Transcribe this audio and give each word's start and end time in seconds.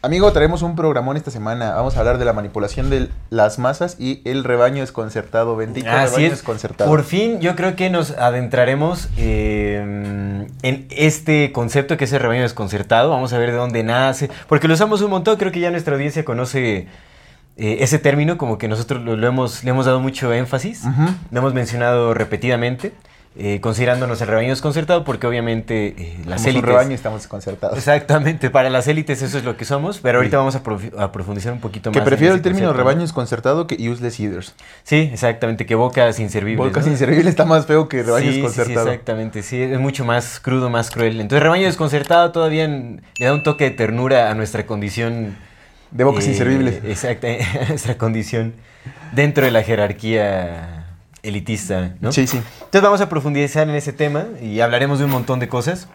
Amigo, 0.00 0.30
traemos 0.30 0.62
un 0.62 0.76
programón 0.76 1.16
esta 1.16 1.32
semana. 1.32 1.74
Vamos 1.74 1.96
a 1.96 1.98
hablar 1.98 2.18
de 2.18 2.24
la 2.24 2.32
manipulación 2.32 2.88
de 2.88 3.08
las 3.30 3.58
masas 3.58 3.96
y 3.98 4.22
el 4.24 4.44
rebaño 4.44 4.80
desconcertado. 4.80 5.56
Bendito 5.56 5.90
Así 5.90 6.06
rebaño 6.06 6.26
es. 6.26 6.30
desconcertado. 6.30 6.88
Por 6.88 7.02
fin, 7.02 7.40
yo 7.40 7.56
creo 7.56 7.74
que 7.74 7.90
nos 7.90 8.12
adentraremos 8.12 9.08
eh, 9.16 10.46
en 10.62 10.86
este 10.90 11.50
concepto 11.50 11.96
que 11.96 12.04
es 12.04 12.12
el 12.12 12.20
rebaño 12.20 12.42
desconcertado. 12.42 13.10
Vamos 13.10 13.32
a 13.32 13.38
ver 13.38 13.50
de 13.50 13.56
dónde 13.56 13.82
nace. 13.82 14.30
Porque 14.48 14.68
lo 14.68 14.74
usamos 14.74 15.02
un 15.02 15.10
montón. 15.10 15.36
Creo 15.36 15.50
que 15.50 15.58
ya 15.58 15.72
nuestra 15.72 15.94
audiencia 15.94 16.24
conoce 16.24 16.86
eh, 17.56 17.78
ese 17.80 17.98
término, 17.98 18.38
como 18.38 18.56
que 18.56 18.68
nosotros 18.68 19.02
lo, 19.02 19.16
lo 19.16 19.26
hemos, 19.26 19.64
le 19.64 19.70
hemos 19.70 19.84
dado 19.86 19.98
mucho 19.98 20.32
énfasis. 20.32 20.84
Ujú. 20.84 21.12
Lo 21.32 21.38
hemos 21.40 21.54
mencionado 21.54 22.14
repetidamente, 22.14 22.92
eh, 23.36 23.60
considerándonos 23.60 24.20
el 24.20 24.26
rebaño 24.28 24.48
desconcertado, 24.48 25.04
porque 25.04 25.26
obviamente 25.26 25.94
eh, 25.96 26.16
las 26.26 26.40
Somos 26.40 26.42
un 26.42 26.48
élites. 26.50 26.64
rebaño 26.64 26.90
y 26.90 26.94
estamos 26.94 27.22
desconcertados. 27.22 27.78
Exactamente, 27.78 28.50
para 28.50 28.68
las 28.70 28.88
élites 28.88 29.22
eso 29.22 29.38
es 29.38 29.44
lo 29.44 29.56
que 29.56 29.64
somos, 29.64 29.98
pero 30.00 30.18
ahorita 30.18 30.38
vamos 30.38 30.56
a, 30.56 30.62
profundizar 31.12 31.52
un 31.52 31.60
poquito 31.60 31.92
Que 31.92 31.98
más. 32.00 32.06
en 32.06 32.10
prefiero 32.10 32.34
el 32.34 32.42
término 32.42 32.72
rebaño 32.72 33.02
desconcertado 33.02 33.66
que 33.68 33.76
useless 33.88 34.18
eaters. 34.18 34.54
Sí, 34.82 35.10
exactamente, 35.12 35.66
que 35.66 35.74
bocas 35.76 36.18
inservibles. 36.18 36.66
Bocas 36.66 36.86
¿no? 36.86 36.92
inservibles 36.92 37.26
está 37.26 37.44
más 37.44 37.66
feo 37.66 37.88
que 37.88 38.02
rebaño 38.02 38.24
Sí, 38.26 38.28
sí, 38.28 38.34
sí, 38.34 38.42
desconcertado. 38.42 38.88
exactamente, 38.88 39.42
sí, 39.42 39.62
es 39.62 39.78
mucho 39.78 40.04
más 40.04 40.40
crudo, 40.40 40.68
más 40.70 40.90
cruel. 40.90 41.20
Entonces, 41.20 41.42
rebaño 41.42 41.66
desconcertado 41.66 42.32
todavía 42.32 42.66
le 42.66 43.24
da 43.24 43.32
un 43.32 43.42
toque 43.44 43.64
de 43.64 43.70
ternura 43.70 44.30
a 44.30 44.34
nuestra 44.34 44.66
condición. 44.66 45.36
de 45.92 46.04
bocas 46.04 46.26
eh, 46.26 46.30
inservibles. 46.30 46.80
Exacto, 46.84 47.26
a 47.28 47.64
nuestra 47.68 47.96
condición 47.96 48.54
dentro 49.12 49.44
de 49.44 49.50
la 49.52 49.62
jerarquía 49.62 50.77
elitista, 51.22 51.94
¿no? 52.00 52.12
Sí, 52.12 52.26
sí. 52.26 52.36
Entonces 52.58 52.82
vamos 52.82 53.00
a 53.00 53.08
profundizar 53.08 53.68
en 53.68 53.74
ese 53.74 53.92
tema 53.92 54.26
y 54.42 54.60
hablaremos 54.60 54.98
de 54.98 55.04
un 55.06 55.10
montón 55.10 55.40
de 55.40 55.48
cosas. 55.48 55.88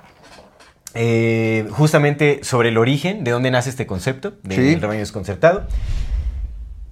Eh, 0.96 1.66
justamente 1.72 2.42
sobre 2.44 2.70
el 2.70 2.78
origen, 2.78 3.24
de 3.24 3.32
dónde 3.32 3.50
nace 3.50 3.70
este 3.72 3.88
concepto 3.88 4.34
del 4.44 4.58
Sí. 4.58 4.76
rebaño 4.76 5.00
desconcertado. 5.00 5.68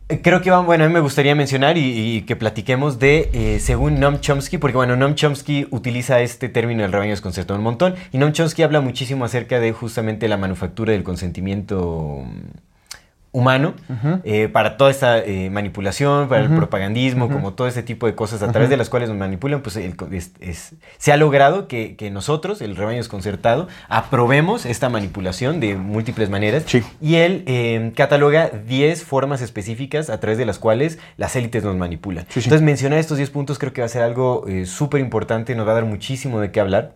Eh, 0.10 0.22
Creo 0.24 0.42
que, 0.42 0.50
bueno, 0.52 0.84
a 0.84 0.88
mí 0.88 0.94
me 0.94 1.00
gustaría 1.02 1.36
mencionar 1.36 1.78
y, 1.78 2.16
y 2.18 2.22
que 2.24 2.36
platiquemos 2.36 2.98
de, 2.98 3.30
eh, 3.32 3.60
según 3.62 4.00
Noam 4.00 4.20
Chomsky, 4.20 4.58
porque, 4.58 4.76
bueno, 4.76 4.96
Noam 4.96 5.14
Chomsky 5.14 5.68
utiliza 5.70 6.20
este 6.22 6.50
término 6.50 6.82
del 6.82 6.92
rebaño 6.92 7.12
desconcertado 7.12 7.60
un 7.60 7.64
montón, 7.64 7.94
y 8.12 8.18
Noam 8.18 8.34
Chomsky 8.34 8.64
habla 8.64 8.82
muchísimo 8.82 9.24
acerca 9.24 9.60
de 9.60 9.72
justamente 9.72 10.28
la 10.28 10.38
manufactura 10.38 10.94
del 10.94 11.04
consentimiento 11.04 12.26
humano 13.34 13.74
eh, 14.24 14.50
para 14.50 14.76
toda 14.78 14.92
esta 14.92 15.20
eh, 15.20 15.50
manipulación, 15.50 16.28
para 16.28 16.44
el 16.44 16.50
propagandismo, 16.50 17.30
como 17.30 17.54
todo 17.54 17.68
este 17.68 17.82
tipo 17.82 18.06
de 18.06 18.14
cosas 18.16 18.42
a 18.44 18.52
través 18.52 18.70
de 18.70 18.76
las 18.78 18.90
cuales 18.90 19.08
nos 19.10 19.18
manipulan, 19.18 19.62
pues 19.62 19.78
el 19.78 19.96
co- 19.96 20.10
es- 20.12 20.34
es- 20.42 20.74
se 20.98 21.12
ha 21.14 21.18
logrado 21.18 21.68
que, 21.68 21.96
que 21.96 22.12
nosotros, 22.12 22.62
el 22.62 22.76
rebaño 22.76 22.98
desconcertado, 22.98 23.68
aprobemos 23.88 24.66
esta 24.66 24.90
manipulación 24.90 25.60
de 25.60 25.76
múltiples 25.76 26.30
maneras. 26.30 26.64
Sí. 26.66 26.84
Y 27.00 27.16
él 27.16 27.44
eh, 27.48 27.92
cataloga 27.96 28.50
10 28.50 29.04
formas 29.04 29.42
específicas 29.42 30.10
a 30.10 30.20
través 30.20 30.38
de 30.38 30.46
las 30.46 30.60
cuales 30.60 31.00
las 31.18 31.36
élites 31.36 31.64
nos 31.64 31.76
manipulan. 31.78 32.26
Sí, 32.30 32.42
sí. 32.42 32.48
Entonces 32.48 32.66
mencionar 32.66 33.00
estos 33.00 33.18
10 33.18 33.30
puntos 33.30 33.60
creo 33.60 33.74
que 33.74 33.82
va 33.82 33.86
a 33.86 33.90
ser 33.90 34.02
algo 34.04 34.46
eh, 34.48 34.66
súper 34.66 35.00
importante, 35.02 35.56
nos 35.56 35.68
va 35.68 35.72
a 35.72 35.76
dar 35.76 35.86
muchísimo 35.86 36.40
de 36.40 36.52
qué 36.52 36.60
hablar 36.60 36.96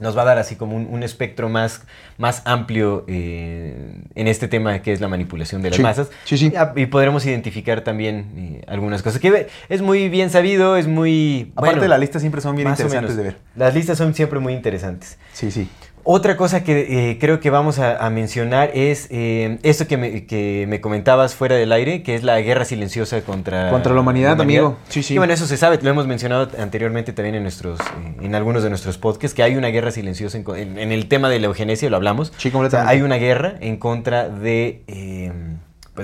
nos 0.00 0.16
va 0.16 0.22
a 0.22 0.24
dar 0.24 0.38
así 0.38 0.56
como 0.56 0.74
un, 0.76 0.86
un 0.90 1.02
espectro 1.02 1.48
más, 1.48 1.82
más 2.18 2.42
amplio 2.46 3.04
eh, 3.06 4.00
en 4.14 4.26
este 4.28 4.48
tema 4.48 4.80
que 4.80 4.92
es 4.92 5.00
la 5.00 5.08
manipulación 5.08 5.62
de 5.62 5.70
las 5.70 5.76
Sí, 5.76 5.82
masas. 5.82 6.08
sí, 6.24 6.36
sí. 6.38 6.50
Y, 6.52 6.56
a- 6.56 6.72
y 6.74 6.86
podremos 6.86 7.24
identificar 7.26 7.82
también 7.82 8.26
eh, 8.36 8.64
algunas 8.66 9.02
cosas. 9.02 9.20
Que 9.20 9.46
es 9.68 9.82
muy 9.82 10.08
bien 10.08 10.30
sabido, 10.30 10.76
es 10.76 10.86
muy... 10.88 11.52
Aparte, 11.54 11.76
bueno, 11.76 11.88
las 11.90 12.00
listas 12.00 12.22
siempre 12.22 12.40
son 12.40 12.56
bien 12.56 12.68
interesantes 12.68 13.16
de 13.16 13.22
ver. 13.22 13.36
Las 13.54 13.74
listas 13.74 13.98
son 13.98 14.14
siempre 14.14 14.40
muy 14.40 14.54
interesantes. 14.54 15.18
Sí, 15.32 15.50
sí. 15.50 15.68
Otra 16.12 16.36
cosa 16.36 16.64
que 16.64 17.10
eh, 17.12 17.18
creo 17.20 17.38
que 17.38 17.50
vamos 17.50 17.78
a, 17.78 18.04
a 18.04 18.10
mencionar 18.10 18.72
es 18.74 19.06
eh, 19.10 19.58
esto 19.62 19.86
que 19.86 19.96
me, 19.96 20.26
que 20.26 20.66
me 20.68 20.80
comentabas 20.80 21.36
fuera 21.36 21.54
del 21.54 21.70
aire, 21.70 22.02
que 22.02 22.16
es 22.16 22.24
la 22.24 22.40
guerra 22.40 22.64
silenciosa 22.64 23.20
contra, 23.20 23.70
Contra 23.70 23.94
la 23.94 24.00
humanidad, 24.00 24.40
amigo. 24.40 24.76
Sí, 24.88 25.04
sí. 25.04 25.14
Y 25.14 25.18
bueno, 25.18 25.32
eso 25.32 25.46
se 25.46 25.56
sabe, 25.56 25.78
lo 25.80 25.88
hemos 25.88 26.08
mencionado 26.08 26.48
anteriormente 26.58 27.12
también 27.12 27.36
en, 27.36 27.44
nuestros, 27.44 27.78
eh, 27.78 28.16
en 28.22 28.34
algunos 28.34 28.64
de 28.64 28.70
nuestros 28.70 28.98
podcasts, 28.98 29.36
que 29.36 29.44
hay 29.44 29.54
una 29.54 29.68
guerra 29.68 29.92
silenciosa 29.92 30.36
en, 30.38 30.44
en- 30.56 30.78
en 30.80 30.90
el 30.90 31.06
tema 31.06 31.28
de 31.28 31.38
la 31.38 31.46
eugenesia, 31.46 31.88
lo 31.88 31.94
hablamos. 31.96 32.28
Sí, 32.28 32.34
O 32.34 32.40
sea, 32.40 32.52
completamente. 32.52 32.92
hay 32.92 33.02
una 33.02 33.16
guerra 33.16 33.54
en 33.60 33.76
contra 33.76 34.28
de, 34.28 34.82
eh, 34.88 35.32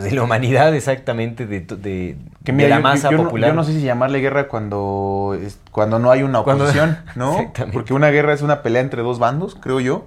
pues 0.00 0.10
de 0.10 0.16
la 0.16 0.22
humanidad, 0.22 0.74
exactamente, 0.74 1.46
de, 1.46 1.60
de, 1.60 2.16
Que 2.44 2.52
de 2.52 2.52
mira, 2.52 2.68
la 2.68 2.76
yo- 2.76 2.82
masa 2.82 3.08
yo, 3.10 3.12
yo 3.12 3.16
no- 3.18 3.24
popular. 3.24 3.50
yo 3.50 3.54
no 3.54 3.64
sé 3.64 3.72
si 3.72 3.82
llamarle 3.82 4.20
guerra 4.20 4.48
cuando, 4.48 5.36
cuando 5.72 5.98
no 5.98 6.10
hay 6.10 6.22
una 6.22 6.40
oposición, 6.40 6.98
¿no? 7.14 7.52
Porque 7.72 7.94
una 7.94 8.10
guerra 8.10 8.32
es 8.32 8.42
una 8.42 8.62
pelea 8.62 8.82
entre 8.82 9.02
dos 9.02 9.18
bandos, 9.18 9.56
creo 9.60 9.80
yo. 9.80 10.06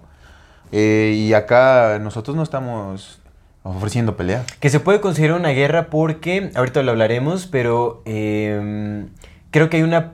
Eh, 0.71 1.13
y 1.15 1.33
acá 1.33 1.97
nosotros 1.99 2.35
no 2.37 2.43
estamos 2.43 3.21
ofreciendo 3.63 4.15
pelea. 4.15 4.43
Que 4.59 4.69
se 4.69 4.79
puede 4.79 5.01
considerar 5.01 5.37
una 5.39 5.49
guerra 5.49 5.87
porque, 5.87 6.51
ahorita 6.55 6.81
lo 6.83 6.91
hablaremos, 6.91 7.47
pero 7.47 8.01
eh, 8.05 9.05
creo 9.51 9.69
que 9.69 9.77
hay 9.77 9.83
una, 9.83 10.13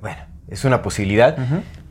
bueno, 0.00 0.18
es 0.48 0.64
una 0.64 0.82
posibilidad, 0.82 1.36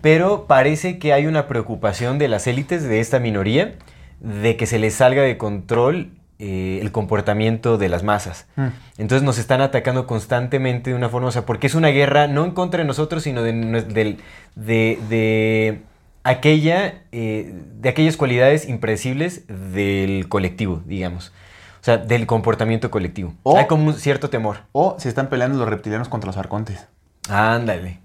pero 0.02 0.46
parece 0.48 0.98
que 1.00 1.14
hay 1.14 1.28
una 1.28 1.48
preocupación 1.48 2.18
de 2.18 2.28
las 2.30 2.48
élites 2.48 2.84
de 2.84 3.00
esta 3.00 3.20
minoría 3.20 3.76
de 4.22 4.56
que 4.58 4.66
se 4.66 4.80
les 4.80 4.96
salga 4.96 5.22
de 5.22 5.38
control 5.38 6.12
eh, 6.42 6.80
el 6.82 6.92
comportamiento 6.92 7.78
de 7.78 7.88
las 7.88 8.02
masas. 8.04 8.48
Mm. 8.56 8.68
Entonces 8.98 9.24
nos 9.24 9.38
están 9.38 9.62
atacando 9.62 10.08
constantemente 10.08 10.90
de 10.90 10.96
una 10.96 11.08
forma, 11.08 11.28
o 11.28 11.32
sea, 11.32 11.46
porque 11.46 11.68
es 11.68 11.76
una 11.76 11.90
guerra 11.90 12.28
no 12.28 12.44
en 12.44 12.52
contra 12.52 12.80
de 12.80 12.86
nosotros, 12.88 13.22
sino 13.24 13.44
de, 13.44 13.54
del- 13.54 14.18
de, 14.56 15.00
de 15.08 15.82
aquella, 16.24 17.04
eh, 17.12 17.54
de 17.80 17.90
aquellas 17.90 18.18
cualidades 18.18 18.68
impredecibles 18.68 19.44
del 19.48 20.28
colectivo, 20.30 20.82
digamos. 20.86 21.32
O 21.80 21.84
sea, 21.84 21.98
del 21.98 22.26
comportamiento 22.28 22.92
colectivo. 22.92 23.34
O- 23.44 23.58
Hay 23.58 23.66
como 23.68 23.86
un 23.88 23.94
cierto 23.94 24.30
temor. 24.30 24.58
O 24.72 24.96
se 25.00 25.10
están 25.10 25.30
peleando 25.30 25.58
los 25.58 25.68
reptilianos 25.70 26.10
contra 26.10 26.28
los 26.28 26.38
arcontes. 26.38 26.88
Ándale. 27.30 28.00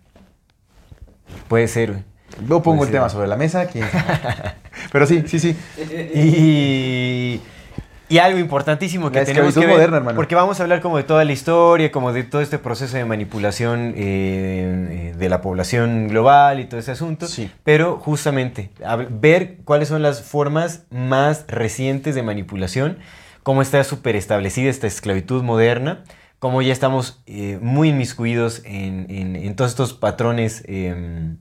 Puede 1.49 1.69
ser, 1.69 1.93
güey. 1.93 2.05
Yo 2.49 2.63
pongo 2.63 2.85
el 2.85 2.91
tema 2.91 3.09
sobre 3.09 3.29
la 3.29 3.37
mesa. 3.37 3.67
Pero 4.93 5.07
sí, 5.07 5.25
sí, 5.27 5.39
sí. 5.39 5.57
Y, 6.15 7.41
y 8.09 8.19
algo 8.19 8.39
importantísimo 8.39 9.11
que 9.11 9.19
La 9.19 9.25
tenemos 9.25 9.53
que 9.55 9.61
ver, 9.61 9.71
moderna, 9.71 9.97
hermano. 9.97 10.17
porque 10.17 10.35
vamos 10.37 10.61
a 10.61 10.63
hablar 10.63 10.81
como 10.81 10.97
de 10.97 11.03
toda 11.03 11.25
la 11.25 11.33
historia, 11.33 11.91
como 11.91 12.13
de 12.13 12.23
todo 12.23 12.41
este 12.41 12.59
proceso 12.59 12.97
de 12.97 13.05
manipulación 13.05 13.95
eh, 13.97 15.13
eh, 15.13 15.15
de 15.19 15.29
la 15.29 15.41
población 15.41 16.07
global 16.09 16.61
y 16.61 16.67
todo 16.67 16.79
ese 16.79 16.93
asunto, 16.93 17.27
Sí. 17.27 17.51
pero 17.65 17.97
justamente 17.99 18.71
ver- 19.11 19.57
cuáles 19.65 19.89
son 19.89 20.03
las 20.03 20.23
formas 20.23 20.85
más 20.91 21.45
recientes 21.49 22.15
de 22.15 22.23
manipulación, 22.23 22.99
cómo 23.43 23.61
está 23.63 23.83
súper 23.83 24.15
establecida 24.17 24.71
esta 24.71 24.87
esclavitud 24.87 25.43
moderna, 25.43 26.05
cómo 26.39 26.63
ya 26.63 26.73
estamos 26.73 27.23
eh, 27.27 27.59
muy 27.61 27.89
inmiscuidos 27.89 28.63
en, 28.65 29.07
en- 29.11 29.35
en 29.37 29.57
todos 29.57 29.73
estos 29.73 29.95
patrones 29.95 30.63
em, 30.69 31.39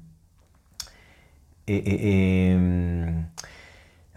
eh, 1.67 1.83
eh, 1.85 2.51
em, 2.53 3.25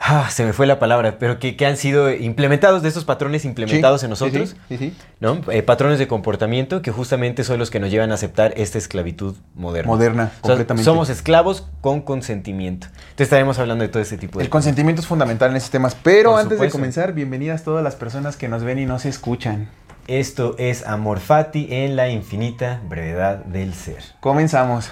ah, 0.09 0.29
se 0.31 0.45
me 0.45 0.53
fue 0.53 0.67
la 0.67 0.79
palabra, 0.79 1.19
pero 1.19 1.39
que, 1.39 1.57
que 1.57 1.67
han 1.67 1.77
sido 1.77 2.11
implementados, 2.13 2.83
de 2.83 2.89
estos 2.89 3.05
patrones 3.05 3.45
implementados 3.45 4.01
Sí, 4.01 4.07
en 4.07 4.11
nosotros, 4.11 4.57
Sí, 4.69 4.77
sí, 4.77 4.79
sí. 4.79 4.97
¿no? 5.21 5.41
Eh, 5.51 5.63
patrones 5.63 5.99
de 5.99 6.09
comportamiento 6.09 6.83
que 6.83 6.91
justamente 6.91 7.45
son 7.45 7.59
los 7.59 7.71
que 7.71 7.81
nos 7.81 7.91
llevan 7.91 8.11
a 8.11 8.15
aceptar 8.15 8.53
esta 8.57 8.79
esclavitud 8.79 9.37
moderna. 9.55 9.89
Moderna, 9.91 10.25
O 10.25 10.47
sea, 10.47 10.55
completamente. 10.55 10.85
somos 10.85 11.09
esclavos 11.11 11.67
con 11.81 12.01
consentimiento. 12.01 12.87
Entonces 12.87 13.27
estaremos 13.27 13.59
hablando 13.59 13.83
de 13.83 13.89
todo 13.89 14.03
ese 14.03 14.17
tipo 14.19 14.39
de 14.39 14.45
El 14.45 14.51
consentimiento 14.51 15.01
es 15.03 15.07
fundamental 15.07 15.51
en 15.51 15.57
estos 15.57 15.71
temas. 15.71 15.95
Pero 16.03 16.31
Por 16.33 16.41
antes 16.41 16.59
de 16.61 16.71
comenzar, 16.71 17.13
bienvenidas 17.13 17.63
todas 17.65 17.85
las 17.85 17.95
personas 17.97 18.37
que 18.37 18.49
nos 18.49 18.65
ven 18.65 18.79
y 18.79 18.87
nos 18.87 19.05
escuchan. 19.05 19.69
Esto 20.07 20.55
es 20.59 20.87
Amor 20.87 21.21
Fati 21.21 21.69
en 21.71 21.95
la 21.95 22.09
infinita 22.09 22.81
brevedad 22.89 23.45
del 23.45 23.75
ser. 23.75 24.03
Comenzamos. 24.21 24.91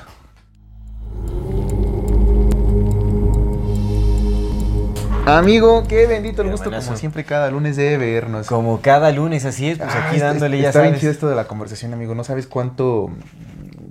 Amigo, 5.27 5.83
qué 5.89 6.07
bendito 6.07 6.43
el 6.43 6.51
gusto, 6.51 6.71
como 6.71 6.97
siempre, 6.97 7.25
cada 7.25 7.51
lunes 7.51 7.75
de 7.77 7.99
vernos. 7.99 8.47
Como 8.47 8.81
cada 8.81 9.11
lunes, 9.11 9.45
así 9.45 9.69
es, 9.69 9.79
pues 9.79 9.91
Ah, 9.93 10.07
aquí 10.07 10.17
está- 10.17 10.29
dándole, 10.29 10.61
ya 10.61 10.69
Está 10.69 10.83
bien 10.83 10.95
chido 10.97 11.11
esto 11.11 11.29
de 11.29 11.35
la 11.35 11.49
conversación, 11.49 11.93
amigo. 11.93 12.15
No 12.15 12.23
sabes 12.23 12.47
cuánto, 12.47 13.11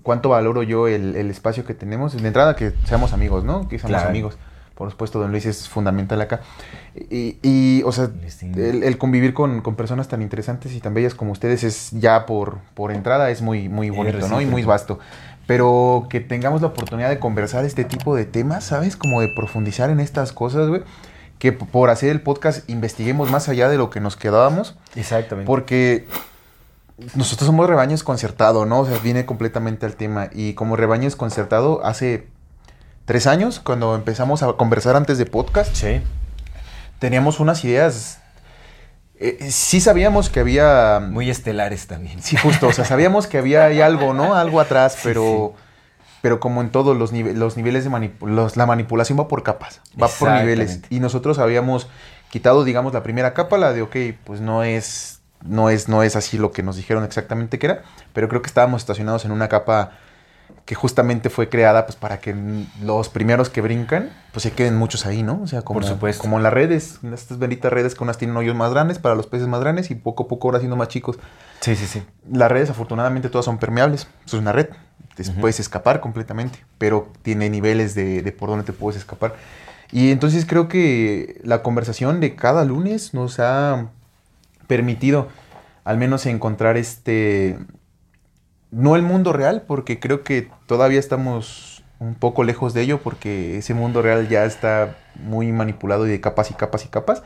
cuánto 0.01 0.29
valoro 0.29 0.63
yo 0.63 0.87
el, 0.87 1.15
el 1.17 1.29
espacio 1.29 1.65
que 1.65 1.73
tenemos. 1.73 2.15
De 2.19 2.25
entrada, 2.25 2.55
que 2.55 2.71
seamos 2.85 3.11
amigos, 3.11 3.43
¿no? 3.43 3.67
Que 3.67 3.77
seamos 3.79 3.97
Claro. 3.97 4.09
amigos. 4.09 4.37
por 4.75 4.91
supuesto, 4.91 5.19
don 5.19 5.31
Luis 5.31 5.45
es 5.45 5.69
fundamental 5.69 6.19
acá. 6.21 6.41
Y, 7.09 7.37
y, 7.43 7.81
o 7.83 7.91
sea, 7.93 8.09
el, 8.55 8.83
el 8.83 8.97
convivir 8.97 9.33
con, 9.33 9.61
con 9.61 9.75
personas 9.75 10.07
tan 10.09 10.21
interesantes 10.21 10.73
y 10.73 10.79
tan 10.81 10.93
bellas 10.93 11.15
como 11.15 11.31
ustedes 11.31 11.63
es 11.63 11.91
ya 11.91 12.25
por, 12.25 12.57
por 12.73 12.91
entrada 12.91 13.29
es 13.29 13.41
muy, 13.41 13.69
muy 13.69 13.89
bonito, 13.89 14.27
¿no? 14.27 14.41
Y 14.41 14.45
muy 14.45 14.63
vasto. 14.63 14.99
Pero 15.47 16.07
que 16.09 16.19
tengamos 16.19 16.61
la 16.61 16.67
oportunidad 16.67 17.09
de 17.09 17.19
conversar 17.19 17.63
este 17.65 17.83
tipo 17.85 18.15
de 18.17 18.25
temas, 18.25 18.63
¿sabes? 18.65 18.97
Como 18.97 19.21
de 19.21 19.29
profundizar 19.29 19.89
en 19.89 19.99
estas 20.01 20.31
cosas, 20.33 20.67
güey. 20.69 20.81
Que 21.39 21.51
por 21.51 21.89
hacer 21.89 22.09
el 22.09 22.21
podcast 22.21 22.67
investiguemos 22.69 23.29
más 23.29 23.49
allá 23.49 23.67
de 23.69 23.77
lo 23.77 23.89
que 23.89 23.99
nos 23.99 24.15
quedábamos. 24.15 24.75
Exactamente. 24.95 25.45
Porque 25.47 26.07
nosotros 27.13 27.45
somos 27.47 27.67
rebaño 27.67 27.91
desconcertado, 27.91 28.65
¿no? 28.65 28.79
O 28.81 28.85
sea, 28.85 28.97
viene 28.99 29.25
completamente 29.25 29.85
al 29.85 29.95
tema. 29.95 30.29
Y 30.33 30.53
como 30.53 30.75
rebaño 30.75 31.03
desconcertado, 31.03 31.85
hace 31.85 32.27
tres 33.05 33.27
años, 33.27 33.59
cuando 33.59 33.95
empezamos 33.95 34.43
a 34.43 34.53
conversar 34.53 34.95
antes 34.95 35.17
de 35.17 35.25
podcast, 35.25 35.75
Sí. 35.75 36.01
teníamos 36.99 37.39
unas 37.39 37.63
ideas. 37.65 38.19
eh, 39.17 39.49
sí 39.51 39.79
sabíamos 39.79 40.29
que 40.29 40.39
había. 40.41 40.99
Muy 41.09 41.29
estelares 41.29 41.87
también. 41.87 42.21
Sí, 42.21 42.35
justo. 42.37 42.67
O 42.67 42.73
sea, 42.73 42.83
sabíamos 42.85 43.27
que 43.27 43.37
había 43.37 43.65
algo, 43.85 44.13
¿no? 44.13 44.35
Algo 44.35 44.59
atrás, 44.59 44.97
pero. 45.03 45.53
Pero 46.25 46.39
como 46.39 46.61
en 46.61 46.71
todos 46.71 46.97
los, 46.97 47.13
nive- 47.13 47.33
los 47.35 47.55
niveles 47.55 47.83
de 47.83 47.91
la 48.55 48.65
manipulación 48.65 49.19
va 49.19 49.27
por 49.27 49.43
capas, 49.43 49.79
va 50.01 50.07
por 50.07 50.31
niveles. 50.31 50.79
Y 50.89 50.99
nosotros 50.99 51.37
habíamos 51.37 51.87
quitado, 52.31 52.63
digamos, 52.63 52.95
la 52.95 53.03
primera 53.03 53.35
capa, 53.35 53.59
la 53.59 53.73
de, 53.73 53.83
ok, 53.83 53.95
pues 54.23 54.41
no 54.41 54.63
es, 54.63 55.19
no 55.43 55.69
es, 55.69 55.87
no 55.87 56.01
es 56.01 56.15
así 56.15 56.39
lo 56.39 56.51
que 56.51 56.63
nos 56.63 56.77
dijeron 56.77 57.03
exactamente 57.03 57.59
que 57.59 57.67
era, 57.67 57.83
pero 58.13 58.27
creo 58.27 58.41
que 58.41 58.47
estábamos 58.47 58.81
estacionados 58.81 59.23
en 59.23 59.33
una 59.33 59.49
capa 59.49 59.91
que 60.65 60.73
justamente 60.73 61.29
fue 61.29 61.47
creada 61.47 61.85
pues 61.85 61.95
para 61.95 62.17
que 62.19 62.35
los 62.81 63.09
primeros 63.09 63.51
que 63.51 63.61
brincan, 63.61 64.09
pues 64.31 64.41
se 64.41 64.51
queden 64.51 64.75
muchos 64.77 65.05
ahí, 65.05 65.21
¿no? 65.21 65.41
O 65.43 65.45
sea, 65.45 65.61
como, 65.61 65.79
Por 65.79 65.87
supuesto. 65.87 66.23
como 66.23 66.37
en 66.37 66.43
las 66.43 66.53
redes, 66.53 66.97
en 67.03 67.13
estas 67.13 67.37
benditas 67.37 67.71
redes 67.71 67.93
que 67.93 68.03
unas 68.03 68.17
tienen 68.17 68.35
hoyos 68.35 68.55
más 68.55 68.71
grandes 68.71 68.97
para 68.97 69.13
los 69.13 69.27
peces 69.27 69.47
más 69.47 69.59
grandes 69.59 69.91
y 69.91 69.95
poco 69.95 70.23
a 70.23 70.27
poco 70.27 70.47
ahora 70.47 70.57
siendo 70.57 70.75
más 70.75 70.87
chicos. 70.87 71.19
Sí, 71.59 71.75
sí, 71.75 71.85
sí. 71.85 72.03
Las 72.31 72.51
redes 72.51 72.71
afortunadamente 72.71 73.29
todas 73.29 73.45
son 73.45 73.59
permeables. 73.59 74.07
Eso 74.25 74.37
es 74.37 74.41
una 74.41 74.53
red. 74.53 74.69
Te 75.15 75.23
puedes 75.31 75.59
escapar 75.59 76.01
completamente, 76.01 76.59
pero 76.77 77.11
tiene 77.21 77.49
niveles 77.49 77.95
de, 77.95 78.21
de 78.21 78.31
por 78.31 78.49
dónde 78.49 78.65
te 78.65 78.73
puedes 78.73 78.99
escapar. 78.99 79.35
Y 79.91 80.11
entonces 80.11 80.45
creo 80.45 80.67
que 80.67 81.39
la 81.43 81.63
conversación 81.63 82.19
de 82.19 82.35
cada 82.35 82.65
lunes 82.65 83.13
nos 83.13 83.39
ha 83.39 83.87
permitido 84.67 85.29
al 85.83 85.97
menos 85.97 86.25
encontrar 86.25 86.77
este... 86.77 87.57
No 88.71 88.95
el 88.97 89.03
mundo 89.03 89.31
real, 89.31 89.63
porque 89.65 89.99
creo 89.99 90.23
que 90.23 90.49
todavía 90.65 90.99
estamos 90.99 91.83
un 91.99 92.15
poco 92.15 92.43
lejos 92.43 92.73
de 92.73 92.81
ello, 92.81 92.99
porque 93.01 93.57
ese 93.57 93.73
mundo 93.73 94.01
real 94.01 94.27
ya 94.27 94.43
está 94.43 94.97
muy 95.15 95.51
manipulado 95.53 96.05
y 96.07 96.09
de 96.09 96.19
capas 96.19 96.51
y 96.51 96.55
capas 96.55 96.83
y 96.83 96.89
capas, 96.89 97.23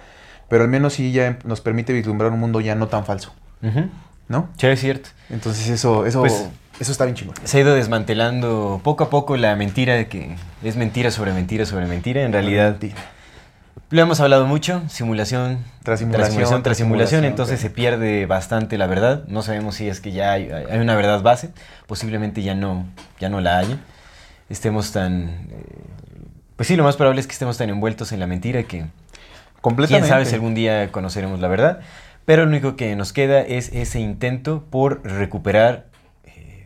pero 0.48 0.64
al 0.64 0.70
menos 0.70 0.94
sí 0.94 1.12
ya 1.12 1.40
nos 1.46 1.62
permite 1.62 1.92
vislumbrar 1.94 2.32
un 2.32 2.40
mundo 2.40 2.62
ya 2.62 2.76
no 2.76 2.88
tan 2.88 3.06
falso. 3.06 3.34
¿no? 4.28 4.50
Sí, 4.58 4.68
es 4.68 4.80
cierto. 4.80 5.10
Entonces 5.30 5.70
eso, 5.70 6.06
eso, 6.06 6.20
Pues- 6.22 6.50
eso 6.80 6.92
está 6.92 7.06
bien 7.06 7.16
chingón. 7.16 7.36
Se 7.44 7.58
ha 7.58 7.62
ido 7.62 7.76
desmantelando 7.76 8.80
poco 8.84 9.04
a 9.04 9.10
poco 9.10 9.36
la 9.38 9.56
mentira 9.56 9.96
de 9.96 10.08
que 10.08 10.36
es 10.64 10.76
mentira 10.76 11.12
sobre 11.12 11.34
mentira 11.34 11.66
sobre 11.66 11.86
mentira. 11.86 12.24
En 12.24 12.32
realidad, 12.32 12.78
lo 13.92 14.02
hemos 14.02 14.20
hablado 14.20 14.46
mucho, 14.46 14.84
simulación 14.88 15.60
Tras 15.84 16.00
simulación, 16.00 16.64
tras 16.64 16.78
simulación, 16.78 17.22
tras 17.22 17.32
entonces 17.32 17.60
se 17.60 17.70
pierde 17.70 18.26
bastante 18.28 18.78
la 18.78 18.88
verdad. 18.88 19.24
No 19.28 19.42
sabemos 19.42 19.76
si 19.76 19.90
es 19.90 20.00
que 20.00 20.12
ya 20.12 20.32
hay, 20.34 20.50
hay 20.52 20.78
una 20.80 20.96
verdad 20.96 21.22
base, 21.22 21.50
posiblemente 21.88 22.44
ya 22.44 22.56
no, 22.56 22.86
ya 23.20 23.30
no 23.30 23.42
la 23.42 23.58
haya. 23.58 23.78
Estemos 24.50 24.92
tan... 24.92 25.48
eh, 25.52 25.64
pues 26.56 26.68
sí, 26.68 26.76
lo 26.76 26.84
más 26.84 26.98
probable 26.98 27.20
es 27.20 27.28
que 27.28 27.34
estemos 27.34 27.58
tan 27.58 27.70
envueltos 27.70 28.12
en 28.12 28.20
la 28.20 28.28
mentira 28.28 28.64
que 28.64 28.86
Completamente. 29.62 30.08
quién 30.08 30.10
sabe 30.10 30.26
si 30.26 30.36
algún 30.36 30.56
día 30.56 30.92
conoceremos 30.92 31.40
la 31.40 31.48
verdad. 31.48 31.80
Pero 32.26 32.44
lo 32.44 32.50
único 32.50 32.76
que 32.76 32.96
nos 32.96 33.12
queda 33.12 33.42
es 33.42 33.70
ese 33.74 34.00
intento 34.00 34.64
por 34.70 35.04
recuperar 35.04 35.89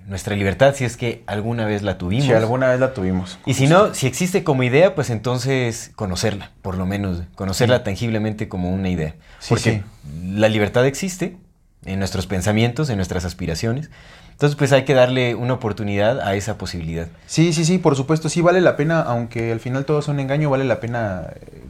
nuestra 0.07 0.35
libertad 0.35 0.75
si 0.75 0.85
es 0.85 0.97
que 0.97 1.23
alguna 1.27 1.65
vez 1.65 1.81
la 1.81 1.97
tuvimos. 1.97 2.25
Si 2.25 2.33
alguna 2.33 2.69
vez 2.69 2.79
la 2.79 2.93
tuvimos. 2.93 3.39
Y 3.45 3.53
si 3.53 3.67
no, 3.67 3.93
si 3.93 4.07
existe 4.07 4.43
como 4.43 4.63
idea, 4.63 4.95
pues 4.95 5.09
entonces 5.09 5.91
conocerla, 5.95 6.51
por 6.61 6.77
lo 6.77 6.85
menos, 6.85 7.23
conocerla 7.35 7.83
tangiblemente 7.83 8.47
como 8.49 8.73
una 8.73 8.89
idea. 8.89 9.15
Sí, 9.39 9.49
Porque 9.49 9.83
la 10.23 10.49
libertad 10.49 10.85
existe 10.85 11.37
en 11.85 11.99
nuestros 11.99 12.27
pensamientos, 12.27 12.89
en 12.89 12.97
nuestras 12.97 13.25
aspiraciones. 13.25 13.89
Entonces, 14.31 14.57
pues 14.57 14.71
hay 14.71 14.83
que 14.83 14.93
darle 14.93 15.35
una 15.35 15.53
oportunidad 15.53 16.19
a 16.19 16.35
esa 16.35 16.57
posibilidad. 16.57 17.07
Sí, 17.27 17.53
sí, 17.53 17.65
sí, 17.65 17.77
por 17.77 17.95
supuesto, 17.95 18.29
sí 18.29 18.41
vale 18.41 18.61
la 18.61 18.75
pena, 18.75 19.01
aunque 19.01 19.51
al 19.51 19.59
final 19.59 19.85
todo 19.85 19.99
es 19.99 20.07
un 20.07 20.19
engaño, 20.19 20.49
vale 20.49 20.63
la 20.63 20.79
pena 20.79 21.27
eh, 21.35 21.61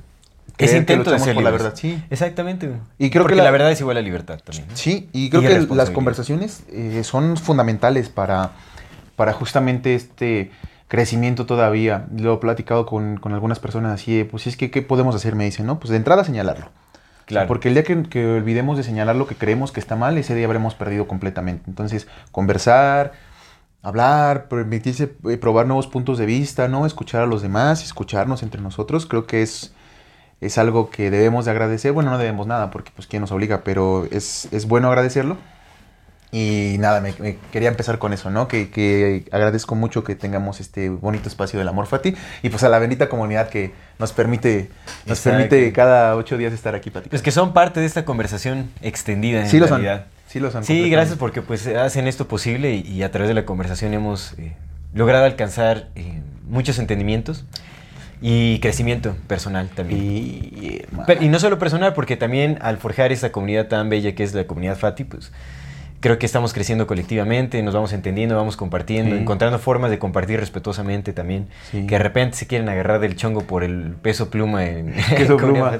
Ese 0.58 0.74
que 0.74 0.80
intento 0.80 1.12
de 1.12 1.20
ser 1.20 1.34
por 1.36 1.44
la 1.44 1.52
verdad, 1.52 1.74
sí. 1.76 2.02
Exactamente. 2.10 2.68
Y 3.00 3.10
creo 3.10 3.24
que 3.24 3.30
Porque 3.30 3.36
la- 3.36 3.44
la... 3.46 3.52
verdad 3.52 3.72
es 3.72 3.80
igual 3.82 3.98
a 3.98 4.02
libertad 4.02 4.40
también. 4.44 4.68
¿no? 4.70 4.76
Sí, 4.78 5.10
y 5.12 5.30
creo 5.30 5.42
Y 5.42 5.48
que 5.68 5.76
las 5.76 5.90
conversaciones 5.90 6.64
eh, 6.72 7.02
son 7.04 7.38
fundamentales 7.38 8.10
para, 8.10 8.52
para 9.16 9.34
justamente 9.34 9.96
este 9.96 10.52
crecimiento 10.88 11.46
todavía. 11.48 12.06
Lo 12.16 12.36
he 12.36 12.38
platicado 12.38 12.86
con, 12.86 13.18
con 13.18 13.34
algunas 13.34 13.60
personas 13.60 13.94
así, 13.94 14.24
pues 14.26 14.46
es 14.48 14.56
que, 14.58 14.70
¿qué 14.70 14.82
podemos 14.84 15.16
hacer? 15.16 15.36
Me 15.36 15.46
dicen, 15.46 15.66
¿no? 15.66 15.80
Pues 15.80 15.90
de 15.90 15.98
entrada 15.98 16.24
señalarlo. 16.24 16.70
Claro. 17.26 17.48
Porque 17.48 17.70
el 17.70 17.74
día 17.74 17.84
que, 17.84 18.04
que 18.04 18.26
olvidemos 18.28 18.78
de 18.78 18.84
señalar 18.84 19.16
lo 19.16 19.26
que 19.28 19.36
creemos 19.36 19.72
que 19.72 19.80
está 19.80 19.96
mal, 19.96 20.18
ese 20.18 20.36
día 20.36 20.46
habremos 20.46 20.76
perdido 20.76 21.08
completamente. 21.08 21.64
Entonces, 21.68 22.06
conversar, 22.32 23.14
hablar, 23.82 24.48
permitirse 24.50 25.14
eh, 25.28 25.38
probar 25.38 25.66
nuevos 25.66 25.88
puntos 25.88 26.18
de 26.18 26.26
vista, 26.26 26.68
¿no? 26.68 26.86
Escuchar 26.86 27.22
a 27.24 27.26
los 27.26 27.42
demás, 27.42 27.84
escucharnos 27.84 28.44
entre 28.44 28.62
nosotros, 28.62 29.06
creo 29.06 29.26
que 29.26 29.42
es, 29.42 29.74
es 30.41 30.57
algo 30.57 30.89
que 30.89 31.09
debemos 31.12 31.45
de 31.45 31.51
agradecer. 31.51 31.91
Bueno, 31.91 32.12
no 32.12 32.18
debemos 32.18 32.47
nada, 32.47 32.71
porque 32.71 32.91
pues 32.95 33.07
quién 33.07 33.21
nos 33.21 33.31
obliga, 33.31 33.62
pero 33.63 34.07
es, 34.12 34.47
es 34.51 34.68
bueno 34.68 34.88
agradecerlo. 34.89 35.38
Y 36.31 36.77
nada, 36.80 37.00
me, 37.00 37.13
me 37.19 37.38
quería 37.51 37.69
empezar 37.69 38.00
con 38.00 38.12
eso, 38.12 38.31
¿no? 38.31 38.47
Que, 38.47 38.71
que 38.71 39.25
agradezco 39.31 39.75
mucho 39.75 40.03
que 40.03 40.15
tengamos 40.15 40.59
este 40.62 40.89
bonito 40.89 41.30
espacio 41.30 41.59
del 41.59 41.68
amor 41.68 41.85
Fati 41.85 42.15
y 42.41 42.50
pues 42.50 42.63
a 42.63 42.69
la 42.69 42.80
bendita 42.80 43.07
comunidad 43.07 43.50
que 43.50 43.71
nos 44.00 44.13
permite, 44.13 44.71
nos 45.06 45.19
Exacto. 45.19 45.38
permite 45.47 45.71
cada 45.74 46.15
ocho 46.15 46.35
días 46.35 46.51
estar 46.51 46.74
aquí 46.74 46.89
platicando. 46.89 47.12
Pues 47.12 47.21
que 47.21 47.30
son 47.30 47.53
parte 47.53 47.81
de 47.81 47.85
esta 47.85 48.03
conversación 48.03 48.71
extendida 48.81 49.41
en 49.41 49.47
Sí 49.47 49.59
lo 49.59 49.68
son. 49.68 49.83
realidad. 49.83 50.07
Sí 50.27 50.39
lo 50.39 50.50
son. 50.50 50.63
Sí, 50.63 50.89
gracias 50.89 51.19
porque 51.19 51.44
pues 51.44 51.68
hacen 51.68 52.07
esto 52.07 52.27
posible 52.27 52.74
y, 52.74 52.81
y 52.81 53.03
a 53.03 53.12
través 53.12 53.27
de 53.27 53.35
la 53.35 53.45
conversación 53.45 53.94
hemos 53.94 54.33
eh, 54.39 54.53
logrado 54.95 55.25
alcanzar 55.25 55.89
eh, 55.94 56.19
muchos 56.50 56.80
entendimientos 56.80 57.45
y 58.25 58.60
crecimiento 58.60 59.16
personal 59.28 59.68
también. 59.75 60.00
Y, 60.02 60.80
hermano. 60.84 61.04
Pero- 61.06 61.22
y 61.24 61.28
no 61.28 61.40
solo 61.40 61.60
personal, 61.60 61.94
porque 61.94 62.16
también 62.16 62.57
al 62.62 62.78
forjar 62.78 63.12
esta 63.12 63.33
comunidad 63.33 63.68
tan 63.68 63.90
bella 63.90 64.16
que 64.16 64.24
es 64.24 64.33
la 64.33 64.45
comunidad 64.47 64.78
Fati, 64.78 65.04
pues 65.04 65.33
creo 66.00 66.18
que 66.19 66.26
estamos 66.26 66.54
creciendo 66.54 66.88
colectivamente, 66.88 67.62
nos 67.62 67.74
vamos 67.74 67.92
entendiendo, 67.94 68.36
vamos 68.38 68.56
compartiendo, 68.57 69.16
Sí. 69.16 69.21
encontrando 69.21 69.59
formas 69.59 69.92
de 69.92 70.00
compartir 70.00 70.40
respetuosamente 70.40 71.12
también. 71.12 71.47
Sí. 71.69 71.86
Que 71.86 71.95
de 71.97 72.00
repente 72.00 72.38
se 72.38 72.47
quieren 72.47 72.69
agarrar 72.69 73.00
del 73.02 73.16
chongo 73.18 73.42
por 73.42 73.64
el 73.64 73.95
peso 74.02 74.30
pluma 74.30 74.66
en, 74.66 74.94
Peso 75.18 75.36
pluma. 75.38 75.80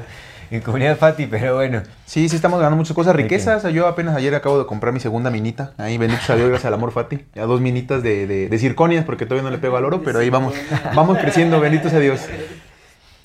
En 0.54 0.62
comunidad 0.62 1.00
Fati, 1.00 1.26
pero 1.26 1.56
bueno. 1.56 1.82
Sí, 2.06 2.30
sí 2.30 2.36
estamos 2.36 2.60
ganando 2.60 2.78
muchas 2.78 2.94
cosas, 2.94 3.16
riquezas. 3.16 3.64
Yo 3.74 3.88
apenas 3.88 4.16
ayer 4.16 4.36
acabo 4.36 4.60
de 4.60 4.68
comprar 4.68 4.94
mi 4.94 5.00
segunda 5.00 5.32
minita. 5.32 5.74
Ahí, 5.80 5.98
bendito 5.98 6.22
sea 6.22 6.36
Dios, 6.36 6.48
gracias 6.48 6.68
al 6.68 6.76
amor 6.76 6.92
Fati. 6.92 7.26
Ya 7.34 7.48
dos 7.48 7.60
minitas 7.60 8.04
de, 8.04 8.28
de, 8.28 8.50
de 8.50 8.60
circonias, 8.60 9.04
porque 9.04 9.26
todavía 9.26 9.50
no 9.50 9.56
le 9.56 9.58
pego 9.58 9.78
al 9.78 9.86
oro, 9.86 10.04
pero 10.04 10.20
ahí 10.20 10.30
vamos, 10.30 10.54
vamos 10.96 11.18
creciendo, 11.18 11.60
bendito 11.60 11.90
sea 11.90 11.98
Dios. 11.98 12.22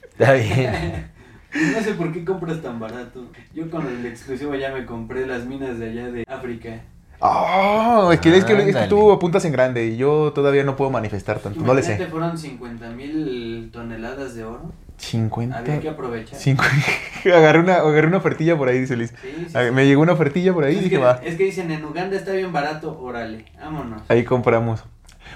Está 0.04 0.32
bien. 0.32 1.10
No 1.52 1.82
sé 1.82 1.92
por 1.92 2.14
qué 2.14 2.24
compras 2.24 2.62
tan 2.62 2.80
barato. 2.80 3.26
Yo 3.52 3.70
con 3.70 3.86
el 3.86 4.06
exclusivo 4.06 4.54
ya 4.54 4.72
me 4.72 4.86
compré 4.86 5.26
las 5.26 5.44
minas 5.44 5.78
de 5.78 5.90
allá 5.90 6.10
de 6.10 6.24
África. 6.26 6.80
Oh, 7.20 8.08
es 8.10 8.20
que, 8.20 8.34
es 8.34 8.44
que, 8.46 8.70
es 8.70 8.74
que 8.74 8.86
tú 8.86 9.12
apuntas 9.12 9.44
en 9.44 9.52
grande 9.52 9.84
y 9.84 9.98
yo 9.98 10.32
todavía 10.32 10.64
no 10.64 10.76
puedo 10.76 10.90
manifestar 10.90 11.40
tanto. 11.40 11.60
No 11.60 11.74
le 11.74 11.82
sé. 11.82 11.98
fueron 12.06 12.38
50 12.38 12.88
mil 12.92 13.68
toneladas 13.70 14.34
de 14.34 14.44
oro. 14.44 14.72
50. 14.98 15.56
Había 15.58 15.80
que 15.80 15.88
aprovechar. 15.88 16.38
Agarré, 17.24 17.60
una, 17.60 17.76
agarré 17.76 18.06
una 18.06 18.18
ofertilla 18.18 18.56
por 18.56 18.68
ahí, 18.68 18.80
dice 18.80 18.96
Liz. 18.96 19.12
Sí, 19.22 19.28
sí, 19.48 19.52
Ah, 19.54 19.64
sí. 19.66 19.70
Me 19.72 19.86
llegó 19.86 20.02
una 20.02 20.12
ofertilla 20.12 20.52
por 20.52 20.64
ahí 20.64 20.74
y 20.74 20.78
dije, 20.78 20.90
que, 20.90 20.98
va. 20.98 21.20
es 21.24 21.36
que 21.36 21.44
dicen 21.44 21.70
en 21.70 21.84
Uganda 21.84 22.16
está 22.16 22.32
bien 22.32 22.52
barato, 22.52 22.98
órale, 23.00 23.44
vámonos. 23.60 24.02
Ahí 24.08 24.24
compramos. 24.24 24.84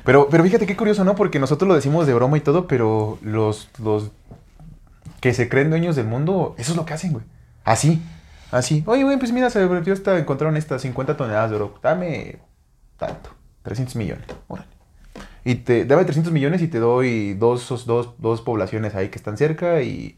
Pero, 0.04 0.28
pero 0.31 0.42
fíjate 0.45 0.66
qué 0.66 0.76
curioso, 0.76 1.04
¿no? 1.04 1.14
Porque 1.14 1.38
nosotros 1.38 1.69
lo 1.69 1.75
decimos 1.75 2.07
de 2.07 2.14
broma 2.14 2.37
y 2.37 2.40
todo, 2.40 2.66
pero 2.66 3.19
los, 3.23 3.69
los 3.83 4.11
que 5.21 5.35
se 5.35 5.49
creen 5.49 5.71
dueños 5.71 5.97
del 5.97 6.07
mundo, 6.07 6.54
eso 6.59 6.73
es 6.73 6.76
lo 6.76 6.85
que 6.85 6.95
hacen, 6.95 7.12
güey. 7.12 7.25
Así, 7.64 8.02
así. 8.50 8.83
Oye, 8.87 9.04
güey, 9.04 9.19
pues 9.19 9.33
mira, 9.33 9.50
se 9.50 9.64
volvió 9.64 9.92
esta, 9.92 10.19
encontraron 10.19 10.57
estas 10.57 10.83
50 10.83 11.16
toneladas 11.16 11.50
de 11.50 11.57
oro. 11.57 11.75
Dame 11.83 12.38
tanto, 12.97 13.31
300 13.62 13.95
millones. 13.97 14.25
Órale. 14.49 14.69
Y 15.44 15.56
te, 15.56 15.84
dame 15.84 16.04
300 16.04 16.32
millones 16.32 16.62
y 16.62 16.68
te 16.68 16.78
doy 16.78 17.34
dos, 17.34 17.68
dos, 17.87 18.11
dos 18.18 18.40
poblaciones 18.42 18.94
ahí 18.94 19.08
que 19.08 19.18
están 19.18 19.37
cerca 19.37 19.82
y 19.82 20.16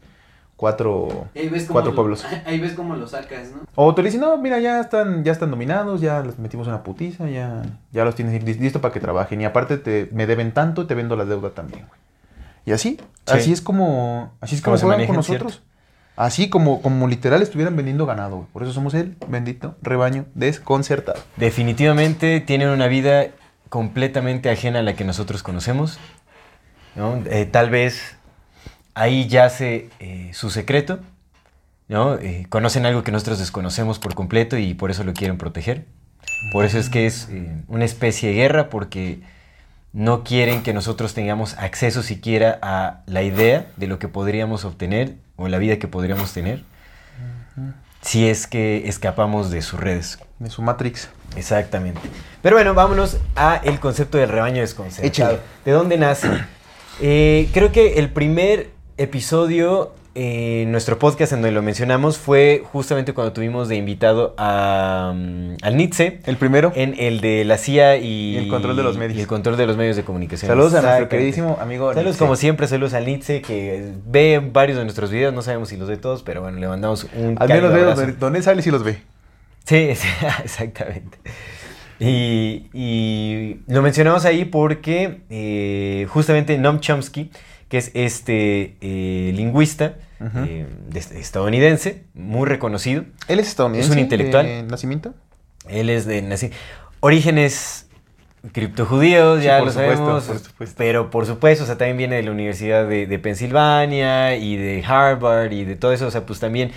cuatro, 0.55 1.27
Ahí 1.35 1.49
ves 1.49 1.63
cómo 1.63 1.73
cuatro 1.73 1.91
lo- 1.91 1.95
pueblos. 1.95 2.25
Ahí 2.45 2.59
ves 2.59 2.73
cómo 2.73 2.95
lo 2.95 3.07
sacas, 3.07 3.49
¿no? 3.51 3.61
O 3.75 3.93
te 3.93 4.01
dicen, 4.03 4.21
no, 4.21 4.37
mira, 4.37 4.59
ya 4.59 4.79
están, 4.79 5.23
ya 5.23 5.31
están 5.31 5.51
dominados, 5.51 5.99
ya 5.99 6.21
les 6.21 6.39
metimos 6.39 6.67
una 6.67 6.83
putiza, 6.83 7.29
ya, 7.29 7.63
ya 7.91 8.05
los 8.05 8.15
tienes 8.15 8.41
lis- 8.43 8.59
listo 8.59 8.79
para 8.81 8.93
que 8.93 8.99
trabajen. 8.99 9.41
Y 9.41 9.45
aparte 9.45 9.77
te, 9.77 10.09
me 10.13 10.27
deben 10.27 10.53
tanto, 10.53 10.87
te 10.87 10.95
vendo 10.95 11.15
la 11.15 11.25
deuda 11.25 11.49
también, 11.49 11.85
güey. 11.87 11.99
Y 12.67 12.71
así, 12.71 12.97
Sí. 13.27 13.33
así 13.33 13.51
es 13.51 13.61
como, 13.61 14.31
así 14.41 14.55
es 14.55 14.61
Como 14.61 14.73
como, 14.73 14.77
se 14.79 14.85
juegan 14.85 15.07
con 15.07 15.15
nosotros. 15.17 15.61
Así 16.15 16.49
como, 16.49 16.81
como 16.81 17.07
literal 17.09 17.41
estuvieran 17.41 17.75
vendiendo 17.75 18.05
ganado. 18.05 18.37
güey. 18.37 18.47
Por 18.53 18.63
eso 18.63 18.71
somos 18.71 18.93
el 18.93 19.17
bendito 19.27 19.75
rebaño 19.81 20.25
desconcertado. 20.33 21.19
Definitivamente 21.35 22.39
tienen 22.39 22.69
una 22.69 22.87
vida 22.87 23.25
completamente 23.75 24.49
ajena 24.49 24.79
a 24.79 24.83
la 24.83 24.95
que 24.95 25.03
nosotros 25.03 25.43
conocemos. 25.43 25.99
¿no? 26.95 27.21
Eh, 27.25 27.45
tal 27.45 27.69
vez 27.69 28.15
ahí 28.93 29.27
yace 29.27 29.89
eh, 29.99 30.31
su 30.31 30.49
secreto. 30.49 31.01
¿no? 31.89 32.15
Eh, 32.15 32.45
conocen 32.47 32.85
algo 32.85 33.03
que 33.03 33.11
nosotros 33.11 33.37
desconocemos 33.37 33.99
por 33.99 34.15
completo 34.15 34.57
y 34.57 34.75
por 34.75 34.91
eso 34.91 35.03
lo 35.03 35.13
quieren 35.13 35.37
proteger. 35.37 35.83
Por 36.53 36.63
eso 36.63 36.79
es 36.79 36.89
que 36.89 37.05
es 37.05 37.27
eh, 37.29 37.51
una 37.67 37.83
especie 37.83 38.29
de 38.29 38.35
guerra 38.35 38.69
porque 38.69 39.19
no 39.91 40.23
quieren 40.23 40.63
que 40.63 40.73
nosotros 40.73 41.13
tengamos 41.13 41.57
acceso 41.57 42.01
siquiera 42.01 42.57
a 42.61 43.01
la 43.07 43.23
idea 43.23 43.67
de 43.75 43.87
lo 43.87 43.99
que 43.99 44.07
podríamos 44.07 44.63
obtener 44.63 45.15
o 45.35 45.49
la 45.49 45.57
vida 45.57 45.79
que 45.79 45.89
podríamos 45.89 46.31
tener 46.31 46.63
si 48.05 48.27
es 48.27 48.45
que 48.45 48.87
escapamos 48.87 49.49
de 49.49 49.63
sus 49.63 49.79
redes. 49.79 50.19
De 50.37 50.49
su 50.51 50.61
Matrix. 50.61 51.09
Exactamente. 51.35 52.01
Pero 52.41 52.55
bueno, 52.55 52.73
vámonos 52.73 53.17
a 53.35 53.57
el 53.63 53.79
concepto 53.79 54.17
del 54.17 54.29
rebaño 54.29 54.61
desconcertado. 54.61 55.07
Échale. 55.07 55.39
¿De 55.65 55.71
dónde 55.71 55.97
nace? 55.97 56.29
Eh, 57.01 57.49
creo 57.53 57.73
que 57.73 57.99
el 57.99 58.09
primer 58.09 58.69
episodio 58.97 59.91
eh, 60.17 60.61
en 60.63 60.71
nuestro 60.71 60.97
podcast 60.97 61.33
en 61.33 61.39
donde 61.41 61.51
lo 61.51 61.61
mencionamos 61.61 62.17
fue 62.17 62.63
justamente 62.71 63.11
cuando 63.13 63.33
tuvimos 63.33 63.67
de 63.67 63.75
invitado 63.75 64.33
a, 64.37 65.11
mm, 65.13 65.55
al 65.61 65.75
Nietzsche 65.75 66.19
El 66.25 66.37
primero. 66.37 66.71
en 66.73 66.95
el 66.97 67.19
de 67.19 67.43
la 67.43 67.57
CIA 67.57 67.97
y, 67.97 68.35
Y 68.35 68.37
el 68.37 68.47
control 68.47 68.77
de 68.77 68.83
los 68.83 68.97
medios. 68.97 69.17
y 69.17 69.21
el 69.21 69.27
control 69.27 69.57
de 69.57 69.67
los 69.67 69.75
medios 69.75 69.97
de 69.97 70.03
comunicación. 70.03 70.47
Saludos 70.47 70.73
a 70.75 70.81
nuestro 70.81 71.09
queridísimo 71.09 71.57
amigo. 71.59 71.89
Saludos 71.89 72.05
Nietzsche. 72.05 72.19
como 72.19 72.37
siempre, 72.37 72.67
saludos 72.69 72.93
al 72.93 73.05
Nietzsche 73.05 73.41
que 73.41 73.91
ve 74.05 74.41
varios 74.53 74.77
de 74.77 74.85
nuestros 74.85 75.11
videos, 75.11 75.33
no 75.33 75.41
sabemos 75.41 75.67
si 75.67 75.75
los 75.75 75.89
ve 75.89 75.97
todos, 75.97 76.23
pero 76.23 76.41
bueno, 76.41 76.59
le 76.59 76.67
mandamos 76.69 77.07
un 77.13 77.35
Al 77.37 77.49
menos 77.49 77.73
veo 77.73 77.91
abrazo. 77.91 78.13
donde 78.21 78.41
sale 78.41 78.61
si 78.61 78.71
los 78.71 78.83
ve. 78.85 79.01
Sí, 79.65 79.89
sí, 79.95 80.07
exactamente. 80.43 81.17
Y, 81.99 82.67
y 82.73 83.61
lo 83.67 83.81
mencionamos 83.81 84.25
ahí 84.25 84.45
porque 84.45 85.21
eh, 85.29 86.05
justamente 86.09 86.57
Noam 86.57 86.79
Chomsky, 86.81 87.31
que 87.69 87.77
es 87.77 87.91
este 87.93 88.75
eh, 88.81 89.31
lingüista 89.33 89.95
eh, 90.19 90.65
de- 90.89 91.19
estadounidense, 91.19 92.03
muy 92.13 92.47
reconocido, 92.47 93.05
Él 93.27 93.39
es 93.39 93.47
estadounidense. 93.47 93.89
Es 93.89 93.95
un 93.95 93.99
intelectual. 93.99 94.45
de 94.45 94.63
nacimiento? 94.63 95.13
él 95.67 95.89
es 95.89 96.05
de 96.05 96.21
nací- 96.21 96.51
orígenes 96.99 97.87
criptojudíos, 98.51 99.39
Sí, 99.39 99.45
ya 99.45 99.57
por 99.57 99.67
lo 99.67 99.71
supuesto, 99.73 99.95
sabemos, 100.05 100.23
por 100.25 100.39
supuesto. 100.39 100.75
pero 100.77 101.09
por 101.09 101.25
supuesto, 101.25 101.63
o 101.63 101.67
sea, 101.67 101.77
también 101.77 101.97
viene 101.97 102.15
de 102.17 102.23
la 102.23 102.31
Universidad 102.31 102.87
de, 102.87 103.07
de 103.07 103.19
Pensilvania 103.19 104.35
y 104.37 104.57
de 104.57 104.83
Harvard 104.85 105.51
y 105.51 105.65
de 105.65 105.75
todo 105.75 105.91
eso, 105.93 106.05
o 106.07 106.11
sea, 106.11 106.25
pues 106.25 106.39
también 106.39 106.71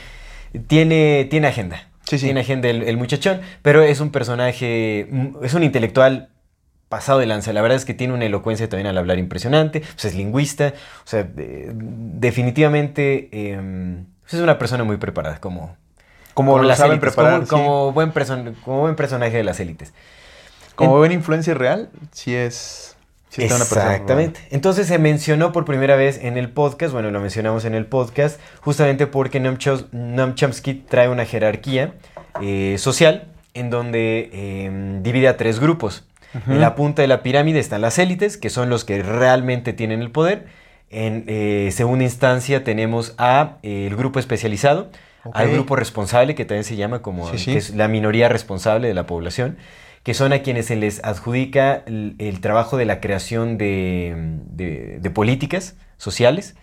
tiene, 0.68 1.26
tiene 1.30 1.48
agenda. 1.48 1.87
Sí, 2.08 2.18
sí. 2.18 2.26
Tiene 2.26 2.40
agenda 2.40 2.68
el, 2.68 2.82
el 2.82 2.96
muchachón, 2.96 3.40
pero 3.62 3.82
es 3.82 4.00
un 4.00 4.10
personaje, 4.10 5.06
mm, 5.10 5.44
es 5.44 5.54
un 5.54 5.62
intelectual 5.62 6.30
pasado 6.88 7.18
de 7.18 7.26
lanza. 7.26 7.52
La 7.52 7.60
verdad 7.60 7.76
es 7.76 7.84
que 7.84 7.92
tiene 7.94 8.14
una 8.14 8.24
elocuencia 8.24 8.68
también 8.68 8.86
al 8.86 8.96
hablar 8.96 9.18
impresionante, 9.18 9.80
pues 9.80 10.06
es 10.06 10.14
lingüista, 10.14 10.72
o 11.04 11.06
sea, 11.06 11.22
de- 11.22 11.70
definitivamente 11.74 13.28
eh, 13.32 13.60
pues 14.22 14.34
es 14.34 14.40
una 14.40 14.58
persona 14.58 14.84
muy 14.84 14.96
preparada, 14.96 15.38
como, 15.40 15.76
Como, 16.34 16.58
lo 16.58 16.64
las 16.64 16.78
saben 16.78 16.92
élites, 16.92 17.14
preparar. 17.14 17.46
como, 17.46 17.92
buen 17.92 18.12
person- 18.12 18.54
como 18.64 18.80
buen 18.80 18.94
personaje 18.96 19.36
de 19.36 19.44
las 19.44 19.60
élites. 19.60 19.92
Como 20.74 20.92
En- 20.92 20.98
buen 20.98 21.12
influencer 21.12 21.58
real, 21.58 21.90
sí 22.12 22.34
es. 22.34 22.96
Sí 23.28 23.42
está 23.42 23.56
una 23.56 23.64
persona 23.64 23.92
Exactamente. 23.92 24.40
Entonces 24.50 24.86
se 24.86 24.98
mencionó 24.98 25.52
por 25.52 25.64
primera 25.64 25.96
vez 25.96 26.18
en 26.22 26.38
el 26.38 26.50
podcast, 26.50 26.92
bueno, 26.92 27.10
lo 27.10 27.20
mencionamos 27.20 27.64
en 27.64 27.74
el 27.74 27.86
podcast, 27.86 28.40
justamente 28.60 29.06
porque 29.06 29.38
Noam, 29.40 30.34
Chomsky 30.34 30.74
trae 30.74 31.08
una 31.08 31.24
jerarquía 31.24 31.94
eh, 32.40 32.76
social 32.78 33.28
en 33.54 33.70
donde 33.70 34.30
eh, 34.32 34.98
divide 35.02 35.28
a 35.28 35.36
tres 35.36 35.60
grupos. 35.60 36.04
En 36.46 36.60
la 36.60 36.74
punta 36.74 37.00
de 37.02 37.08
la 37.08 37.22
pirámide 37.22 37.58
están 37.58 37.80
las 37.80 37.98
élites, 37.98 38.36
que 38.36 38.50
son 38.50 38.68
los 38.68 38.84
que 38.84 39.02
realmente 39.02 39.72
tienen 39.72 40.02
el 40.02 40.10
poder. 40.10 40.46
En 40.90 41.24
eh, 41.26 41.70
segunda 41.72 42.04
instancia 42.04 42.64
tenemos 42.64 43.14
a 43.18 43.56
eh, 43.62 43.86
el 43.86 43.96
grupo 43.96 44.18
especializado, 44.18 44.90
al 45.32 45.50
grupo 45.50 45.74
responsable, 45.74 46.34
que 46.34 46.44
también 46.44 46.64
se 46.64 46.76
llama 46.76 47.00
como 47.02 47.30
Sí, 47.30 47.38
sí. 47.38 47.52
que 47.52 47.58
es 47.58 47.74
la 47.74 47.88
minoría 47.88 48.28
responsable 48.28 48.88
de 48.88 48.94
la 48.94 49.06
población, 49.06 49.56
que 50.02 50.14
son 50.14 50.32
a 50.32 50.40
quienes 50.40 50.66
se 50.66 50.76
les 50.76 51.04
adjudica 51.04 51.82
el, 51.86 52.14
el 52.18 52.40
trabajo 52.40 52.76
de 52.76 52.84
la 52.86 53.00
creación 53.00 53.58
de, 53.58 54.14
de- 54.50 54.98
de 55.00 55.10
políticas 55.10 55.74
sociales. 55.96 56.54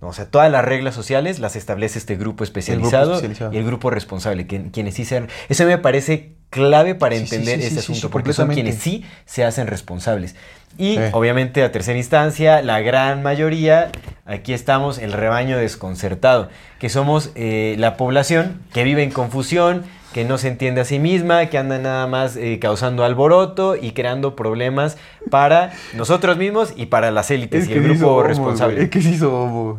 ¿no? 0.00 0.08
O 0.08 0.12
sea, 0.12 0.26
todas 0.26 0.50
las 0.50 0.64
reglas 0.64 0.94
sociales 0.94 1.38
las 1.40 1.56
establece 1.56 1.98
este 1.98 2.16
grupo 2.16 2.42
especializado, 2.44 3.14
especializado. 3.14 3.52
y 3.52 3.58
el 3.58 3.64
grupo 3.64 3.90
responsable, 3.90 4.46
que- 4.46 4.70
quienes 4.70 4.94
sí 4.94 5.04
se... 5.04 5.26
Eso 5.48 5.64
me 5.66 5.78
parece 5.78 6.32
clave 6.50 6.94
para 6.96 7.14
Sí, 7.14 7.22
entender 7.22 7.60
sí, 7.60 7.66
este 7.66 7.80
sí, 7.82 7.92
asunto, 7.92 8.10
porque 8.10 8.32
son 8.32 8.48
quienes 8.48 8.76
sí 8.76 9.04
se 9.24 9.44
hacen 9.44 9.66
responsables. 9.68 10.34
Y 10.78 10.98
obviamente 11.12 11.62
a 11.62 11.70
tercera 11.70 11.96
instancia, 11.98 12.62
la 12.62 12.80
gran 12.80 13.22
mayoría, 13.22 13.92
aquí 14.24 14.52
estamos, 14.52 14.98
el 14.98 15.12
rebaño 15.12 15.58
desconcertado, 15.58 16.48
que 16.78 16.88
somos 16.88 17.30
eh, 17.34 17.76
la 17.78 17.96
población 17.96 18.62
que 18.72 18.82
vive 18.84 19.02
en 19.04 19.10
confusión, 19.10 19.84
que 20.12 20.24
no 20.24 20.38
se 20.38 20.48
entiende 20.48 20.80
a 20.80 20.84
sí 20.84 20.98
misma, 20.98 21.46
que 21.46 21.58
anda 21.58 21.78
nada 21.78 22.06
más 22.06 22.36
eh, 22.36 22.58
causando 22.60 23.04
alboroto 23.04 23.76
y 23.76 23.92
creando 23.92 24.34
problemas 24.34 24.98
para 25.30 25.72
nosotros 25.94 26.36
mismos 26.36 26.72
y 26.76 26.86
para 26.86 27.10
las 27.10 27.30
élites 27.30 27.68
y 27.68 27.72
el 27.74 27.82
grupo 27.82 28.00
somos, 28.00 28.26
responsable. 28.26 28.74
güey, 28.74 28.84
Es 28.84 28.90
que 28.90 29.02
sí 29.02 29.16
somos. 29.16 29.78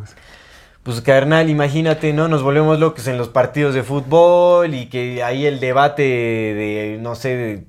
Pues 0.82 1.00
carnal, 1.00 1.48
imagínate, 1.48 2.12
¿no? 2.12 2.26
Nos 2.26 2.42
volvemos 2.42 2.78
locos 2.80 3.06
en 3.06 3.16
los 3.16 3.28
partidos 3.28 3.74
de 3.74 3.82
fútbol 3.84 4.74
y 4.74 4.86
que 4.86 5.22
ahí 5.22 5.46
el 5.46 5.60
debate 5.60 6.02
de, 6.02 6.98
no 7.00 7.14
sé, 7.14 7.64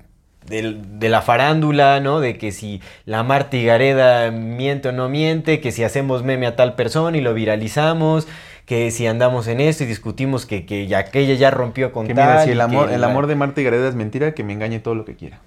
de, 0.48 0.76
de 0.82 1.08
la 1.08 1.22
farándula, 1.22 2.00
¿no? 2.00 2.18
De 2.18 2.36
que 2.38 2.50
si 2.50 2.80
la 3.04 3.22
Marta 3.22 3.56
Gareda 3.56 4.30
miente 4.32 4.88
o 4.88 4.92
no 4.92 5.08
miente, 5.08 5.60
que 5.60 5.70
si 5.70 5.84
hacemos 5.84 6.24
meme 6.24 6.46
a 6.46 6.56
tal 6.56 6.74
persona 6.74 7.16
y 7.16 7.20
lo 7.20 7.34
viralizamos, 7.34 8.26
que 8.66 8.90
si 8.90 9.06
andamos 9.06 9.46
en 9.46 9.60
esto 9.60 9.84
y 9.84 9.86
discutimos 9.86 10.46
que, 10.46 10.64
que 10.64 10.86
ya 10.86 10.98
aquella 10.98 11.34
ya 11.34 11.50
rompió 11.50 11.92
con 11.92 12.06
Que 12.06 12.14
tal. 12.14 12.28
mira, 12.28 12.44
si 12.44 12.50
el 12.50 12.60
amor, 12.60 12.88
que 12.88 12.94
el 12.94 13.04
amor 13.04 13.26
de 13.26 13.34
Marta 13.36 13.60
y 13.60 13.64
Gareda 13.64 13.88
es 13.88 13.94
mentira, 13.94 14.32
que 14.32 14.42
me 14.44 14.52
engañe 14.54 14.78
todo 14.80 14.94
lo 14.94 15.04
que 15.04 15.16
quiera. 15.16 15.40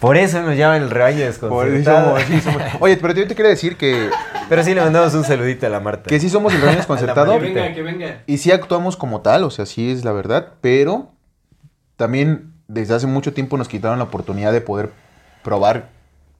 Por 0.00 0.16
eso 0.16 0.42
nos 0.42 0.56
llaman 0.56 0.82
el 0.82 0.90
rebaño 0.90 1.18
Por 1.48 1.68
eso 1.68 1.76
desconcertado. 1.76 2.18
somos, 2.18 2.22
sí 2.24 2.40
somos. 2.40 2.62
Oye, 2.80 2.96
pero 2.96 3.14
yo 3.14 3.26
te 3.28 3.34
quería 3.36 3.50
decir 3.50 3.76
que, 3.76 4.10
Pero 4.48 4.64
sí 4.64 4.74
le 4.74 4.80
mandamos 4.80 5.14
un 5.14 5.22
saludito 5.24 5.66
a 5.66 5.70
la 5.70 5.78
Marta. 5.78 6.08
que 6.08 6.18
sí 6.18 6.28
somos 6.28 6.52
el 6.52 6.60
rebaño 6.60 6.78
desconcertado. 6.78 7.32
Que 7.38 7.38
venga, 7.38 7.72
que 7.72 7.82
venga. 7.82 8.22
Y 8.26 8.38
sí 8.38 8.50
actuamos 8.50 8.96
como 8.96 9.20
tal, 9.20 9.44
o 9.44 9.50
sea, 9.50 9.64
sí 9.64 9.92
es 9.92 10.04
la 10.04 10.12
verdad, 10.12 10.54
pero 10.60 11.12
también 11.96 12.52
desde 12.66 12.94
hace 12.94 13.06
mucho 13.06 13.32
tiempo 13.32 13.56
nos 13.56 13.68
quitaron 13.68 13.98
la 13.98 14.04
oportunidad 14.04 14.52
de 14.52 14.60
poder 14.60 14.90
probar 15.44 15.88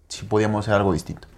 si 0.08 0.24
podíamos 0.24 0.64
hacer 0.64 0.74
algo 0.74 0.92
distinto. 0.92 1.28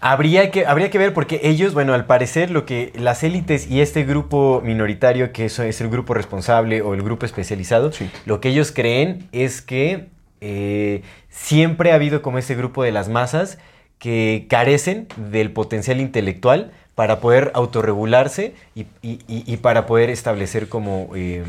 Habría 0.00 0.50
que, 0.50 0.66
habría 0.66 0.90
que 0.90 0.98
ver 0.98 1.14
porque 1.14 1.40
ellos, 1.42 1.72
bueno, 1.74 1.94
al 1.94 2.04
parecer 2.04 2.50
lo 2.50 2.66
que 2.66 2.92
las 2.96 3.22
élites 3.24 3.70
y 3.70 3.80
este 3.80 4.04
grupo 4.04 4.60
minoritario, 4.64 5.32
que 5.32 5.46
eso 5.46 5.62
es 5.62 5.80
el 5.80 5.88
grupo 5.88 6.12
responsable 6.14 6.82
o 6.82 6.94
el 6.94 7.02
grupo 7.02 7.24
especializado, 7.26 7.92
Sí. 7.92 8.08
lo 8.26 8.40
que 8.40 8.50
ellos 8.50 8.72
creen 8.72 9.28
es 9.32 9.62
que 9.62 10.08
eh, 10.42 11.02
siempre 11.30 11.92
ha 11.92 11.94
habido 11.94 12.20
como 12.20 12.36
este 12.38 12.54
grupo 12.54 12.82
de 12.82 12.92
las 12.92 13.08
masas 13.08 13.58
que 13.98 14.46
carecen 14.50 15.08
del 15.16 15.50
potencial 15.50 16.00
intelectual 16.00 16.72
para 16.94 17.20
poder 17.20 17.50
autorregularse 17.54 18.54
y, 18.74 18.82
y- 19.02 19.20
y- 19.28 19.44
y 19.46 19.56
para 19.56 19.86
poder 19.86 20.10
establecer 20.10 20.68
como 20.68 21.10
eh, 21.14 21.42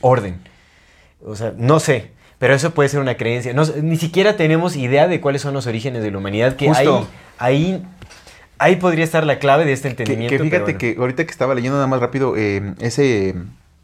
orden. 0.00 0.38
O 1.24 1.34
sea, 1.34 1.52
no 1.56 1.80
sé, 1.80 2.12
pero 2.38 2.54
eso 2.54 2.72
puede 2.72 2.88
ser 2.88 3.00
una 3.00 3.16
creencia. 3.16 3.52
No 3.52 3.64
ni 3.82 3.96
siquiera 3.96 4.36
tenemos 4.36 4.76
idea 4.76 5.08
de 5.08 5.20
cuáles 5.20 5.42
son 5.42 5.54
los 5.54 5.66
orígenes 5.66 6.02
de 6.02 6.10
la 6.10 6.18
humanidad, 6.18 6.56
que 6.56 6.66
ahí, 6.70 6.86
Justo. 6.86 7.08
ahí, 7.38 7.84
ahí 8.58 8.76
podría 8.76 9.04
estar 9.04 9.24
la 9.26 9.38
clave 9.38 9.64
de 9.64 9.72
este 9.72 9.88
Que, 9.94 10.02
entendimiento. 10.02 10.36
que 10.36 10.42
fíjate 10.44 10.64
pero 10.64 10.78
bueno. 10.78 10.78
que 10.78 11.00
ahorita 11.00 11.24
que 11.24 11.30
estaba 11.30 11.54
leyendo 11.54 11.76
nada 11.76 11.86
más 11.88 12.00
rápido 12.00 12.34
eh, 12.36 12.74
ese 12.80 13.34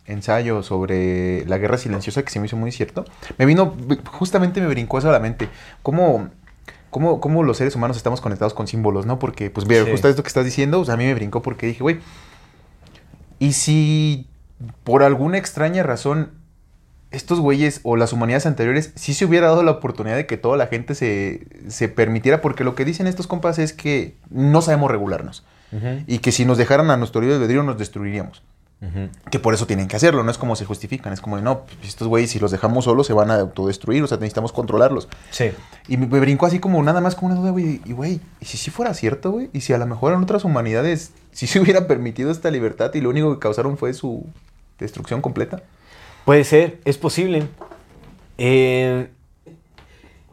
ensayo 0.06 0.62
sobre 0.62 1.46
la 1.46 1.56
guerra 1.58 1.78
silenciosa 1.78 2.22
que 2.22 2.30
se 2.30 2.38
me 2.38 2.46
hizo 2.46 2.56
muy 2.56 2.70
cierto, 2.72 3.04
me 3.38 3.46
vino, 3.46 3.74
justamente 4.06 4.60
me 4.60 4.66
brincó 4.68 4.98
eso 4.98 5.08
a 5.08 5.12
la 5.12 5.18
mente. 5.20 5.48
¿Cómo, 5.82 6.28
cómo, 6.90 7.20
cómo 7.20 7.42
los 7.42 7.56
seres 7.56 7.74
humanos 7.74 7.96
estamos 7.96 8.20
conectados 8.20 8.52
con 8.54 8.66
símbolos, 8.68 9.06
no? 9.06 9.18
Porque, 9.18 9.48
pues, 9.50 9.66
ve, 9.66 9.82
Sí. 9.84 9.90
justo 9.90 10.08
esto 10.08 10.22
que 10.22 10.28
estás 10.28 10.44
diciendo, 10.44 10.78
o 10.80 10.84
sea, 10.84 10.94
a 10.94 10.96
mí 10.98 11.04
me 11.06 11.14
brincó 11.14 11.40
porque 11.42 11.66
dije, 11.66 11.80
güey, 11.82 12.00
¿y 13.38 13.52
si 13.54 14.26
por 14.84 15.02
alguna 15.02 15.38
extraña 15.38 15.82
razón 15.82 16.32
estos 17.14 17.40
güeyes 17.40 17.80
o 17.82 17.96
las 17.96 18.12
humanidades 18.12 18.46
anteriores 18.46 18.92
sí 18.94 19.14
se 19.14 19.24
hubiera 19.24 19.48
dado 19.48 19.62
la 19.62 19.72
oportunidad 19.72 20.16
de 20.16 20.26
que 20.26 20.36
toda 20.36 20.56
la 20.56 20.66
gente 20.66 20.94
se, 20.94 21.46
se 21.68 21.88
permitiera? 21.88 22.40
Porque 22.40 22.64
lo 22.64 22.74
que 22.74 22.84
dicen 22.84 23.06
estos 23.06 23.26
compas 23.26 23.58
es 23.58 23.72
que 23.72 24.14
no 24.30 24.62
sabemos 24.62 24.90
regularnos 24.90 25.44
y 26.06 26.18
que 26.18 26.30
si 26.30 26.44
nos 26.44 26.56
dejaran 26.56 26.90
a 26.90 26.96
nuestro 26.96 27.20
libre 27.20 27.36
albedrío 27.36 27.62
nos 27.62 27.78
destruiríamos. 27.78 28.42
Que 29.30 29.38
por 29.38 29.54
eso 29.54 29.66
tienen 29.66 29.88
que 29.88 29.96
hacerlo, 29.96 30.22
no 30.24 30.30
es 30.30 30.36
como 30.36 30.56
se 30.56 30.66
justifican, 30.66 31.12
es 31.14 31.22
como, 31.22 31.36
de, 31.36 31.42
no, 31.42 31.60
pues, 31.60 31.88
estos 31.88 32.06
güeyes 32.06 32.30
si 32.30 32.38
los 32.38 32.50
dejamos 32.50 32.84
solos 32.84 33.06
se 33.06 33.14
van 33.14 33.30
a 33.30 33.36
autodestruir, 33.36 34.02
o 34.02 34.06
sea, 34.06 34.18
necesitamos 34.18 34.52
controlarlos. 34.52 35.08
Sí. 35.30 35.52
Y 35.88 35.96
me, 35.96 36.06
me 36.06 36.20
brincó 36.20 36.44
así 36.44 36.58
como 36.58 36.82
nada 36.82 37.00
más 37.00 37.14
como 37.14 37.32
una 37.32 37.40
duda, 37.40 37.50
güey, 37.50 37.80
y 37.86 37.92
güey, 37.92 38.20
¿y 38.40 38.44
si 38.44 38.58
sí 38.58 38.70
fuera 38.70 38.92
cierto, 38.92 39.30
güey? 39.30 39.48
Y 39.54 39.62
si 39.62 39.72
a 39.72 39.78
lo 39.78 39.86
mejor 39.86 40.12
en 40.12 40.22
otras 40.22 40.44
humanidades 40.44 41.12
sí 41.32 41.46
se 41.46 41.60
hubiera 41.60 41.86
permitido 41.88 42.30
esta 42.30 42.50
libertad 42.50 42.92
y 42.92 43.00
lo 43.00 43.08
único 43.08 43.32
que 43.32 43.38
causaron 43.40 43.78
fue 43.78 43.94
su 43.94 44.26
destrucción 44.78 45.22
completa. 45.22 45.62
Puede 46.24 46.44
ser, 46.44 46.78
es 46.84 46.98
posible. 46.98 47.44
Eh, 48.38 49.08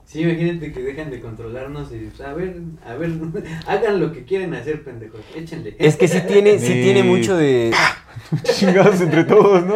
Sí, 0.06 0.24
imagínate 0.24 0.74
que 0.74 0.82
dejan 0.82 1.10
de 1.10 1.22
controlarnos 1.22 1.90
y 1.94 2.00
pues, 2.00 2.20
a 2.20 2.34
ver, 2.34 2.58
a 2.86 2.96
ver, 2.96 3.12
hagan 3.66 4.02
lo 4.02 4.12
que 4.12 4.26
quieren 4.26 4.54
hacer, 4.54 4.84
pendejos, 4.84 5.22
échenle. 5.34 5.74
es 5.80 5.96
que 5.96 6.10
sí 6.10 6.20
tiene, 6.28 6.60
sí 6.60 6.68
Sí. 6.68 6.82
tiene 6.82 7.02
mucho 7.04 7.38
de... 7.38 7.72
Chingados 8.44 9.00
entre 9.00 9.24
todos, 9.24 9.66
¿no? 9.66 9.76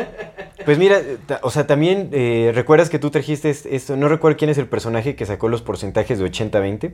Pues 0.66 0.78
mira, 0.78 1.00
o 1.42 1.50
sea, 1.52 1.68
también 1.68 2.10
eh, 2.12 2.52
recuerdas 2.54 2.90
que 2.90 3.00
tú 3.00 3.12
trajiste 3.12 3.50
es- 3.50 3.66
esto, 3.66 3.96
no 3.96 4.10
recuerdo 4.10 4.38
quién 4.38 4.50
es 4.52 4.58
el 4.58 4.68
personaje 4.68 5.16
que 5.16 5.26
sacó 5.26 5.48
los 5.48 5.62
porcentajes 5.62 6.20
de 6.20 6.26
80-20. 6.30 6.92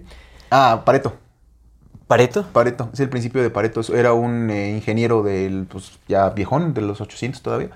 Ah, 0.51 0.83
Pareto. 0.85 1.15
¿Pareto? 2.05 2.45
Pareto, 2.53 2.91
es 2.93 2.99
el 2.99 3.09
principio 3.09 3.41
de 3.41 3.49
Pareto. 3.49 3.81
Era 3.95 4.13
un 4.13 4.51
eh, 4.51 4.69
ingeniero 4.69 5.23
del, 5.23 5.65
pues 5.67 5.97
ya 6.07 6.29
viejón, 6.29 6.75
de 6.75 6.81
los 6.81 7.01
800 7.01 7.41
todavía, 7.41 7.69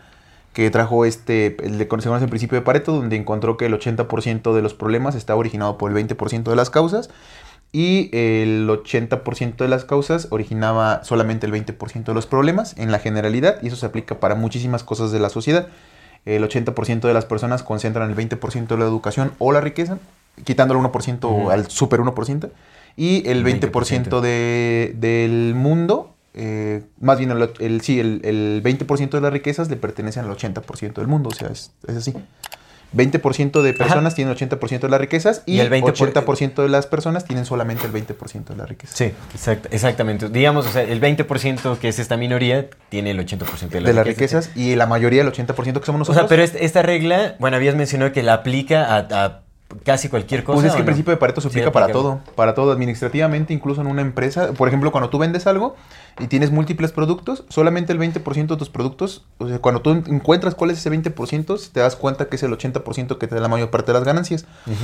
que 0.56 0.72
trajo 0.72 1.04
este, 1.06 1.58
el 1.64 1.78
de, 1.78 1.84
se 1.84 1.88
conoce 1.90 2.24
el 2.24 2.30
principio 2.30 2.58
de 2.58 2.64
Pareto, 2.64 2.94
donde 2.94 3.18
encontró 3.18 3.58
que 3.58 3.66
el 3.66 3.74
80% 3.74 4.54
de 4.54 4.62
los 4.62 4.74
problemas 4.74 5.14
está 5.14 5.36
originado 5.36 5.78
por 5.78 5.92
el 5.96 6.08
20% 6.08 6.44
de 6.44 6.56
las 6.56 6.70
causas 6.70 7.10
y 7.74 8.10
el 8.14 8.66
80% 8.70 9.58
de 9.58 9.68
las 9.68 9.84
causas 9.84 10.30
originaba 10.32 11.04
solamente 11.04 11.46
el 11.46 11.52
20% 11.52 12.06
de 12.06 12.14
los 12.14 12.26
problemas 12.26 12.74
en 12.78 12.90
la 12.94 13.00
generalidad 13.00 13.58
y 13.62 13.68
eso 13.68 13.76
se 13.76 13.86
aplica 13.86 14.22
para 14.22 14.36
muchísimas 14.36 14.86
cosas 14.86 15.12
de 15.12 15.20
la 15.20 15.28
sociedad. 15.30 15.68
El 16.24 16.42
80% 16.48 17.02
de 17.02 17.14
las 17.14 17.26
personas 17.26 17.62
concentran 17.62 18.10
el 18.10 18.16
20% 18.16 18.68
de 18.68 18.78
la 18.78 18.86
educación 18.86 19.34
o 19.40 19.52
la 19.52 19.60
riqueza, 19.60 19.98
quitándole 20.46 20.80
1% 20.80 21.26
Ujú. 21.30 21.52
al 21.52 21.70
super 21.70 22.00
1%, 22.00 22.50
y 22.96 23.28
el 23.30 23.44
20%, 23.44 23.60
20%. 23.72 24.22
de- 24.22 24.94
del 24.98 25.54
mundo, 25.54 26.15
eh, 26.36 26.84
más 27.00 27.18
bien 27.18 27.32
el, 27.32 27.50
el- 27.60 27.82
sí, 27.82 28.00
el, 28.00 28.22
el 28.24 28.62
20% 28.64 29.10
de 29.10 29.22
las 29.22 29.32
riquezas 29.34 29.70
le 29.70 29.78
pertenecen 29.78 30.26
al 30.26 30.32
80% 30.36 30.94
del 30.94 31.08
mundo, 31.08 31.30
o 31.30 31.34
sea, 31.36 31.48
es, 31.50 31.72
es 31.88 31.96
así. 31.98 32.14
20% 32.94 33.62
de 33.62 33.74
personas 33.74 34.16
tienen 34.16 34.34
80% 34.36 34.80
de 34.80 34.90
las 34.90 35.02
riquezas 35.02 35.44
y, 35.46 35.56
Y 35.56 35.60
el 35.60 35.66
el 35.66 35.70
20 35.72 35.92
por- 35.94 36.14
80% 36.14 36.62
de 36.64 36.70
las 36.70 36.88
personas 36.88 37.26
tienen 37.26 37.44
solamente 37.44 37.86
el 37.88 37.92
20% 37.92 38.46
de 38.46 38.56
la 38.56 38.66
riqueza. 38.66 38.96
Sí, 38.96 39.12
exact- 39.34 39.68
exactamente. 39.72 40.30
Digamos, 40.30 40.66
o 40.66 40.70
sea, 40.72 40.84
el 40.84 41.02
20% 41.02 41.78
que 41.80 41.90
es 41.90 42.00
esta 42.00 42.16
minoría 42.16 42.68
tiene 42.90 43.12
el 43.12 43.20
80% 43.20 43.68
de, 43.70 43.82
de 43.82 43.94
las 43.94 44.08
riquezas 44.08 44.52
y 44.56 44.76
la 44.76 44.86
mayoría, 44.86 45.24
el 45.24 45.32
80% 45.32 45.56
que 45.80 45.86
somos 45.86 45.88
O 46.08 46.14
nosotros. 46.14 46.16
sea, 46.16 46.28
pero 46.30 46.44
est- 46.44 46.56
esta 46.56 46.84
regla, 46.84 47.36
bueno, 47.40 47.58
habías 47.58 47.76
mencionado 47.76 48.14
que 48.14 48.24
la 48.24 48.34
aplica 48.36 48.86
a, 48.96 48.98
a 49.26 49.42
casi 49.84 50.10
cualquier 50.10 50.44
cosa. 50.44 50.56
Pues 50.56 50.66
es 50.68 50.72
¿o 50.72 50.76
que 50.76 50.82
el 50.82 50.86
no? 50.86 50.88
principio 50.88 51.12
de 51.12 51.18
Pareto 51.18 51.42
se 51.42 51.50
Sí, 51.50 51.54
aplica 51.60 51.72
para 51.72 51.88
todo, 51.92 52.20
para 52.36 52.54
todo 52.54 52.72
administrativamente, 52.72 53.54
incluso 53.54 53.82
en 53.82 53.88
una 53.88 54.02
empresa. 54.02 54.54
Por 54.54 54.68
ejemplo, 54.68 54.92
cuando 54.92 55.10
tú 55.10 55.18
vendes 55.18 55.48
algo 55.48 55.76
y 56.20 56.28
tienes 56.28 56.52
múltiples 56.52 56.92
productos, 56.92 57.44
solamente 57.50 57.92
el 57.94 58.00
20% 58.00 58.48
de 58.48 58.58
tus 58.58 58.70
productos, 58.70 59.26
o 59.38 59.48
sea, 59.48 59.60
cuando 59.60 59.82
tú 59.82 59.92
encuentras 59.92 60.56
cuál 60.56 60.72
es 60.72 60.78
ese 60.78 60.92
20%, 60.92 61.72
te 61.72 61.80
das 61.80 61.96
cuenta 61.96 62.28
que 62.28 62.36
es 62.36 62.44
el 62.44 62.52
80% 62.52 63.18
que 63.18 63.28
te 63.28 63.36
da 63.36 63.42
la 63.42 63.48
mayor 63.48 63.70
parte 63.70 63.92
de 63.92 63.94
las 63.98 64.04
ganancias. 64.04 64.46
Ujú. 64.66 64.76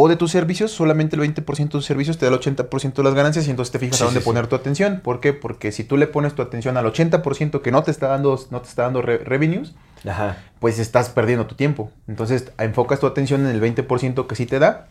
O 0.00 0.06
de 0.08 0.14
tus 0.14 0.30
servicios, 0.30 0.70
solamente 0.70 1.16
el 1.16 1.22
20% 1.22 1.56
de 1.56 1.66
tus 1.66 1.84
servicios 1.84 2.18
te 2.18 2.24
da 2.26 2.32
el 2.32 2.38
80% 2.40 2.92
de 2.94 3.02
las 3.02 3.14
ganancias 3.14 3.48
y 3.48 3.50
entonces 3.50 3.72
te 3.72 3.80
fijas 3.80 3.96
Sí, 3.96 4.02
a 4.02 4.06
dónde 4.06 4.20
sí, 4.20 4.24
sí. 4.24 4.28
poner 4.30 4.46
tu 4.46 4.54
atención. 4.54 5.00
¿Por 5.02 5.18
qué? 5.18 5.32
Porque 5.32 5.72
si 5.72 5.82
tú 5.82 5.96
le 5.96 6.06
pones 6.06 6.34
tu 6.34 6.42
atención 6.42 6.76
al 6.76 6.86
80% 6.86 7.60
que 7.62 7.72
no 7.72 7.82
te 7.82 7.90
está 7.90 8.06
dando, 8.06 8.38
no 8.50 8.60
te 8.60 8.68
está 8.68 8.82
dando 8.84 9.02
re- 9.02 9.18
revenues, 9.18 9.74
Ajá. 10.08 10.36
pues 10.60 10.78
estás 10.78 11.08
perdiendo 11.08 11.46
tu 11.46 11.56
tiempo. 11.56 11.90
Entonces 12.06 12.52
enfocas 12.58 13.00
tu 13.00 13.06
atención 13.08 13.40
en 13.44 13.48
el 13.48 13.60
20% 13.60 14.26
que 14.28 14.34
sí 14.36 14.46
te 14.46 14.60
da 14.60 14.86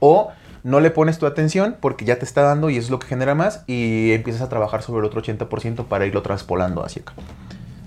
o 0.00 0.30
no 0.64 0.80
le 0.80 0.90
pones 0.90 1.18
tu 1.18 1.24
atención 1.24 1.76
porque 1.80 2.04
ya 2.04 2.18
te 2.18 2.26
está 2.26 2.42
dando 2.42 2.68
y 2.68 2.76
eso 2.76 2.86
es 2.86 2.90
lo 2.90 2.98
que 2.98 3.06
genera 3.06 3.34
más 3.34 3.62
y 3.66 4.12
empiezas 4.12 4.42
a 4.42 4.48
trabajar 4.50 4.82
sobre 4.82 5.00
el 5.00 5.06
otro 5.06 5.22
80% 5.22 5.86
para 5.86 6.04
irlo 6.04 6.20
traspolando 6.20 6.84
hacia 6.84 7.00
acá. 7.02 7.14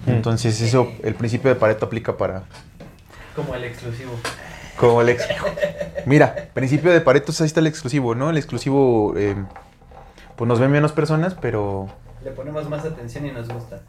Mm. 0.07 0.09
Entonces 0.09 0.59
eso, 0.61 0.91
el 1.03 1.13
principio 1.13 1.49
de 1.51 1.55
Pareto 1.57 1.85
aplica 1.85 2.17
para... 2.17 2.41
Como 3.35 3.53
el 3.53 3.65
exclusivo. 3.65 4.13
Como 4.79 5.01
el 5.01 5.09
ex... 5.09 5.27
Mira, 6.05 6.49
principio 6.53 6.91
de 6.91 7.01
Pareto, 7.01 7.33
ahí 7.39 7.45
está 7.45 7.59
el 7.59 7.67
exclusivo, 7.67 8.15
¿no? 8.15 8.29
El 8.29 8.37
exclusivo, 8.37 9.13
eh, 9.17 9.35
pues 10.35 10.47
nos 10.47 10.59
ven 10.59 10.71
menos 10.71 10.91
personas, 10.93 11.35
pero 11.39 11.89
Le 12.23 12.31
ponemos 12.31 12.69
más 12.69 12.85
atención 12.85 13.25
y 13.25 13.31
nos 13.31 13.47
gusta. 13.49 13.81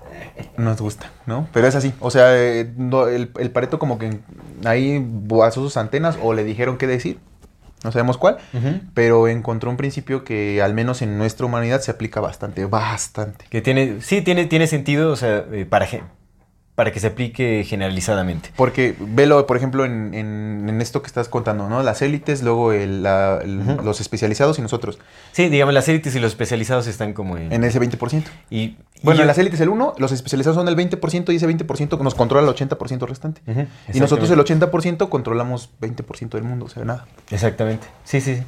nos 0.57 0.81
gusta, 0.81 1.11
¿no? 1.27 1.49
Pero 1.53 1.67
es 1.67 1.75
así. 1.77 1.95
O 2.01 2.11
sea, 2.11 2.37
eh, 2.37 2.73
no, 2.77 3.07
el, 3.07 3.31
el 3.39 3.51
Pareto 3.51 3.79
como 3.79 3.99
que 3.99 4.19
ahí 4.65 4.99
boazó 5.03 5.63
sus 5.63 5.77
antenas 5.77 6.19
o 6.23 6.35
le 6.35 6.45
dijeron 6.45 6.77
qué 6.77 6.87
decir. 6.87 7.19
No 7.83 7.93
sabemos 7.93 8.19
cuál. 8.19 8.37
Pero 8.93 9.27
encontró 9.27 9.71
un 9.71 9.79
principio 9.79 10.23
que 10.23 10.61
al 10.61 10.75
menos 10.75 11.01
en 11.01 11.17
nuestra 11.17 11.47
humanidad 11.47 11.81
se 11.81 11.91
aplica 11.91 12.21
bastante, 12.21 12.67
bastante. 12.67 13.47
Que 13.49 13.63
tiene, 13.63 14.03
sí, 14.03 14.21
tiene, 14.21 14.45
tiene 14.47 14.67
sentido, 14.67 15.11
o 15.11 15.17
sea, 15.17 15.47
eh, 15.51 15.65
para, 15.65 15.87
para 16.75 16.93
que 16.93 17.01
se 17.01 17.09
aplique 17.09 17.63
generalizadamente. 17.67 18.51
Porque 18.57 18.95
velo, 18.99 19.47
por 19.47 19.57
ejemplo, 19.57 19.85
en, 19.85 20.15
en- 20.15 20.67
en 20.69 20.81
esto 20.81 21.03
que 21.03 21.09
estás 21.09 21.29
contando, 21.29 21.69
¿no? 21.69 21.83
Las 21.83 22.01
élites, 22.01 22.43
luego 22.43 22.73
el- 22.73 23.03
la- 23.03 23.39
el- 23.43 23.61
Ujú. 23.61 23.83
los 23.83 24.01
especializados 24.01 24.59
y 24.59 24.63
nosotros, 24.63 24.99
Sí, 25.33 25.49
digamos, 25.51 25.75
las 25.75 25.89
élites 25.89 26.15
y 26.17 26.21
los 26.21 26.33
especializados 26.33 26.87
están 26.87 27.13
como 27.13 27.37
en... 27.37 27.53
en 27.53 27.65
ese 27.65 27.79
20%. 27.81 28.25
y, 28.49 28.59
y 28.61 28.77
Bueno, 29.03 29.19
yo- 29.19 29.23
en 29.25 29.27
las 29.29 29.37
élites 29.39 29.61
el 29.61 29.69
1, 29.69 29.95
los 29.99 30.13
especializados 30.13 30.57
son 30.57 30.69
el 30.69 30.77
20% 30.77 31.33
y 31.33 31.37
ese 31.37 31.47
20% 31.47 31.99
nos 32.03 32.15
controla 32.15 32.49
el 32.49 32.55
80% 32.57 33.07
restante. 33.07 33.43
Y 33.93 34.01
nosotros 34.01 34.31
el 34.31 34.41
exactamente. 34.41 35.05
80% 35.05 35.09
controlamos 35.11 35.71
20% 35.81 36.31
del 36.39 36.45
mundo, 36.45 36.65
o 36.65 36.69
sea, 36.69 36.85
nada. 36.85 37.07
Exactamente. 37.31 37.89
Sí, 38.05 38.21
sí, 38.23 38.37
sí. 38.37 38.43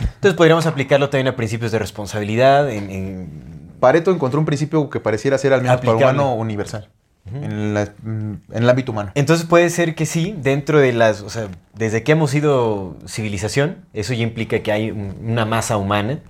Entonces 0.00 0.34
podríamos 0.34 0.66
aplicarlo 0.66 1.08
también 1.08 1.28
a 1.28 1.36
principios 1.36 1.72
de 1.72 1.78
responsabilidad, 1.78 2.70
en, 2.70 2.90
en- 2.90 3.60
Pareto 3.80 4.10
encontró 4.10 4.38
un 4.38 4.44
principio 4.44 4.90
que 4.90 5.00
pareciera 5.00 5.38
ser 5.38 5.54
al 5.54 5.62
menos 5.62 5.80
para 5.80 5.94
humano 5.96 6.34
universal, 6.34 6.90
en, 7.34 7.74
la- 7.74 7.92
mm, 8.02 8.32
en 8.52 8.62
el 8.62 8.68
ámbito 8.70 8.92
humano. 8.92 9.12
Entonces 9.14 9.46
puede 9.46 9.70
ser 9.70 9.94
que 9.94 10.06
sí, 10.06 10.34
dentro 10.38 10.78
de 10.80 10.92
las, 10.92 11.22
o 11.22 11.30
sea, 11.30 11.48
desde 11.74 12.02
que 12.02 12.12
hemos 12.12 12.30
sido 12.30 12.96
civilización, 13.06 13.78
eso 13.92 14.12
ya 14.14 14.22
implica 14.22 14.60
que 14.60 14.72
hay 14.72 14.90
un- 14.90 15.16
una 15.24 15.44
masa 15.46 15.76
humana, 15.76 16.20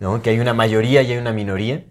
¿no? 0.00 0.22
Que 0.22 0.30
hay 0.30 0.40
una 0.40 0.54
mayoría 0.54 1.02
y 1.02 1.12
hay 1.12 1.18
una 1.18 1.32
minoría. 1.32 1.84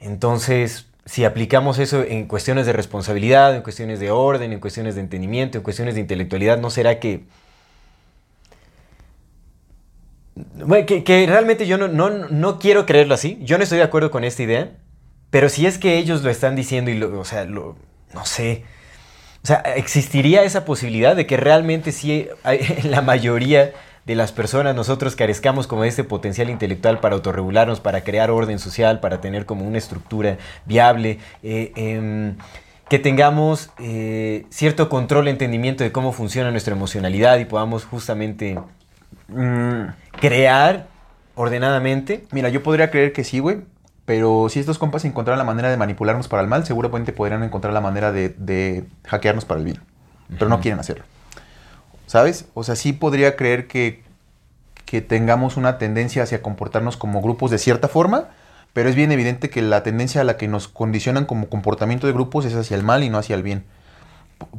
Entonces, 0.00 0.86
si 1.06 1.24
aplicamos 1.24 1.78
eso 1.78 2.02
en 2.04 2.26
cuestiones 2.26 2.66
de 2.66 2.72
responsabilidad, 2.72 3.54
en 3.56 3.62
cuestiones 3.62 4.00
de 4.00 4.10
orden, 4.10 4.52
en 4.52 4.60
cuestiones 4.60 4.94
de 4.94 5.00
entendimiento, 5.02 5.58
en 5.58 5.64
cuestiones 5.64 5.94
de 5.94 6.00
intelectualidad, 6.02 6.58
¿no 6.60 6.70
será 6.70 7.00
que... 7.00 7.24
Bueno, 10.64 10.86
que, 10.86 11.02
que 11.02 11.26
realmente 11.26 11.66
yo 11.66 11.78
no, 11.78 11.88
no, 11.88 12.10
no 12.10 12.58
quiero 12.58 12.86
creerlo 12.86 13.14
así. 13.14 13.38
Yo 13.42 13.56
no 13.58 13.64
estoy 13.64 13.78
de 13.78 13.84
acuerdo 13.84 14.10
con 14.10 14.22
esta 14.24 14.42
idea. 14.42 14.70
Pero 15.30 15.48
si 15.48 15.66
es 15.66 15.78
que 15.78 15.98
ellos 15.98 16.22
lo 16.22 16.30
están 16.30 16.56
diciendo 16.56 16.90
y 16.90 16.94
lo, 16.94 17.18
o 17.18 17.24
sea, 17.24 17.44
lo, 17.44 17.76
no 18.14 18.24
sé. 18.24 18.64
O 19.42 19.46
sea, 19.46 19.56
¿existiría 19.76 20.42
esa 20.42 20.64
posibilidad 20.64 21.14
de 21.14 21.26
que 21.26 21.36
realmente 21.36 21.92
sí 21.92 22.28
la 22.84 23.02
mayoría 23.02 23.72
de 24.06 24.14
las 24.14 24.32
personas 24.32 24.74
nosotros 24.74 25.16
carezcamos 25.16 25.66
como 25.66 25.82
de 25.82 25.88
este 25.88 26.02
potencial 26.02 26.48
intelectual 26.48 26.98
para 26.98 27.14
autorregularnos, 27.14 27.80
para 27.80 28.02
crear 28.02 28.30
orden 28.30 28.58
social, 28.58 29.00
para 29.00 29.20
tener 29.20 29.44
como 29.44 29.66
una 29.66 29.78
estructura 29.78 30.38
viable, 30.64 31.18
eh, 31.42 31.72
em, 31.76 32.36
que 32.88 32.98
tengamos 32.98 33.70
eh, 33.78 34.46
cierto 34.48 34.88
control, 34.88 35.28
entendimiento 35.28 35.84
de 35.84 35.92
cómo 35.92 36.12
funciona 36.12 36.50
nuestra 36.50 36.74
emocionalidad 36.74 37.38
y 37.38 37.44
podamos 37.44 37.84
justamente 37.84 38.56
Mm, 39.28 39.90
crear 40.20 40.86
ordenadamente? 41.34 42.24
mira, 42.32 42.48
yo 42.48 42.62
podría 42.62 42.90
creer 42.90 43.12
que 43.12 43.24
sí, 43.24 43.38
güey. 43.38 43.58
Pero 44.08 44.48
si 44.48 44.58
estos 44.58 44.78
compas 44.78 45.04
encontraran 45.04 45.36
la 45.36 45.44
manera 45.44 45.68
de 45.68 45.76
manipularnos 45.76 46.28
para 46.28 46.40
el 46.40 46.48
mal, 46.48 46.64
seguramente 46.64 47.12
podrían 47.12 47.42
encontrar 47.42 47.74
la 47.74 47.82
manera 47.82 48.10
de, 48.10 48.30
de 48.30 48.86
hackearnos 49.04 49.44
para 49.44 49.60
el 49.60 49.66
bien. 49.66 49.82
Pero 50.30 50.48
no 50.48 50.60
quieren 50.60 50.80
hacerlo. 50.80 51.04
¿Sabes? 52.06 52.46
O 52.54 52.64
sea, 52.64 52.74
sí 52.74 52.94
podría 52.94 53.36
creer 53.36 53.66
que, 53.66 54.02
que 54.86 55.02
tengamos 55.02 55.58
una 55.58 55.76
tendencia 55.76 56.22
hacia 56.22 56.40
comportarnos 56.40 56.96
como 56.96 57.20
grupos 57.20 57.50
de 57.50 57.58
cierta 57.58 57.86
forma, 57.86 58.28
pero 58.72 58.88
es 58.88 58.94
bien 58.94 59.12
evidente 59.12 59.50
que 59.50 59.60
la 59.60 59.82
tendencia 59.82 60.22
a 60.22 60.24
la 60.24 60.38
que 60.38 60.48
nos 60.48 60.68
condicionan 60.68 61.26
como 61.26 61.50
comportamiento 61.50 62.06
de 62.06 62.14
grupos 62.14 62.46
es 62.46 62.54
hacia 62.54 62.78
el 62.78 62.84
mal 62.84 63.04
y 63.04 63.10
no 63.10 63.18
hacia 63.18 63.36
el 63.36 63.42
bien. 63.42 63.66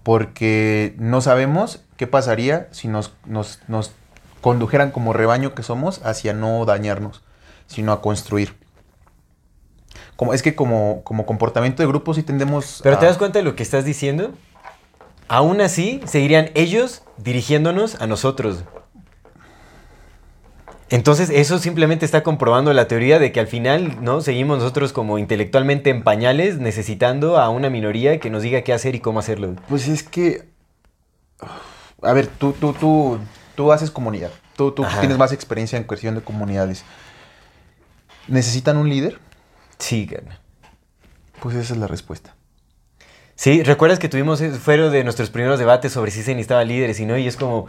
Porque 0.04 0.94
no 1.00 1.22
sabemos 1.22 1.84
qué 1.98 2.06
pasaría 2.06 2.68
si 2.70 2.88
nos, 2.88 3.16
nos, 3.26 3.62
nos 3.68 3.94
condujeran 4.42 4.92
como 4.92 5.12
rebaño 5.12 5.56
que 5.56 5.64
somos 5.64 6.06
hacia 6.06 6.34
no 6.34 6.64
dañarnos, 6.66 7.24
sino 7.66 7.94
a 7.94 8.04
construir. 8.04 8.59
Como, 10.20 10.34
es 10.34 10.42
que 10.42 10.54
como, 10.54 11.02
como 11.06 11.26
comportamiento 11.26 11.82
de 11.82 11.88
grupo 11.88 12.14
sí 12.14 12.24
tendemos 12.24 12.82
Pero 12.84 12.98
a- 12.98 13.00
¿te 13.00 13.06
das 13.06 13.18
cuenta 13.18 13.40
de 13.40 13.46
lo 13.46 13.56
que 13.56 13.64
estás 13.64 13.86
diciendo? 13.86 14.34
Aún 15.30 15.62
así, 15.62 16.02
seguirían 16.06 16.50
ellos 16.56 17.04
dirigiéndonos 17.16 17.96
a 18.02 18.06
nosotros. 18.06 18.66
Entonces, 20.90 21.30
eso 21.30 21.58
simplemente 21.58 22.04
está 22.04 22.22
comprobando 22.22 22.74
la 22.74 22.90
teoría 22.90 23.18
de 23.18 23.32
que 23.32 23.40
al 23.40 23.48
final, 23.48 24.04
¿no? 24.04 24.20
Seguimos 24.20 24.58
nosotros 24.58 24.92
como 24.92 25.20
intelectualmente 25.20 25.90
en 25.90 26.04
pañales, 26.04 26.58
necesitando 26.58 27.38
a 27.38 27.48
una 27.48 27.70
minoría 27.70 28.20
que 28.20 28.30
nos 28.30 28.44
diga 28.44 28.62
qué 28.64 28.74
hacer 28.74 28.96
y 28.96 29.00
cómo 29.00 29.20
hacerlo. 29.20 29.56
Pues 29.70 29.88
es 29.88 30.04
que. 30.04 30.50
A 32.02 32.12
ver, 32.12 32.28
tú, 32.28 32.52
tú, 32.52 32.74
tú, 32.74 33.20
tú 33.56 33.72
haces 33.72 33.90
comunidad. 33.90 34.32
Tú, 34.58 34.74
tú 34.74 34.84
Ajá. 34.84 35.00
tienes 35.00 35.18
más 35.18 35.32
experiencia 35.32 35.78
en 35.78 35.86
cuestión 35.86 36.16
de 36.16 36.22
comunidades. 36.22 36.84
¿Necesitan 38.28 38.76
un 38.76 38.90
líder? 38.90 39.18
Sí, 39.80 40.06
carnal. 40.06 40.40
Pues 41.42 41.56
esa 41.56 41.74
es 41.74 41.80
la 41.80 41.88
respuesta. 41.88 42.36
Sí, 43.36 43.64
¿recuerdas 43.64 44.00
que 44.00 44.10
tuvimos, 44.10 44.42
eh, 44.42 44.52
fueron 44.52 44.92
de 44.92 45.04
nuestros 45.06 45.30
primeros 45.30 45.60
debates 45.60 45.94
sobre 45.94 46.12
si 46.12 46.22
se 46.22 46.32
necesitaba 46.32 46.66
líderes 46.66 47.00
y 47.00 47.06
no? 47.06 47.18
Y 47.18 47.26
es 47.26 47.38
como, 47.38 47.68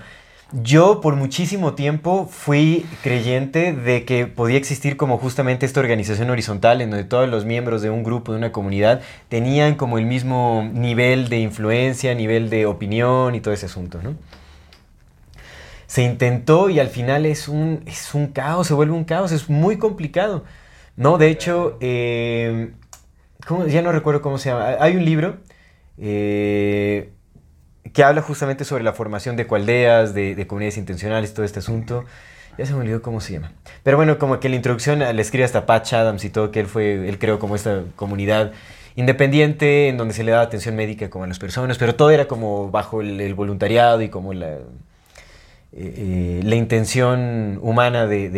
yo 0.52 1.00
por 1.00 1.14
muchísimo 1.14 1.74
tiempo 1.74 2.28
fui 2.28 2.84
creyente 3.04 3.72
de 3.72 4.04
que 4.04 4.26
podía 4.26 4.58
existir 4.58 4.96
como 4.96 5.16
justamente 5.16 5.66
esta 5.66 5.78
organización 5.78 6.28
horizontal 6.30 6.80
en 6.80 6.90
donde 6.90 7.04
todos 7.04 7.28
los 7.28 7.44
miembros 7.44 7.82
de 7.82 7.90
un 7.90 8.02
grupo, 8.02 8.32
de 8.32 8.38
una 8.38 8.50
comunidad, 8.50 9.00
tenían 9.28 9.76
como 9.76 9.96
el 9.96 10.06
mismo 10.06 10.68
nivel 10.72 11.28
de 11.28 11.38
influencia, 11.38 12.12
nivel 12.16 12.50
de 12.50 12.66
opinión 12.66 13.36
y 13.36 13.40
todo 13.40 13.54
ese 13.54 13.66
asunto, 13.66 14.00
¿no? 14.02 14.16
Se 15.86 16.02
intentó 16.02 16.68
y 16.68 16.80
al 16.80 16.88
final 16.88 17.26
es 17.26 17.46
un, 17.46 17.82
es 17.86 18.12
un 18.14 18.28
caos, 18.28 18.66
se 18.66 18.74
vuelve 18.74 18.92
un 18.92 19.04
caos, 19.04 19.30
es 19.30 19.48
muy 19.48 19.78
complicado. 19.78 20.44
No, 21.00 21.16
de 21.16 21.28
hecho, 21.28 21.78
¿cómo? 23.46 23.66
ya 23.66 23.80
no 23.80 23.90
recuerdo 23.90 24.20
cómo 24.20 24.36
se 24.36 24.50
llama. 24.50 24.76
Hay 24.80 24.96
un 24.96 25.04
libro 25.06 25.38
eh, 25.96 27.10
que 27.94 28.04
habla 28.04 28.20
justamente 28.20 28.66
sobre 28.66 28.84
la 28.84 28.92
formación 28.92 29.34
de 29.34 29.46
coaldeas, 29.46 30.12
de, 30.12 30.34
de 30.34 30.46
comunidades 30.46 30.76
intencionales, 30.76 31.32
todo 31.32 31.46
este 31.46 31.60
asunto. 31.60 32.04
Ya 32.58 32.66
se 32.66 32.74
me 32.74 32.80
olvidó 32.80 33.00
cómo 33.00 33.22
se 33.22 33.32
llama. 33.32 33.52
Pero 33.82 33.96
bueno, 33.96 34.18
como 34.18 34.40
que 34.40 34.50
la 34.50 34.56
introducción 34.56 34.98
le 34.98 35.22
escribe 35.22 35.44
hasta 35.44 35.64
Patch 35.64 35.94
Adams 35.94 36.22
y 36.26 36.28
todo, 36.28 36.50
que 36.50 36.60
él 36.60 36.66
fue, 36.66 37.08
él 37.08 37.18
creó 37.18 37.38
como 37.38 37.56
esta 37.56 37.84
comunidad 37.96 38.52
independiente 38.94 39.88
en 39.88 39.96
donde 39.96 40.12
se 40.12 40.22
le 40.22 40.32
daba 40.32 40.42
atención 40.42 40.76
médica 40.76 41.08
como 41.08 41.24
a 41.24 41.28
las 41.28 41.38
personas, 41.38 41.78
pero 41.78 41.94
todo 41.94 42.10
era 42.10 42.26
como 42.28 42.70
bajo 42.70 43.00
el, 43.00 43.32
voluntariado 43.34 44.02
y 44.02 44.10
como 44.10 44.34
la, 44.34 44.48
eh, 44.48 44.58
eh, 45.72 46.40
la 46.44 46.56
intención 46.56 47.58
humana 47.62 48.06
de- 48.06 48.28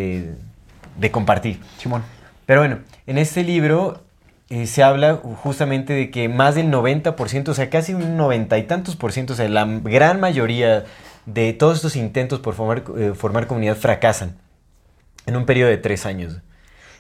de 0.96 1.11
compartir. 1.11 1.59
Simón. 1.79 2.21
Pero 2.52 2.60
bueno, 2.60 2.80
en 3.06 3.16
este 3.16 3.44
libro 3.44 4.02
eh, 4.50 4.66
se 4.66 4.82
habla 4.82 5.14
justamente 5.14 5.94
de 5.94 6.10
que 6.10 6.28
más 6.28 6.54
del 6.54 6.66
90%, 6.70 7.48
o 7.48 7.54
sea, 7.54 7.70
casi 7.70 7.94
un 7.94 8.18
noventa 8.18 8.58
y 8.58 8.64
tantos 8.64 8.94
por 8.94 9.10
ciento, 9.10 9.32
o 9.32 9.36
sea, 9.36 9.48
la 9.48 9.64
gran 9.64 10.20
mayoría 10.20 10.84
de 11.24 11.54
todos 11.54 11.76
estos 11.76 11.96
intentos 11.96 12.40
por 12.40 12.52
formar, 12.52 12.84
eh, 12.98 13.12
formar 13.14 13.46
comunidad 13.46 13.74
fracasan 13.74 14.36
en 15.24 15.36
un 15.38 15.46
periodo 15.46 15.70
de 15.70 15.78
tres 15.78 16.04
años. 16.04 16.42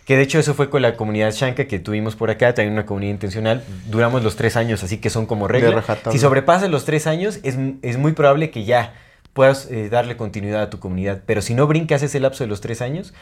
Que 0.06 0.16
de 0.16 0.22
hecho 0.22 0.38
eso 0.38 0.54
fue 0.54 0.70
con 0.70 0.80
la 0.80 0.96
comunidad 0.96 1.30
Shanka 1.32 1.66
que 1.66 1.78
tuvimos 1.78 2.16
por 2.16 2.30
acá, 2.30 2.54
también 2.54 2.72
una 2.72 2.86
comunidad 2.86 3.12
intencional. 3.12 3.62
Duramos 3.90 4.24
los 4.24 4.36
tres 4.36 4.56
años, 4.56 4.82
así 4.82 5.02
que 5.02 5.10
son 5.10 5.26
como 5.26 5.48
regla. 5.48 5.84
Si 6.10 6.18
sobrepasas 6.18 6.70
los 6.70 6.86
tres 6.86 7.06
años, 7.06 7.40
es, 7.42 7.58
es 7.82 7.98
muy 7.98 8.12
probable 8.12 8.50
que 8.50 8.64
ya 8.64 8.94
puedas 9.34 9.70
eh, 9.70 9.90
darle 9.90 10.16
continuidad 10.16 10.62
a 10.62 10.70
tu 10.70 10.78
comunidad. 10.78 11.20
Pero 11.26 11.42
si 11.42 11.52
no 11.52 11.66
brincas 11.66 12.02
ese 12.02 12.20
lapso 12.20 12.42
de 12.42 12.48
los 12.48 12.62
tres 12.62 12.80
años, 12.80 13.12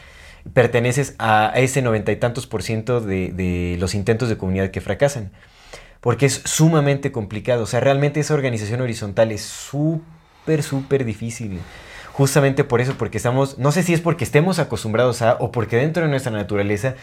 perteneces 0.53 1.15
a 1.19 1.53
ese 1.55 1.81
noventa 1.81 2.11
y 2.11 2.15
tantos 2.15 2.47
por 2.47 2.63
ciento 2.63 3.01
de, 3.01 3.77
los 3.79 3.95
intentos 3.95 4.29
de 4.29 4.37
comunidad 4.37 4.71
que 4.71 4.81
fracasan. 4.81 5.31
Porque 5.99 6.25
es 6.25 6.41
sumamente 6.45 7.11
complicado. 7.11 7.63
O 7.63 7.67
sea, 7.67 7.79
realmente 7.79 8.19
esa 8.19 8.33
organización 8.33 8.81
horizontal 8.81 9.31
es 9.31 9.41
súper, 9.41 10.63
súper 10.63 11.05
difícil. 11.05 11.59
Justamente 12.11 12.63
por 12.63 12.81
eso, 12.81 12.95
porque 12.97 13.17
estamos, 13.17 13.57
no 13.57 13.71
sé 13.71 13.83
si 13.83 13.93
es 13.93 14.01
porque 14.01 14.23
estemos 14.23 14.59
acostumbrados 14.59 15.21
a, 15.21 15.35
o 15.39 15.51
porque 15.51 15.77
dentro 15.77 16.03
de 16.03 16.09
nuestra 16.09 16.31
naturaleza 16.31 16.95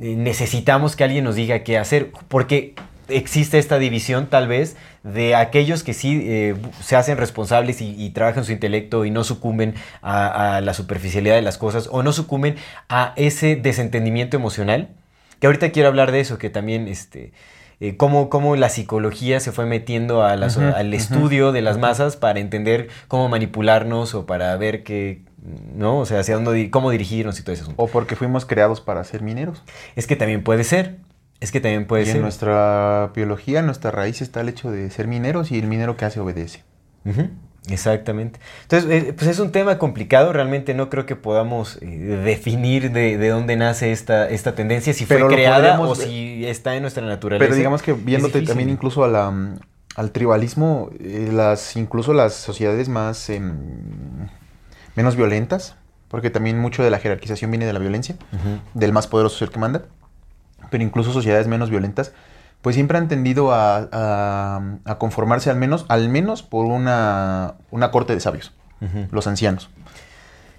eh, 0.00 0.14
necesitamos 0.16 0.96
que 0.96 1.04
alguien 1.04 1.24
nos 1.24 1.34
diga 1.34 1.60
qué 1.60 1.78
hacer, 1.78 2.10
porque 2.28 2.74
existe 3.10 3.58
esta 3.58 3.78
división 3.78 4.26
tal 4.28 4.48
vez 4.48 4.76
de 5.02 5.34
aquellos 5.34 5.82
que 5.82 5.94
sí 5.94 6.20
eh, 6.24 6.54
se 6.82 6.96
hacen 6.96 7.16
responsables 7.18 7.80
y, 7.80 7.94
y 8.02 8.10
trabajan 8.10 8.44
su 8.44 8.52
intelecto 8.52 9.04
y 9.04 9.10
no 9.10 9.24
sucumben 9.24 9.74
a, 10.02 10.56
a 10.56 10.60
la 10.60 10.74
superficialidad 10.74 11.34
de 11.34 11.42
las 11.42 11.58
cosas 11.58 11.88
o 11.90 12.02
no 12.02 12.12
sucumben 12.12 12.56
a 12.88 13.12
ese 13.16 13.56
desentendimiento 13.56 14.36
emocional, 14.36 14.88
que 15.40 15.46
ahorita 15.46 15.70
quiero 15.70 15.88
hablar 15.88 16.12
de 16.12 16.20
eso, 16.20 16.36
que 16.38 16.50
también 16.50 16.86
este, 16.88 17.32
eh, 17.80 17.96
cómo, 17.96 18.28
cómo 18.28 18.56
la 18.56 18.68
psicología 18.68 19.40
se 19.40 19.52
fue 19.52 19.64
metiendo 19.66 20.22
a 20.22 20.36
las- 20.36 20.56
Ujú, 20.58 20.66
al 20.66 20.92
estudio 20.92 21.50
de 21.52 21.62
las 21.62 21.78
masas 21.78 22.16
para 22.16 22.40
entender 22.40 22.88
cómo 23.08 23.28
manipularnos 23.30 24.14
o 24.14 24.26
para 24.26 24.54
ver 24.58 24.82
qué, 24.84 25.22
¿no? 25.74 25.98
O 25.98 26.04
sea, 26.04 26.20
hacia 26.20 26.34
dónde, 26.34 26.70
cómo 26.70 26.90
dirigirnos 26.90 27.40
y 27.40 27.42
todo 27.42 27.54
eso. 27.54 27.72
O 27.76 27.86
porque 27.86 28.16
fuimos 28.16 28.44
creados 28.44 28.82
para 28.82 29.02
ser 29.04 29.22
mineros. 29.22 29.62
Es 29.96 30.06
que 30.06 30.14
también 30.16 30.42
puede 30.44 30.64
ser. 30.64 30.96
Es 31.40 31.52
que 31.52 31.60
también 31.60 31.86
puede 31.86 32.02
y 32.04 32.06
en 32.06 32.12
ser. 32.12 32.22
nuestra 32.22 33.10
biología, 33.14 33.60
en 33.60 33.66
nuestra 33.66 33.90
raíz 33.90 34.20
está 34.20 34.42
el 34.42 34.48
hecho 34.50 34.70
de 34.70 34.90
ser 34.90 35.08
mineros 35.08 35.50
y 35.50 35.58
el 35.58 35.66
minero 35.66 35.96
que 35.96 36.04
hace 36.04 36.20
obedece. 36.20 36.64
Exactamente. 37.68 38.40
Entonces, 38.62 38.90
eh, 38.90 39.12
pues 39.12 39.28
es 39.28 39.38
un 39.38 39.52
tema 39.52 39.78
complicado. 39.78 40.32
Realmente 40.32 40.74
no 40.74 40.88
creo 40.90 41.06
que 41.06 41.16
podamos 41.16 41.78
eh, 41.80 41.86
definir 42.24 42.90
de, 42.92 43.18
de 43.18 43.28
dónde 43.28 43.56
nace 43.56 43.92
esta, 43.92 44.28
esta 44.28 44.54
tendencia, 44.54 44.92
si 44.92 45.06
fue 45.06 45.16
Pero 45.16 45.28
creada 45.28 45.80
o 45.80 45.94
si 45.94 46.46
está 46.46 46.74
en 46.74 46.82
nuestra 46.82 47.04
naturaleza. 47.04 47.44
Pero 47.46 47.56
digamos 47.56 47.82
que 47.82 47.92
viéndote 47.92 48.42
también 48.42 48.70
incluso 48.70 49.04
a 49.04 49.08
la, 49.08 49.30
mm, 49.30 49.58
al 49.96 50.10
tribalismo, 50.12 50.90
eh, 51.00 51.28
las, 51.32 51.76
incluso 51.76 52.12
las 52.12 52.34
sociedades 52.34 52.88
más 52.88 53.28
em, 53.30 53.56
menos 54.94 55.16
violentas, 55.16 55.76
porque 56.08 56.30
también 56.30 56.58
mucho 56.58 56.82
de 56.82 56.90
la 56.90 56.98
jerarquización 56.98 57.50
viene 57.50 57.66
de 57.66 57.72
la 57.72 57.78
violencia, 57.78 58.16
del 58.74 58.92
más 58.92 59.06
poderoso 59.06 59.38
ser 59.38 59.50
que 59.50 59.60
manda, 59.60 59.84
pero 60.70 60.82
incluso 60.84 61.12
sociedades 61.12 61.46
menos 61.48 61.68
violentas, 61.70 62.12
pues 62.62 62.74
siempre 62.74 62.98
han 62.98 63.08
tendido 63.08 63.52
a, 63.52 63.88
a- 63.92 64.60
a 64.84 64.98
conformarse 64.98 65.50
al 65.50 65.56
menos, 65.56 65.84
al 65.88 66.08
menos 66.08 66.42
por 66.42 66.66
una, 66.66 67.54
una 67.70 67.90
corte 67.90 68.14
de 68.14 68.20
sabios, 68.20 68.52
los 69.10 69.26
ancianos. 69.26 69.70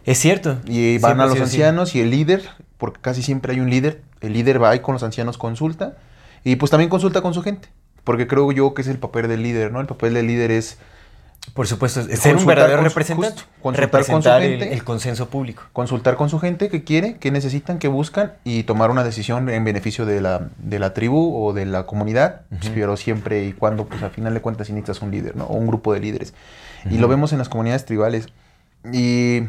Es 0.06 0.18
cierto. 0.18 0.58
Y 0.66 0.98
van 0.98 1.12
Siempre 1.12 1.24
a 1.24 1.26
los 1.28 1.34
así. 1.36 1.42
ancianos 1.44 1.96
y 1.96 2.02
el 2.02 2.10
líder, 2.10 2.44
porque 2.78 3.00
casi 3.02 3.22
siempre 3.22 3.54
hay 3.54 3.60
un 3.60 3.70
líder, 3.70 4.02
el 4.22 4.34
líder 4.34 4.62
va 4.62 4.72
ahí 4.72 4.80
con 4.80 4.94
los 4.94 5.04
ancianos, 5.04 5.38
consulta, 5.38 5.98
y 6.44 6.56
pues 6.56 6.72
también 6.72 6.90
consulta 6.90 7.22
con 7.22 7.34
su 7.36 7.44
gente, 7.44 7.70
porque 8.04 8.26
creo 8.28 8.52
yo 8.52 8.74
que 8.74 8.82
es 8.82 8.88
el 8.88 8.98
papel 8.98 9.28
del 9.28 9.44
líder, 9.44 9.72
¿no? 9.72 9.80
El 9.80 9.86
papel 9.86 10.16
del 10.16 10.26
líder 10.26 10.50
es 10.50 10.80
Por 11.54 11.68
supuesto, 11.68 12.00
es 12.00 12.20
ser 12.20 12.38
un 12.38 12.46
verdadero 12.46 12.82
representante. 12.82 13.42
consultar 13.62 13.62
con 13.62 13.76
su 13.76 13.82
representar 13.82 14.42
el, 14.42 14.84
consenso 14.84 15.28
público. 15.28 15.64
consultar 15.74 16.16
con 16.16 16.30
su 16.30 16.40
gente 16.40 16.70
qué 16.70 16.84
quiere, 16.84 17.18
qué 17.18 17.30
necesitan, 17.30 17.78
qué 17.78 17.90
buscan 17.90 18.34
y 18.46 18.64
tomar 18.64 18.90
una 18.90 19.04
decisión 19.04 19.50
en 19.50 19.64
beneficio 19.66 20.06
de 20.06 20.22
la, 20.22 20.50
de 20.60 20.80
la 20.80 20.94
tribu 20.94 21.36
o 21.44 21.52
de 21.52 21.66
la 21.66 21.86
comunidad, 21.86 22.44
pues, 22.50 22.72
pero 22.74 22.96
siempre 22.96 23.44
y 23.44 23.54
cuando, 23.54 23.86
pues 23.86 24.02
al 24.02 24.12
final 24.12 24.34
de 24.34 24.40
cuentas, 24.40 24.68
sí 24.68 24.74
necesitas 24.74 25.02
un 25.02 25.12
líder, 25.12 25.36
¿no? 25.36 25.46
O 25.46 25.56
un 25.56 25.68
grupo 25.68 25.94
de 25.94 26.00
líderes. 26.00 26.34
Y 26.90 27.00
lo 27.00 27.08
vemos 27.08 27.34
en 27.34 27.40
las 27.40 27.50
comunidades 27.50 27.86
tribales. 27.86 28.28
Y... 28.92 29.42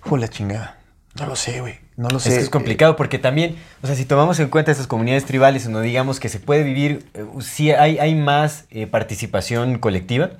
Fue 0.00 0.18
la 0.18 0.28
chingada. 0.28 0.79
No 1.18 1.26
lo 1.26 1.36
sé, 1.36 1.60
güey. 1.60 1.74
No 1.96 2.08
lo 2.08 2.18
sé. 2.20 2.30
Es 2.30 2.34
que 2.36 2.40
es 2.44 2.50
complicado 2.50 2.96
porque 2.96 3.18
también, 3.18 3.56
o 3.82 3.86
sea, 3.86 3.96
si 3.96 4.04
tomamos 4.04 4.38
en 4.40 4.48
cuenta 4.48 4.70
estas 4.70 4.86
comunidades 4.86 5.24
tribales 5.26 5.64
donde 5.64 5.82
digamos 5.82 6.20
que 6.20 6.28
se 6.28 6.38
puede 6.38 6.62
vivir, 6.62 7.06
eh, 7.14 7.24
si 7.40 7.72
hay, 7.72 7.98
hay 7.98 8.14
más 8.14 8.64
eh, 8.70 8.86
participación 8.86 9.78
colectiva, 9.78 10.30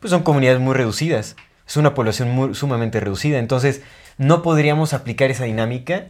pues 0.00 0.10
son 0.12 0.22
comunidades 0.22 0.60
muy 0.60 0.74
reducidas. 0.74 1.36
Es 1.66 1.76
una 1.76 1.94
población 1.94 2.30
muy- 2.30 2.54
sumamente 2.54 3.00
reducida. 3.00 3.38
Entonces, 3.38 3.82
no 4.18 4.42
podríamos 4.42 4.94
aplicar 4.94 5.30
esa 5.30 5.44
dinámica, 5.44 6.06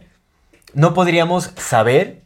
no 0.73 0.93
podríamos 0.93 1.51
saber 1.57 2.21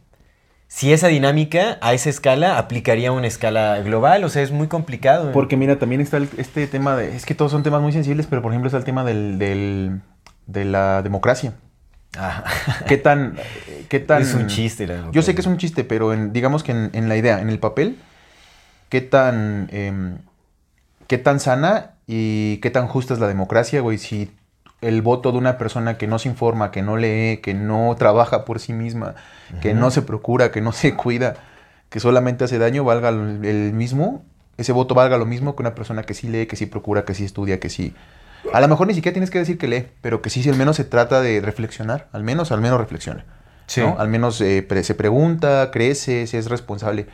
si 0.68 0.92
esa 0.92 1.08
dinámica 1.08 1.78
a 1.80 1.92
esa 1.94 2.10
escala 2.10 2.58
aplicaría 2.58 3.08
a 3.08 3.12
una 3.12 3.26
escala 3.26 3.78
global. 3.80 4.22
O 4.24 4.28
sea, 4.28 4.42
es 4.42 4.52
muy 4.52 4.68
complicado. 4.68 5.32
Porque 5.32 5.56
mira, 5.56 5.78
también 5.78 6.00
está 6.02 6.18
el- 6.18 6.28
este 6.36 6.66
tema 6.66 6.94
de... 6.96 7.16
Es 7.16 7.24
que 7.24 7.34
todos 7.34 7.50
son 7.52 7.62
temas 7.62 7.80
muy 7.82 7.92
sensibles, 7.92 8.26
pero 8.28 8.42
por 8.42 8.52
ejemplo 8.52 8.68
está 8.68 8.78
el 8.78 8.84
tema 8.84 9.02
del, 9.02 9.38
del- 9.38 10.00
de 10.46 10.64
la 10.64 11.02
democracia. 11.02 11.54
¿Qué 12.86 12.96
tan... 12.96 13.36
Qué 13.88 14.00
tan 14.00 14.22
Es 14.22 14.34
un 14.34 14.46
chiste. 14.48 14.86
la 14.86 15.10
Yo 15.12 15.22
sé 15.22 15.34
que 15.34 15.40
es 15.40 15.46
un 15.46 15.58
chiste, 15.58 15.84
pero 15.84 16.12
en- 16.12 16.32
digamos 16.32 16.62
que 16.64 16.72
en, 16.72 16.90
en 16.92 17.08
la 17.08 17.16
idea, 17.16 17.40
en 17.40 17.50
el 17.50 17.58
papel, 17.58 17.96
qué 18.88 19.00
tan, 19.00 19.68
em, 19.70 20.18
qué 21.06 21.18
tan 21.18 21.40
sana 21.40 21.92
y 22.06 22.58
qué 22.58 22.70
tan 22.70 22.86
justa 22.88 23.14
es 23.14 23.20
la 23.20 23.28
democracia, 23.28 23.80
güey. 23.80 23.98
Si 23.98 24.30
el 24.80 25.02
voto 25.02 25.32
de 25.32 25.38
una 25.38 25.56
persona 25.58 25.98
que 25.98 26.06
no 26.06 26.18
se 26.18 26.28
informa, 26.28 26.70
que 26.70 26.82
no 26.82 26.96
lee, 26.96 27.38
que 27.42 27.54
no 27.54 27.94
trabaja 27.98 28.44
por 28.44 28.60
sí 28.60 28.72
misma, 28.72 29.14
que 29.60 29.72
no 29.74 29.90
se 29.90 30.02
procura, 30.02 30.50
que 30.50 30.60
no 30.60 30.72
se 30.72 30.94
cuida, 30.94 31.34
que 31.88 32.00
solamente 32.00 32.44
hace 32.44 32.58
daño, 32.58 32.84
valga 32.84 33.08
el 33.10 33.72
mismo, 33.72 34.24
ese 34.56 34.72
voto 34.72 34.94
valga 34.94 35.16
lo 35.18 35.26
mismo 35.26 35.54
que 35.54 35.62
una 35.62 35.74
persona 35.74 36.02
que 36.02 36.14
sí 36.14 36.28
lee, 36.28 36.46
que 36.46 36.56
sí 36.56 36.66
procura, 36.66 37.04
que 37.04 37.14
sí 37.14 37.24
estudia, 37.24 37.60
que 37.60 37.68
sí... 37.70 37.94
A 38.52 38.60
lo 38.60 38.68
mejor 38.68 38.86
ni 38.86 38.94
siquiera 38.94 39.12
tienes 39.14 39.30
que 39.30 39.38
decir 39.38 39.58
que 39.58 39.68
lee, 39.68 39.86
pero 40.00 40.22
que 40.22 40.30
sí, 40.30 40.42
si 40.42 40.50
al 40.50 40.56
menos 40.56 40.76
se 40.76 40.84
trata 40.84 41.20
de 41.20 41.40
reflexionar, 41.40 42.08
al 42.12 42.22
menos, 42.22 42.52
al 42.52 42.60
menos 42.60 42.78
reflexiona. 42.78 43.24
Sí. 43.66 43.80
¿no? 43.80 43.96
Al 43.98 44.08
menos 44.08 44.40
eh, 44.40 44.62
pre- 44.62 44.84
se 44.84 44.94
pregunta, 44.94 45.70
crece, 45.72 46.26
si 46.26 46.36
es 46.36 46.48
responsable. 46.48 47.06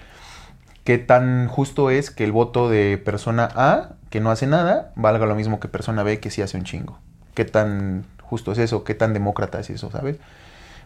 ¿Qué 0.85 0.99
tan 0.99 1.49
justo 1.49 1.91
es 1.91 2.11
que 2.11 2.25
el 2.25 2.33
voto 2.33 2.69
de 2.69 2.99
persona 2.99 3.49
A, 3.55 3.91
que 4.11 4.21
no 4.21 4.31
hace 4.31 4.47
nada, 4.47 4.93
valga 4.97 5.27
lo 5.27 5.35
mismo 5.35 5.61
que 5.61 5.69
persona 5.69 6.03
B, 6.03 6.19
que 6.21 6.31
sí 6.31 6.43
hace 6.43 6.59
un 6.59 6.65
chingo? 6.65 6.99
¿Qué 7.35 7.45
tan 7.45 8.05
justo 8.21 8.53
es 8.53 8.59
eso, 8.59 8.83
qué 8.85 8.95
tan 8.95 9.13
demócrata 9.13 9.61
es 9.61 9.71
eso, 9.71 9.91
¿sabes? 9.91 10.17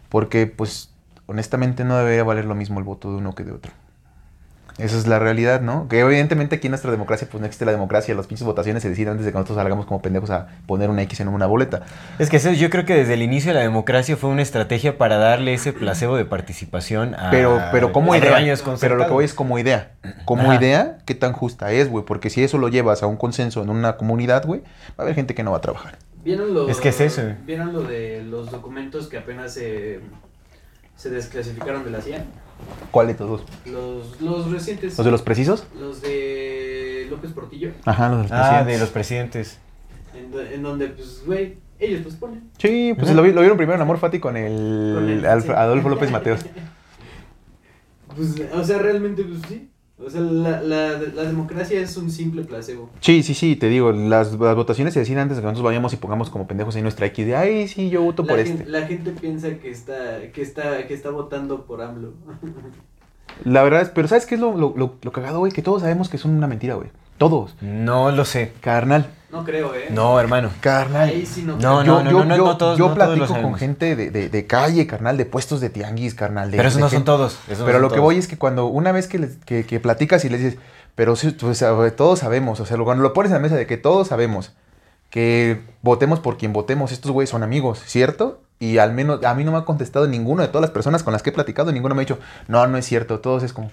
Porque, 0.09 0.47
pues, 0.47 0.91
honestamente 1.25 1.83
no 1.83 1.97
debería 1.97 2.23
valer 2.23 2.45
lo 2.45 2.55
mismo 2.55 2.79
el 2.79 2.85
voto 2.85 3.09
de 3.11 3.17
uno 3.17 3.35
que 3.35 3.43
de 3.43 3.51
otro. 3.51 3.71
Esa 4.77 4.95
es 4.95 5.07
la 5.07 5.17
realidad, 5.17 5.61
¿no? 5.61 5.87
Que 5.87 6.01
evidentemente 6.01 6.57
aquí 6.57 6.67
en 6.67 6.71
nuestra 6.71 6.91
democracia 6.91 7.27
pues 7.29 7.41
no 7.41 7.47
existe 7.47 7.65
la 7.65 7.71
democracia, 7.71 8.13
las 8.13 8.27
pinches 8.27 8.45
votaciones 8.45 8.83
se 8.83 8.89
deciden 8.89 9.13
antes 9.13 9.25
de 9.25 9.31
que 9.31 9.37
nosotros 9.37 9.57
salgamos 9.57 9.87
como 9.87 10.01
pendejos 10.01 10.29
a 10.29 10.47
poner 10.67 10.91
una 10.91 11.01
X 11.01 11.19
en 11.19 11.29
una 11.29 11.47
boleta. 11.47 11.81
Es 12.19 12.29
que 12.29 12.37
eso, 12.37 12.51
yo 12.51 12.69
creo 12.69 12.85
que 12.85 12.93
desde 12.93 13.15
el 13.15 13.23
inicio 13.23 13.49
de 13.49 13.55
la 13.55 13.61
democracia 13.61 14.15
fue 14.17 14.29
una 14.29 14.43
estrategia 14.43 14.97
para 14.99 15.17
darle 15.17 15.55
ese 15.55 15.73
placebo 15.73 16.15
de 16.15 16.25
participación 16.25 17.15
a 17.15 17.31
Pero, 17.31 17.59
pero 17.71 17.91
como 17.91 18.15
idea, 18.15 18.55
pero 18.79 18.97
lo 18.97 19.05
que 19.05 19.11
voy 19.11 19.25
es 19.25 19.33
como 19.33 19.57
idea. 19.57 19.93
Como 20.25 20.43
Ajá. 20.43 20.55
idea, 20.55 20.97
¿qué 21.05 21.15
tan 21.15 21.33
justa 21.33 21.71
es, 21.71 21.89
güey? 21.89 22.05
Porque 22.05 22.29
si 22.29 22.43
eso 22.43 22.59
lo 22.59 22.69
llevas 22.69 23.01
a 23.01 23.07
un 23.07 23.17
consenso 23.17 23.63
en 23.63 23.71
una 23.71 23.97
comunidad, 23.97 24.45
güey, 24.45 24.61
va 24.61 24.99
a 24.99 25.01
haber 25.03 25.15
gente 25.15 25.33
que 25.33 25.41
no 25.43 25.51
va 25.51 25.57
a 25.57 25.61
trabajar. 25.61 25.97
¿Vieron 26.23 26.53
lo, 26.53 26.69
Es 26.69 26.79
que 26.79 26.89
es 26.89 27.01
eso. 27.01 27.23
¿Vieron 27.45 27.73
lo 27.73 27.81
de 27.81 28.21
los 28.23 28.51
documentos 28.51 29.07
que 29.07 29.17
apenas 29.17 29.53
se, 29.53 30.01
se 30.95 31.09
desclasificaron 31.09 31.83
de 31.83 31.89
la 31.89 32.01
CIA? 32.01 32.25
¿Cuál 32.91 33.07
de 33.07 33.13
todos? 33.15 33.43
Los, 33.65 34.19
los 34.21 34.51
recientes. 34.51 34.97
¿Los 34.97 35.05
de 35.05 35.11
los 35.11 35.21
precisos? 35.21 35.65
Los 35.79 36.01
de 36.01 37.07
López 37.09 37.31
Portillo. 37.31 37.71
Ajá, 37.85 38.09
los 38.09 38.17
de 38.17 38.23
los 38.23 38.31
Ah, 38.31 38.37
presidentes. 38.41 38.73
de 38.73 38.79
los 38.79 38.89
presidentes. 38.89 39.59
En, 40.15 40.31
do- 40.31 40.41
en 40.41 40.63
donde, 40.63 40.87
pues, 40.87 41.23
güey, 41.25 41.57
ellos 41.79 42.01
pues 42.03 42.15
ponen. 42.15 42.49
Sí, 42.57 42.93
pues 42.97 43.13
lo, 43.13 43.21
vi- 43.21 43.33
lo 43.33 43.41
vieron 43.41 43.57
primero 43.57 43.75
en 43.75 43.81
Amor 43.81 43.97
Fati 43.99 44.19
con 44.19 44.35
el, 44.37 44.95
Con 44.95 45.09
el- 45.09 45.25
Alf- 45.25 45.43
sí. 45.43 45.51
Adolfo 45.51 45.89
López 45.89 46.11
Mateos. 46.11 46.41
Pues, 48.15 48.35
o 48.51 48.63
sea, 48.63 48.79
realmente, 48.79 49.23
pues 49.23 49.41
sí. 49.47 49.69
O 49.99 50.09
sea, 50.11 50.21
la, 50.21 50.61
la, 50.61 50.91
la 50.99 51.23
democracia 51.23 51.79
es 51.79 51.97
un 51.97 52.11
simple 52.11 52.43
placebo. 52.43 52.89
Sí, 52.99 53.23
sí, 53.23 53.33
sí, 53.33 53.55
te 53.55 53.67
digo, 53.67 53.91
las, 53.91 54.31
las 54.33 54.55
votaciones 54.55 54.93
se 54.93 54.99
deciden 54.99 55.19
antes 55.19 55.37
de 55.37 55.41
que 55.41 55.45
nosotros 55.47 55.65
vayamos 55.65 55.91
y 55.93 55.95
pongamos 55.97 56.29
como 56.29 56.45
pendejos 56.47 56.75
ahí 56.75 56.83
nuestra 56.83 57.07
X 57.07 57.25
de, 57.25 57.35
ay, 57.35 57.67
sí, 57.67 57.89
yo 57.89 58.03
voto 58.03 58.21
La, 58.23 58.27
por 58.29 58.37
gen- 58.43 58.57
este. 58.59 58.69
la 58.69 58.85
gente 58.85 59.11
piensa 59.11 59.55
que 59.57 59.71
está, 59.71 60.31
que 60.31 60.41
está, 60.43 60.85
que 60.85 60.93
está 60.93 61.09
votando 61.09 61.65
por 61.65 61.81
AMLO. 61.81 62.13
La 63.43 63.61
verdad 63.63 63.81
es, 63.81 63.89
pero 63.89 64.07
¿sabes 64.07 64.25
qué 64.25 64.35
es 64.35 64.41
lo, 64.41 64.57
lo, 64.57 64.73
lo, 64.75 64.95
lo 65.01 65.11
cagado, 65.11 65.39
güey? 65.39 65.51
Que 65.51 65.61
todos 65.61 65.81
sabemos 65.81 66.09
que 66.09 66.17
son 66.17 66.31
una 66.31 66.47
mentira, 66.47 66.73
güey. 66.75 66.89
Todos. 67.17 67.55
No 67.61 68.11
lo 68.11 68.25
sé. 68.25 68.51
Carnal. 68.61 69.07
No 69.31 69.43
creo, 69.43 69.75
¿eh? 69.75 69.87
No, 69.89 70.19
hermano. 70.19 70.51
Carnal. 70.61 71.09
Ahí 71.09 71.25
sí 71.25 71.43
no, 71.43 71.57
No, 71.57 71.81
creo. 71.81 71.83
yo, 71.83 72.03
no, 72.03 72.11
yo, 72.11 72.23
no, 72.23 72.35
yo, 72.37 72.45
no 72.45 72.57
todos- 72.57 72.77
yo 72.77 72.87
no 72.87 72.93
todos 72.95 73.17
lo 73.17 73.25
platico 73.25 73.41
con 73.41 73.55
gente 73.55 73.95
de, 73.97 74.09
de, 74.09 74.29
de 74.29 74.47
calle, 74.47 74.87
carnal, 74.87 75.17
de 75.17 75.25
puestos 75.25 75.59
de 75.59 75.69
tianguis, 75.69 76.15
carnal. 76.15 76.49
De, 76.49 76.55
Pero 76.57 76.69
esos 76.69 76.79
no 76.79 76.89
son 76.89 77.03
todos. 77.03 77.33
esos 77.49 77.65
Pero 77.65 77.73
son 77.73 77.81
lo 77.81 77.89
que 77.89 77.95
todos. 77.95 78.03
voy 78.05 78.17
es 78.17 78.27
que 78.27 78.37
cuando 78.37 78.67
una 78.67 78.93
vez 78.93 79.07
que, 79.07 79.19
les- 79.19 79.35
que, 79.45 79.65
que 79.65 79.79
platicas 79.81 80.23
y 80.23 80.29
les 80.29 80.41
dices, 80.41 80.59
pero 80.95 81.15
sí, 81.17 81.31
pues, 81.31 81.63
todos 81.97 82.19
sabemos, 82.19 82.59
o 82.61 82.65
sea, 82.65 82.77
cuando 82.77 83.03
lo 83.03 83.11
pones 83.13 83.29
en 83.31 83.33
la 83.35 83.39
mesa 83.41 83.55
de 83.55 83.67
que 83.67 83.75
todos 83.77 84.07
sabemos 84.07 84.53
que 85.09 85.61
votemos 85.81 86.19
por 86.19 86.37
quien 86.37 86.53
votemos, 86.53 86.91
estos 86.91 87.11
güeyes 87.11 87.29
son 87.29 87.43
amigos, 87.43 87.81
¿cierto? 87.85 88.41
Y 88.59 88.77
al 88.79 88.93
menos 88.93 89.23
a 89.23 89.33
mí 89.35 89.43
no 89.43 89.51
me 89.51 89.57
ha 89.57 89.61
contestado 89.65 90.07
ninguno 90.07 90.41
de 90.41 90.47
todas 90.47 90.61
las 90.61 90.71
personas 90.71 91.03
con 91.03 91.13
las 91.13 91.21
que 91.21 91.29
he 91.29 91.33
platicado, 91.33 91.71
ninguno 91.71 91.95
me 91.95 92.01
ha 92.01 92.05
dicho, 92.05 92.19
no, 92.47 92.65
no 92.67 92.77
es 92.77 92.85
cierto, 92.85 93.19
todos 93.19 93.43
es 93.43 93.53
como, 93.53 93.71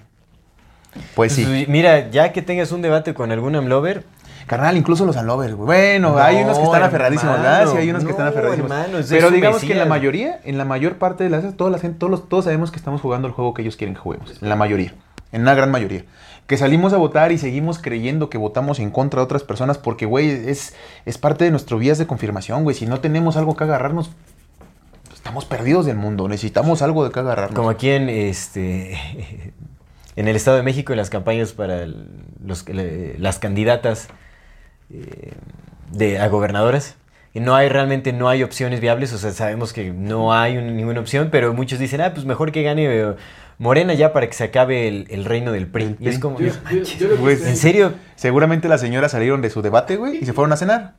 pues 1.14 1.33
sí. 1.33 1.45
Pues, 1.45 1.69
Mira, 1.69 2.11
ya 2.11 2.33
que 2.33 2.43
tengas 2.43 2.71
un 2.73 2.83
debate 2.83 3.14
con 3.14 3.33
algún 3.33 3.55
amlover. 3.57 4.05
Carnal, 4.47 4.77
incluso 4.77 5.07
los 5.07 5.17
unlovers, 5.17 5.55
güey. 5.55 5.67
Bueno, 5.67 6.19
hay 6.19 6.43
unos 6.43 6.59
que 6.59 6.65
están 6.65 6.83
aferradísimos, 6.83 7.35
hermano, 7.37 7.51
¿verdad? 7.59 7.73
Sí, 7.73 7.77
hay 7.79 7.91
unos 7.91 8.05
que 8.05 8.11
están 8.11 8.27
aferradísimos. 8.27 8.71
hermano, 8.71 8.99
ese 8.99 9.17
es 9.17 9.23
Pero 9.23 9.31
digamos 9.35 9.61
que 9.63 9.73
en 9.73 9.79
la 9.79 9.87
mayoría, 9.87 10.41
en 10.45 10.59
la 10.59 10.65
mayor 10.65 10.97
parte 10.97 11.25
de 11.25 11.31
las 11.31 11.57
toda 11.57 11.71
la 11.71 11.79
gente, 11.79 11.99
todos, 11.99 12.11
los- 12.11 12.29
todos 12.29 12.45
sabemos 12.45 12.71
que 12.71 12.77
estamos 12.77 13.01
jugando 13.01 13.27
el 13.29 13.33
juego 13.35 13.55
que 13.55 13.63
ellos 13.63 13.77
quieren 13.77 13.95
que 13.95 14.01
juguemos. 14.01 14.43
En 14.43 14.49
la 14.49 14.57
mayoría. 14.57 14.95
En 15.33 15.43
una 15.43 15.55
gran 15.55 15.71
mayoría. 15.71 16.05
Que 16.47 16.59
salimos 16.59 16.93
a 16.93 16.99
votar 16.99 17.33
y 17.33 17.39
seguimos 17.39 17.79
creyendo 17.79 18.29
que 18.29 18.37
votamos 18.37 18.79
en 18.81 18.91
contra 18.91 19.21
de 19.21 19.25
otras 19.25 19.43
personas 19.45 19.79
porque, 19.79 20.05
güey, 20.05 20.29
es, 20.31 20.75
es 21.07 21.17
parte 21.17 21.45
de 21.45 21.51
nuestro 21.51 21.79
vías 21.79 21.97
de 21.99 22.07
confirmación, 22.07 22.65
güey. 22.65 22.77
Si 22.77 22.87
no 22.87 23.01
tenemos 23.01 23.39
algo 23.39 23.57
que 23.57 23.65
agarrarnos, 23.65 24.11
estamos 25.15 25.47
perdidos 25.47 25.87
del 25.87 25.97
mundo. 25.97 26.29
Necesitamos 26.29 26.83
algo 26.83 27.03
de 27.05 27.11
que 27.13 27.21
agarrarnos. 27.21 27.57
Como 27.57 27.71
aquí 27.71 27.89
en 27.91 28.11
este 28.11 29.01
en 30.17 30.29
el 30.29 30.37
Estado 30.37 30.59
de 30.59 30.63
México 30.63 30.93
en 30.93 30.99
las 30.99 31.11
campañas 31.11 31.53
para 31.53 31.87
los, 32.45 32.65
las 33.19 33.39
candidatas 33.39 34.09
eh, 34.95 35.33
de, 35.93 36.19
a 36.19 36.29
gobernadoras. 36.29 36.97
Y 37.33 37.41
no 37.41 37.57
hay 37.57 37.69
realmente 37.69 38.13
no 38.13 38.29
hay 38.29 38.45
opciones 38.45 38.81
viables, 38.81 39.13
o 39.13 39.19
sea, 39.19 39.33
sabemos 39.33 39.73
que 39.73 39.91
no 39.93 40.33
hay 40.33 40.57
un- 40.57 40.77
ninguna 40.77 41.01
opción, 41.01 41.29
pero 41.33 41.53
muchos 41.53 41.81
dicen, 41.81 42.01
ah, 42.01 42.13
pues 42.15 42.25
mejor 42.27 42.53
que 42.53 42.63
gane 42.63 42.87
eh, 42.87 43.15
Morena 43.59 43.93
ya 43.95 44.13
para 44.13 44.29
que 44.29 44.33
se 44.35 44.45
acabe 44.45 44.87
el, 44.87 45.07
el 45.11 45.25
reino 45.25 45.51
del 45.51 45.67
PRI. 45.67 45.97
Y 45.99 46.09
es 46.09 46.19
como, 46.21 46.39
Yo- 46.39 46.47
no 46.53 46.63
manches. 46.65 47.01
estoy- 47.03 47.49
¿en 47.49 47.57
serio? 47.57 47.93
Seguramente 48.15 48.69
las 48.69 48.81
señoras 48.81 49.11
salieron 49.13 49.43
de 49.43 49.51
su 49.51 49.63
debate, 49.63 49.97
güey, 49.97 50.19
y 50.23 50.27
se 50.27 50.33
fueron 50.33 50.53
a 50.53 50.57
cenar. 50.57 50.95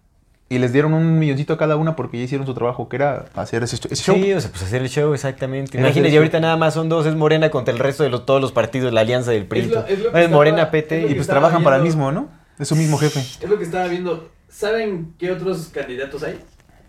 Y 0.47 0.59
les 0.59 0.71
dieron 0.73 0.93
un 0.93 1.17
milloncito 1.17 1.53
a 1.53 1.57
cada 1.57 1.75
una 1.75 1.95
porque 1.95 2.17
ya 2.19 2.25
hicieron 2.25 2.45
su 2.45 2.53
trabajo, 2.53 2.87
que 2.87 2.97
era 2.97 3.25
hacer 3.33 3.63
ese, 3.63 3.77
ese 3.77 3.95
show. 3.95 4.15
Sí, 4.15 4.31
o 4.33 4.39
sea, 4.39 4.51
pues 4.51 4.61
hacer 4.61 4.81
el 4.83 4.89
show, 4.89 5.13
exactamente. 5.13 5.77
Imagínate, 5.79 6.13
y 6.13 6.17
ahorita 6.17 6.39
nada 6.39 6.55
más 6.55 6.73
son 6.75 6.87
dos, 6.87 7.05
es 7.07 7.15
Morena 7.15 7.49
contra 7.49 7.73
el 7.73 7.79
resto 7.79 8.03
de 8.03 8.09
los, 8.09 8.25
todos 8.27 8.41
los 8.41 8.51
partidos, 8.51 8.93
la 8.93 9.01
alianza 9.01 9.31
del 9.31 9.45
PRI. 9.47 9.61
Es 9.61 9.67
lo- 9.71 9.79
es 9.79 9.79
lo 9.79 9.87
que 9.87 9.97
Es 9.97 10.05
estaba- 10.25 10.27
Morena, 10.29 10.61
es 10.63 10.67
PT 10.67 10.99
Y 10.99 11.01
pues 11.05 11.21
estaba 11.21 11.39
trabajan 11.39 11.63
para 11.63 11.77
el 11.77 11.81
mismo, 11.81 12.11
¿no? 12.11 12.27
Es 12.59 12.67
su 12.67 12.75
mismo 12.75 12.97
jefe. 12.97 13.19
Es 13.19 13.49
lo 13.49 13.57
que 13.57 13.63
estaba 13.63 13.87
viendo. 13.87 14.29
¿Saben 14.49 15.13
qué 15.19 15.31
otros 15.31 15.69
candidatos 15.73 16.23
hay? 16.23 16.39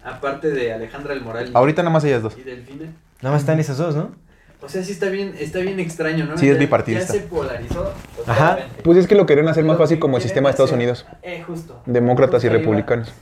Aparte 0.04 0.50
de 0.50 0.72
Alejandra 0.72 1.12
El 1.14 1.22
Moral 1.22 1.48
y- 1.48 1.56
Ahorita 1.56 1.82
nada 1.82 1.92
más 1.92 2.04
ellas 2.04 2.22
dos. 2.22 2.36
y 2.38 2.42
Delfina. 2.42 2.86
Nada 3.22 3.34
más 3.34 3.42
están 3.42 3.58
esas 3.58 3.78
dos, 3.78 3.96
¿no? 3.96 4.14
O 4.62 4.68
sea, 4.68 4.82
sí 4.82 4.92
está 4.92 5.08
bien, 5.08 5.34
está 5.38 5.58
bien 5.58 5.80
extraño, 5.80 6.24
¿no? 6.26 6.38
Sí, 6.38 6.48
es 6.48 6.58
bipartidista. 6.58 7.06
Ya 7.12 7.20
se 7.20 7.26
polarizó. 7.26 7.92
Ajá. 8.26 8.50
totalmente. 8.50 8.82
Pues 8.82 8.98
es 8.98 9.06
que 9.06 9.14
lo 9.14 9.26
querían 9.26 9.48
hacer 9.48 9.64
más 9.64 9.76
fácil 9.78 9.98
como 9.98 10.16
el 10.16 10.22
sistema 10.22 10.48
de 10.48 10.50
Estados 10.52 10.70
hacer- 10.70 10.78
Unidos. 10.78 11.06
Eh, 11.22 11.42
justo. 11.46 11.82
Demócratas 11.86 12.42
y 12.44 12.48
republicanos. 12.48 13.12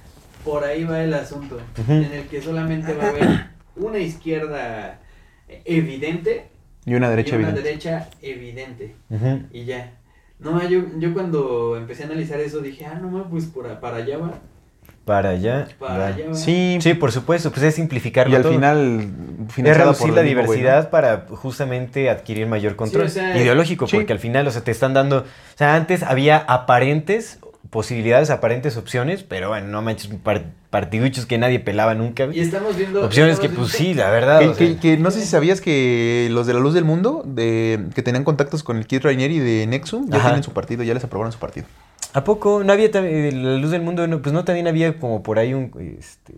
Por 0.45 0.65
ahí 0.65 0.85
va 0.85 1.03
el 1.03 1.15
asunto. 1.15 1.59
En 1.89 2.05
el 2.05 2.27
que 2.29 2.43
solamente 2.43 2.93
va 2.95 3.05
a 3.05 3.09
haber 3.09 3.47
una 3.77 3.99
izquierda 3.99 5.01
evidente 5.65 6.49
Y 6.85 6.95
una 6.95 7.07
y 7.07 7.11
derecha 7.11 7.37
una 7.37 7.49
evidente. 7.49 7.69
derecha 7.69 8.09
evidente. 8.23 8.95
Y 9.53 9.65
ya. 9.65 9.93
No, 10.45 10.63
yo, 10.69 10.83
yo 10.99 11.15
cuando 11.15 11.77
empecé 11.77 12.03
a 12.03 12.07
analizar 12.07 12.39
eso 12.39 12.61
dije, 12.61 12.85
ah, 12.85 13.01
no, 13.01 13.29
pues 13.31 13.47
por, 13.47 13.67
para 13.81 13.97
allá 13.97 14.19
va. 14.19 14.35
Para 15.07 15.31
allá. 15.31 15.69
Para 15.79 15.99
va. 15.99 16.07
allá 16.09 16.29
va. 16.29 16.35
Sí, 16.35 16.79
Sí, 16.81 16.95
por 16.95 17.13
supuesto, 17.13 17.51
pues 17.51 17.63
es 17.63 17.75
simplificarlo 17.75 18.33
y 18.33 18.37
al 18.37 18.43
todo. 18.43 18.53
final... 18.53 19.11
es 19.57 19.77
reducir 19.77 20.13
la 20.13 20.23
diversidad 20.23 20.91
para 20.91 21.27
justamente 21.31 22.11
adquirir 22.11 22.47
mayor 22.47 22.77
control 22.77 23.07
o 23.07 23.09
sea, 23.09 23.37
ideológico, 23.37 23.87
sí. 23.87 23.97
porque 23.97 24.13
al 24.13 24.19
final, 24.19 24.47
o 24.47 24.51
sea, 24.51 24.63
te 24.63 24.71
están 24.71 24.95
dando, 24.95 25.19
o 25.19 25.57
sea, 25.57 25.75
antes 25.75 26.03
había 26.03 26.39
aparentes 26.39 27.39
posibilidades, 27.71 28.31
aparentes 28.31 28.77
opciones, 28.77 29.23
pero 29.23 29.49
bueno, 29.49 29.69
no 29.69 29.83
manches, 29.83 30.11
partiduchos 30.75 31.25
que 31.25 31.39
nadie 31.39 31.61
pelaba 31.61 31.95
nunca. 31.95 32.27
Y 32.33 32.41
estamos 32.41 32.77
viendo. 32.77 33.05
Opciones 33.07 33.39
que 33.39 33.49
pues 33.49 33.71
viendo- 33.71 33.79
sí, 33.79 33.95
la 33.95 34.11
verdad. 34.11 34.41
Que, 34.41 34.49
o 34.49 34.55
sea, 34.55 34.67
que- 34.67 34.77
que 34.81 34.97
no 34.97 35.13
sé 35.13 35.21
si 35.21 35.27
sabías 35.29 35.61
que 35.61 36.27
los 36.33 36.49
de 36.49 36.55
la 36.55 36.59
luz 36.59 36.75
del 36.75 36.85
mundo, 36.85 37.23
de, 37.25 37.79
que 37.95 38.03
tenían 38.03 38.25
contactos 38.25 38.65
con 38.65 38.77
el 38.79 38.89
Kid 38.89 39.03
Rainieri 39.03 39.39
de 39.39 39.69
Nexum, 39.69 40.11
ya 40.11 40.17
Ajá. 40.17 40.29
tienen 40.31 40.43
su 40.43 40.51
partido, 40.53 40.83
ya 40.83 40.93
les 40.93 41.05
aprobaron 41.05 41.31
su 41.31 41.39
partido. 41.39 41.67
¿A 42.13 42.25
poco 42.25 42.65
no 42.65 42.73
había 42.73 42.91
la 42.93 43.57
luz 43.59 43.71
del 43.71 43.83
mundo? 43.83 44.05
No, 44.09 44.21
pues 44.21 44.33
no 44.33 44.43
también 44.43 44.67
había 44.67 44.99
como 44.99 45.23
por 45.23 45.39
ahí 45.39 45.55
un 45.55 45.71
este 45.97 46.35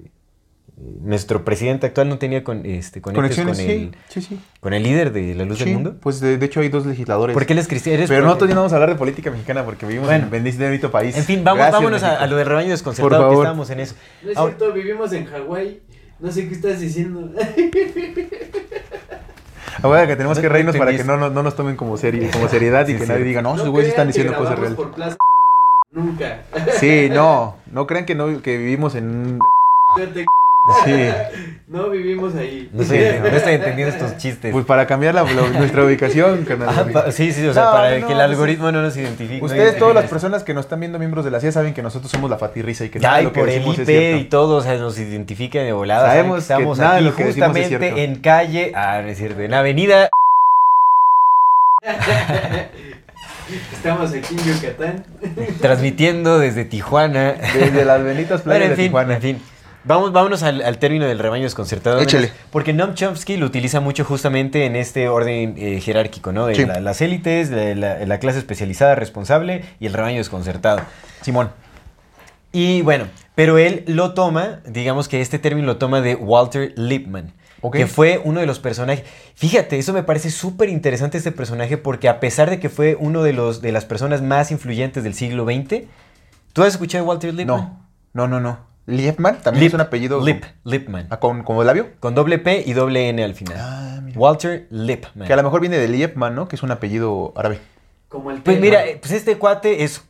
nuestro 0.77 1.43
presidente 1.45 1.87
actual 1.87 2.09
no 2.11 2.19
tenía 2.19 2.45
con 2.45 2.67
este 2.67 3.01
Conexiones, 3.01 3.57
con 3.59 3.67
el 3.71 3.93
sí, 4.09 4.21
sí. 4.21 4.39
con 4.61 4.75
el 4.75 4.83
líder 4.83 5.11
de 5.13 5.35
la 5.35 5.45
luz 5.47 5.57
Sí, 5.59 5.65
del 5.65 5.73
mundo. 5.75 5.97
Pues 6.01 6.21
de, 6.21 6.37
de 6.37 6.47
hecho 6.47 6.61
hay 6.61 6.69
dos 6.69 6.85
legisladores. 6.85 7.33
Porque 7.35 7.55
él 7.55 7.59
es 7.59 7.67
cristiano. 7.67 8.05
Pero 8.07 8.21
pro- 8.21 8.27
nosotros 8.27 8.49
ya 8.51 8.55
no 8.55 8.61
vamos 8.61 8.73
a 8.73 8.77
hablar 8.77 8.91
de 8.91 8.97
política 8.97 9.31
mexicana 9.31 9.65
porque 9.65 9.87
vivimos 9.87 10.09
Bueno. 10.09 10.25
en 10.25 10.31
bendito 10.31 10.59
bendito 10.59 10.91
país. 10.91 11.17
En 11.17 11.25
fin, 11.25 11.43
vamos, 11.43 11.59
Gracias, 11.59 11.75
vámonos 11.83 12.03
a, 12.03 12.27
lo 12.27 12.37
del 12.37 12.47
rebaño 12.47 12.67
Por 12.67 12.73
desconcertado 12.73 13.29
que 13.31 13.35
estábamos 13.37 13.71
en 13.71 13.81
eso. 13.81 13.95
No 14.23 14.31
es 14.31 14.37
Ahora- 14.37 14.55
cierto, 14.57 14.75
vivimos 14.75 15.13
en 15.15 15.25
Hawái. 15.27 15.81
No 16.21 16.31
sé 16.33 16.49
qué 16.49 16.55
estás 16.55 16.81
diciendo. 16.81 17.31
Ahora 19.83 20.07
que 20.07 20.17
tenemos 20.17 20.37
No- 20.37 20.43
que 20.43 20.49
no 20.49 20.53
reírnos 20.53 20.77
para 20.77 20.97
que 20.97 21.05
no, 21.05 21.17
no, 21.17 21.31
no 21.31 21.43
nos 21.43 21.55
tomen 21.57 21.77
como, 21.77 21.97
seri- 21.99 22.31
como 22.33 22.49
seriedad 22.49 22.87
y 22.89 22.95
que 22.97 23.05
sí. 23.05 23.09
nadie 23.09 23.25
diga, 23.25 23.43
no, 23.43 23.51
No 23.51 23.57
esos 23.57 23.69
güeyes 23.71 23.91
están 23.91 24.07
diciendo 24.09 24.35
cosas 24.37 24.59
reales. 24.59 24.77
por 24.77 24.93
Plaza 24.93 25.17
Nunca. 25.93 26.43
Sí, 26.79 27.09
no, 27.11 27.57
no 27.73 27.87
crean 27.87 28.05
que 28.05 28.15
no 28.15 28.43
que 28.43 28.57
vivimos 28.59 28.95
en 28.95 29.05
un... 29.09 29.39
Sí, 30.85 31.09
No 31.69 31.91
vivimos 31.91 32.35
ahí. 32.37 32.71
No 32.73 32.83
estoy, 32.83 32.99
no 33.21 33.27
estoy 33.27 33.55
entendiendo 33.55 33.95
estos 33.95 34.17
chistes. 34.19 34.53
pues 34.53 34.65
para 34.65 34.87
cambiar 34.87 35.15
la- 35.15 35.23
la- 35.25 35.49
nuestra 35.59 35.85
ubicación, 35.85 36.45
carnal. 36.45 36.69
Ah, 36.71 36.87
pa- 36.93 37.11
sí, 37.13 37.33
sí, 37.33 37.45
o 37.47 37.53
sea, 37.53 37.65
No, 37.67 37.73
para 37.73 37.99
no, 37.99 38.07
que 38.07 38.13
el 38.13 38.21
algoritmo 38.21 38.71
no 38.71 38.83
nos 38.83 38.97
identifique. 38.97 39.41
no 39.41 39.47
Ustedes, 39.47 39.77
todas 39.79 39.95
las 39.95 40.05
personas 40.07 40.45
que 40.45 40.55
nos 40.55 40.65
están 40.67 40.79
viendo 40.81 40.99
miembros 40.99 41.25
de 41.25 41.31
la 41.33 41.41
CIA 41.41 41.53
saben 41.53 41.75
que 41.75 41.83
nosotros 41.83 42.11
somos 42.11 42.31
la 42.31 42.39
fatirrisa 42.39 42.85
y 42.85 42.89
que 42.89 43.01
Ya, 43.01 43.09
nada 43.09 43.17
de 43.19 43.23
y 43.23 43.25
lo 43.27 43.33
que 43.33 43.41
por 43.41 43.49
el 43.49 43.63
es 43.63 43.79
IP 43.89 44.17
y 44.21 44.25
todo, 44.25 44.57
o 44.57 44.61
sea, 44.61 44.77
nos 44.77 44.97
identifica 44.99 45.59
de 45.61 45.73
volada. 45.73 46.07
Sabemos 46.09 46.37
que 46.37 46.41
estamos 46.43 46.79
nada 46.79 46.91
de 46.93 46.97
aquí 46.99 47.05
lo 47.05 47.17
que 47.17 47.25
decimos 47.25 47.49
es 47.57 47.63
justamente 47.65 48.05
en 48.05 48.15
calle, 48.17 48.73
ah, 48.75 49.01
no 49.03 49.09
es 49.09 49.19
cierto, 49.19 49.41
en 49.43 49.55
avenida. 49.55 50.09
Estamos 53.73 54.13
aquí 54.13 54.35
en 54.37 54.55
Yucatán. 54.55 55.05
transmitiendo 55.61 56.39
desde 56.39 56.65
Tijuana. 56.65 57.35
Desde 57.55 57.85
las 57.85 58.03
benditas 58.03 58.45
Bueno, 58.45 58.59
playas 58.59 58.71
de 58.71 58.77
fin, 58.77 58.85
Tijuana. 58.87 59.15
en 59.17 59.21
fin. 59.23 59.43
Vamos, 59.87 60.13
vámonos 60.13 60.43
al, 60.43 60.63
al 60.63 60.79
término 60.79 61.07
del 61.07 61.19
rebaño 61.19 61.45
desconcertado. 61.45 62.01
Échale. 62.01 62.33
Porque 62.51 62.73
Noam 62.73 62.95
Chomsky 62.95 63.37
lo 63.37 63.47
utiliza 63.47 63.81
mucho 63.81 64.05
justamente 64.05 64.67
en 64.67 64.75
este 64.77 65.09
orden 65.09 65.55
eh, 65.57 65.81
jerárquico, 65.81 66.33
¿no? 66.33 66.47
De 66.47 66.55
Sí. 66.57 66.67
la- 66.67 66.81
las 66.81 67.01
élites, 67.01 67.51
de 67.51 67.75
la, 67.77 68.05
la 68.05 68.19
clase 68.19 68.39
especializada 68.39 68.95
responsable 68.97 69.65
y 69.79 69.87
el 69.87 69.93
rebaño 69.93 70.19
desconcertado. 70.19 70.81
Simón. 71.23 71.51
Y 72.53 72.83
bueno, 72.83 73.07
Pero 73.35 73.59
él 73.59 73.85
lo 73.87 74.15
toma, 74.15 74.61
digamos 74.67 75.09
que 75.09 75.21
este 75.21 75.39
término 75.39 75.67
lo 75.67 75.77
toma 75.77 76.01
de 76.01 76.15
Walter 76.15 76.73
Lippmann, 76.77 77.33
que 77.71 77.87
fue 77.87 78.19
uno 78.25 78.41
de 78.41 78.47
los 78.47 78.59
personajes. 78.61 79.05
Fíjate, 79.35 79.79
eso 79.79 79.93
me 79.93 80.03
parece 80.03 80.31
súper 80.31 80.71
interesante 80.71 81.19
este 81.19 81.33
personaje 81.33 81.77
porque 81.77 82.09
a 82.09 82.19
pesar 82.19 82.49
de 82.49 82.59
que 82.59 82.71
fue 82.71 82.97
uno 82.99 83.23
de, 83.23 83.35
los, 83.35 83.61
de 83.61 83.73
las 83.73 83.85
personas 83.85 84.23
más 84.23 84.51
influyentes 84.51 85.05
del 85.05 85.13
siglo 85.15 85.45
XX, 85.45 85.83
¿tú 86.55 86.63
has 86.63 86.69
escuchado 86.69 87.05
de 87.05 87.09
Walter 87.11 87.35
Lippmann? 87.35 87.59
No, 88.15 88.27
no, 88.27 88.27
no, 88.27 88.41
no. 88.41 88.59
Lippmann 88.87 89.39
también 89.43 89.63
Lip- 89.65 89.69
es 89.71 89.75
un 89.75 89.81
apellido. 89.81 90.25
Lip, 90.25 90.45
Lippmann. 90.65 91.07
Ah, 91.11 91.19
¿Con, 91.19 91.43
como 91.43 91.65
labio? 91.65 91.89
Con 92.01 92.15
doble 92.15 92.39
P 92.39 92.63
y 92.67 92.73
doble 92.73 93.09
N 93.09 93.23
al 93.25 93.35
final. 93.35 93.57
Ah, 93.61 94.01
mira. 94.03 94.19
Walter 94.19 94.67
Lippmann. 94.71 95.27
Que 95.27 95.33
a 95.33 95.37
lo 95.37 95.43
mejor 95.43 95.61
viene 95.61 95.77
de 95.79 95.89
Lippmann, 95.89 96.35
¿no? 96.35 96.47
Que 96.49 96.57
es 96.57 96.63
un 96.63 96.71
apellido 96.71 97.33
árabe. 97.37 97.59
Como 98.09 98.31
el 98.31 98.41
Pues 98.43 98.61
mira, 98.61 98.83
pues 99.01 99.13
este 99.13 99.37
cuate 99.39 99.83
es 99.85 100.05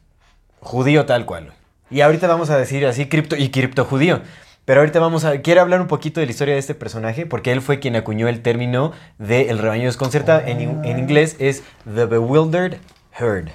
judío 0.61 1.07
tal 1.07 1.25
cual. 1.27 1.53
Y 1.91 2.03
ahorita 2.03 2.27
vamos 2.27 2.51
a 2.51 2.59
decir 2.59 2.85
así 2.87 3.07
cripto 3.09 3.37
y 3.37 3.51
criptojudío. 3.51 4.21
Pero 4.67 4.81
ahorita 4.81 4.99
vamos 4.99 5.25
a... 5.25 5.41
Quiero 5.43 5.61
hablar 5.63 5.81
un 5.81 5.87
poquito 5.87 6.19
de 6.19 6.27
la 6.27 6.33
historia 6.33 6.55
de 6.55 6.59
este 6.61 6.75
personaje 6.75 7.25
porque 7.25 7.53
él 7.53 7.63
fue 7.63 7.79
quien 7.79 7.95
acuñó 7.95 8.27
el 8.27 8.43
término 8.43 8.91
de 9.19 9.49
el 9.49 9.59
rebaño 9.59 9.85
desconcertado. 9.85 10.43
En, 10.45 10.61
in- 10.61 10.85
en 10.85 10.99
inglés 10.99 11.37
es 11.39 11.63
The 11.85 12.07
Bewildered 12.07 12.79
Herd. 13.17 13.51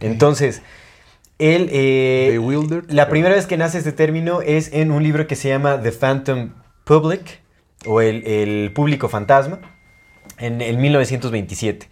Entonces, 0.00 0.62
él... 1.42 1.68
eh, 1.72 2.38
La 2.88 3.08
primera 3.08 3.34
vez 3.34 3.46
que 3.46 3.56
nace 3.56 3.78
este 3.78 3.92
término 3.92 4.40
es 4.42 4.72
en 4.72 4.90
un 4.90 5.02
libro 5.02 5.26
que 5.26 5.36
se 5.36 5.48
llama 5.48 5.80
The 5.82 5.92
Phantom 5.92 6.50
Public 6.84 7.40
o 7.86 8.00
el, 8.00 8.26
el 8.26 8.72
Público 8.72 9.08
Fantasma 9.08 9.60
en 10.38 10.60
el 10.60 10.78
1927. 10.78 11.88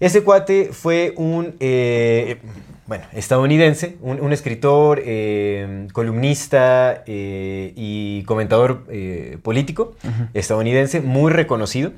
Ese 0.00 0.22
cuate 0.22 0.70
fue 0.72 1.12
un, 1.16 1.56
eh, 1.58 2.38
bueno, 2.86 3.04
estadounidense, 3.12 3.96
un, 4.00 4.20
un 4.20 4.32
escritor, 4.32 5.02
eh, 5.04 5.88
columnista 5.92 7.02
eh, 7.06 7.72
y 7.74 8.22
comentador 8.24 8.84
eh, 8.90 9.38
político 9.42 9.94
estadounidense 10.34 11.00
muy 11.00 11.32
reconocido. 11.32 11.92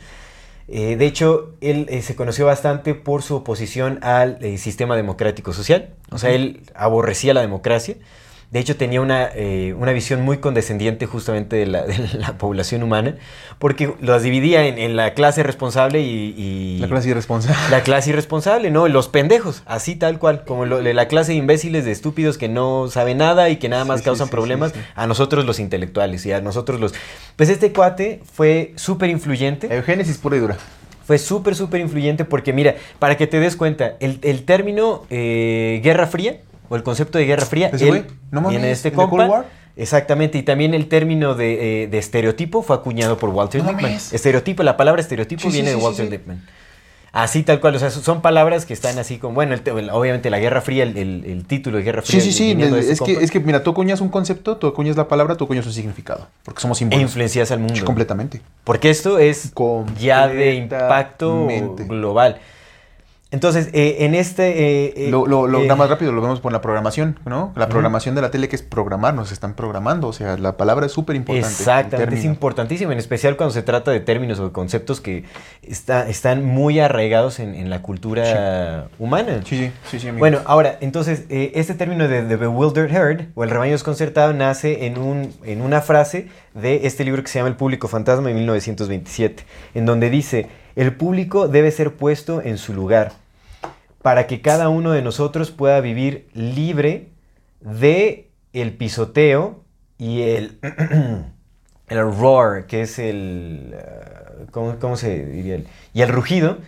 Eh, 0.72 0.96
de 0.96 1.04
hecho, 1.04 1.54
él 1.60 1.86
eh, 1.88 2.00
se 2.00 2.14
conoció 2.14 2.46
bastante 2.46 2.94
por 2.94 3.22
su 3.22 3.34
oposición 3.34 3.98
al 4.02 4.38
eh, 4.40 4.56
sistema 4.56 4.94
democrático 4.94 5.52
social. 5.52 5.90
O 6.12 6.18
sea, 6.18 6.30
él 6.30 6.62
aborrecía 6.76 7.34
la 7.34 7.40
democracia. 7.40 7.96
De 8.50 8.58
hecho, 8.58 8.76
tenía 8.76 9.00
una, 9.00 9.28
eh, 9.34 9.74
una 9.78 9.92
visión 9.92 10.22
muy 10.22 10.38
condescendiente 10.38 11.06
justamente 11.06 11.54
de 11.54 11.66
la, 11.66 11.82
de 11.86 11.96
la 12.18 12.36
población 12.36 12.82
humana, 12.82 13.14
porque 13.60 13.94
los 14.00 14.22
dividía 14.24 14.66
en, 14.66 14.76
en 14.78 14.96
la 14.96 15.14
clase 15.14 15.44
responsable 15.44 16.00
y, 16.00 16.34
y- 16.36 16.78
La 16.80 16.88
clase 16.88 17.10
irresponsable. 17.10 17.56
la 17.70 17.82
clase 17.84 18.10
irresponsable, 18.10 18.70
¿no? 18.72 18.88
Los 18.88 19.06
pendejos, 19.06 19.62
así 19.66 19.94
tal 19.94 20.18
cual, 20.18 20.44
como 20.44 20.66
lo- 20.66 20.80
la 20.80 21.06
clase 21.06 21.30
de 21.30 21.38
imbéciles, 21.38 21.84
de 21.84 21.92
estúpidos 21.92 22.38
que 22.38 22.48
no 22.48 22.88
saben 22.88 23.18
nada 23.18 23.50
y 23.50 23.56
que 23.58 23.68
nada 23.68 23.84
más 23.84 24.00
sí, 24.00 24.04
causan 24.06 24.26
sí, 24.26 24.32
problemas, 24.32 24.72
sí, 24.72 24.80
a 24.96 25.06
nosotros 25.06 25.44
los 25.44 25.60
intelectuales 25.60 26.26
y 26.26 26.32
a 26.32 26.40
nosotros 26.40 26.80
los... 26.80 26.92
Pues 27.36 27.50
este 27.50 27.72
cuate 27.72 28.20
fue 28.32 28.72
súper 28.74 29.10
influyente. 29.10 29.72
Eugénesis 29.72 30.18
pura 30.18 30.36
y 30.36 30.40
dura. 30.40 30.56
Fue 31.06 31.18
súper, 31.18 31.54
súper 31.54 31.80
influyente 31.80 32.24
porque, 32.24 32.52
mira, 32.52 32.74
para 32.98 33.16
que 33.16 33.26
te 33.28 33.38
des 33.38 33.54
cuenta, 33.54 33.94
el, 34.00 34.18
el 34.22 34.44
término 34.44 35.04
eh, 35.10 35.80
Guerra 35.84 36.06
Fría, 36.08 36.38
o 36.70 36.76
el 36.76 36.82
concepto 36.82 37.18
de 37.18 37.26
Guerra 37.26 37.44
Fría. 37.44 37.70
¿No 38.30 38.40
mames? 38.40 38.50
viene 38.52 38.66
de 38.68 38.72
este 38.72 38.88
¿El 38.88 38.92
de 38.92 38.96
Cold 38.96 39.10
compa. 39.10 39.26
War? 39.26 39.46
Exactamente, 39.76 40.38
y 40.38 40.42
también 40.42 40.72
el 40.74 40.88
término 40.88 41.34
de, 41.34 41.84
eh, 41.84 41.88
de 41.88 41.98
estereotipo 41.98 42.62
fue 42.62 42.76
acuñado 42.76 43.18
por 43.18 43.30
Walter 43.30 43.62
No 43.62 43.70
Lippmann. 43.72 43.92
Estereotipo, 43.92 44.62
la 44.62 44.76
palabra 44.76 45.00
estereotipo 45.00 45.42
Sí, 45.42 45.48
sí, 45.50 45.52
viene 45.54 45.68
sí, 45.70 45.74
de 45.74 45.80
sí, 45.80 45.84
Walter 45.86 46.04
sí. 46.06 46.10
Lippmann. 46.10 46.46
Así 47.12 47.42
tal 47.42 47.58
cual, 47.60 47.74
o 47.74 47.78
sea, 47.80 47.90
son 47.90 48.20
palabras 48.22 48.66
que 48.66 48.72
están 48.72 48.96
así 48.98 49.18
como, 49.18 49.34
bueno, 49.34 49.52
el 49.54 49.90
obviamente 49.90 50.30
la 50.30 50.38
Guerra 50.38 50.60
Fría, 50.60 50.84
el, 50.84 51.44
título 51.46 51.78
de 51.78 51.82
Guerra 51.82 52.02
Sí, 52.02 52.12
Fría. 52.12 52.20
sí, 52.22 52.32
sí. 52.32 52.48
viniendo 52.50 52.76
de 52.76 52.82
este 52.82 52.92
Es 52.92 53.00
que, 53.00 53.04
compa, 53.06 53.24
es 53.24 53.30
que, 53.32 53.40
mira, 53.40 53.62
tú 53.64 53.70
acuñas 53.70 54.00
un 54.00 54.10
concepto, 54.10 54.58
tú 54.58 54.68
acuñas 54.68 54.96
la 54.96 55.08
palabra, 55.08 55.36
tú 55.36 55.44
acuñas 55.44 55.66
un 55.66 55.72
significado. 55.72 56.28
Porque 56.44 56.60
somos 56.60 56.78
E 56.78 56.80
símbolos. 56.80 57.02
influencias 57.02 57.50
al 57.50 57.58
mundo. 57.58 57.74
Sí, 57.74 57.80
completamente. 57.82 58.42
Porque 58.62 58.90
esto 58.90 59.18
es 59.18 59.52
ya 60.00 60.28
de 60.28 60.54
impacto 60.54 61.48
global. 61.88 62.38
Entonces, 63.32 63.68
eh, 63.72 63.98
en 64.00 64.16
este... 64.16 64.48
eh, 64.88 64.94
eh, 64.96 65.10
Lo, 65.10 65.24
lo, 65.26 65.46
lo- 65.46 65.60
eh, 65.60 65.62
nada 65.62 65.76
más 65.76 65.88
rápido 65.88 66.10
lo 66.10 66.20
vemos 66.20 66.40
por 66.40 66.50
la 66.52 66.60
programación, 66.60 67.16
¿no? 67.24 67.52
La 67.54 67.68
programación 67.68 68.16
de 68.16 68.22
la 68.22 68.32
tele 68.32 68.48
que 68.48 68.56
es 68.56 68.62
programar, 68.62 69.14
nos 69.14 69.30
están 69.30 69.54
programando. 69.54 70.08
O 70.08 70.12
sea, 70.12 70.36
la 70.36 70.56
palabra 70.56 70.86
es 70.86 70.92
súper 70.92 71.14
importante. 71.14 71.46
Exactamente, 71.48 72.16
es 72.16 72.24
importantísimo, 72.24 72.90
en 72.90 72.98
especial 72.98 73.36
cuando 73.36 73.52
se 73.54 73.62
trata 73.62 73.92
de 73.92 74.00
términos 74.00 74.40
o 74.40 74.52
conceptos 74.52 75.00
que 75.00 75.22
está- 75.62 76.08
están 76.08 76.44
muy 76.44 76.80
arraigados 76.80 77.38
en, 77.38 77.54
en 77.54 77.70
la 77.70 77.82
cultura 77.82 78.88
humana. 78.98 79.42
Sí, 79.44 79.56
sí, 79.66 79.72
sí, 79.90 80.00
sí, 80.00 80.08
amigo. 80.08 80.18
Bueno, 80.18 80.40
ahora, 80.46 80.76
entonces, 80.80 81.24
eh, 81.28 81.52
este 81.54 81.74
término 81.74 82.08
de 82.08 82.22
The 82.22 82.34
Bewildered 82.34 82.90
Herd, 82.92 83.26
o 83.36 83.44
el 83.44 83.50
rebaño 83.50 83.72
desconcertado, 83.72 84.32
nace 84.32 84.86
en, 84.86 84.98
un, 84.98 85.32
en 85.44 85.62
una 85.62 85.80
frase 85.82 86.26
de 86.54 86.80
este 86.84 87.04
libro 87.04 87.22
que 87.22 87.28
se 87.28 87.38
llama 87.38 87.48
El 87.50 87.54
público 87.56 87.86
fantasma 87.86 88.26
de 88.26 88.34
1927, 88.34 89.44
en 89.74 89.86
donde 89.86 90.10
dice, 90.10 90.48
el 90.76 90.94
público 90.94 91.48
debe 91.48 91.70
ser 91.70 91.94
puesto 91.94 92.42
en 92.42 92.56
su 92.58 92.72
lugar, 92.74 93.12
para 94.02 94.26
que 94.26 94.40
cada 94.40 94.68
uno 94.68 94.92
de 94.92 95.02
nosotros 95.02 95.50
pueda 95.50 95.80
vivir 95.80 96.28
libre 96.34 97.08
de 97.60 98.28
el 98.52 98.72
pisoteo 98.76 99.62
y 99.98 100.22
el, 100.22 100.58
el 101.88 101.98
roar, 102.16 102.66
que 102.66 102.82
es 102.82 102.98
el, 102.98 103.74
ah, 103.78 104.44
¿cómo, 104.50 104.76
cómo 104.78 104.96
se 104.96 105.24
diría? 105.26 105.56
El- 105.56 105.66
y 105.92 106.02
el 106.02 106.08
rugido, 106.08 106.58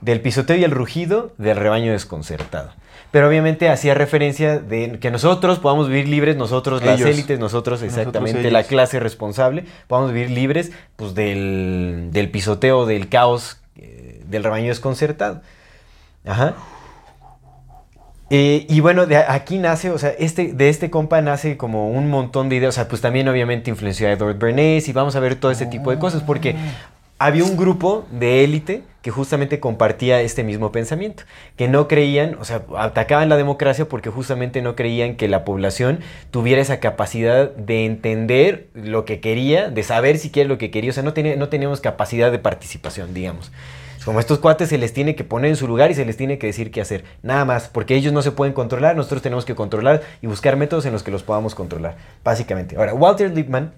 del 0.00 0.20
pisoteo 0.20 0.56
y 0.56 0.64
el 0.64 0.70
rugido 0.70 1.32
del 1.38 1.56
rebaño 1.56 1.92
desconcertado. 1.92 2.70
Pero 3.10 3.26
obviamente 3.28 3.68
hacía 3.70 3.94
referencia 3.94 4.58
de 4.58 4.98
que 5.00 5.10
nosotros 5.10 5.58
podamos 5.58 5.88
vivir 5.88 6.08
libres, 6.08 6.36
nosotros 6.36 6.84
las 6.84 7.00
Ellos. 7.00 7.10
élites, 7.10 7.38
nosotros 7.38 7.80
Nosotros, 7.82 7.98
exactamente 7.98 8.50
la 8.50 8.62
clase 8.64 9.00
responsable, 9.00 9.64
podamos 9.86 10.12
vivir 10.12 10.30
libres 10.30 10.72
pues, 10.96 11.14
del, 11.14 12.08
del 12.12 12.30
pisoteo, 12.30 12.84
del 12.86 13.08
caos, 13.08 13.60
eh, 13.76 14.22
del 14.28 14.44
rebaño 14.44 14.68
desconcertado. 14.68 15.40
Ajá. 16.26 16.54
Eh, 18.30 18.66
y 18.68 18.80
bueno, 18.80 19.06
de 19.06 19.16
aquí 19.16 19.58
nace, 19.58 19.90
o 19.90 19.98
sea, 19.98 20.10
este, 20.18 20.52
de 20.52 20.68
este 20.68 20.90
compa 20.90 21.20
nace 21.22 21.56
como 21.56 21.90
un 21.90 22.10
montón 22.10 22.48
de 22.48 22.56
ideas. 22.56 22.74
O 22.74 22.76
sea, 22.76 22.88
pues 22.88 23.00
también 23.00 23.28
obviamente 23.28 23.70
influenció 23.70 24.08
a 24.08 24.12
Edward 24.12 24.38
Bernays 24.38 24.88
y 24.88 24.92
vamos 24.92 25.16
a 25.16 25.20
ver 25.20 25.36
todo 25.36 25.50
este 25.50 25.66
tipo 25.66 25.90
de 25.90 25.98
cosas 25.98 26.22
porque 26.22 26.54
había 27.18 27.44
un 27.44 27.56
grupo 27.56 28.06
de 28.12 28.44
élite 28.44 28.82
que 29.02 29.10
justamente 29.10 29.58
compartía 29.58 30.20
este 30.20 30.44
mismo 30.44 30.70
pensamiento, 30.70 31.24
que 31.56 31.66
no 31.66 31.88
creían, 31.88 32.36
o 32.40 32.44
sea, 32.44 32.62
atacaban 32.76 33.28
la 33.28 33.36
democracia 33.36 33.88
porque 33.88 34.10
justamente 34.10 34.62
no 34.62 34.76
creían 34.76 35.16
que 35.16 35.28
la 35.28 35.44
población 35.44 36.00
tuviera 36.30 36.62
esa 36.62 36.78
capacidad 36.78 37.50
de 37.50 37.86
entender 37.86 38.68
lo 38.74 39.04
que 39.04 39.20
quería, 39.20 39.68
de 39.68 39.82
saber 39.82 40.18
siquiera 40.18 40.48
lo 40.48 40.58
que 40.58 40.70
quería, 40.70 40.90
o 40.90 40.94
sea, 40.94 41.02
no, 41.02 41.12
tenía, 41.12 41.36
no 41.36 41.48
teníamos 41.48 41.80
capacidad 41.80 42.30
de 42.30 42.38
participación, 42.38 43.14
digamos. 43.14 43.50
Como 44.08 44.20
a 44.20 44.22
estos 44.22 44.38
cuates 44.38 44.70
se 44.70 44.78
les 44.78 44.94
tiene 44.94 45.14
que 45.14 45.22
poner 45.22 45.50
en 45.50 45.56
su 45.56 45.68
lugar 45.68 45.90
y 45.90 45.94
se 45.94 46.06
les 46.06 46.16
tiene 46.16 46.38
que 46.38 46.46
decir 46.46 46.70
qué 46.70 46.80
hacer. 46.80 47.04
Nada 47.22 47.44
más, 47.44 47.68
porque 47.68 47.94
ellos 47.94 48.10
no 48.10 48.22
se 48.22 48.32
pueden 48.32 48.54
controlar, 48.54 48.96
nosotros 48.96 49.20
tenemos 49.20 49.44
que 49.44 49.54
controlar 49.54 50.00
y 50.22 50.26
buscar 50.26 50.56
métodos 50.56 50.86
en 50.86 50.94
los 50.94 51.02
que 51.02 51.10
los 51.10 51.22
podamos 51.22 51.54
controlar, 51.54 51.98
básicamente. 52.24 52.78
Ahora, 52.78 52.94
Walter 52.94 53.30
Lippmann, 53.30 53.74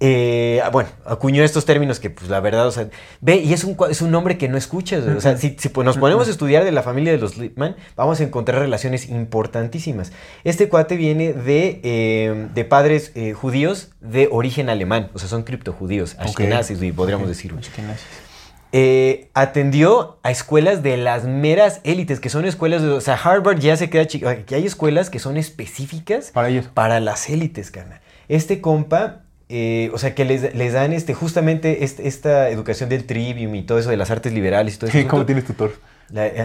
eh, 0.00 0.60
bueno, 0.72 0.88
acuñó 1.04 1.44
estos 1.44 1.66
términos 1.66 2.00
que, 2.00 2.10
pues, 2.10 2.28
la 2.28 2.40
verdad, 2.40 2.66
o 2.66 2.72
sea, 2.72 2.88
ve, 3.20 3.36
y 3.36 3.52
es 3.52 3.62
un, 3.62 3.76
es 3.88 4.02
un 4.02 4.10
nombre 4.10 4.36
que 4.36 4.48
no 4.48 4.56
escuchas. 4.56 5.04
O 5.06 5.20
sea, 5.20 5.36
si, 5.36 5.54
si 5.56 5.68
pues, 5.68 5.84
nos 5.84 5.96
ponemos 5.96 6.26
a 6.26 6.32
estudiar 6.32 6.64
de 6.64 6.72
la 6.72 6.82
familia 6.82 7.12
de 7.12 7.18
los 7.18 7.38
Lippmann, 7.38 7.76
vamos 7.94 8.18
a 8.18 8.24
encontrar 8.24 8.58
relaciones 8.58 9.08
importantísimas. 9.08 10.10
Este 10.42 10.68
cuate 10.68 10.96
viene 10.96 11.32
de, 11.32 11.80
eh, 11.84 12.48
de 12.52 12.64
padres 12.64 13.12
eh, 13.14 13.34
judíos 13.34 13.92
de 14.00 14.28
origen 14.32 14.68
alemán, 14.68 15.12
o 15.14 15.20
sea, 15.20 15.28
son 15.28 15.44
criptojudíos, 15.44 16.16
ashkenazis, 16.18 16.82
y 16.82 16.90
podríamos 16.90 17.28
decir. 17.28 17.52
güey. 17.52 17.64
Ashkenazis. 17.64 18.29
Eh, 18.72 19.30
atendió 19.34 20.18
a 20.22 20.30
escuelas 20.30 20.82
de 20.82 20.96
las 20.96 21.24
meras 21.24 21.80
élites, 21.82 22.20
que 22.20 22.28
son 22.28 22.44
escuelas 22.44 22.82
de... 22.82 22.88
O 22.90 23.00
sea, 23.00 23.14
Harvard 23.14 23.58
ya 23.58 23.76
se 23.76 23.90
queda 23.90 24.06
chico. 24.06 24.28
Aquí 24.28 24.54
hay 24.54 24.64
escuelas 24.66 25.10
que 25.10 25.18
son 25.18 25.36
específicas 25.36 26.30
Para 26.30 26.48
ellos. 26.50 26.68
para 26.72 27.00
las 27.00 27.28
élites, 27.28 27.72
carnal. 27.72 28.00
Este 28.28 28.60
compa, 28.60 29.22
eh, 29.48 29.90
o 29.92 29.98
sea, 29.98 30.14
que 30.14 30.24
les, 30.24 30.54
les 30.54 30.72
dan 30.72 30.92
este, 30.92 31.14
justamente 31.14 31.82
este- 31.84 32.06
esta 32.06 32.48
educación 32.50 32.88
del 32.88 33.06
trivium 33.06 33.56
y 33.56 33.62
todo 33.64 33.80
eso 33.80 33.90
de 33.90 33.96
las 33.96 34.10
artes 34.12 34.32
liberales 34.32 34.76
y 34.76 34.78
todo 34.78 34.90
eso. 34.90 34.98
Sí, 35.00 35.04
¿Cómo 35.06 35.26
tienes 35.26 35.44
tutor? 35.44 35.72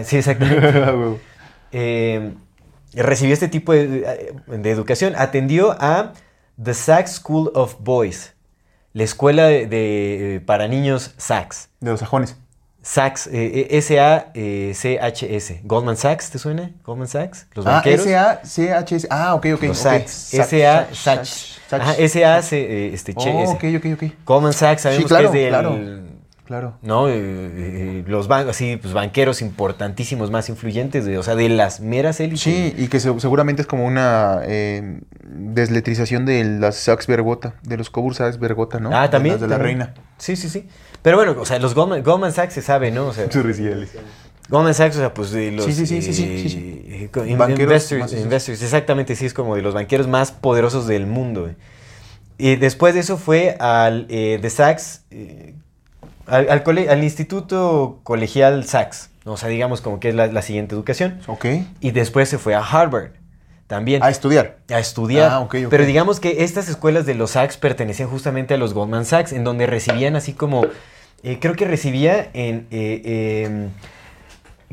sí, 0.04 0.16
exactamente. 0.16 1.18
Eh, 1.72 2.32
recibió 2.94 3.34
este 3.34 3.48
tipo 3.48 3.72
de, 3.72 4.32
de 4.46 4.70
educación. 4.70 5.14
Atendió 5.16 5.72
a 5.80 6.12
The 6.62 6.72
Sachs 6.74 7.16
School 7.16 7.50
of 7.54 7.76
Boys, 7.80 8.32
la 8.96 9.04
escuela 9.04 9.44
de, 9.46 9.66
de- 9.66 10.40
para 10.40 10.68
niños 10.68 11.12
Sachs. 11.18 11.68
de 11.80 11.90
los 11.90 12.00
sajones. 12.00 12.34
Sachs, 12.80 13.26
eh, 13.30 13.66
S-A-C-H-S. 13.72 15.60
Goldman 15.64 15.96
Sachs, 15.98 16.30
¿te 16.30 16.38
suena? 16.38 16.70
Goldman 16.82 17.06
Sachs, 17.08 17.46
los 17.54 17.66
Ah. 17.66 17.82
S-A-C-H-S. 17.84 19.06
Ah, 19.10 19.34
ok, 19.34 19.46
ok. 19.56 19.62
Los 19.64 19.78
ok. 19.80 19.82
Sachs. 19.92 20.32
S-A, 20.34 20.88
Sachs. 20.94 21.58
Ajá, 21.70 21.94
S-A, 21.98 22.40
C, 22.42 22.56
eh, 22.58 22.94
este, 22.94 23.12
che, 23.12 23.30
Oh, 23.34 23.42
ese. 23.42 23.52
ok, 23.52 23.64
ok, 23.84 24.02
ok. 24.02 24.12
Goldman 24.24 24.52
Sachs, 24.54 24.82
sabemos 24.82 25.02
Sí, 25.02 25.08
claro, 25.08 25.30
que 25.30 25.36
es 25.38 25.42
del, 25.42 25.48
claro. 25.50 25.76
Claro. 26.46 26.78
¿no? 26.82 27.08
Eh, 27.08 27.12
eh, 27.16 28.04
los 28.06 28.28
ban 28.28 28.48
así, 28.48 28.76
pues, 28.76 28.94
banqueros 28.94 29.42
importantísimos, 29.42 30.30
más 30.30 30.48
influyentes, 30.48 31.04
de, 31.04 31.18
o 31.18 31.22
sea, 31.22 31.34
de 31.34 31.48
las 31.48 31.80
meras 31.80 32.20
élites. 32.20 32.40
Sí, 32.40 32.72
y 32.78 32.86
que 32.88 33.00
se- 33.00 33.18
seguramente 33.20 33.62
es 33.62 33.68
como 33.68 33.84
una 33.84 34.40
eh, 34.44 35.00
desletrización 35.24 36.24
de 36.24 36.44
las 36.44 36.76
Sachs 36.76 37.06
Bergota, 37.08 37.54
de 37.62 37.76
los 37.76 37.90
Coburg 37.90 38.14
Sachs 38.14 38.38
Bergota, 38.38 38.78
¿no? 38.78 38.90
Ah, 38.96 39.10
también. 39.10 39.34
De, 39.34 39.40
las 39.40 39.42
de 39.42 39.48
la 39.48 39.56
también. 39.56 39.78
reina. 39.80 39.94
Sí, 40.18 40.36
sí, 40.36 40.48
sí. 40.48 40.68
Pero 41.02 41.16
bueno, 41.16 41.34
o 41.38 41.44
sea, 41.44 41.58
los 41.58 41.74
Goldman, 41.74 42.02
Goldman 42.02 42.32
Sachs 42.32 42.54
se 42.54 42.62
sabe, 42.62 42.90
¿no? 42.90 43.06
O 43.08 43.12
sea, 43.12 43.26
Goldman 44.48 44.74
Sachs, 44.74 44.96
o 44.96 45.00
sea, 45.00 45.12
pues 45.12 45.32
de 45.32 45.50
los 45.50 45.64
Sí, 45.64 45.72
sí, 45.72 45.86
sí, 45.86 46.00
sí, 46.02 46.12
sí, 46.14 46.22
eh, 46.24 46.38
sí, 46.42 46.48
sí. 46.48 46.82
eh, 46.86 47.08
co- 47.12 47.24
in- 47.24 47.36
Banqueros 47.36 47.90
investors, 47.90 48.12
investors, 48.22 48.62
exactamente, 48.62 49.16
sí, 49.16 49.26
es 49.26 49.34
como 49.34 49.56
de 49.56 49.62
los 49.62 49.74
banqueros 49.74 50.06
más 50.06 50.30
poderosos 50.30 50.86
del 50.86 51.06
mundo. 51.06 51.50
Y 52.38 52.54
después 52.56 52.94
de 52.94 53.00
eso 53.00 53.16
fue 53.16 53.56
al 53.58 54.06
eh, 54.08 54.38
de 54.40 54.50
Sachs, 54.50 55.02
eh, 55.10 55.54
al, 56.26 56.48
al 56.50 56.62
cole- 56.62 56.88
al 56.90 57.02
Instituto 57.04 58.00
Colegial 58.02 58.64
Sachs, 58.64 59.10
o 59.24 59.36
sea, 59.36 59.48
digamos 59.48 59.80
como 59.80 60.00
que 60.00 60.08
es 60.10 60.14
la, 60.14 60.26
la 60.28 60.42
siguiente 60.42 60.74
educación. 60.74 61.20
Ok. 61.26 61.46
Y 61.80 61.90
después 61.92 62.28
se 62.28 62.38
fue 62.38 62.54
a 62.54 62.60
Harvard, 62.60 63.10
también. 63.66 64.02
A 64.02 64.10
estudiar. 64.10 64.58
a 64.72 64.78
estudiar. 64.78 65.30
Ah, 65.32 65.40
ok, 65.40 65.54
ok. 65.64 65.70
Pero 65.70 65.84
digamos 65.84 66.20
que 66.20 66.44
estas 66.44 66.68
escuelas 66.68 67.06
de 67.06 67.14
los 67.14 67.32
Sachs 67.32 67.56
pertenecían 67.56 68.08
justamente 68.08 68.54
a 68.54 68.56
los 68.56 68.74
Goldman 68.74 69.04
Sachs, 69.04 69.32
en 69.32 69.42
donde 69.44 69.66
recibían 69.66 70.14
así 70.16 70.32
como, 70.32 70.66
eh, 71.22 71.38
creo 71.40 71.54
que 71.54 71.64
recibía 71.66 72.30
en 72.34 72.66
eh, 72.70 73.02
eh, 73.04 73.68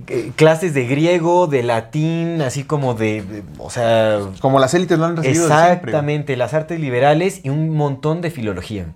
eh, 0.07 0.31
clases 0.35 0.73
de 0.73 0.85
griego, 0.85 1.47
de 1.47 1.63
latín, 1.63 2.41
así 2.41 2.63
como 2.63 2.93
de, 2.95 3.21
de- 3.21 3.43
o 3.59 3.69
sea, 3.69 4.19
Como 4.41 4.59
las 4.59 4.73
élites 4.73 4.97
lo 4.99 5.05
han 5.05 5.15
recibido 5.17 5.43
de 5.47 5.49
siempre. 5.49 5.71
exactamente, 5.91 6.35
las 6.37 6.53
artes 6.53 6.79
liberales 6.79 7.41
y 7.43 7.49
un 7.49 7.69
montón 7.71 8.21
de 8.21 8.31
filología. 8.31 8.87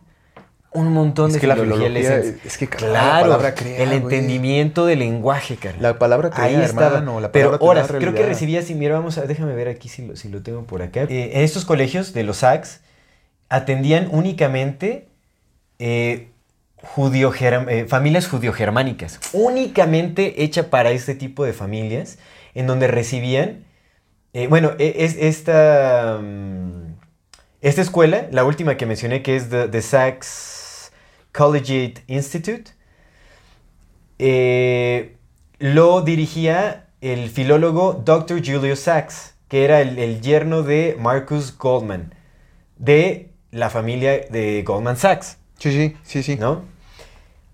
Un 0.78 0.94
montón 0.94 1.28
Es 1.30 1.34
de 1.36 1.40
que 1.40 1.48
la 1.48 1.56
filología. 1.56 1.88
filología, 1.88 2.18
les- 2.18 2.46
es 2.46 2.58
que 2.58 2.68
claro, 2.68 3.24
palabra 3.26 3.56
crea, 3.56 3.82
el 3.82 3.92
entendimiento 3.94 4.86
del 4.86 5.00
lenguaje, 5.00 5.56
cara. 5.56 5.76
La 5.80 5.98
palabra 5.98 6.30
crea, 6.30 6.46
Ahí 6.46 6.56
estaba. 6.56 6.88
hermano, 6.98 7.20
la 7.20 7.32
Pero 7.32 7.50
palabra 7.58 7.66
da 7.66 7.72
horas, 7.86 7.92
creo 7.98 8.14
que 8.14 8.24
recibía, 8.26 8.62
si 8.62 8.76
mira, 8.76 8.96
vamos 8.96 9.18
a, 9.18 9.24
déjame 9.24 9.56
ver 9.56 9.70
aquí 9.70 9.90
si 9.90 10.06
lo, 10.06 10.16
si 10.16 10.30
lo 10.30 10.42
tengo 10.44 10.64
por 10.66 10.82
acá. 10.84 11.02
Eh, 11.10 11.32
en 11.34 11.42
estos 11.42 11.66
colegios 11.66 12.14
de 12.14 12.24
los 12.24 12.38
SACs 12.38 12.82
atendían 13.50 14.08
únicamente 14.12 15.08
eh, 15.80 16.30
judío 16.84 17.32
eh, 17.40 17.86
familias 17.88 18.28
judío-germánicas. 18.28 19.20
Únicamente 19.34 20.44
hecha 20.44 20.70
para 20.70 20.92
este 20.92 21.16
tipo 21.16 21.44
de 21.44 21.54
familias, 21.54 22.20
en 22.54 22.68
donde 22.68 22.88
recibían, 22.88 23.64
eh, 24.34 24.48
bueno, 24.48 24.74
e- 24.78 24.96
es 25.00 25.16
esta, 25.20 26.20
mm, 26.22 26.94
esta 27.62 27.82
escuela, 27.82 28.28
la 28.32 28.44
última 28.44 28.78
que 28.78 28.86
mencioné, 28.86 29.24
que 29.24 29.36
es 29.36 29.50
The, 29.50 29.68
The 29.70 29.82
Sachs 29.82 30.57
Collegiate 31.38 32.04
Institute, 32.08 32.72
eh, 34.20 35.16
lo 35.60 36.02
dirigía 36.02 36.88
el 37.02 37.30
filólogo 37.30 37.94
Dr. 37.94 38.42
Julius 38.44 38.80
Sachs, 38.80 39.36
que 39.48 39.64
era 39.64 39.82
el, 39.82 40.00
el 40.00 40.22
yerno 40.22 40.64
de 40.64 40.98
Marcus 41.00 41.56
Goldman, 41.58 42.14
de 42.78 43.30
la 43.52 43.70
familia 43.70 44.20
de 44.30 44.64
Goldman 44.64 44.98
Sachs, 44.98 45.38
Sí, 45.60 45.72
sí, 45.72 45.96
sí, 46.04 46.22
sí. 46.24 46.36
¿no? 46.36 46.62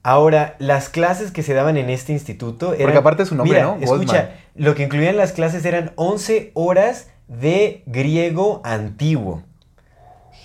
Ahora, 0.01 0.57
las 0.59 0.89
clases 0.89 1.31
que 1.31 1.43
se 1.43 1.53
daban 1.53 1.77
en 1.77 1.89
este 1.89 2.11
instituto 2.11 2.73
eran... 2.73 2.87
Porque 2.87 2.97
aparte 2.97 3.23
es 3.23 3.29
su 3.29 3.35
nombre, 3.35 3.59
Mira, 3.59 3.67
¿no? 3.75 3.81
escucha, 3.81 4.13
Goldman. 4.17 4.37
lo 4.55 4.75
que 4.75 4.83
incluían 4.83 5.15
las 5.15 5.31
clases 5.31 5.63
eran 5.63 5.93
11 5.95 6.51
horas 6.53 7.07
de 7.29 7.83
griego 7.85 8.61
antiguo 8.65 9.43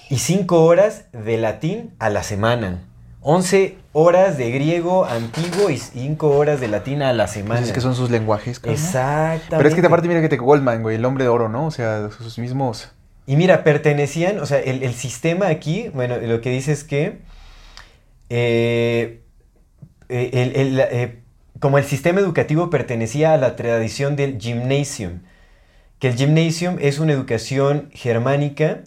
y 0.09 0.19
5 0.19 0.65
horas 0.65 1.07
de 1.13 1.37
latín 1.39 1.95
a 1.99 2.11
la 2.11 2.23
semana. 2.23 2.85
11 3.21 3.77
horas 3.93 4.39
de 4.39 4.51
griego 4.51 5.05
antiguo 5.05 5.71
y 5.71 5.79
5 5.79 6.29
horas 6.31 6.61
de 6.61 6.69
latín 6.69 7.03
a 7.03 7.13
la 7.13 7.27
semana. 7.27 7.61
Pues 7.61 7.69
es 7.71 7.75
que 7.75 7.81
son 7.81 7.95
sus 7.95 8.11
lenguajes. 8.11 8.61
cabrón. 8.61 8.75
Exactamente. 8.77 9.57
Pero 9.57 9.69
es 9.69 9.75
que 9.75 9.85
aparte 9.87 10.09
mira 10.09 10.21
que 10.21 10.29
te 10.29 10.37
Goldman, 10.37 10.83
güey, 10.83 10.97
el 10.97 11.05
hombre 11.05 11.25
de 11.25 11.29
oro, 11.31 11.49
¿no? 11.49 11.67
O 11.67 11.71
sea, 11.71 12.09
sus 12.11 12.39
mismos... 12.39 12.93
Y 13.27 13.37
mira, 13.37 13.63
pertenecían, 13.63 14.39
o 14.39 14.47
sea, 14.47 14.59
el, 14.59 14.83
el 14.83 14.95
sistema 14.95 15.49
aquí, 15.49 15.91
bueno, 15.93 16.17
lo 16.17 16.41
que 16.41 16.49
dice 16.51 16.73
es 16.73 16.83
que, 16.83 17.19
eh, 18.31 19.21
eh, 20.09 20.53
el- 20.55 20.81
eh, 20.81 21.19
como 21.61 21.77
el 21.77 21.85
sistema 21.85 22.21
educativo 22.21 22.71
pertenecía 22.71 23.35
a 23.35 23.37
la 23.37 23.55
tradición 23.57 24.17
del 24.17 24.39
gymnasium, 24.39 25.21
que 25.99 26.09
el 26.09 26.15
gymnasium 26.17 26.77
es 26.81 27.01
una 27.01 27.13
educación 27.13 27.91
germánica 27.93 28.81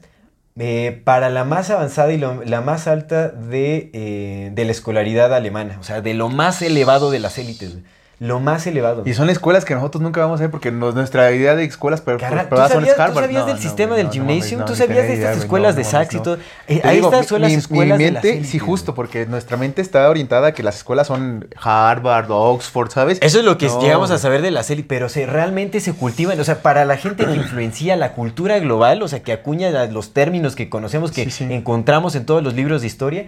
eh, 0.64 1.02
para 1.04 1.32
la 1.32 1.44
más 1.44 1.72
avanzada 1.72 2.14
y 2.14 2.20
la 2.20 2.62
más 2.62 2.86
alta 2.86 3.30
de, 3.30 3.90
eh, 3.94 4.52
de 4.54 4.64
la 4.64 4.72
escolaridad 4.72 5.34
alemana, 5.34 5.78
o 5.80 5.84
sea, 5.84 6.02
de 6.02 6.14
lo 6.14 6.30
más 6.30 6.62
elevado 6.62 7.10
de 7.10 7.18
las 7.18 7.40
élites. 7.40 7.78
Lo 8.22 8.40
más 8.40 8.68
elevado. 8.68 9.02
Y 9.04 9.16
son 9.16 9.32
escuelas 9.32 9.66
que 9.66 9.74
nosotros 9.74 10.00
nunca 10.04 10.22
vamos 10.22 10.40
a 10.40 10.44
ver 10.44 10.52
porque 10.52 10.72
nos- 10.72 10.94
nuestra 10.94 11.32
idea 11.32 11.56
de 11.56 11.64
escuelas 11.64 12.02
pero, 12.02 12.20
Carra- 12.20 12.44
¿Tú 12.44 12.50
privadas 12.50 12.72
son 12.72 12.82
sabías, 12.82 12.96
tú 12.96 13.02
Harvard. 13.02 13.24
sabías 13.24 13.42
No, 13.42 13.48
del 13.48 13.56
no, 13.56 13.62
sistema 13.64 13.96
del 13.96 14.10
gymnasium? 14.12 14.64
¿Tú 14.64 14.76
sabías 14.76 15.08
de 15.08 15.14
estas 15.16 15.38
escuelas 15.38 15.76
de 15.76 15.84
sax 15.84 16.14
y 16.14 16.20
todo? 16.20 16.38
Eh, 16.68 16.82
ahí 16.84 16.98
digo, 16.98 17.12
son 17.24 17.42
las 17.42 17.50
mi- 17.50 17.58
escuelas 17.58 17.98
mi 17.98 18.04
de 18.04 18.12
mente, 18.12 18.44
sí, 18.44 18.60
justo, 18.60 18.94
porque 18.94 19.26
nuestra 19.26 19.58
mente 19.58 19.82
está 19.82 20.08
orientada 20.08 20.50
a 20.50 20.52
que 20.54 20.62
las 20.62 20.78
escuelas 20.78 21.08
son 21.08 21.48
Harvard, 21.60 22.30
Oxford, 22.30 22.92
¿sabes? 22.92 23.18
Eso 23.24 23.40
es 23.40 23.44
lo 23.46 23.58
que 23.58 23.70
llegamos 23.82 24.12
a 24.12 24.20
saber 24.20 24.44
de 24.44 24.52
la 24.52 24.62
serie, 24.62 24.86
pero 24.88 25.10
se, 25.10 25.26
realmente 25.26 25.80
se 25.80 25.94
cultivan, 25.94 26.40
o 26.40 26.44
sea, 26.44 26.62
para 26.62 26.86
la 26.86 26.98
gente 26.98 27.26
que 27.26 27.34
influencia 27.34 27.96
la 27.96 28.14
cultura 28.14 28.60
global, 28.60 29.02
o 29.02 29.08
sea, 29.08 29.24
que 29.24 29.32
acuña 29.34 29.72
los 29.88 30.14
términos 30.14 30.56
que 30.56 30.70
conocemos, 30.70 31.12
que 31.12 31.24
Sí, 31.26 31.32
sí. 31.32 31.48
encontramos 31.50 32.14
en 32.16 32.28
todos 32.28 32.44
los 32.44 32.54
libros 32.54 32.82
de 32.82 32.88
historia, 32.88 33.26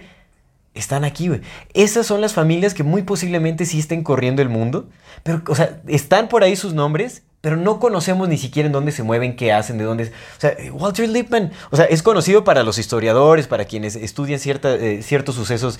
están 0.74 1.04
aquí. 1.04 1.30
Esas 1.72 2.06
son 2.06 2.20
las 2.20 2.34
familias 2.34 2.74
que 2.74 2.82
muy 2.82 3.02
posiblemente 3.02 3.64
sí 3.64 3.78
estén 3.78 4.02
corriendo 4.02 4.42
el 4.42 4.48
mundo, 4.48 4.88
pero, 5.22 5.42
o 5.48 5.54
sea, 5.54 5.80
están 5.86 6.28
por 6.28 6.42
ahí 6.42 6.56
sus 6.56 6.74
nombres, 6.74 7.22
pero 7.40 7.56
no 7.56 7.78
conocemos 7.78 8.28
ni 8.28 8.38
siquiera 8.38 8.66
en 8.66 8.72
dónde 8.72 8.90
se 8.90 9.02
mueven, 9.02 9.36
qué 9.36 9.52
hacen, 9.52 9.78
de 9.78 9.84
dónde... 9.84 10.04
O 10.04 10.40
sea, 10.40 10.56
Walter 10.72 11.08
Lippmann, 11.08 11.52
o 11.70 11.76
sea, 11.76 11.84
es 11.84 12.02
conocido 12.02 12.42
para 12.42 12.62
los 12.62 12.78
historiadores, 12.78 13.46
para 13.46 13.66
quienes 13.66 13.96
estudian 13.96 14.40
eh, 14.42 15.00
ciertos 15.02 15.34
sucesos, 15.34 15.78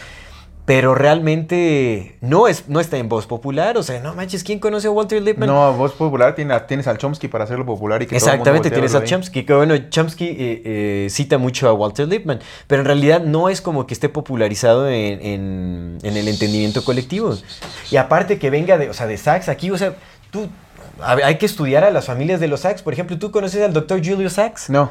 pero 0.66 0.94
realmente 0.94 2.16
no, 2.22 2.48
es, 2.48 2.68
no 2.68 2.80
está 2.80 2.96
en 2.96 3.08
voz 3.08 3.26
popular, 3.26 3.76
o 3.76 3.82
sea, 3.82 4.00
no 4.00 4.14
manches, 4.14 4.42
¿quién 4.44 4.58
conoce 4.58 4.86
a 4.86 4.90
Walter 4.90 5.20
Lippmann? 5.22 5.48
No, 5.48 5.72
voz 5.74 5.92
popular 5.92 6.34
tiene, 6.34 6.58
tienes 6.60 6.86
al 6.86 6.96
Chomsky 6.98 7.28
para 7.28 7.44
hacerlo 7.44 7.66
popular 7.66 8.00
y 8.02 8.06
que 8.06 8.16
todo 8.18 8.30
el 8.30 8.38
mundo 8.38 8.50
Exactamente, 8.50 8.70
tienes 8.70 8.94
a. 8.94 9.04
Chomsky, 9.04 9.44
que 9.44 9.52
bueno, 9.54 9.76
Chomsky 9.90 10.26
eh, 10.28 10.62
eh, 10.64 11.06
cita 11.10 11.36
mucho 11.38 11.68
a 11.68 11.74
Walter 11.74 12.08
Lippmann, 12.08 12.40
pero 12.66 12.80
en 12.80 12.86
realidad 12.86 13.20
no 13.22 13.48
es 13.50 13.60
como 13.60 13.86
que 13.86 13.92
esté 13.94 14.08
popularizado 14.08 14.88
en, 14.88 15.20
en- 15.22 15.98
en 16.02 16.16
el 16.16 16.28
entendimiento 16.28 16.82
colectivo. 16.84 17.34
Y 17.90 17.96
aparte 17.96 18.38
que 18.38 18.48
venga 18.50 18.78
de, 18.78 18.88
o 18.88 18.94
sea, 18.94 19.06
de 19.06 19.18
Sachs 19.18 19.48
aquí, 19.50 19.70
o 19.70 19.76
sea, 19.76 19.94
tú, 20.30 20.48
hay 21.02 21.36
que 21.36 21.44
estudiar 21.46 21.84
a 21.84 21.90
las 21.90 22.06
familias 22.06 22.40
de 22.40 22.48
los 22.48 22.60
Sachs. 22.60 22.82
Por 22.82 22.92
ejemplo, 22.94 23.18
¿tú 23.18 23.30
conoces 23.30 23.62
al 23.62 23.72
doctor 23.74 23.98
Julius 24.04 24.34
Sachs? 24.34 24.70
No, 24.70 24.90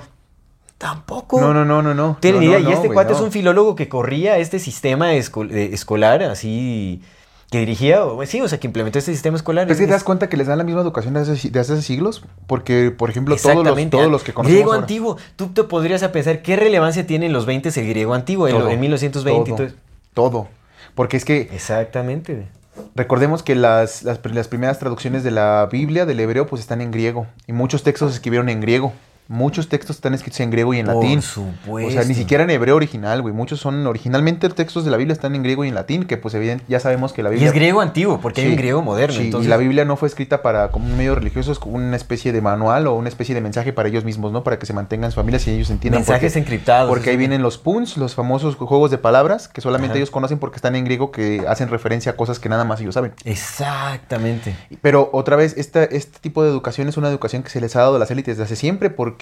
Tampoco. 0.84 1.40
no, 1.40 1.54
no, 1.54 1.64
no, 1.66 1.82
no, 1.82 1.94
no. 1.94 2.18
Tienen 2.20 2.42
No, 2.42 2.48
idea, 2.50 2.60
no, 2.60 2.70
y 2.70 2.74
este 2.74 2.88
güey, 2.88 2.94
cuate 2.96 3.14
es 3.14 3.20
un 3.22 3.32
filólogo 3.32 3.76
que 3.76 3.88
corría 3.90 4.38
este 4.38 4.60
sistema 4.60 5.14
eh, 5.16 5.24
escolar, 5.72 6.22
así, 6.24 7.02
que 7.50 7.60
dirigía, 7.60 8.04
o- 8.06 8.26
sí, 8.26 8.42
o 8.42 8.48
sea, 8.48 8.60
que 8.60 8.68
implementó 8.68 9.00
este 9.00 9.14
sistema 9.14 9.38
escolar. 9.38 9.66
Pero 9.66 9.74
es 9.76 9.80
que 9.80 9.86
te 9.86 9.94
das 9.94 10.04
cuenta 10.04 10.28
que 10.28 10.36
les 10.38 10.48
dan 10.48 10.58
la 10.58 10.64
misma 10.64 10.82
educación 10.82 11.14
de 11.14 11.22
hace, 11.22 11.50
de 11.50 11.60
hace 11.60 11.82
siglos, 11.82 12.24
porque, 12.48 12.92
por 12.92 13.10
ejemplo, 13.10 13.36
todos 13.38 13.64
los, 13.64 13.90
todos 13.90 14.12
los 14.12 14.24
que 14.24 14.34
conocemos 14.34 14.56
Griego 14.56 14.72
ahora- 14.74 14.82
antiguo. 14.82 15.18
Tú 15.38 15.48
te 15.50 15.64
podrías 15.64 16.04
a 16.04 16.12
pensar 16.12 16.42
qué 16.42 16.56
relevancia 16.58 17.08
tiene 17.08 17.28
en 17.28 17.34
los 17.34 17.46
20 17.46 17.70
el 17.80 17.88
griego 17.88 18.14
antiguo, 18.14 18.48
en, 18.48 18.58
Todo, 18.58 18.70
en 18.70 18.80
1920. 18.80 19.52
todo, 19.52 19.58
entonces- 19.64 19.78
todo. 20.14 20.48
Porque 20.96 21.16
es 21.18 21.26
que 21.26 21.50
Exactamente. 21.54 22.48
recordemos 22.96 23.42
que 23.44 23.56
las, 23.56 24.04
las, 24.04 24.20
las 24.26 24.48
primeras 24.48 24.80
traducciones 24.80 25.24
de 25.24 25.32
la 25.32 25.68
Biblia, 25.72 26.06
del 26.06 26.20
hebreo, 26.20 26.46
pues 26.48 26.62
están 26.62 26.82
en 26.82 26.92
griego. 26.92 27.26
Y 27.48 27.54
muchos 27.54 27.84
textos 27.84 28.12
se 28.12 28.16
escribieron 28.18 28.50
en 28.50 28.60
griego. 28.62 28.94
Muchos 29.28 29.70
textos 29.70 29.96
están 29.96 30.14
escritos 30.14 30.40
en 30.42 30.52
griego 30.52 30.74
y 30.74 30.80
en 30.80 30.86
Por 30.86 30.96
latín. 30.96 31.22
supuesto. 31.22 31.88
O 31.90 31.92
sea, 31.92 32.04
ni 32.04 32.14
siquiera 32.14 32.44
en 32.44 32.50
hebreo 32.50 32.76
original, 32.76 33.22
güey. 33.22 33.34
Muchos 33.34 33.60
son 33.60 33.86
originalmente 33.88 34.50
textos 34.50 34.84
de 34.86 34.92
la 34.92 34.98
Biblia 34.98 35.14
están 35.14 35.34
en 35.36 35.44
griego 35.44 35.64
y 35.66 35.70
en 35.70 35.76
latín, 35.76 36.04
que 36.04 36.18
pues 36.18 36.34
evidente, 36.34 36.66
ya 36.68 36.80
sabemos 36.80 37.14
que 37.14 37.24
la 37.24 37.30
Y 37.30 37.34
Biblia 37.34 37.48
es 37.50 37.56
griego 37.56 37.82
antiguo, 37.82 38.20
porque 38.22 38.42
hay 38.42 38.48
Sí, 38.48 38.52
un 38.54 38.58
griego 38.58 38.82
moderno. 38.82 39.16
sí, 39.18 39.26
entonces, 39.26 39.48
y 39.48 39.50
la 39.50 39.58
Biblia 39.58 39.86
no 39.86 39.96
fue 39.96 40.08
escrita 40.10 40.42
para 40.42 40.70
como 40.72 40.86
un 40.86 40.98
medio 40.98 41.16
religioso, 41.16 41.52
es 41.52 41.60
como 41.60 41.76
una 41.76 41.96
especie 41.96 42.32
de 42.34 42.42
manual 42.42 42.86
o 42.88 42.94
una 42.96 43.08
especie 43.10 43.34
de 43.34 43.42
mensaje 43.42 43.72
para 43.74 43.88
ellos 43.90 44.04
mismos, 44.04 44.32
¿no? 44.32 44.44
Para 44.44 44.60
que 44.60 44.66
se 44.66 44.74
mantengan 44.74 45.12
sus 45.12 45.16
familias 45.16 45.48
y 45.48 45.52
ellos 45.52 45.70
entiendan. 45.70 46.02
mensajes 46.02 46.34
porque, 46.34 46.40
encriptados. 46.40 46.90
porque 46.90 47.10
ahí 47.12 47.18
vienen 47.18 47.42
los 47.42 47.58
puns, 47.58 47.98
los 47.98 48.16
famosos 48.16 48.56
juegos 48.56 48.92
de 48.92 48.98
palabras 48.98 49.48
que 49.48 49.62
solamente 49.62 49.94
Ajá. 49.94 49.98
ellos 50.00 50.12
conocen 50.12 50.38
porque 50.38 50.58
están 50.58 50.76
en 50.76 50.84
griego, 50.86 51.12
que 51.12 51.44
hacen 51.48 51.70
referencia 51.70 52.12
a 52.12 52.16
cosas 52.16 52.40
que 52.40 52.50
nada 52.50 52.66
más 52.66 52.82
ellos 52.82 52.94
saben. 52.96 53.14
Exactamente. 53.24 54.56
Pero 54.82 55.10
otra 55.14 55.36
vez, 55.36 55.56
esta, 55.58 55.84
este 55.84 56.20
tipo 56.20 56.44
de 56.44 56.50
educación 56.50 56.88
es 56.90 56.98
una 56.98 57.08
educación 57.10 57.44
que 57.44 57.50
se 57.50 57.62
les 57.62 57.76
ha 57.76 57.80
dado 57.80 57.96
a 57.96 58.00
las 58.00 58.12
élites 58.12 58.38
desde 58.38 58.44
hace 58.44 58.56
siempre 58.56 58.90
porque 58.90 59.13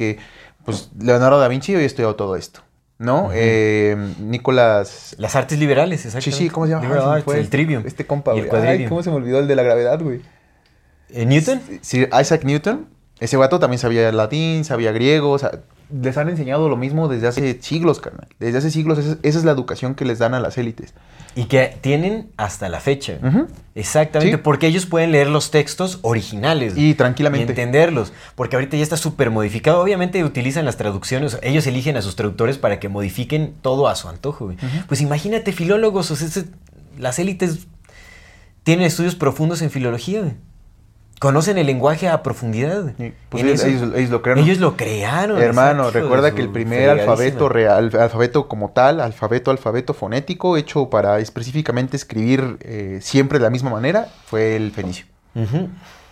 pues, 0.66 0.90
Leonardo 1.00 1.40
da 1.40 1.48
Vinci 1.48 1.76
hoy 1.76 1.84
estudiado 1.84 2.16
todo 2.16 2.36
esto, 2.36 2.62
¿no? 2.98 3.30
Eh, 3.34 3.96
Nicolás... 4.20 5.16
Las 5.18 5.36
artes 5.36 5.60
liberales, 5.60 6.02
Sí, 6.02 6.08
exactamente. 6.08 6.44
sí, 6.44 6.50
¿cómo 6.50 6.66
se 6.66 6.72
llama? 6.72 6.84
Liberal 6.84 7.10
arts, 7.10 7.26
fue 7.26 7.40
el 7.40 7.50
trivium. 7.50 7.84
Este 7.86 8.06
compa, 8.06 8.34
güey. 8.34 8.50
Ay. 8.52 8.86
¿cómo 8.88 9.04
se 9.04 9.10
me 9.10 9.18
olvidó 9.18 9.40
el 9.40 9.48
de 9.48 9.56
la 9.56 9.64
gravedad, 9.64 10.00
güey? 10.02 10.22
Eh, 11.10 11.26
¿Newton? 11.26 11.62
Sir 11.82 12.10
Isaac 12.20 12.44
Newton, 12.44 12.88
ese 13.20 13.38
vato 13.38 13.60
también 13.60 13.80
sabía 13.80 14.12
latín, 14.12 14.64
sabía 14.64 14.92
griego, 14.92 15.32
o 15.32 15.38
sea, 15.40 15.52
les 16.02 16.18
han 16.18 16.30
enseñado 16.30 16.70
lo 16.70 16.78
mismo 16.78 17.08
desde 17.08 17.28
hace 17.28 17.62
siglos, 17.62 18.00
carnal. 18.00 18.28
Desde 18.40 18.58
hace 18.60 18.72
siglos, 18.72 18.98
esa, 19.00 19.18
esa 19.24 19.40
es 19.40 19.46
la 19.46 19.52
educación 19.52 19.96
que 19.96 20.06
les 20.06 20.20
dan 20.20 20.34
a 20.34 20.40
las 20.40 20.58
élites. 20.58 20.94
Y 21.36 21.46
que 21.46 21.78
tienen 21.82 22.30
hasta 22.38 22.68
la 22.70 22.80
fecha. 22.82 23.18
Exactamente, 23.74 24.36
Sí. 24.38 24.42
porque 24.44 24.68
ellos 24.68 24.86
pueden 24.86 25.12
leer 25.14 25.28
los 25.28 25.50
textos 25.50 26.00
originales. 26.02 26.74
Y 26.76 26.94
tranquilamente. 26.94 27.46
Y 27.48 27.50
entenderlos. 27.52 28.12
Porque 28.36 28.58
ahorita 28.58 28.76
ya 28.76 28.84
está 28.84 28.98
súper 28.98 29.30
modificado. 29.32 29.82
Obviamente 29.82 30.24
utilizan 30.26 30.66
las 30.66 30.76
traducciones. 30.76 31.38
Ellos 31.42 31.66
eligen 31.68 31.96
a 31.96 32.02
sus 32.02 32.16
traductores 32.18 32.58
para 32.58 32.80
que 32.80 32.90
modifiquen 32.90 33.54
todo 33.62 33.88
a 33.88 33.96
su 33.96 34.10
antojo. 34.10 34.46
güey. 34.46 34.58
Pues 34.88 35.00
imagínate, 35.02 35.54
filólogos. 35.54 36.12
o 36.12 36.16
sea, 36.18 36.44
las 37.00 37.18
élites 37.18 37.68
tienen 38.64 38.86
estudios 38.86 39.16
profundos 39.16 39.62
en 39.62 39.72
filología. 39.72 40.36
Conocen 41.22 41.60
el 41.60 41.68
lenguaje 41.68 42.10
a 42.10 42.24
profundidad. 42.24 42.94
pues 43.30 43.44
ellos- 43.44 43.64
ellos- 43.64 43.94
ellos 43.96 44.10
lo 44.10 44.24
crearon. 44.24 44.44
Ellos 44.44 44.58
lo 44.58 44.76
crearon. 44.76 45.40
Hermano, 45.40 45.84
exacto, 45.84 46.00
recuerda 46.00 46.34
que 46.34 46.42
el 46.42 46.50
primer 46.50 46.90
alfabeto 46.90 47.48
real, 47.48 47.92
alfabeto 47.96 48.48
como 48.48 48.72
tal, 48.72 49.00
alfabeto, 49.00 49.52
alfabeto 49.52 49.94
fonético, 49.94 50.58
hecho 50.58 50.90
para 50.90 51.20
específicamente 51.20 51.96
escribir 51.96 52.58
eh, 52.62 52.98
siempre 53.04 53.38
de 53.38 53.44
la 53.44 53.52
misma 53.52 53.70
manera, 53.70 54.08
fue 54.26 54.56
el 54.56 54.72
fenicio. 54.72 55.06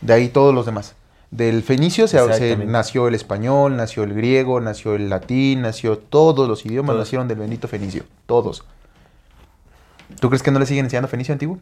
De 0.02 0.14
ahí 0.14 0.28
todos 0.30 0.54
los 0.54 0.68
demás. 0.68 0.94
Del 1.32 1.64
fenicio 1.64 2.08
se, 2.08 2.56
nació 2.68 3.08
el 3.08 3.16
español, 3.16 3.78
nació 3.78 4.04
el 4.04 4.14
griego, 4.14 4.62
nació 4.62 4.94
el 4.94 5.10
latín, 5.10 5.64
nació 5.64 5.98
todos 5.98 6.48
los 6.48 6.68
idiomas 6.68 6.94
Todos. 6.94 7.08
nacieron 7.08 7.28
del 7.28 7.40
bendito 7.40 7.68
fenicio. 7.68 8.04
Todos. 8.28 8.64
¿Tú 10.20 10.30
crees 10.30 10.44
que 10.44 10.52
no 10.52 10.60
le 10.60 10.68
siguen 10.68 10.86
enseñando 10.86 11.08
fenicio 11.08 11.34
antiguo? 11.34 11.58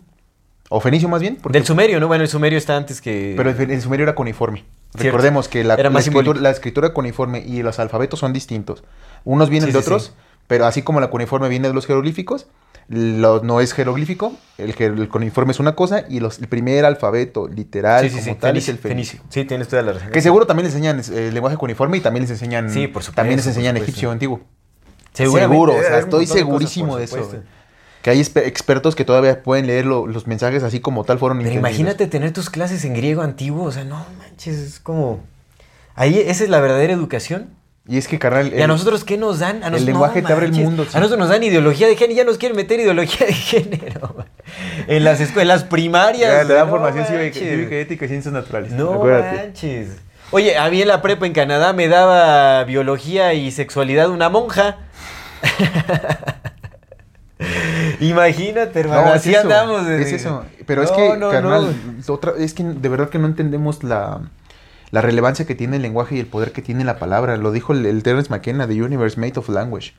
¿O 0.69 0.79
fenicio 0.81 1.07
más 1.07 1.21
bien? 1.21 1.37
Porque- 1.41 1.57
Del 1.57 1.65
sumerio, 1.65 1.99
¿no? 1.99 2.07
Bueno, 2.07 2.23
el 2.23 2.29
sumerio 2.29 2.57
está 2.57 2.75
antes 2.75 2.99
que... 3.01 3.33
Pero 3.37 3.49
el, 3.51 3.81
sumerio 3.81 4.03
era 4.03 4.15
cuniforme. 4.15 4.65
Cierto. 4.91 5.03
Recordemos 5.03 5.47
que 5.47 5.63
la, 5.63 5.75
Era 5.75 5.89
la 5.89 5.99
escritura, 5.99 6.39
la 6.41 6.49
escritura 6.49 6.89
cuniforme 6.93 7.39
y 7.39 7.61
los 7.63 7.79
alfabetos 7.79 8.19
son 8.19 8.33
distintos. 8.33 8.83
Unos 9.23 9.49
vienen 9.49 9.69
Sí, 9.69 9.73
de 9.73 9.79
sí, 9.81 9.85
otros, 9.85 10.03
sí. 10.05 10.11
pero 10.47 10.65
así 10.65 10.81
como 10.81 10.99
la 10.99 11.09
cuniforme 11.09 11.47
viene 11.49 11.67
de 11.69 11.73
los 11.73 11.85
jeroglíficos, 11.85 12.47
lo- 12.89 13.41
no 13.43 13.59
es 13.61 13.73
jeroglífico, 13.73 14.33
el, 14.57 14.73
el 14.81 15.09
cuniforme 15.09 15.51
es 15.51 15.59
una 15.59 15.75
cosa 15.75 16.03
y 16.09 16.19
los, 16.21 16.39
el 16.39 16.47
primer 16.47 16.85
alfabeto 16.85 17.47
literal 17.47 18.09
como 18.09 18.21
tal 18.37 18.51
fenicio, 18.51 18.57
es 18.59 18.69
el 18.69 18.77
fenicio. 18.77 19.19
Sí, 19.29 19.43
tienes 19.45 19.67
toda 19.67 19.81
la 19.83 19.93
razón. 19.93 20.11
Que 20.11 20.21
seguro 20.21 20.47
también 20.47 20.65
les 20.65 20.73
enseñan 20.75 20.99
eh, 20.99 21.27
el 21.27 21.33
lenguaje 21.33 21.57
cuniforme 21.57 21.97
y 21.97 22.01
también 22.01 22.23
les 22.23 22.31
enseñan 22.31 22.69
Sí, 22.69 22.87
por 22.87 23.03
supuesto, 23.03 23.13
también 23.15 23.37
les 23.37 23.47
enseñan 23.47 23.75
egipcio 23.77 24.09
antiguo. 24.11 24.41
Seguro, 25.13 25.73
o 25.75 25.81
sea, 25.81 25.99
estoy 25.99 26.25
cosas, 26.25 26.37
segurísimo 26.37 26.97
de 26.97 27.05
eso. 27.05 27.31
Que 28.07 28.11
hay 28.11 28.21
expertos 28.21 28.95
que 28.95 29.03
todavía 29.03 29.43
pueden 29.43 29.67
leer 29.67 29.85
lo- 29.85 30.07
los 30.07 30.27
mensajes 30.27 30.63
así 30.63 30.79
como 30.79 31.03
tal 31.03 31.19
fueron 31.19 31.39
Pero 31.39 31.51
imagínate 31.51 32.07
tener 32.07 32.31
tus 32.31 32.49
clases 32.49 32.85
en 32.85 32.93
griego 32.93 33.21
antiguo, 33.21 33.65
o 33.65 33.71
sea, 33.73 33.83
no 33.83 34.05
manches, 34.17 34.55
es 34.59 34.79
como... 34.79 35.19
Ahí 35.93 36.17
esa 36.25 36.45
es 36.45 36.49
la 36.49 36.61
verdadera 36.61 36.93
educación. 36.93 37.49
Y 37.85 37.97
es 37.97 38.07
que, 38.07 38.17
carnal, 38.17 38.53
¿Y 38.57 38.61
a 38.61 38.67
nosotros 38.67 39.03
qué 39.03 39.17
nos 39.17 39.39
dan? 39.39 39.61
A 39.61 39.69
nos- 39.71 39.81
el 39.81 39.85
no 39.87 39.91
lenguaje 39.91 40.21
te 40.21 40.31
abre 40.31 40.45
el 40.45 40.53
mundo, 40.53 40.85
sí. 40.85 40.91
A 40.93 41.01
nosotros 41.01 41.19
nos 41.19 41.27
dan 41.27 41.43
ideología 41.43 41.87
de 41.87 41.97
género, 41.97 42.15
ya 42.15 42.23
nos 42.23 42.37
quieren 42.37 42.55
meter 42.55 42.79
ideología 42.79 43.27
de 43.27 43.33
género. 43.33 44.15
En 44.87 45.03
las 45.03 45.19
escuelas 45.19 45.65
primarias. 45.65 46.31
Ya, 46.31 46.43
le 46.45 46.53
dan 46.53 46.67
no 46.67 46.71
formación 46.71 47.03
manches. 47.13 47.37
cívica, 47.37 47.75
ética 47.75 48.05
y 48.05 48.07
ciencias 48.07 48.33
naturales. 48.33 48.71
No 48.71 48.93
Acuérdate. 48.93 49.35
manches. 49.37 49.89
Oye, 50.31 50.57
a 50.57 50.69
mí 50.69 50.81
en 50.81 50.87
la 50.87 51.01
prepa 51.01 51.25
en 51.25 51.33
Canadá 51.33 51.73
me 51.73 51.89
daba 51.89 52.63
biología 52.63 53.33
y 53.33 53.51
sexualidad 53.51 54.09
una 54.09 54.29
monja. 54.29 54.77
Imagínate, 57.99 58.79
hermano. 58.79 59.05
No, 59.05 59.13
así 59.13 59.35
andamos. 59.35 59.85
de- 59.85 60.01
Es 60.01 60.13
eso. 60.13 60.45
Pero 60.65 60.83
es 60.83 60.91
que, 60.91 61.17
no, 61.17 61.29
carnal, 61.31 61.75
otra- 62.07 62.33
es 62.37 62.53
que 62.53 62.63
de 62.63 62.89
verdad 62.89 63.09
que 63.09 63.19
no 63.19 63.27
entendemos 63.27 63.83
la, 63.83 64.21
la 64.91 65.01
relevancia 65.01 65.45
que 65.45 65.55
tiene 65.55 65.77
el 65.77 65.81
lenguaje 65.81 66.15
y 66.15 66.19
el 66.19 66.27
poder 66.27 66.51
que 66.51 66.61
tiene 66.61 66.83
la 66.83 66.99
palabra. 66.99 67.37
Lo 67.37 67.51
dijo 67.51 67.73
el, 67.73 67.85
el 67.85 68.03
Terence 68.03 68.29
McKenna, 68.29 68.67
The 68.67 68.81
Universe 68.83 69.19
Made 69.19 69.33
of 69.37 69.49
Language. 69.49 69.93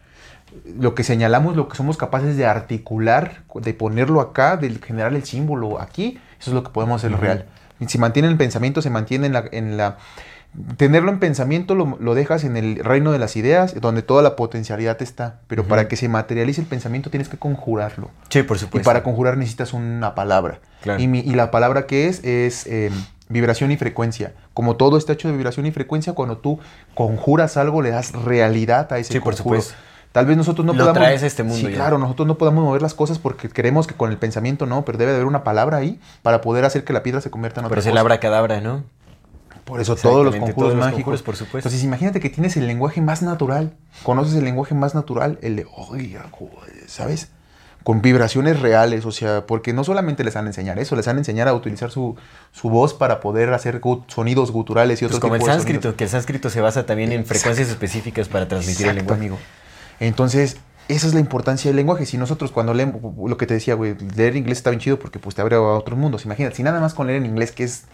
Lo 0.79 0.95
que 0.95 1.05
señalamos, 1.05 1.57
lo 1.57 1.69
que 1.69 1.77
somos 1.77 1.97
capaces 1.97 2.37
de 2.37 2.47
articular, 2.47 3.43
de 3.55 3.75
ponerlo 3.75 4.21
acá, 4.21 4.57
de 4.57 4.71
generar 4.77 5.13
el 5.15 5.25
símbolo 5.25 5.81
aquí, 5.81 6.19
eso 6.41 6.51
es 6.51 6.55
lo 6.55 6.63
que 6.63 6.71
podemos 6.71 7.05
hacer 7.05 7.19
real. 7.19 7.47
Si 7.87 7.99
mantiene 7.99 8.29
el 8.29 8.37
pensamiento, 8.37 8.83
se 8.83 8.91
mantiene 8.91 9.27
en 9.27 9.33
la... 9.35 9.45
En 9.53 9.77
la 9.77 9.99
Tenerlo 10.77 11.11
en 11.13 11.19
pensamiento 11.21 11.75
lo, 11.75 11.97
lo 12.01 12.15
dejas 12.15 12.43
en 12.43 12.57
el 12.57 12.83
reino 12.83 13.13
de 13.13 13.19
las 13.19 13.37
ideas, 13.37 13.81
donde 13.81 14.03
toda 14.03 14.23
la 14.23 14.35
potencialidad 14.35 15.01
está. 15.03 15.41
Pero 15.47 15.65
para 15.65 15.87
que 15.89 15.97
se 15.97 16.09
materialice 16.09 16.61
el 16.61 16.67
pensamiento 16.67 17.11
tienes 17.11 17.29
que 17.29 17.37
conjurarlo. 17.37 18.11
Sí, 18.31 18.43
por 18.43 18.57
Y 18.57 18.61
supuesto. 18.61 18.85
para 18.89 19.03
conjurar 19.03 19.37
necesitas 19.37 19.73
una 19.73 20.15
palabra. 20.15 20.59
Claro. 20.83 21.01
Y, 21.01 21.07
mi- 21.07 21.21
y 21.21 21.35
la 21.35 21.51
palabra 21.51 21.87
que 21.87 22.09
es 22.09 22.25
es 22.25 22.67
eh, 22.67 22.91
vibración 23.29 23.71
y 23.71 23.77
frecuencia. 23.77 24.33
Como 24.55 24.75
todo 24.77 24.97
está 24.97 25.13
hecho 25.13 25.29
de 25.29 25.35
vibración 25.37 25.67
y 25.67 25.71
frecuencia, 25.71 26.15
cuando 26.15 26.39
tú 26.39 26.59
conjuras 26.95 27.57
algo, 27.57 27.83
le 27.83 27.91
das 27.91 28.13
realidad 28.13 28.93
a 28.93 28.99
ese 28.99 29.13
Sí, 29.13 29.21
por 29.21 29.37
supuesto. 29.37 29.75
Tal 30.11 30.25
vez 30.27 30.37
nosotros 30.39 30.65
no 30.67 30.73
Lo 30.73 30.79
podamos... 30.81 30.99
traes 30.99 31.23
a 31.23 31.27
este 31.27 31.43
mundo 31.43 31.59
Sí, 31.59 31.71
ya. 31.71 31.75
claro, 31.77 31.99
nosotros 31.99 32.27
no 32.27 32.39
podamos 32.39 32.65
mover 32.65 32.81
las 32.81 32.95
cosas 32.95 33.19
porque 33.19 33.51
creemos 33.51 33.87
que 33.87 33.95
con 33.95 34.11
el 34.11 34.17
pensamiento 34.17 34.65
no, 34.67 34.85
pero 34.85 34.97
debe 34.97 35.11
de 35.13 35.17
haber 35.19 35.27
una 35.29 35.45
palabra 35.45 35.77
ahí 35.77 36.01
para 36.23 36.41
poder 36.41 36.65
hacer 36.65 36.83
que 36.83 36.95
la 36.95 37.03
piedra 37.03 37.21
se 37.21 37.31
convierta 37.31 37.61
en 37.61 37.67
otra 37.67 37.75
Pero 37.75 37.81
es 37.81 37.87
el 37.87 37.93
cosa. 37.93 38.01
abracadabra, 38.01 38.61
¿no? 38.63 38.83
Por 39.69 39.81
eso 39.81 39.95
todos 39.97 40.25
los 40.25 40.35
conjuros 40.35 40.57
todos 40.57 40.69
los 40.75 40.79
mágicos. 40.81 40.97
conjuros, 41.05 41.23
por 41.23 41.37
supuesto. 41.37 41.59
Entonces 41.59 41.85
imagínate 41.85 42.21
que 42.21 42.31
tienes 42.31 42.57
el 42.57 42.67
lenguaje 42.67 43.01
más 43.01 43.23
natural. 43.23 43.77
Conoces 44.03 44.35
el 44.35 44.45
lenguaje 44.45 44.75
más 44.75 44.95
natural, 44.95 45.39
el 45.43 45.57
de, 45.57 45.67
oiga, 45.77 46.27
joder", 46.31 46.89
¿sabes? 46.89 47.29
Con 47.85 48.03
vibraciones 48.03 48.61
reales, 48.61 49.07
o 49.07 49.13
sea, 49.13 49.47
porque 49.47 49.73
no 49.73 49.85
solamente 49.85 50.25
les 50.25 50.37
han 50.37 50.45
a 50.47 50.49
enseñar 50.49 50.79
eso, 50.79 50.97
les 50.97 51.07
han 51.09 51.17
a 51.17 51.21
enseñar 51.21 51.49
a 51.49 51.55
utilizar 51.55 51.91
su, 51.91 52.17
su 52.53 52.69
voz 52.71 52.93
para 52.95 53.21
poder 53.21 53.53
hacer 53.55 53.81
sonidos 54.09 54.51
guturales 54.51 55.01
y 55.01 55.05
Pues 55.05 55.13
otro 55.17 55.21
como 55.21 55.35
el 55.37 55.41
tipo 55.41 55.53
sánscrito, 55.53 55.83
sonidos. 55.83 55.97
que 55.97 56.05
el 56.05 56.11
sánscrito 56.11 56.51
se 56.51 56.61
basa 56.61 56.85
también 56.87 57.13
en 57.13 57.25
frecuencias 57.25 57.69
específicas 57.69 58.29
para 58.29 58.49
transmitir 58.49 58.89
el 58.89 58.97
lenguaje. 58.97 59.21
amigo. 59.21 59.39
Entonces, 60.01 60.57
esa 60.89 61.07
es 61.07 61.15
la 61.15 61.21
importancia 61.21 61.69
del 61.71 61.77
lenguaje. 61.77 62.07
Si 62.07 62.19
nosotros 62.19 62.51
cuando 62.51 62.75
leemos, 62.75 63.01
lo 63.29 63.37
que 63.37 63.47
te 63.47 63.55
decía, 63.55 63.75
güey, 63.75 63.95
leer 64.17 64.37
inglés 64.37 64.59
está 64.59 64.71
bien 64.71 64.81
chido 64.81 64.99
porque 64.99 65.19
pues 65.19 65.35
te 65.35 65.43
abre 65.43 65.57
a 65.57 65.61
otros 65.61 65.99
mundos. 65.99 66.25
Imagínate, 66.25 66.57
si 66.57 66.63
nada 66.63 66.81
más 66.81 66.95
con 66.95 67.07
leer 67.07 67.19
en 67.19 67.27
inglés, 67.27 67.53
que 67.53 67.65
es 67.65 67.85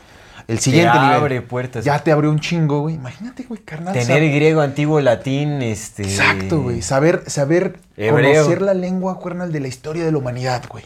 el 0.47 0.59
siguiente 0.59 0.93
te 0.93 0.99
nivel, 0.99 1.17
abre 1.17 1.43
puertas. 1.43 1.85
ya 1.85 1.99
te 1.99 2.13
abrió 2.13 2.31
un 2.31 2.41
chingo, 2.41 2.81
güey. 2.81 2.97
Imagínate, 2.97 3.45
güey, 3.45 3.61
carnal. 3.63 3.95
Tener 3.95 4.23
griego, 4.35 4.61
antiguo, 4.61 5.01
latín, 5.01 5.63
este... 5.63 6.03
Exacto, 6.03 6.63
güey. 6.63 6.83
Saber, 6.83 7.23
saber 7.27 7.79
Hebreo. 7.97 8.43
conocer 8.43 8.63
la 8.63 8.75
lengua, 8.75 9.19
cuernal, 9.19 9.53
de 9.53 9.61
la 9.61 9.69
historia 9.69 10.05
de 10.05 10.13
la 10.13 10.19
humanidad, 10.19 10.65
güey. 10.69 10.85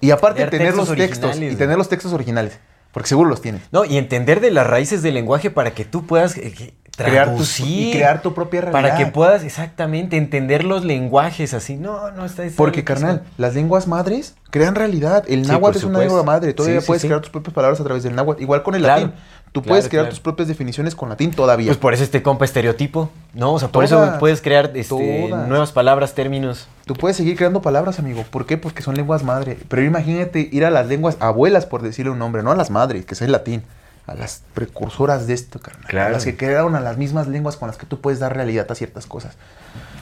Y 0.00 0.10
aparte 0.12 0.46
tener 0.46 0.68
textos 0.68 0.88
los 0.88 0.96
textos. 0.96 1.36
Y 1.36 1.56
tener 1.56 1.76
los 1.76 1.88
textos 1.88 2.12
originales. 2.12 2.58
Porque 2.92 3.08
seguro 3.08 3.28
los 3.30 3.40
tienes. 3.40 3.62
No, 3.70 3.84
y 3.84 3.98
entender 3.98 4.40
de 4.40 4.50
las 4.50 4.66
raíces 4.66 5.02
del 5.02 5.14
lenguaje 5.14 5.50
para 5.50 5.72
que 5.72 5.84
tú 5.84 6.06
puedas 6.06 6.36
eh, 6.36 6.74
Crear 6.96 7.34
tu, 7.34 7.42
y 7.64 7.92
crear 7.92 8.20
tu 8.20 8.34
propia 8.34 8.60
realidad. 8.60 8.82
Para 8.82 8.96
que 8.96 9.06
puedas 9.06 9.42
exactamente 9.42 10.16
entender 10.18 10.64
los 10.64 10.84
lenguajes 10.84 11.54
así. 11.54 11.76
No, 11.76 12.10
no 12.10 12.26
está... 12.26 12.44
está 12.44 12.56
Porque, 12.58 12.84
carnal, 12.84 13.22
las 13.38 13.54
lenguas 13.54 13.86
madres 13.86 14.34
crean 14.50 14.74
realidad. 14.74 15.24
El 15.28 15.44
Sí, 15.46 15.50
náhuatl 15.50 15.78
es 15.78 15.84
una 15.84 16.00
lengua 16.00 16.22
madre. 16.24 16.52
Todavía 16.52 16.80
Sí, 16.80 16.86
puedes 16.86 17.00
sí. 17.02 17.08
crear 17.08 17.22
tus 17.22 17.30
propias 17.30 17.54
palabras 17.54 17.80
a 17.80 17.84
través 17.84 18.02
del 18.02 18.14
náhuatl. 18.14 18.42
Igual 18.42 18.62
con 18.62 18.74
el 18.74 18.82
Claro, 18.82 19.00
latín. 19.06 19.16
Tú 19.52 19.62
claro, 19.62 19.68
puedes 19.70 19.88
crear 19.88 20.04
claro. 20.04 20.10
tus 20.10 20.20
propias 20.20 20.46
definiciones 20.48 20.94
con 20.94 21.08
latín 21.08 21.30
todavía. 21.30 21.66
Pues 21.68 21.78
por 21.78 21.94
eso 21.94 22.04
este 22.04 22.22
compa 22.22 22.44
estereotipo, 22.44 23.10
¿no? 23.34 23.54
O 23.54 23.58
sea, 23.58 23.68
por 23.68 23.84
Todas, 23.86 24.08
eso 24.10 24.18
puedes 24.20 24.42
crear 24.42 24.70
este, 24.74 25.28
nuevas 25.48 25.72
palabras, 25.72 26.14
términos. 26.14 26.68
Tú 26.84 26.94
puedes 26.94 27.16
seguir 27.16 27.36
creando 27.36 27.62
palabras, 27.62 27.98
amigo. 27.98 28.24
¿Por 28.30 28.46
qué? 28.46 28.58
Porque 28.58 28.82
son 28.82 28.94
lenguas 28.94 29.24
madre. 29.24 29.56
Pero 29.68 29.82
imagínate 29.82 30.48
ir 30.52 30.64
a 30.64 30.70
las 30.70 30.86
lenguas 30.86 31.16
abuelas, 31.20 31.66
por 31.66 31.82
decirle 31.82 32.12
un 32.12 32.18
nombre, 32.18 32.42
no 32.42 32.50
a 32.52 32.56
las 32.56 32.70
madres, 32.70 33.06
que 33.06 33.14
es 33.14 33.22
el 33.22 33.32
latín. 33.32 33.64
A 34.10 34.14
las 34.16 34.42
precursoras 34.54 35.28
de 35.28 35.34
esto, 35.34 35.60
carnal. 35.60 35.86
Claro. 35.86 36.12
Las 36.14 36.24
que 36.24 36.36
crearon 36.36 36.74
a 36.74 36.80
las 36.80 36.96
mismas 36.96 37.28
lenguas 37.28 37.56
con 37.56 37.68
las 37.68 37.76
que 37.76 37.86
tú 37.86 38.00
puedes 38.00 38.18
dar 38.18 38.34
realidad 38.34 38.66
a 38.68 38.74
ciertas 38.74 39.06
cosas. 39.06 39.36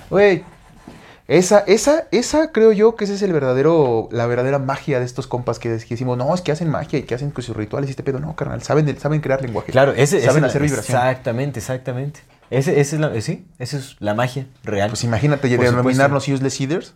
Güey, 0.08 0.44
esa, 1.26 1.58
esa, 1.66 2.04
esa 2.10 2.50
creo 2.52 2.72
yo 2.72 2.96
que 2.96 3.04
ese 3.04 3.12
es 3.16 3.20
el 3.22 3.34
verdadero, 3.34 4.08
la 4.10 4.26
verdadera 4.26 4.58
magia 4.58 4.98
de 4.98 5.04
estos 5.04 5.26
compas 5.26 5.58
que, 5.58 5.68
que 5.68 5.90
decimos, 5.90 6.16
no, 6.16 6.34
es 6.34 6.40
que 6.40 6.52
hacen 6.52 6.70
magia 6.70 7.00
y 7.00 7.02
que 7.02 7.14
hacen 7.14 7.30
con 7.32 7.44
sus 7.44 7.54
rituales 7.54 7.88
y 7.88 7.90
este 7.90 8.02
pedo. 8.02 8.18
No, 8.18 8.34
carnal, 8.34 8.62
saben, 8.62 8.98
saben 8.98 9.20
crear 9.20 9.42
lenguaje. 9.42 9.70
Claro, 9.72 9.92
ese, 9.92 10.22
Saben 10.22 10.38
ese- 10.42 10.46
hacer 10.52 10.62
vibración. 10.62 10.96
Exactamente, 10.96 11.58
exactamente. 11.58 12.20
Ese, 12.48 12.80
ese 12.80 12.96
es 12.96 13.00
la, 13.02 13.20
sí, 13.20 13.46
esa 13.58 13.76
es 13.76 13.96
la 13.98 14.14
magia 14.14 14.46
real. 14.64 14.88
Pues 14.88 15.04
imagínate 15.04 15.48
denominarnos 15.48 16.26
useless 16.28 16.58
eaters. 16.62 16.94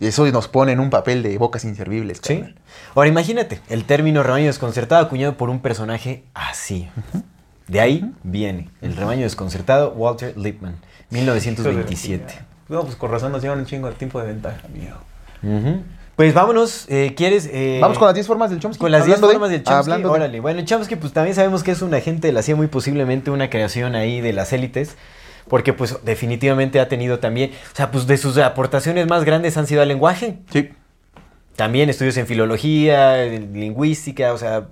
Eso 0.00 0.26
nos 0.32 0.48
pone 0.48 0.72
en 0.72 0.80
un 0.80 0.90
papel 0.90 1.22
de 1.22 1.38
bocas 1.38 1.64
inservibles, 1.64 2.18
Sí. 2.22 2.34
carnal. 2.38 2.54
Ahora 2.94 3.08
imagínate, 3.08 3.60
el 3.68 3.84
término 3.84 4.22
rebaño 4.22 4.46
desconcertado 4.46 5.04
acuñado 5.04 5.36
por 5.36 5.50
un 5.50 5.60
personaje 5.60 6.24
así. 6.34 6.88
De 7.68 7.80
ahí 7.80 8.12
viene 8.24 8.68
el 8.82 8.96
rebaño 8.96 9.22
desconcertado, 9.22 9.92
Walter 9.92 10.36
Lippmann, 10.36 10.76
1927. 11.10 12.34
No, 12.68 12.82
pues 12.82 12.96
con 12.96 13.10
razón 13.10 13.32
nos 13.32 13.42
llevan 13.42 13.58
un 13.60 13.66
chingo 13.66 13.88
de 13.88 13.94
tiempo 13.94 14.20
de 14.20 14.26
ventaja, 14.26 14.60
amigo. 14.66 14.96
Pues 16.16 16.32
vámonos, 16.32 16.86
eh, 16.88 17.14
¿quieres? 17.16 17.48
eh, 17.52 17.78
Vamos 17.80 17.98
con 17.98 18.06
las 18.06 18.14
10 18.14 18.26
formas 18.26 18.48
del 18.50 18.60
Chomsky. 18.60 18.80
Con 18.80 18.92
las 18.92 19.04
10 19.04 19.16
Hablando 19.16 19.28
de- 19.28 19.34
formas 19.34 19.50
del 19.50 19.62
Chomsky, 19.64 19.80
hablando 19.90 20.08
de- 20.08 20.14
órale. 20.14 20.40
Bueno, 20.40 20.60
el 20.60 20.64
Chomsky, 20.66 20.96
pues 20.96 21.12
también 21.12 21.34
sabemos 21.34 21.62
que 21.64 21.72
es 21.72 21.82
un 21.82 21.92
agente 21.92 22.28
de 22.28 22.32
la 22.32 22.42
CIA, 22.42 22.54
muy 22.56 22.68
posiblemente 22.68 23.30
una 23.30 23.50
creación 23.50 23.94
ahí 23.96 24.20
de 24.20 24.32
las 24.32 24.52
élites, 24.52 24.96
porque 25.48 25.72
pues 25.72 25.98
definitivamente 26.04 26.80
ha 26.80 26.88
tenido 26.88 27.18
también, 27.18 27.50
o 27.72 27.76
sea, 27.76 27.90
pues 27.90 28.06
de 28.06 28.16
sus 28.16 28.38
aportaciones 28.38 29.06
más 29.06 29.24
grandes 29.24 29.56
han 29.56 29.66
sido 29.66 29.82
al 29.82 29.88
lenguaje, 29.88 30.38
Sí. 30.50 30.70
también 31.56 31.88
estudios 31.90 32.16
en 32.16 32.26
filología, 32.26 33.22
en 33.24 33.52
lingüística, 33.52 34.32
o 34.32 34.38
sea, 34.38 34.68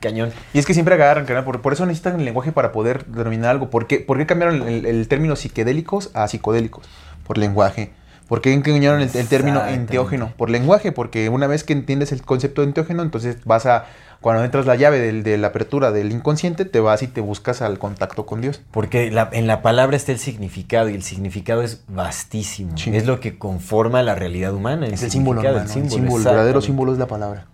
cañón. 0.00 0.32
Y 0.54 0.58
es 0.58 0.66
que 0.66 0.74
siempre 0.74 0.94
agarran, 0.94 1.24
carnal, 1.26 1.44
por, 1.44 1.60
por 1.62 1.72
eso 1.72 1.86
necesitan 1.86 2.18
el 2.18 2.24
lenguaje 2.24 2.52
para 2.52 2.70
poder 2.72 3.06
determinar 3.06 3.50
algo. 3.50 3.70
¿Por 3.70 3.86
qué, 3.86 3.98
por 4.00 4.18
qué 4.18 4.26
cambiaron 4.26 4.62
el, 4.68 4.86
el 4.86 5.08
término 5.08 5.36
psiquedélicos 5.36 6.10
a 6.14 6.28
psicodélicos? 6.28 6.86
Por 7.26 7.38
lenguaje. 7.38 7.90
¿Por 8.30 8.42
qué 8.42 8.52
encuñaron 8.52 9.00
el, 9.00 9.10
término 9.10 9.66
enteógeno? 9.66 10.32
Por 10.36 10.50
lenguaje, 10.50 10.92
porque 10.92 11.28
una 11.28 11.48
vez 11.48 11.64
que 11.64 11.72
entiendes 11.72 12.12
el 12.12 12.22
concepto 12.22 12.60
de 12.60 12.68
enteógeno, 12.68 13.02
entonces 13.02 13.38
vas 13.44 13.66
a, 13.66 13.86
cuando 14.20 14.44
entras 14.44 14.66
la 14.66 14.76
llave 14.76 15.00
de 15.00 15.36
la 15.36 15.48
apertura 15.48 15.90
del 15.90 16.12
inconsciente, 16.12 16.64
te 16.64 16.78
vas 16.78 17.02
y 17.02 17.08
te 17.08 17.20
buscas 17.20 17.60
al 17.60 17.80
contacto 17.80 18.26
con 18.26 18.40
Dios. 18.40 18.62
Porque 18.70 19.08
en 19.32 19.46
la 19.48 19.62
palabra 19.62 19.96
está 19.96 20.12
el 20.12 20.20
significado 20.20 20.88
y 20.88 20.94
el 20.94 21.02
significado 21.02 21.64
es 21.64 21.82
vastísimo. 21.88 22.76
Es 22.76 23.04
lo 23.04 23.18
que 23.18 23.36
conforma 23.36 24.00
la 24.04 24.14
realidad 24.14 24.54
humana. 24.54 24.86
Es 24.86 25.02
el 25.02 25.10
símbolo 25.10 25.40
humano, 25.40 25.58
el 25.58 26.24
verdadero 26.24 26.60
símbolo 26.60 26.92
es 26.92 27.00
la 27.00 27.08
palabra. 27.08 27.46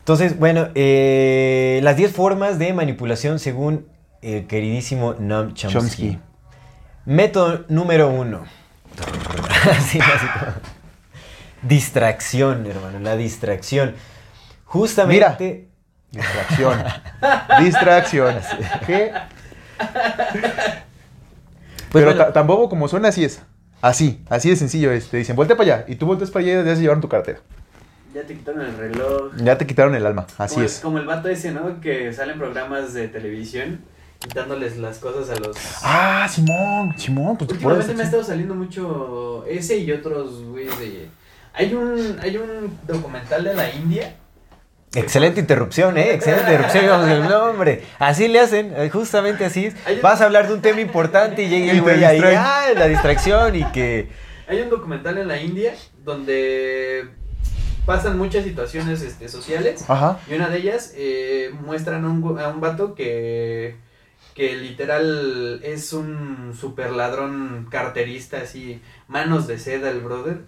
Entonces, 0.00 0.40
bueno, 0.40 0.70
eh, 0.74 1.78
las 1.84 1.96
10 1.96 2.10
formas 2.10 2.58
de 2.58 2.72
manipulación 2.72 3.38
según 3.38 3.86
el 4.22 4.48
queridísimo 4.48 5.14
Noam 5.20 5.54
Chomsky. 5.54 5.72
Chomsky. 5.72 6.18
Método 7.06 7.64
número 7.68 8.08
uno. 8.10 8.42
sí, 9.86 9.98
así 10.00 10.26
como... 10.26 10.52
Distracción, 11.62 12.66
hermano, 12.66 13.00
la 13.00 13.16
distracción. 13.16 13.94
Justamente... 14.64 15.68
Mira. 16.12 16.22
Distracción. 16.22 16.84
distracción. 17.60 18.34
¿Qué? 18.86 19.12
Pero 21.92 22.16
pues 22.16 22.32
tan 22.32 22.46
bobo 22.46 22.68
como 22.68 22.88
suena, 22.88 23.08
así 23.08 23.24
es. 23.24 23.42
Así, 23.80 24.24
así 24.28 24.50
de 24.50 24.56
sencillo 24.56 24.92
es. 24.92 25.08
Te 25.08 25.16
dicen, 25.18 25.36
vuelta 25.36 25.56
para 25.56 25.76
allá. 25.76 25.84
Y 25.88 25.96
tú 25.96 26.06
vueltas 26.06 26.30
para 26.30 26.44
allá 26.44 26.62
y 26.62 26.64
ya 26.64 26.74
se 26.76 26.82
llevaron 26.82 27.00
tu 27.00 27.08
cartera. 27.08 27.40
Ya 28.14 28.22
te 28.22 28.34
quitaron 28.34 28.62
el 28.62 28.76
reloj. 28.76 29.32
Ya 29.36 29.58
te 29.58 29.66
quitaron 29.66 29.94
el 29.94 30.06
alma, 30.06 30.26
así 30.38 30.60
es. 30.60 30.80
Como 30.80 30.98
el 30.98 31.06
vato 31.06 31.28
ese, 31.28 31.52
¿no? 31.52 31.80
Que 31.80 32.12
salen 32.12 32.38
programas 32.38 32.94
de 32.94 33.08
televisión 33.08 33.80
quitándoles 34.18 34.76
las 34.76 34.98
cosas 34.98 35.30
a 35.30 35.40
los... 35.40 35.56
Ah, 35.82 36.26
Simón, 36.28 36.94
Simón, 36.98 37.36
pues 37.36 37.48
te 37.48 37.54
Últimamente 37.54 37.94
me 37.94 38.02
ha 38.02 38.04
estado 38.04 38.24
saliendo 38.24 38.54
mucho 38.54 39.44
ese 39.46 39.78
y 39.78 39.92
otros, 39.92 40.42
güey, 40.44 40.66
de... 40.66 41.08
Hay 41.54 41.74
un, 41.74 42.18
hay 42.20 42.36
un 42.36 42.78
documental 42.86 43.44
de 43.44 43.54
la 43.54 43.72
India. 43.72 44.16
Excelente 44.94 45.40
interrupción, 45.40 45.98
¿eh? 45.98 46.14
Excelente 46.14 46.52
interrupción. 46.52 46.86
Vamos, 46.88 47.08
el 47.08 47.28
nombre. 47.28 47.82
Así 47.98 48.28
le 48.28 48.40
hacen, 48.40 48.72
eh, 48.76 48.90
justamente 48.90 49.44
así 49.44 49.66
es. 49.66 49.74
Vas 50.02 50.20
a 50.20 50.26
hablar 50.26 50.48
de 50.48 50.54
un 50.54 50.62
tema 50.62 50.80
importante 50.80 51.42
y 51.42 51.48
llega 51.48 51.72
el 51.72 51.82
güey 51.82 52.04
ahí, 52.04 52.20
ah, 52.36 52.66
la 52.74 52.86
distracción 52.86 53.54
y 53.56 53.64
que... 53.72 54.08
Hay 54.48 54.60
un 54.60 54.70
documental 54.70 55.18
en 55.18 55.28
la 55.28 55.40
India 55.40 55.74
donde 56.04 57.08
pasan 57.84 58.18
muchas 58.18 58.44
situaciones 58.44 59.02
este, 59.02 59.28
sociales. 59.28 59.84
Ajá. 59.88 60.20
Y 60.28 60.34
una 60.34 60.48
de 60.48 60.58
ellas 60.58 60.92
eh, 60.96 61.50
muestran 61.64 62.04
a 62.04 62.08
un, 62.08 62.38
a 62.38 62.48
un 62.48 62.60
vato 62.60 62.94
que, 62.94 63.76
que 64.38 64.56
literal 64.56 65.60
es 65.64 65.92
un 65.92 66.54
super 66.56 66.92
ladrón 66.92 67.66
carterista, 67.72 68.42
así, 68.42 68.80
manos 69.08 69.48
de 69.48 69.58
seda 69.58 69.90
el 69.90 69.98
brother. 69.98 70.42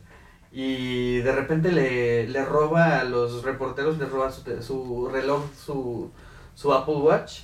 Y 0.53 1.19
de 1.19 1.33
repente 1.33 1.73
le, 1.73 2.29
le 2.29 2.45
roba 2.45 3.01
a 3.01 3.05
los 3.05 3.43
reporteros, 3.43 3.99
le 3.99 4.07
roba 4.07 4.31
su, 4.31 4.43
su 4.63 5.09
reloj, 5.13 5.43
su, 5.57 6.09
su 6.55 6.73
Apple 6.73 6.99
Watch. 6.99 7.41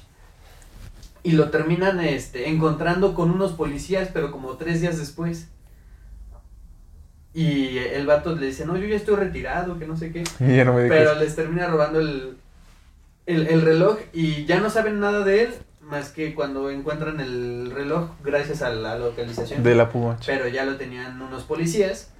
Y 1.24 1.32
lo 1.32 1.50
terminan 1.50 1.98
este, 1.98 2.48
encontrando 2.48 3.12
con 3.12 3.32
unos 3.32 3.54
policías, 3.54 4.10
pero 4.14 4.30
como 4.30 4.56
tres 4.56 4.80
días 4.80 4.98
después. 4.98 5.48
Y 7.34 7.78
el 7.78 8.06
vato 8.06 8.36
le 8.36 8.46
dice, 8.46 8.66
no, 8.66 8.76
yo 8.76 8.86
ya 8.86 8.94
estoy 8.94 9.16
retirado, 9.16 9.80
que 9.80 9.86
no 9.88 9.96
sé 9.96 10.12
qué. 10.12 10.22
Y 10.38 10.56
ya 10.58 10.64
no 10.64 10.74
me 10.74 10.84
digas. 10.84 10.96
Pero 10.96 11.14
les 11.16 11.34
termina 11.34 11.66
robando 11.66 11.98
el, 11.98 12.36
el, 13.26 13.48
el 13.48 13.62
reloj 13.62 13.98
y 14.12 14.44
ya 14.44 14.60
no 14.60 14.70
saben 14.70 15.00
nada 15.00 15.24
de 15.24 15.42
él 15.42 15.54
más 15.86 16.10
que 16.10 16.34
cuando 16.34 16.70
encuentran 16.70 17.20
el 17.20 17.70
reloj 17.72 18.10
gracias 18.24 18.62
a 18.62 18.70
la 18.70 18.98
localización. 18.98 19.62
De 19.62 19.74
la 19.74 19.88
Puma. 19.88 20.16
Pero 20.26 20.48
ya 20.48 20.64
lo 20.64 20.76
tenían 20.76 21.20
unos 21.22 21.44
policías 21.44 22.10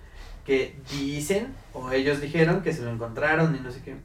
que 0.44 0.76
dicen 0.92 1.48
o 1.72 1.90
ellos 1.90 2.20
dijeron 2.20 2.62
que 2.62 2.72
se 2.72 2.82
lo 2.82 2.90
encontraron 2.90 3.56
y 3.56 3.60
no 3.60 3.70
sé 3.70 3.82
qué. 3.84 3.96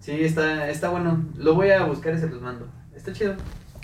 Sí, 0.00 0.12
está, 0.24 0.68
está 0.70 0.90
bueno. 0.90 1.24
Lo 1.36 1.54
voy 1.54 1.70
a 1.70 1.84
buscar 1.84 2.14
y 2.14 2.18
se 2.18 2.28
los 2.28 2.40
mando. 2.40 2.68
Está 2.94 3.12
chido. 3.12 3.34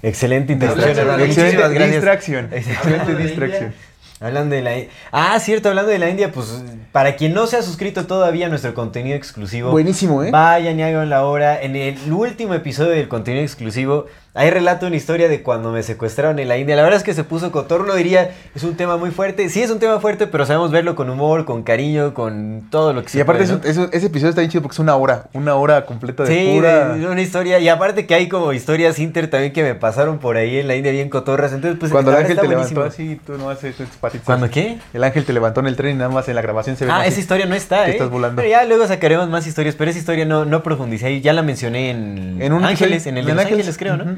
Excelente 0.03 0.55
Muchísimas 0.55 0.87
Excelente 0.87 1.55
gracias. 1.75 1.91
distracción. 1.91 2.49
Excelente 2.53 3.15
distracción. 3.17 3.75
Hablando 4.21 4.57
de 4.57 4.63
la 4.63 4.73
Ah, 5.13 5.39
cierto, 5.39 5.69
hablando 5.69 5.93
de 5.93 5.99
la 5.99 6.11
India, 6.11 6.33
pues 6.33 6.65
para 6.91 7.15
quien 7.15 7.35
no 7.35 7.47
se 7.47 7.57
ha 7.57 7.63
suscrito 7.63 8.07
todavía 8.07 8.47
a 8.47 8.49
nuestro 8.49 8.75
contenido 8.75 9.17
exclusivo, 9.17 9.71
Buenísimo, 9.71 10.25
¿eh? 10.25 10.31
vayan 10.33 10.79
y 10.79 10.83
hagan 10.83 11.09
la 11.09 11.25
hora. 11.25 11.63
En 11.63 11.77
el 11.77 12.13
último 12.13 12.55
episodio 12.55 12.91
del 12.91 13.07
contenido 13.07 13.45
exclusivo, 13.45 14.07
ahí 14.39 14.51
relato 14.51 14.87
una 14.87 14.97
historia 14.97 15.29
de 15.29 15.43
cuando 15.43 15.71
me 15.73 15.83
secuestraron 15.83 16.39
en 16.39 16.49
la 16.49 16.57
India. 16.57 16.77
La 16.77 16.83
verdad 16.83 16.97
es 16.99 17.03
que 17.05 17.13
se 17.15 17.25
puso 17.25 17.51
cotorro, 17.53 17.85
lo 17.85 17.95
diría, 17.95 18.31
es 18.55 18.63
un 18.63 18.75
tema 18.77 18.97
muy 18.97 19.11
fuerte. 19.11 19.49
Sí, 19.49 19.63
es 19.63 19.71
un 19.71 19.79
tema 19.79 20.01
fuerte, 20.01 20.27
pero 20.27 20.47
sabemos 20.47 20.71
verlo 20.71 20.95
con 20.97 21.11
humor, 21.11 21.45
con 21.45 21.63
cariño, 21.63 22.15
con 22.15 22.67
todo 22.71 22.93
lo 22.93 23.03
que 23.03 23.09
se 23.11 23.19
Y 23.19 23.21
aparte, 23.21 23.45
ese 23.45 24.07
episodio 24.07 24.31
está 24.31 24.41
bien 24.41 24.51
chido 24.51 24.63
porque 24.63 24.75
es 24.75 24.79
una 24.79 24.97
hora. 24.97 25.25
Una 25.35 25.55
hora 25.57 25.85
completa 25.85 26.25
de 26.25 26.35
Sí, 26.35 26.53
pura. 26.55 26.95
de- 26.95 27.01
de 27.01 27.07
una 27.09 27.21
historia. 27.21 27.59
Y 27.59 27.69
aparte 27.69 28.07
que 28.07 28.15
hay 28.15 28.29
como 28.29 28.53
historias 28.53 28.99
inter 28.99 29.29
también 29.29 29.53
que 29.53 29.63
me 29.63 29.75
pasaron 29.75 30.19
por 30.19 30.37
ahí 30.37 30.59
en 30.59 30.69
la 30.69 30.77
India 30.77 30.93
bien 30.93 31.09
cotorras. 31.11 31.53
Entonces, 31.53 31.79
pues 31.79 31.91
Cuando 31.93 32.11
el 32.13 32.19
ángel 32.19 32.37
te 32.37 32.43
está 32.43 32.49
levantó 32.49 32.75
buenísimo. 32.81 33.15
así, 33.15 33.21
tú 33.27 33.39
no 33.39 33.51
haces 33.51 33.77
tus 33.77 33.87
patitas. 33.89 34.25
¿Cuándo 34.25 34.49
qué? 34.51 34.79
El 34.95 35.05
ángel 35.05 35.25
te 35.25 35.33
levantó 35.33 35.61
en 35.61 35.67
el 35.67 35.77
tren 35.77 35.97
y 35.97 35.99
nada 35.99 36.11
más 36.11 36.29
en 36.29 36.35
la 36.37 36.43
grabación 36.43 36.77
se 36.77 36.85
ve. 36.87 36.91
Ah, 36.93 37.01
así. 37.01 37.09
esa 37.09 37.21
historia 37.21 37.47
no 37.47 37.55
está, 37.55 37.85
que 37.85 37.91
¿eh? 37.91 37.95
estás 37.95 38.11
volando. 38.11 38.37
Pero 38.41 38.49
ya 38.51 38.65
luego 38.65 38.87
sacaremos 38.87 39.29
más 39.29 39.47
historias, 39.47 39.75
pero 39.75 39.91
esa 39.91 39.99
historia 39.99 40.25
no, 40.25 40.45
no 40.45 40.63
profundicé 40.63 41.07
ahí. 41.07 41.21
Ya 41.21 41.33
la 41.33 41.43
mencioné 41.43 41.91
en, 41.91 42.37
En 42.41 42.53
un 42.53 42.65
Ángeles, 42.65 43.07
en 43.07 43.19
el 43.19 43.25
de 43.25 43.31
en 43.33 43.37
Los 43.37 43.45
Ángeles, 43.47 43.77
creo, 43.79 43.97
¿no? 43.97 44.17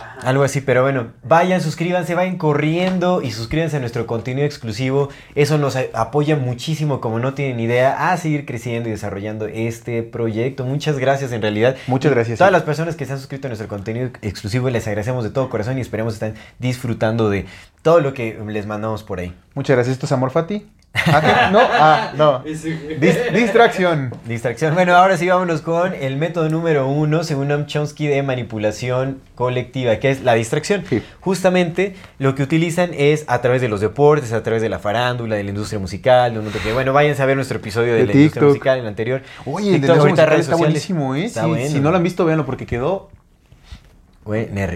Ajá. 0.00 0.20
Algo 0.28 0.42
así, 0.42 0.60
pero 0.60 0.82
bueno, 0.82 1.08
vayan, 1.22 1.60
suscríbanse, 1.60 2.14
vayan 2.14 2.38
corriendo 2.38 3.22
y 3.22 3.30
suscríbanse 3.30 3.76
a 3.76 3.80
nuestro 3.80 4.06
contenido 4.06 4.46
exclusivo. 4.46 5.08
Eso 5.34 5.58
nos 5.58 5.76
apoya 5.94 6.36
muchísimo, 6.36 7.00
como 7.00 7.18
no 7.18 7.34
tienen 7.34 7.60
idea, 7.60 8.10
a 8.10 8.16
seguir 8.16 8.46
creciendo 8.46 8.88
y 8.88 8.92
desarrollando 8.92 9.46
este 9.46 10.02
proyecto. 10.02 10.64
Muchas 10.64 10.98
gracias, 10.98 11.32
en 11.32 11.42
realidad. 11.42 11.76
Muchas 11.86 12.12
gracias. 12.12 12.38
Todas 12.38 12.50
sí. 12.50 12.54
las 12.54 12.62
personas 12.62 12.96
que 12.96 13.06
se 13.06 13.12
han 13.12 13.18
suscrito 13.18 13.46
a 13.46 13.50
nuestro 13.50 13.68
contenido 13.68 14.10
exclusivo, 14.22 14.70
les 14.70 14.86
agradecemos 14.86 15.24
de 15.24 15.30
todo 15.30 15.50
corazón 15.50 15.78
y 15.78 15.80
esperemos 15.80 16.14
estén 16.14 16.34
disfrutando 16.58 17.30
de 17.30 17.46
todo 17.82 18.00
lo 18.00 18.14
que 18.14 18.38
les 18.46 18.66
mandamos 18.66 19.02
por 19.02 19.20
ahí. 19.20 19.34
Muchas 19.54 19.76
gracias. 19.76 19.94
¿Esto 19.94 20.06
es 20.06 20.12
amor, 20.12 20.30
Fati? 20.30 20.66
¿Ah, 20.94 21.20
qué? 21.20 21.52
No, 21.52 21.60
ah, 21.62 22.12
no. 22.16 22.44
Dis- 22.44 23.32
distracción. 23.32 24.12
Distracción. 24.26 24.74
Bueno, 24.74 24.96
ahora 24.96 25.16
sí 25.16 25.28
vámonos 25.28 25.60
con 25.62 25.94
el 25.94 26.16
método 26.16 26.48
número 26.48 26.88
uno, 26.88 27.22
según 27.24 27.48
Noam 27.48 27.66
Chomsky, 27.66 28.06
de 28.08 28.22
manipulación 28.22 29.20
colectiva, 29.34 29.96
que 29.96 30.10
es 30.10 30.22
la 30.22 30.34
distracción. 30.34 30.84
Sí. 30.88 31.02
Justamente 31.20 31.94
lo 32.18 32.34
que 32.34 32.42
utilizan 32.42 32.90
es 32.94 33.24
a 33.28 33.40
través 33.40 33.60
de 33.60 33.68
los 33.68 33.80
deportes, 33.80 34.32
a 34.32 34.42
través 34.42 34.60
de 34.60 34.68
la 34.68 34.78
farándula, 34.80 35.36
de 35.36 35.44
la 35.44 35.50
industria 35.50 35.78
musical, 35.78 36.32
de 36.32 36.40
un 36.40 36.52
de- 36.52 36.72
Bueno, 36.72 36.92
váyanse 36.92 37.22
a 37.22 37.26
ver 37.26 37.36
nuestro 37.36 37.58
episodio 37.58 37.92
de, 37.92 38.00
De 38.00 38.06
la 38.06 38.12
industria 38.14 38.44
musical, 38.48 38.78
el 38.80 38.86
anterior. 38.86 39.22
Oye, 39.46 39.74
el 39.76 39.80
de 39.80 39.86
la 39.88 39.92
ahorita 39.94 40.06
musical 40.08 40.28
redes 40.28 40.40
está 40.46 40.52
sociales. 40.56 40.72
buenísimo, 40.88 41.14
¿eh? 41.14 41.24
Está 41.26 41.42
Sí, 41.42 41.48
bueno. 41.48 41.68
Si 41.70 41.80
no 41.80 41.90
lo 41.90 41.96
han 41.98 42.02
visto, 42.02 42.24
véanlo 42.24 42.44
porque 42.44 42.66
quedó 42.66 43.10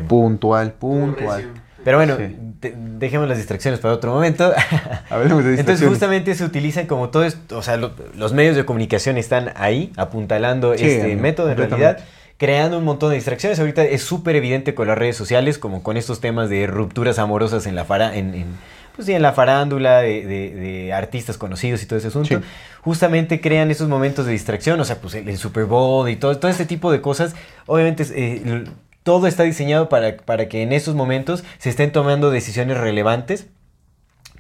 puntual, 0.09 0.73
puntual. 0.73 1.51
Pero 1.85 1.97
bueno, 1.99 2.17
Sí. 2.17 2.37
de- 2.61 2.75
dejemos 2.99 3.29
las 3.29 3.39
distracciones 3.39 3.81
para 3.81 3.95
otro 3.95 4.13
momento. 4.13 4.53
Hablemos 5.11 5.45
de 5.45 5.51
Entonces 5.51 5.57
distracciones. 5.57 5.89
justamente 5.91 6.35
se 6.35 6.45
utilizan 6.45 6.87
como 6.87 7.09
todo 7.11 7.25
esto, 7.25 7.59
o 7.59 7.63
sea, 7.63 7.77
lo- 7.77 7.93
los 8.17 8.33
medios 8.33 8.55
de 8.57 8.65
comunicación 8.65 9.19
están 9.19 9.53
ahí 9.57 9.93
apuntalando 9.97 10.77
Sí, 10.77 10.85
este 10.85 11.03
amigo, 11.03 11.21
método 11.23 11.51
en 11.51 11.57
realidad, 11.59 11.99
creando 12.39 12.79
un 12.79 12.85
montón 12.85 13.11
de 13.11 13.17
distracciones. 13.17 13.59
Ahorita 13.59 13.83
es 13.85 14.03
súper 14.03 14.37
evidente 14.37 14.75
con 14.75 14.87
las 14.89 14.97
redes 14.99 15.17
sociales, 15.17 15.59
como 15.59 15.83
con 15.83 15.97
estos 15.97 16.21
temas 16.21 16.49
de 16.49 16.67
rupturas 16.67 17.19
amorosas 17.19 17.67
en 17.67 17.75
la 17.75 17.85
fara, 17.85 18.17
en, 18.17 18.35
en, 18.35 18.47
pues 18.95 19.07
sí, 19.07 19.15
en 19.15 19.23
la 19.23 19.33
farándula 19.33 19.99
de, 20.01 20.25
de- 20.27 20.51
de 20.55 20.93
artistas 20.93 21.39
conocidos 21.39 21.83
y 21.83 21.87
todo 21.87 21.99
ese 21.99 22.09
asunto. 22.09 22.29
Sí. 22.39 22.45
Justamente 22.83 23.41
crean 23.41 23.71
esos 23.71 23.89
momentos 23.89 24.27
de 24.27 24.33
distracción, 24.33 24.79
o 24.81 24.85
sea, 24.85 24.97
pues 25.01 25.15
el, 25.15 25.29
el 25.29 25.39
Super 25.39 25.65
Bowl 25.65 26.09
y 26.09 26.17
todo, 26.17 26.37
todo 26.39 26.51
este 26.51 26.67
tipo 26.67 26.91
de 26.93 27.01
cosas. 27.01 27.35
Obviamente 27.67 28.05
eh, 28.15 28.65
todo 29.03 29.27
está 29.27 29.43
diseñado 29.43 29.89
para, 29.89 30.17
para 30.17 30.49
que 30.49 30.63
en 30.63 30.73
esos 30.73 30.95
momentos 30.95 31.45
se 31.59 31.71
estén 31.71 31.93
tomando 31.93 32.31
decisiones 32.31 32.79
relevantes 32.79 33.49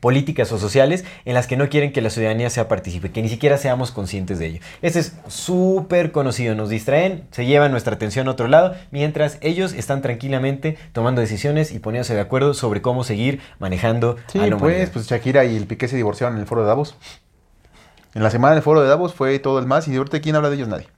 políticas 0.03 0.51
o 0.51 0.59
sociales 0.59 1.05
en 1.25 1.35
las 1.35 1.47
que 1.47 1.57
no 1.57 1.69
quieren 1.69 1.93
que 1.93 2.03
la 2.03 2.11
ciudadanía 2.11 2.51
sea 2.51 2.67
participe, 2.67 3.13
que 3.13 3.23
ni 3.23 3.29
siquiera 3.29 3.57
seamos 3.57 3.93
conscientes 3.93 4.41
de 4.41 4.47
ello. 4.47 4.61
Este 4.83 4.99
es 4.99 5.13
súper 5.29 6.11
conocido, 6.11 6.57
nos 6.57 6.71
distraen, 6.71 7.29
se 7.31 7.47
llevan 7.47 7.71
nuestra 7.71 7.95
atención 7.95 8.27
a 8.27 8.33
otro 8.33 8.49
lado, 8.49 8.75
mientras 8.91 9.39
ellos 9.43 9.73
están 9.73 10.03
tranquilamente 10.03 10.77
tomando 10.93 11.21
decisiones 11.21 11.71
y 11.71 11.79
poniéndose 11.79 12.15
de 12.15 12.21
acuerdo 12.21 12.53
sobre 12.53 12.83
cómo 12.83 13.05
seguir 13.05 13.41
manejando 13.61 14.17
Sí, 14.27 14.41
a 14.41 14.49
la 14.49 14.57
pues, 14.57 14.91
pues 14.91 15.07
Shakira 15.07 15.45
y 15.45 15.57
el 15.57 15.67
Piqué 15.67 15.87
se 15.87 15.95
divorciaron 15.95 16.35
en 16.35 16.41
el 16.41 16.49
foro 16.49 16.63
de 16.63 16.67
Davos. 16.67 16.97
En 18.17 18.25
la 18.25 18.31
semana 18.31 18.55
del 18.55 18.65
foro 18.65 18.83
de 18.83 18.89
Davos 18.89 19.15
fue 19.15 19.39
todo 19.39 19.61
el 19.61 19.67
más 19.67 19.87
y 19.87 19.93
de 19.93 19.99
ahorita 19.99 20.21
quién 20.21 20.35
habla 20.35 20.51
de 20.51 20.57
ellos 20.57 20.69
nadie. 20.69 20.89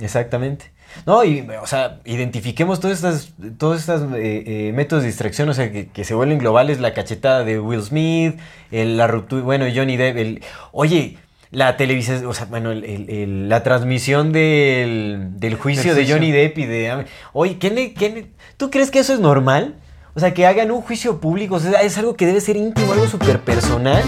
Exactamente. 0.00 0.72
No, 1.06 1.24
y, 1.24 1.46
o 1.62 1.66
sea, 1.66 2.00
identifiquemos 2.04 2.80
todos 2.80 2.94
estos 2.94 3.32
todos 3.58 3.80
estos 3.80 4.02
eh, 4.14 4.44
eh, 4.68 4.72
métodos 4.74 5.02
de 5.02 5.08
distracción, 5.08 5.48
o 5.48 5.54
sea, 5.54 5.70
que, 5.72 5.88
que 5.88 6.04
se 6.04 6.14
vuelven 6.14 6.38
globales, 6.38 6.80
la 6.80 6.94
cachetada 6.94 7.44
de 7.44 7.58
Will 7.60 7.82
Smith, 7.82 8.38
el- 8.70 8.96
la 8.96 9.06
ruptura, 9.06 9.42
bueno, 9.42 9.66
Johnny 9.74 9.96
Depp, 9.96 10.16
el... 10.16 10.42
Oye, 10.72 11.18
la 11.50 11.76
televisión, 11.76 12.24
o 12.26 12.34
sea, 12.34 12.46
bueno, 12.46 12.72
el- 12.72 13.48
la 13.48 13.62
transmisión 13.62 14.32
del, 14.32 15.28
del 15.36 15.54
juicio 15.56 15.94
de 15.94 16.06
Johnny. 16.10 16.32
Depp 16.32 16.58
y 16.58 16.66
de... 16.66 17.04
Oye, 17.32 17.58
¿qué 17.58 17.70
le- 17.70 17.92
qué 17.94 18.10
le- 18.10 18.26
¿tú 18.56 18.70
crees 18.70 18.90
que 18.90 18.98
eso 19.00 19.12
es 19.14 19.20
normal? 19.20 19.74
O 20.16 20.20
sea, 20.20 20.32
que 20.32 20.46
hagan 20.46 20.70
un 20.70 20.80
juicio 20.80 21.20
público, 21.20 21.56
o 21.56 21.60
sea, 21.60 21.80
es 21.82 21.98
algo 21.98 22.14
que 22.14 22.26
debe 22.26 22.40
ser 22.40 22.56
íntimo, 22.56 22.92
algo 22.92 23.06
súper 23.08 23.40
personal. 23.40 24.02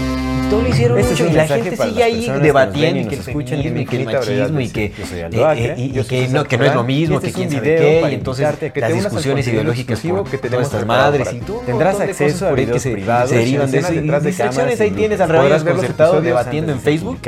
Todo 0.49 0.61
lo 0.61 0.69
hicieron 0.69 0.97
Este 0.97 1.13
es 1.13 1.19
mucho 1.19 1.31
y 1.31 1.35
la 1.35 1.47
gente 1.47 1.75
sigue 1.75 2.03
ahí 2.03 2.25
que 2.25 2.39
debatiendo 2.39 3.01
y 3.01 3.05
que 3.05 3.15
escuchan 3.15 3.59
y 3.59 3.85
que 3.85 3.95
el 3.97 4.05
machismo 4.05 4.59
y 4.61 4.69
que, 4.69 4.93
soy 5.05 5.19
eh, 5.19 5.75
eh, 5.77 6.05
que 6.07 6.27
no, 6.29 6.45
que 6.45 6.57
no 6.57 6.65
es 6.65 6.73
lo 6.73 6.83
mismo, 6.83 7.15
este 7.17 7.27
que 7.27 7.33
quién 7.33 7.51
sabe 7.51 7.75
qué, 7.75 8.07
y 8.09 8.13
entonces 8.13 8.47
que 8.71 8.79
las 8.79 8.89
al 8.89 8.93
discusiones 8.93 9.47
ideológicas 9.47 9.99
por 9.99 10.29
que 10.29 10.37
preparado 10.37 10.85
madres 10.85 11.33
y 11.33 11.39
todo 11.39 11.59
Tendrás 11.59 11.99
acceso 11.99 12.47
a 12.47 12.55
que 12.55 12.61
videos 12.61 12.81
se, 12.81 12.91
privados, 12.91 13.29
se 13.29 13.37
derivan 13.37 13.71
de 13.71 13.79
eso. 13.79 13.93
Y 13.93 14.33
cámaras 14.33 14.79
ahí 14.79 14.91
tienes 14.91 15.19
los 15.19 15.63
desconcertado 15.63 16.11
episodios 16.13 16.23
debatiendo 16.23 16.71
en 16.71 16.79
Facebook. 16.79 17.19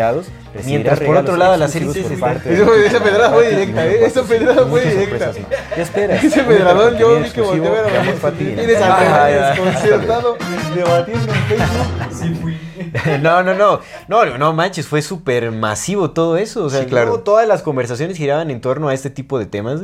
Mientras 0.66 1.00
por 1.02 1.18
otro 1.18 1.36
lado 1.36 1.58
las 1.58 1.76
Eso- 1.76 2.74
esa 2.76 3.04
pedrada 3.04 3.32
fue 3.32 3.50
directa. 3.50 3.86
Esa 3.86 4.24
pedrada 4.24 4.66
fue 4.66 4.86
directa. 4.86 5.32
¿Qué 5.76 5.82
esperas? 5.82 6.24
Ese 6.24 6.44
pedradón, 6.44 6.98
yo 6.98 7.20
vi 7.20 7.30
que 7.30 7.42
volteó 7.42 7.68
a 7.68 7.82
ver 7.82 7.86
a. 7.86 8.32
Tienes 8.32 8.82
al 8.82 9.32
ya. 9.32 9.50
desconcertado. 9.50 10.38
Debatiendo 10.74 11.34
en 11.34 11.40
Facebook. 11.44 12.14
Sí 12.14 12.34
fui. 12.42 12.69
No, 13.22 13.44
no, 13.44 13.54
no. 13.54 13.80
No, 14.08 14.38
no 14.38 14.54
manches, 14.54 14.88
fue 14.88 15.02
súper 15.02 15.52
masivo 15.52 16.12
todo 16.12 16.38
eso. 16.38 16.64
O 16.66 16.70
sea, 16.70 16.82
Sí, 16.82 16.86
claro. 16.88 17.20
todas 17.20 17.48
las 17.48 17.62
conversaciones 17.62 18.18
giraban 18.18 18.52
en 18.52 18.62
torno 18.62 18.90
a 18.90 18.94
este 18.94 19.10
tipo 19.10 19.40
de 19.40 19.46
temas. 19.46 19.82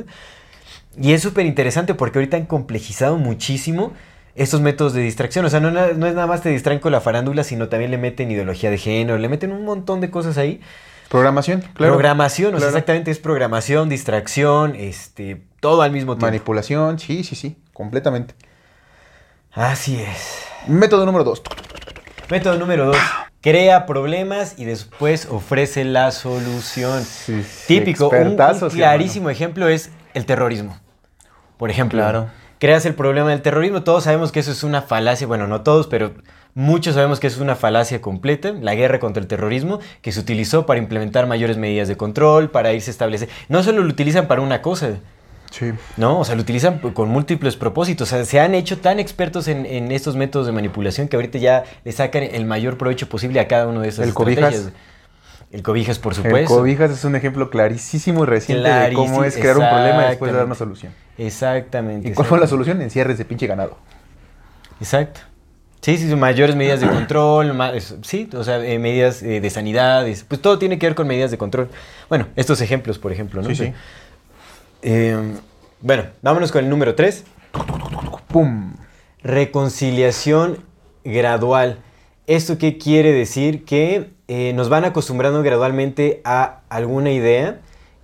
Y 0.99 1.13
es 1.13 1.21
súper 1.21 1.45
interesante 1.45 1.93
porque 1.93 2.19
ahorita 2.19 2.37
han 2.37 2.45
complejizado 2.45 3.17
muchísimo 3.17 3.93
estos 4.35 4.61
métodos 4.61 4.93
de 4.93 5.01
distracción. 5.01 5.45
O 5.45 5.49
sea, 5.49 5.59
no, 5.59 5.67
es 5.79 5.97
nada 5.97 6.27
más 6.27 6.41
te 6.41 6.49
distraen 6.49 6.79
con 6.79 6.91
la 6.91 7.01
farándula, 7.01 7.43
sino 7.43 7.67
también 7.69 7.91
le 7.91 7.97
meten 7.97 8.31
ideología 8.31 8.69
de 8.69 8.77
género, 8.77 9.17
le 9.17 9.29
meten 9.29 9.51
un 9.51 9.65
montón 9.65 10.01
de 10.01 10.09
cosas 10.09 10.37
ahí. 10.37 10.61
Programación, 11.09 11.61
claro. 11.61 11.93
Programación, 11.93 12.55
o 12.55 12.59
sea, 12.59 12.69
exactamente 12.69 13.11
es 13.11 13.19
programación, 13.19 13.89
distracción, 13.89 14.75
este, 14.75 15.43
todo 15.59 15.81
al 15.83 15.91
mismo 15.91 16.13
tiempo. 16.13 16.25
Manipulación, 16.25 16.97
sí, 16.99 17.23
sí, 17.23 17.35
sí, 17.35 17.57
completamente. 17.73 18.33
Así 19.53 20.01
es. 20.01 20.43
Método 20.67 21.05
número 21.05 21.23
dos. 21.23 21.43
Método 22.29 22.57
número 22.57 22.87
dos. 22.87 22.97
Crea 23.41 23.85
problemas 23.85 24.55
y 24.57 24.65
después 24.65 25.27
ofrece 25.29 25.85
la 25.85 26.11
solución. 26.11 27.03
Sí, 27.03 27.43
Típico, 27.67 28.09
un- 28.09 28.39
un, 28.39 28.69
clarísimo 28.71 29.29
ejemplo 29.29 29.67
es 29.67 29.91
el 30.15 30.25
terrorismo. 30.25 30.79
Por 31.57 31.69
ejemplo, 31.69 31.99
Claro. 31.99 32.29
creas 32.59 32.85
el 32.87 32.95
problema 32.95 33.29
del 33.29 33.43
terrorismo. 33.43 33.83
Todos 33.83 34.05
sabemos 34.05 34.31
que 34.31 34.39
eso 34.39 34.51
es 34.51 34.63
una 34.63 34.81
falacia, 34.81 35.27
bueno, 35.27 35.45
no 35.45 35.61
todos, 35.61 35.85
pero 35.85 36.13
muchos 36.55 36.95
sabemos 36.95 37.19
que 37.19 37.27
eso 37.27 37.35
es 37.37 37.41
una 37.43 37.55
falacia 37.55 38.01
completa. 38.01 38.53
La 38.59 38.73
guerra 38.73 38.99
contra 38.99 39.21
el 39.21 39.27
terrorismo 39.27 39.79
que 40.01 40.11
se 40.11 40.19
utilizó 40.19 40.65
para 40.65 40.79
implementar 40.79 41.27
mayores 41.27 41.57
medidas 41.57 41.87
de 41.87 41.95
control, 41.97 42.49
para 42.49 42.73
irse 42.73 42.89
a 42.89 42.93
establecer. 42.93 43.29
No 43.49 43.61
solo 43.61 43.81
lo 43.83 43.89
utilizan 43.89 44.27
para 44.27 44.41
una 44.41 44.63
cosa, 44.63 44.95
Sí. 45.57 45.71
¿no? 45.95 46.19
O 46.19 46.25
sea, 46.25 46.35
lo 46.35 46.41
utilizan 46.41 46.79
con 46.79 47.07
múltiples 47.09 47.55
propósitos. 47.55 48.11
O 48.11 48.15
sea, 48.15 48.25
se 48.25 48.39
han 48.41 48.53
hecho 48.55 48.77
tan 48.79 48.99
expertos 48.99 49.47
en, 49.47 49.65
en 49.65 49.91
estos 49.93 50.15
métodos 50.17 50.47
de 50.47 50.51
manipulación 50.51 51.07
que 51.07 51.15
ahorita 51.15 51.37
ya 51.37 51.63
le 51.85 51.91
sacan 51.93 52.23
el 52.23 52.45
mayor 52.45 52.77
provecho 52.77 53.07
posible 53.07 53.39
a 53.39 53.47
cada 53.47 53.67
uno 53.67 53.81
de 53.81 53.87
esas 53.87 54.07
El 54.07 54.13
cobijas. 54.13 54.71
El 55.51 55.61
cobijas, 55.63 55.99
por 55.99 56.11
El 56.11 56.17
supuesto. 56.17 56.53
cobijas 56.55 56.91
es 56.91 57.05
un 57.05 57.15
ejemplo 57.15 57.49
clarísimo 57.49 58.23
y 58.23 58.25
reciente 58.25 58.67
de 58.67 58.93
cómo 58.93 59.23
es 59.23 59.37
crear 59.37 59.57
un 59.57 59.69
problema 59.69 60.05
y 60.05 60.09
después 60.09 60.33
dar 60.33 60.45
una 60.45 60.55
solución. 60.55 60.91
Exactamente. 61.17 62.09
¿Y 62.09 62.11
cuál 62.13 62.27
fue 62.27 62.39
la 62.39 62.47
solución? 62.47 62.81
Encierres 62.81 63.17
de 63.17 63.23
pinche 63.23 63.47
ganado. 63.47 63.77
Exacto. 64.79 65.21
Sí, 65.81 65.97
sí, 65.99 66.13
mayores 66.15 66.55
medidas 66.55 66.81
de 66.81 66.87
control, 66.89 67.55
es- 67.75 67.95
sí, 68.01 68.27
o 68.35 68.43
sea, 68.43 68.57
eh, 68.65 68.79
medidas 68.79 69.21
eh, 69.21 69.39
de 69.39 69.49
sanidad, 69.51 70.07
es- 70.07 70.23
pues 70.23 70.41
todo 70.41 70.57
tiene 70.57 70.79
que 70.79 70.87
ver 70.87 70.95
con 70.95 71.05
medidas 71.07 71.29
de 71.29 71.37
control. 71.37 71.69
Bueno, 72.09 72.27
estos 72.35 72.59
ejemplos, 72.61 72.97
por 72.97 73.11
ejemplo, 73.11 73.43
¿no? 73.43 73.49
Sí, 73.49 73.55
sí. 73.55 73.73
Eh, 74.87 75.17
bueno, 75.81 76.03
vámonos 76.21 76.51
con 76.51 76.63
el 76.63 76.69
número 76.69 76.93
3. 76.93 77.23
¡Pum! 78.27 78.75
Reconciliación 79.23 80.59
gradual. 81.03 81.79
¿Esto 82.27 82.59
qué 82.59 82.77
quiere 82.77 83.11
decir? 83.11 83.65
Que 83.65 84.11
eh, 84.27 84.53
nos 84.53 84.69
van 84.69 84.85
acostumbrando 84.85 85.41
gradualmente 85.41 86.21
a 86.23 86.59
alguna 86.69 87.09
idea 87.09 87.61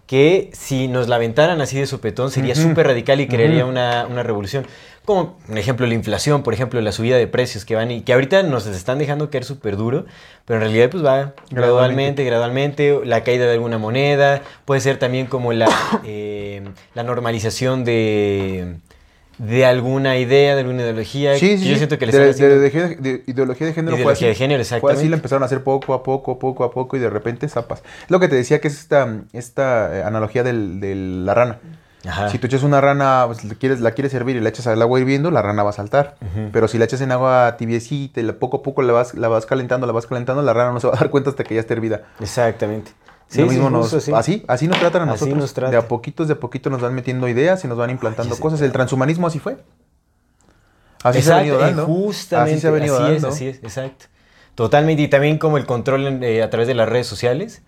que 0.07 0.49
si 0.53 0.87
nos 0.87 1.07
la 1.07 1.17
aventaran 1.17 1.61
así 1.61 1.77
de 1.77 1.85
sopetón 1.85 2.31
sería 2.31 2.55
súper 2.55 2.87
radical 2.87 3.21
y 3.21 3.27
crearía 3.27 3.65
una, 3.65 4.07
una 4.07 4.23
revolución. 4.23 4.65
Como, 5.05 5.37
por 5.47 5.57
ejemplo, 5.57 5.87
la 5.87 5.95
inflación, 5.95 6.43
por 6.43 6.53
ejemplo, 6.53 6.79
la 6.79 6.91
subida 6.91 7.17
de 7.17 7.25
precios 7.27 7.65
que 7.65 7.75
van 7.75 7.89
y 7.89 8.01
que 8.01 8.13
ahorita 8.13 8.43
nos 8.43 8.67
están 8.67 8.99
dejando 8.99 9.31
caer 9.31 9.43
súper 9.45 9.75
duro, 9.75 10.05
pero 10.45 10.57
en 10.59 10.61
realidad 10.65 10.89
pues 10.91 11.03
va 11.03 11.33
gradualmente, 11.49 12.23
gradualmente, 12.23 12.99
la 13.03 13.23
caída 13.23 13.45
de 13.47 13.53
alguna 13.53 13.79
moneda, 13.79 14.41
puede 14.65 14.79
ser 14.79 14.97
también 14.99 15.25
como 15.25 15.53
la, 15.53 15.67
eh, 16.05 16.61
la 16.93 17.01
normalización 17.03 17.83
de, 17.83 18.75
de 19.39 19.65
alguna 19.65 20.17
idea, 20.19 20.53
de 20.53 20.61
alguna 20.61 20.83
ideología. 20.83 21.35
Sí, 21.35 21.57
sí, 21.57 21.67
yo 21.69 21.77
siento 21.77 21.97
que 21.97 22.05
le 22.05 22.11
de, 22.11 22.29
están 22.29 22.49
de- 22.49 22.67
haciendo- 22.67 23.01
de- 23.01 23.17
de 23.17 23.23
ideología 23.25 23.65
de 23.67 23.73
género 23.73 23.95
Ideología 23.97 24.27
así. 24.27 24.33
de 24.33 24.35
género, 24.35 24.63
Fue 24.63 24.67
así, 24.67 24.75
exactamente. 24.75 25.09
la 25.09 25.15
empezaron 25.15 25.41
a 25.43 25.45
hacer 25.47 25.63
poco 25.63 25.95
a 25.95 26.03
poco, 26.03 26.37
poco 26.37 26.63
a 26.63 26.69
poco 26.71 26.95
y 26.95 26.99
de 26.99 27.09
repente 27.09 27.49
zapas. 27.49 27.81
Lo 28.07 28.19
que 28.19 28.27
te 28.27 28.35
decía 28.35 28.61
que 28.61 28.67
es 28.67 28.75
esta, 28.79 29.21
esta 29.33 29.97
eh, 29.97 30.03
analogía 30.03 30.43
del- 30.43 30.79
de 30.79 30.93
la 30.95 31.33
rana. 31.33 31.59
Ajá. 32.07 32.29
Si 32.29 32.39
tú 32.39 32.47
echas 32.47 32.63
una 32.63 32.81
rana, 32.81 33.23
pues, 33.27 33.43
le 33.43 33.55
quieres, 33.55 33.79
la 33.79 33.91
quieres 33.91 34.11
servir 34.11 34.35
y 34.35 34.39
la 34.39 34.49
echas 34.49 34.65
al 34.67 34.81
agua 34.81 34.99
hirviendo, 34.99 35.29
la 35.29 35.41
rana 35.43 35.61
va 35.63 35.69
a 35.69 35.73
saltar. 35.73 36.15
Pero 36.51 36.67
si 36.67 36.77
la 36.79 36.85
echas 36.85 37.01
en 37.01 37.11
agua 37.11 37.55
tibiecita 37.57 38.19
y 38.19 38.23
la- 38.23 38.33
poco 38.33 38.57
a 38.57 38.63
poco 38.63 38.81
la 38.81 38.91
vas, 38.93 39.13
la 39.13 39.27
vas 39.27 39.45
calentando, 39.45 39.85
la 39.85 39.93
vas 39.93 40.07
calentando, 40.07 40.41
la 40.41 40.53
rana 40.53 40.71
no 40.71 40.79
se 40.79 40.87
va 40.87 40.93
a 40.93 40.97
dar 40.97 41.09
cuenta 41.11 41.29
hasta 41.29 41.43
que 41.43 41.53
ya 41.55 41.61
esté 41.61 41.73
hervida. 41.73 42.01
Exactamente. 42.19 42.91
Lo 43.35 43.45
mismo 43.45 43.67
sí, 43.67 43.73
nos, 43.73 43.81
justo 43.83 43.97
así. 43.97 44.11
así, 44.13 44.43
así 44.47 44.67
nos 44.67 44.79
tratan 44.79 45.07
a 45.07 45.13
Así 45.13 45.25
nosotros. 45.29 45.55
nos. 45.63 45.71
De 45.71 45.77
a 45.77 45.87
poquitos, 45.87 46.27
de 46.27 46.33
a 46.33 46.39
poquito 46.39 46.69
nos 46.69 46.81
van 46.81 46.93
metiendo 46.93 47.27
ideas 47.29 47.63
y 47.63 47.67
nos 47.67 47.77
van 47.77 47.89
implantando 47.91 48.35
cosas. 48.37 48.59
El 48.61 48.71
transhumanismo 48.73 49.27
así 49.27 49.39
fue. 49.39 49.57
Así 51.03 51.19
Exacto, 51.19 51.23
se 51.23 51.33
ha 51.33 51.37
venido 51.37 51.59
eh, 51.59 51.61
dando. 51.63 51.85
Justamente, 51.85 52.51
así 52.53 52.61
se 52.61 52.67
ha 52.67 52.71
venido 52.71 52.95
así 52.95 53.03
dando. 53.13 53.27
es, 53.29 53.33
así 53.33 53.47
es, 53.47 53.57
exacto. 53.57 54.05
Totalmente, 54.55 55.01
y 55.03 55.07
también 55.07 55.37
como 55.37 55.57
el 55.57 55.65
control 55.65 56.21
eh, 56.23 56.43
a 56.43 56.49
través 56.49 56.67
de 56.67 56.73
las 56.73 56.89
redes 56.89 57.07
sociales. 57.07 57.61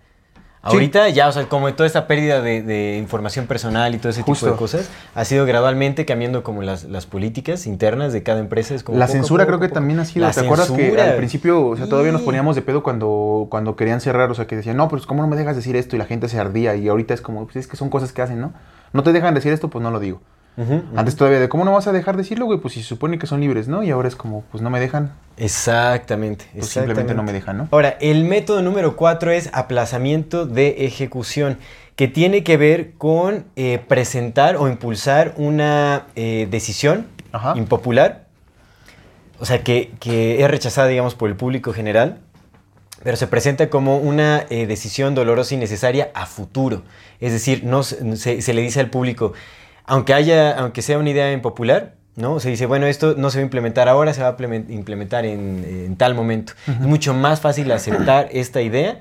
Ahorita 0.64 1.08
ya, 1.10 1.28
o 1.28 1.32
sea, 1.32 1.46
como 1.46 1.72
toda 1.74 1.86
esta 1.86 2.06
pérdida 2.06 2.40
de, 2.40 2.62
de 2.62 2.96
información 2.96 3.46
personal 3.46 3.94
y 3.94 3.98
todo 3.98 4.08
ese 4.08 4.22
tipo 4.22 4.46
de 4.46 4.52
cosas, 4.52 4.88
ha 5.14 5.24
sido 5.24 5.44
gradualmente 5.44 6.06
cambiando 6.06 6.42
como 6.42 6.62
las, 6.62 6.84
las 6.84 7.06
políticas 7.06 7.66
internas 7.66 8.12
de 8.12 8.22
cada 8.22 8.40
empresa. 8.40 8.74
Es 8.74 8.82
como 8.82 8.98
La 8.98 9.06
poco 9.06 9.18
censura 9.18 9.44
poco, 9.44 9.58
creo 9.58 9.68
que 9.68 9.74
también 9.74 10.00
ha 10.00 10.04
sido. 10.04 10.26
La 10.26 10.32
¿Te 10.32 10.40
acuerdas 10.40 10.70
que 10.70 11.00
al 11.00 11.16
principio, 11.16 11.66
o 11.66 11.76
sea, 11.76 11.88
todavía 11.88 12.12
nos 12.12 12.22
poníamos 12.22 12.56
de 12.56 12.62
pedo 12.62 12.82
cuando, 12.82 13.46
cuando 13.50 13.76
querían 13.76 14.00
cerrar? 14.00 14.30
O 14.30 14.34
sea, 14.34 14.46
que 14.46 14.56
decían, 14.56 14.76
no, 14.76 14.88
pues 14.88 15.06
¿cómo 15.06 15.22
no 15.22 15.28
me 15.28 15.36
dejas 15.36 15.54
decir 15.56 15.76
esto? 15.76 15.96
Y 15.96 15.98
la 15.98 16.06
gente 16.06 16.28
se 16.28 16.38
ardía. 16.38 16.74
Y 16.76 16.88
ahorita 16.88 17.14
es 17.14 17.20
como, 17.20 17.44
pues 17.44 17.56
es 17.56 17.66
que 17.66 17.76
son 17.76 17.90
cosas 17.90 18.12
que 18.12 18.22
hacen, 18.22 18.40
¿no? 18.40 18.52
No 18.92 19.02
te 19.02 19.12
dejan 19.12 19.34
decir 19.34 19.52
esto, 19.52 19.68
pues 19.68 19.82
no 19.82 19.90
lo 19.90 20.00
digo. 20.00 20.20
Antes 20.56 21.16
todavía 21.16 21.40
de, 21.40 21.48
¿cómo 21.48 21.64
no 21.64 21.72
vas 21.72 21.88
a 21.88 21.92
dejar 21.92 22.16
decirlo, 22.16 22.46
güey? 22.46 22.60
Pues 22.60 22.74
si 22.74 22.82
se 22.82 22.88
supone 22.88 23.18
que 23.18 23.26
son 23.26 23.40
libres, 23.40 23.66
¿no? 23.66 23.82
Y 23.82 23.90
ahora 23.90 24.06
es 24.06 24.14
como, 24.14 24.42
pues 24.52 24.62
no 24.62 24.70
me 24.70 24.78
dejan. 24.78 25.12
Exactamente. 25.36 26.46
Pues 26.52 26.68
simplemente 26.68 27.14
no 27.14 27.24
me 27.24 27.32
dejan, 27.32 27.58
¿no? 27.58 27.68
Ahora, 27.72 27.96
el 28.00 28.24
método 28.24 28.62
número 28.62 28.94
cuatro 28.94 29.32
es 29.32 29.50
aplazamiento 29.52 30.46
de 30.46 30.86
ejecución, 30.86 31.58
que 31.96 32.06
tiene 32.06 32.44
que 32.44 32.56
ver 32.56 32.92
con 32.98 33.46
eh, 33.56 33.82
presentar 33.86 34.56
o 34.56 34.68
impulsar 34.68 35.34
una 35.36 36.06
eh, 36.14 36.46
decisión 36.50 37.06
Ajá. 37.32 37.54
impopular, 37.56 38.26
o 39.40 39.44
sea, 39.44 39.64
que, 39.64 39.92
que 39.98 40.42
es 40.42 40.50
rechazada, 40.50 40.86
digamos, 40.86 41.16
por 41.16 41.28
el 41.28 41.36
público 41.36 41.72
general, 41.72 42.18
pero 43.02 43.16
se 43.16 43.26
presenta 43.26 43.70
como 43.70 43.98
una 43.98 44.46
eh, 44.50 44.66
decisión 44.66 45.14
dolorosa 45.14 45.54
y 45.54 45.58
necesaria 45.58 46.10
a 46.14 46.26
futuro. 46.26 46.82
Es 47.20 47.32
decir, 47.32 47.64
no 47.64 47.82
se 47.82 48.52
le 48.54 48.62
dice 48.62 48.80
al 48.80 48.88
público, 48.88 49.34
aunque, 49.84 50.14
haya, 50.14 50.58
aunque 50.58 50.82
sea 50.82 50.98
una 50.98 51.10
idea 51.10 51.32
impopular, 51.32 51.94
¿no? 52.16 52.38
Se 52.40 52.48
dice, 52.50 52.66
bueno, 52.66 52.86
esto 52.86 53.14
no 53.16 53.30
se 53.30 53.38
va 53.38 53.42
a 53.42 53.44
implementar 53.44 53.88
ahora, 53.88 54.14
se 54.14 54.22
va 54.22 54.28
a 54.28 54.36
implemen- 54.36 54.70
implementar 54.70 55.24
en, 55.24 55.64
en 55.86 55.96
tal 55.96 56.14
momento. 56.14 56.52
Es 56.66 56.78
mucho 56.80 57.12
más 57.14 57.40
fácil 57.40 57.70
aceptar 57.72 58.28
esta 58.32 58.62
idea 58.62 59.00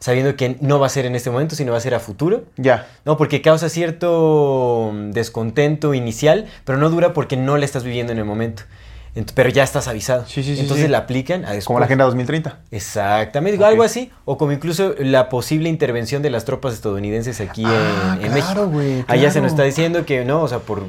sabiendo 0.00 0.36
que 0.36 0.56
no 0.60 0.78
va 0.78 0.86
a 0.86 0.90
ser 0.90 1.06
en 1.06 1.14
este 1.14 1.30
momento, 1.30 1.54
sino 1.56 1.72
va 1.72 1.78
a 1.78 1.80
ser 1.80 1.94
a 1.94 2.00
futuro. 2.00 2.44
Ya. 2.56 2.86
No, 3.06 3.16
porque 3.16 3.40
causa 3.40 3.68
cierto 3.70 4.90
mm, 4.92 5.10
descontento 5.12 5.94
inicial, 5.94 6.46
pero 6.64 6.78
no 6.78 6.90
dura 6.90 7.12
porque 7.14 7.36
no 7.36 7.56
la 7.56 7.64
estás 7.64 7.84
viviendo 7.84 8.12
en 8.12 8.18
el 8.18 8.24
momento. 8.24 8.64
Pero 9.34 9.48
ya 9.48 9.62
estás 9.62 9.86
avisado. 9.86 10.24
Sí, 10.26 10.42
sí, 10.42 10.54
sí, 10.56 10.62
Entonces 10.62 10.90
la 10.90 10.98
aplican 10.98 11.44
a 11.44 11.48
después. 11.50 11.66
Como 11.66 11.78
la 11.78 11.86
Agenda 11.86 12.04
2030. 12.04 12.58
Exactamente, 12.72 13.62
algo 13.64 13.82
así. 13.84 14.10
O 14.24 14.36
como 14.38 14.50
incluso 14.52 14.94
la 14.98 15.28
posible 15.28 15.68
intervención 15.68 16.20
de 16.22 16.30
las 16.30 16.44
tropas 16.44 16.74
estadounidenses 16.74 17.40
aquí 17.40 17.62
Ah, 17.64 18.16
en, 18.20 18.26
en 18.26 18.32
claro, 18.32 18.66
México. 18.66 18.66
güey, 18.68 19.04
Allá 19.06 19.30
se 19.30 19.40
nos 19.40 19.52
está 19.52 19.62
diciendo 19.62 20.04
que 20.04 20.24
no, 20.24 20.42
o 20.42 20.48
sea, 20.48 20.58
por. 20.58 20.82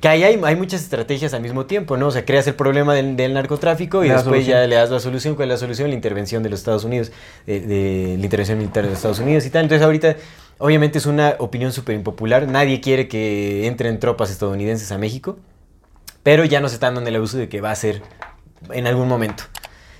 Que 0.00 0.08
ahí 0.08 0.24
hay, 0.24 0.40
hay 0.42 0.56
muchas 0.56 0.82
estrategias 0.82 1.32
al 1.34 1.42
mismo 1.42 1.66
tiempo, 1.66 1.96
¿no? 1.96 2.08
O 2.08 2.10
sea, 2.10 2.24
creas 2.24 2.46
el 2.48 2.54
problema 2.54 2.92
del, 2.94 3.14
del 3.16 3.32
narcotráfico 3.34 4.04
y 4.04 4.08
después 4.08 4.44
ya 4.44 4.66
le 4.66 4.74
das 4.74 4.90
la 4.90 4.98
solución. 4.98 5.36
¿Cuál 5.36 5.50
es 5.50 5.54
la 5.54 5.58
solución? 5.58 5.88
La 5.90 5.94
intervención 5.94 6.42
de 6.42 6.48
los 6.50 6.58
Estados 6.58 6.82
Unidos, 6.82 7.12
de, 7.46 7.60
de 7.60 8.16
la 8.18 8.24
intervención 8.24 8.58
militar 8.58 8.82
de 8.82 8.88
los 8.90 8.98
Estados 8.98 9.20
Unidos 9.20 9.46
y 9.46 9.50
tal. 9.50 9.62
Entonces, 9.62 9.84
ahorita, 9.84 10.16
obviamente, 10.58 10.98
es 10.98 11.06
una 11.06 11.36
opinión 11.38 11.72
súper 11.72 11.94
impopular. 11.94 12.48
Nadie 12.48 12.80
quiere 12.80 13.06
que 13.06 13.68
entren 13.68 14.00
tropas 14.00 14.32
estadounidenses 14.32 14.90
a 14.90 14.98
México, 14.98 15.38
pero 16.22 16.44
ya 16.44 16.60
nos 16.60 16.72
están 16.72 16.94
dando 16.94 17.08
el 17.10 17.16
abuso 17.16 17.36
de 17.38 17.48
que 17.48 17.60
va 17.60 17.70
a 17.70 17.74
ser 17.76 18.02
en 18.70 18.86
algún 18.86 19.08
momento. 19.08 19.44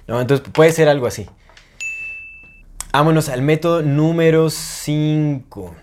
¿no? 0.06 0.20
Entonces, 0.20 0.46
puede 0.52 0.72
ser 0.72 0.88
algo 0.88 1.06
así. 1.06 1.26
Vámonos 2.92 3.28
al 3.28 3.42
método 3.42 3.82
número 3.82 4.50
5. 4.50 5.74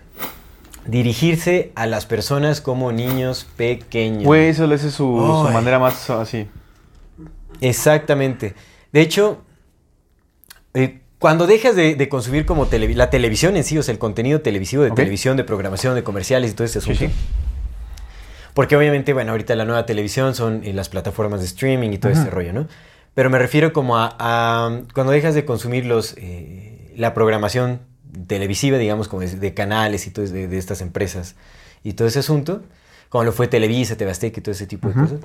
Dirigirse 0.86 1.72
a 1.74 1.86
las 1.86 2.06
personas 2.06 2.60
como 2.60 2.92
niños 2.92 3.46
pequeños. 3.56 4.24
Güey, 4.24 4.48
eso 4.48 4.64
esa 4.72 4.86
es 4.86 4.94
su, 4.94 5.44
su 5.46 5.52
manera 5.52 5.78
más 5.78 6.08
así. 6.10 6.46
Exactamente. 7.60 8.54
De 8.92 9.00
hecho, 9.00 9.42
eh, 10.74 11.00
cuando 11.18 11.46
dejas 11.46 11.76
de, 11.76 11.94
de 11.96 12.08
consumir 12.08 12.46
como 12.46 12.66
la 12.94 13.10
televisión 13.10 13.56
en 13.56 13.64
sí, 13.64 13.76
o 13.76 13.82
sea, 13.82 13.92
el 13.92 13.98
contenido 13.98 14.40
televisivo 14.40 14.82
de 14.82 14.90
televisión, 14.92 15.36
de 15.36 15.44
programación, 15.44 15.94
de 15.94 16.02
comerciales 16.02 16.52
y 16.52 16.54
todo 16.54 16.64
este 16.64 16.80
Sí, 16.80 16.92
asunto. 16.92 17.12
sí. 17.14 17.20
Porque 18.60 18.76
obviamente, 18.76 19.14
bueno, 19.14 19.30
ahorita 19.30 19.56
la 19.56 19.64
nueva 19.64 19.86
televisión 19.86 20.34
son 20.34 20.60
eh, 20.64 20.74
las 20.74 20.90
plataformas 20.90 21.40
de 21.40 21.46
streaming 21.46 21.92
y 21.92 21.96
todo 21.98 22.12
Ujú. 22.12 22.20
este 22.20 22.30
rollo, 22.30 22.52
¿no? 22.52 22.68
Pero 23.14 23.30
me 23.30 23.38
refiero 23.38 23.72
como 23.72 23.96
a, 23.96 24.14
a 24.18 24.82
cuando 24.92 25.14
dejas 25.14 25.34
de 25.34 25.46
consumir 25.46 25.86
los, 25.86 26.14
eh, 26.18 26.92
la 26.94 27.14
programación 27.14 27.80
televisiva, 28.26 28.76
digamos, 28.76 29.08
como 29.08 29.22
de, 29.22 29.34
de 29.34 29.54
canales 29.54 30.06
y 30.06 30.10
todo 30.10 30.26
de, 30.26 30.46
de 30.46 30.58
estas 30.58 30.82
empresas 30.82 31.36
y 31.82 31.94
todo 31.94 32.06
ese 32.06 32.18
asunto, 32.18 32.60
como 33.08 33.24
lo 33.24 33.32
fue 33.32 33.48
Televisa, 33.48 33.96
TV 33.96 34.10
Azteca 34.10 34.40
y 34.40 34.42
todo 34.42 34.52
ese 34.52 34.66
tipo 34.66 34.88
de 34.88 34.94
cosas. 34.94 35.20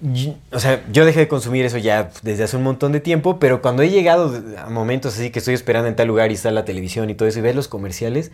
Y- 0.00 0.36
o 0.52 0.60
sea, 0.60 0.84
yo 0.92 1.04
dejé 1.04 1.18
de 1.18 1.26
consumir 1.28 1.64
eso 1.64 1.78
ya 1.78 2.10
desde 2.22 2.44
hace 2.44 2.56
un 2.56 2.62
montón 2.62 2.92
de 2.92 3.00
tiempo, 3.00 3.40
pero 3.40 3.60
cuando 3.60 3.82
he 3.82 3.90
llegado 3.90 4.40
a 4.56 4.70
momentos 4.70 5.14
así 5.14 5.30
que 5.30 5.40
estoy 5.40 5.54
esperando 5.54 5.88
en 5.88 5.96
tal 5.96 6.06
lugar 6.06 6.30
y 6.30 6.34
está 6.34 6.52
la 6.52 6.64
televisión 6.64 7.10
y 7.10 7.16
todo 7.16 7.26
eso 7.28 7.40
y 7.40 7.42
ves 7.42 7.56
los 7.56 7.66
comerciales, 7.66 8.30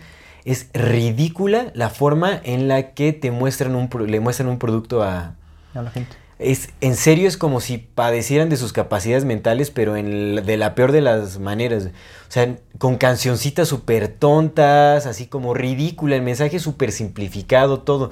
es 0.51 0.69
ridícula 0.73 1.71
la 1.75 1.91
forma 1.91 2.41
en 2.43 2.69
la 2.69 2.93
que 2.95 3.13
te 3.13 3.31
muestran 3.31 3.75
un, 3.75 3.89
pro- 3.89 4.07
le 4.07 4.21
muestran 4.21 4.49
un 4.49 4.59
producto 4.59 5.03
a... 5.03 5.35
A 5.75 5.83
la 5.83 5.91
gente. 5.91 6.17
Es, 6.39 6.71
en 6.81 6.95
serio 6.95 7.27
es 7.27 7.37
como 7.37 7.61
si 7.61 7.79
padecieran 7.79 8.49
de 8.49 8.57
sus 8.57 8.73
capacidades 8.73 9.25
mentales, 9.25 9.71
pero 9.73 9.97
en 9.97 10.47
de 10.47 10.57
la 10.57 10.75
peor 10.77 10.93
de 10.93 11.01
las 11.01 11.41
maneras. 11.41 11.87
O 11.87 12.33
sea, 12.33 12.57
con 12.79 12.97
cancioncitas 12.97 13.67
súper 13.69 14.07
tontas, 14.07 15.07
así 15.07 15.27
como 15.27 15.53
ridícula, 15.53 16.15
el 16.15 16.23
mensaje 16.23 16.61
súper 16.61 16.93
simplificado, 16.93 17.81
todo. 17.81 18.11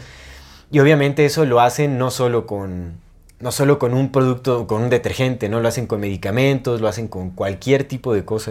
Y 0.72 0.80
obviamente 0.80 1.24
eso 1.24 1.45
lo 1.45 1.61
hacen 1.61 1.99
no 1.99 2.11
solo 2.11 2.47
con, 2.47 2.95
no 3.39 3.53
solo 3.53 3.78
con 3.78 3.95
un 3.95 4.11
producto, 4.11 4.66
con 4.66 4.82
un 4.82 4.91
detergente, 4.91 5.49
¿no? 5.49 5.61
Lo 5.61 5.68
hacen 5.68 5.87
con 5.87 6.01
medicamentos, 6.01 6.80
lo 6.80 6.89
hacen 6.89 7.07
con 7.07 7.30
cualquier 7.30 7.84
tipo 7.84 8.12
de 8.12 8.24
cosa. 8.24 8.51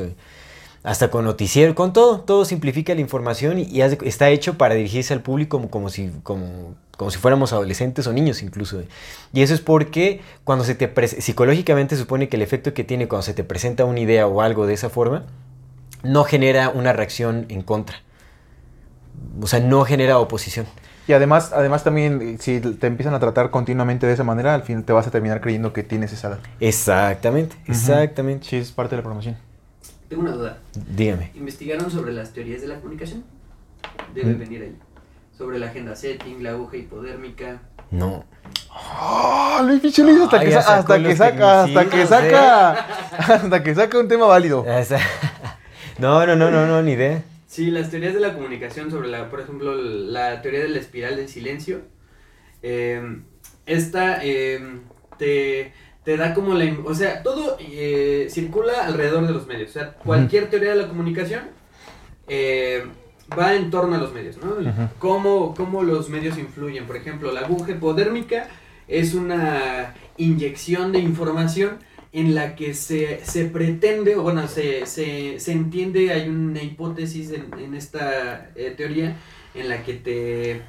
Hasta 0.85 1.09
con 1.09 1.25
noticiero, 1.25 1.73
con 1.75 1.93
todo. 1.93 2.21
Todo 2.21 2.45
simplifica 2.45 2.93
la 2.95 3.01
información 3.01 3.59
y, 3.59 3.63
y 3.63 3.81
hace- 3.81 3.97
está 4.03 4.29
hecho 4.29 4.57
para 4.57 4.75
dirigirse 4.75 5.13
al 5.13 5.21
público 5.21 5.57
como, 5.57 5.69
como, 5.69 5.89
si, 5.89 6.11
como, 6.23 6.75
como 6.95 7.11
si 7.11 7.17
fuéramos 7.17 7.51
adolescentes 7.53 8.05
o 8.07 8.13
niños 8.13 8.43
incluso. 8.43 8.81
Y 9.33 9.41
eso 9.41 9.53
es 9.53 9.61
porque 9.61 10.21
cuando 10.43 10.63
se 10.63 10.75
te 10.75 11.07
psicológicamente 11.07 11.95
se 11.95 12.01
supone 12.01 12.29
que 12.29 12.35
el 12.37 12.43
efecto 12.43 12.73
que 12.73 12.83
tiene 12.83 13.07
cuando 13.07 13.23
se 13.23 13.33
te 13.33 13.43
presenta 13.43 13.83
una 13.83 13.99
idea 13.99 14.27
o 14.27 14.41
algo 14.41 14.67
de 14.67 14.75
esa 14.75 14.89
forma 14.89 15.23
no 16.03 16.23
genera 16.23 16.69
una 16.69 16.93
reacción 16.93 17.47
en 17.49 17.63
contra. 17.63 17.97
O 19.41 19.47
sea, 19.47 19.59
no 19.59 19.85
genera 19.85 20.19
oposición. 20.19 20.67
Y 21.07 21.13
además, 21.13 21.51
además 21.53 21.83
también, 21.83 22.37
si 22.39 22.59
te 22.59 22.87
empiezan 22.87 23.13
a 23.13 23.19
tratar 23.19 23.51
continuamente 23.51 24.07
de 24.07 24.13
esa 24.13 24.23
manera, 24.23 24.55
al 24.55 24.63
final 24.63 24.83
te 24.83 24.93
vas 24.93 25.05
a 25.07 25.11
terminar 25.11 25.39
creyendo 25.41 25.71
que 25.73 25.83
tienes 25.83 26.11
esa 26.13 26.29
edad. 26.29 26.39
Exactamente, 26.59 27.55
exactamente. 27.67 28.47
Sí, 28.47 28.57
es 28.57 28.71
parte 28.71 28.95
de 28.95 29.01
la 29.01 29.03
promoción. 29.03 29.37
Tengo 30.09 30.21
una 30.23 30.31
duda. 30.31 30.57
Dígame. 30.95 31.31
¿Investigaron 31.35 31.89
sobre 31.91 32.13
las 32.13 32.31
teorías 32.33 32.61
de 32.61 32.67
la 32.67 32.75
comunicación? 32.75 33.23
Debe 34.13 34.33
Mm. 34.33 34.39
venir 34.39 34.61
ahí. 34.61 34.75
Sobre 35.37 35.59
la 35.59 35.67
agenda 35.67 35.95
setting, 35.95 36.43
la 36.43 36.51
aguja 36.51 36.77
hipodérmica. 36.77 37.61
No. 37.91 38.23
¡Oh, 38.71 39.59
Luis 39.63 39.81
Pichulis 39.81 40.19
hasta, 40.19 40.39
Ay, 40.39 40.45
que, 40.47 40.51
sa- 40.53 40.77
hasta 40.77 40.97
que 41.01 41.15
saca, 41.15 41.63
hasta 41.63 41.83
que 41.83 41.89
tecnicismos, 41.89 42.09
saca, 42.09 42.71
hasta 43.17 43.63
que 43.63 43.75
saca 43.75 43.99
un 43.99 44.07
tema 44.07 44.25
válido. 44.27 44.65
Esa- 44.67 44.99
No, 45.97 46.25
no, 46.25 46.35
no, 46.35 46.51
no, 46.51 46.65
no, 46.67 46.81
ni 46.81 46.91
idea. 46.91 47.23
Sí, 47.47 47.71
las 47.71 47.89
teorías 47.89 48.13
de 48.13 48.19
la 48.19 48.33
comunicación 48.33 48.91
sobre 48.91 49.07
la, 49.07 49.29
por 49.29 49.39
ejemplo, 49.39 49.75
la 49.75 50.41
teoría 50.41 50.59
de 50.61 50.67
la 50.69 50.79
espiral 50.79 51.15
del 51.15 51.29
silencio. 51.29 51.81
Eh, 52.61 53.21
esta 53.65 54.19
eh, 54.21 54.59
te, 55.17 55.73
te 56.05 56.15
da 56.17 56.33
como 56.33 56.53
la... 56.53 56.71
O 56.85 56.93
sea, 56.93 57.23
todo 57.23 57.57
eh, 57.59 58.27
circula 58.29 58.85
alrededor 58.85 59.25
de 59.25 59.33
los 59.33 59.47
medios. 59.47 59.71
O 59.71 59.73
sea, 59.73 59.93
cualquier 59.93 60.49
teoría 60.49 60.69
de 60.69 60.83
la 60.83 60.87
comunicación 60.87 61.41
eh, 62.27 62.85
va 63.37 63.55
en 63.55 63.71
torno 63.71 63.95
a 63.95 63.97
los 63.97 64.13
medios, 64.13 64.37
¿no? 64.37 64.55
Cómo, 64.99 65.55
cómo 65.55 65.81
los 65.81 66.09
medios 66.09 66.37
influyen. 66.37 66.85
Por 66.85 66.95
ejemplo, 66.95 67.31
la 67.31 67.41
aguja 67.41 67.71
hipodérmica 67.71 68.47
es 68.87 69.15
una 69.15 69.95
inyección 70.17 70.91
de 70.91 70.99
información 70.99 71.79
en 72.13 72.35
la 72.35 72.55
que 72.55 72.75
se, 72.75 73.25
se 73.25 73.45
pretende, 73.45 74.15
o 74.15 74.21
bueno, 74.21 74.47
se, 74.47 74.85
se, 74.85 75.39
se 75.39 75.51
entiende, 75.51 76.13
hay 76.13 76.29
una 76.29 76.61
hipótesis 76.61 77.31
en, 77.31 77.47
en 77.59 77.73
esta 77.73 78.51
eh, 78.55 78.73
teoría 78.77 79.17
en 79.53 79.67
la 79.67 79.83
que 79.83 79.95
te, 79.95 80.61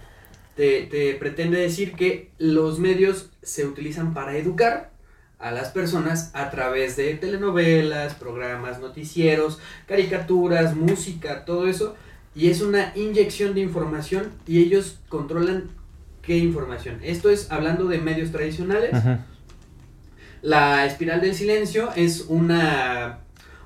te, 0.56 0.86
te 0.86 1.14
pretende 1.14 1.58
decir 1.58 1.92
que 1.92 2.30
los 2.38 2.80
medios 2.80 3.30
se 3.42 3.64
utilizan 3.66 4.12
para 4.12 4.36
educar 4.36 4.95
a 5.38 5.50
las 5.50 5.68
personas 5.68 6.30
a 6.34 6.50
través 6.50 6.96
de 6.96 7.14
telenovelas, 7.14 8.14
programas, 8.14 8.80
noticieros, 8.80 9.58
caricaturas, 9.86 10.74
música, 10.74 11.44
todo 11.44 11.66
eso. 11.66 11.94
Y 12.34 12.50
es 12.50 12.60
una 12.60 12.92
inyección 12.94 13.54
de 13.54 13.60
información 13.60 14.32
y 14.46 14.60
ellos 14.60 14.98
controlan 15.08 15.70
qué 16.22 16.36
información. 16.36 17.00
Esto 17.02 17.30
es 17.30 17.50
hablando 17.50 17.86
de 17.86 17.98
medios 17.98 18.32
tradicionales. 18.32 18.92
La 20.42 20.84
espiral 20.86 21.20
del 21.20 21.34
silencio 21.34 21.90
es 21.96 22.26
una 22.28 23.20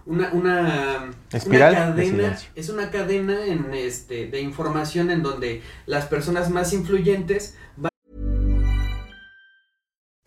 una, 0.06 0.30
una, 0.32 1.10
Espiral 1.30 1.74
una 1.74 1.92
de 1.92 2.10
cadena, 2.10 2.38
es 2.56 2.68
una 2.68 2.90
cadena 2.90 3.46
en 3.46 3.72
este 3.74 4.26
de 4.26 4.40
información 4.40 5.10
en 5.10 5.22
donde 5.22 5.62
las 5.86 6.06
personas 6.06 6.50
más 6.50 6.72
influyentes 6.72 7.56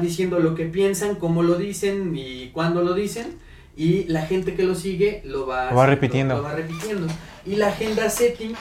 Diciendo 0.00 0.38
lo 0.38 0.54
que 0.54 0.64
piensan, 0.66 1.16
cómo 1.16 1.42
lo 1.42 1.56
dicen 1.56 2.12
y 2.16 2.48
cuándo 2.50 2.82
lo 2.82 2.94
dicen. 2.94 3.38
Y 3.76 4.04
la 4.04 4.26
gente 4.26 4.54
que 4.54 4.64
lo 4.64 4.74
sigue 4.74 5.22
lo 5.24 5.46
va, 5.46 5.70
Lo 5.70 5.76
va 5.76 5.84
haciendo, 5.84 5.86
repitiendo. 5.86 6.36
Lo 6.36 6.42
va 6.42 6.54
repitiendo. 6.54 7.06
Y 7.46 7.56
la 7.56 7.68
agenda 7.68 8.08
setting, 8.10 8.54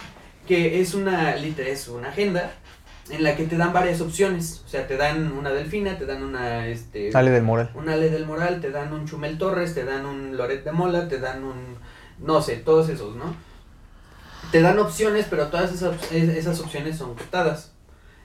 que 0.47 0.79
es 0.81 0.93
una, 0.93 1.35
es 1.35 1.87
una 1.89 2.09
agenda 2.09 2.53
en 3.09 3.23
la 3.23 3.35
que 3.35 3.43
te 3.45 3.57
dan 3.57 3.73
varias 3.73 3.99
opciones. 3.99 4.61
O 4.65 4.69
sea, 4.69 4.87
te 4.87 4.95
dan 4.95 5.33
una 5.33 5.51
delfina, 5.51 5.97
te 5.97 6.05
dan 6.05 6.23
una, 6.23 6.67
este, 6.67 7.11
Sale 7.11 7.29
del 7.31 7.43
moral. 7.43 7.71
un 7.75 7.89
Ale 7.89 8.09
del 8.09 8.25
Moral, 8.25 8.61
te 8.61 8.71
dan 8.71 8.93
un 8.93 9.05
Chumel 9.05 9.37
Torres, 9.37 9.73
te 9.75 9.83
dan 9.83 10.05
un 10.05 10.37
Loret 10.37 10.63
de 10.63 10.71
Mola, 10.71 11.09
te 11.09 11.19
dan 11.19 11.43
un, 11.43 11.55
no 12.19 12.41
sé, 12.41 12.55
todos 12.57 12.87
esos, 12.87 13.15
¿no? 13.17 13.35
Te 14.51 14.61
dan 14.61 14.79
opciones, 14.79 15.27
pero 15.29 15.47
todas 15.47 15.73
esas, 15.73 15.95
es- 16.11 16.29
esas 16.29 16.59
opciones 16.61 16.97
son 16.97 17.15
cortadas. 17.15 17.73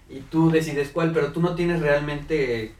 Y 0.08 0.20
tú 0.20 0.50
decides 0.52 0.90
cuál, 0.90 1.12
pero 1.12 1.32
tú 1.32 1.40
no 1.40 1.54
tienes 1.56 1.80
realmente 1.80 2.74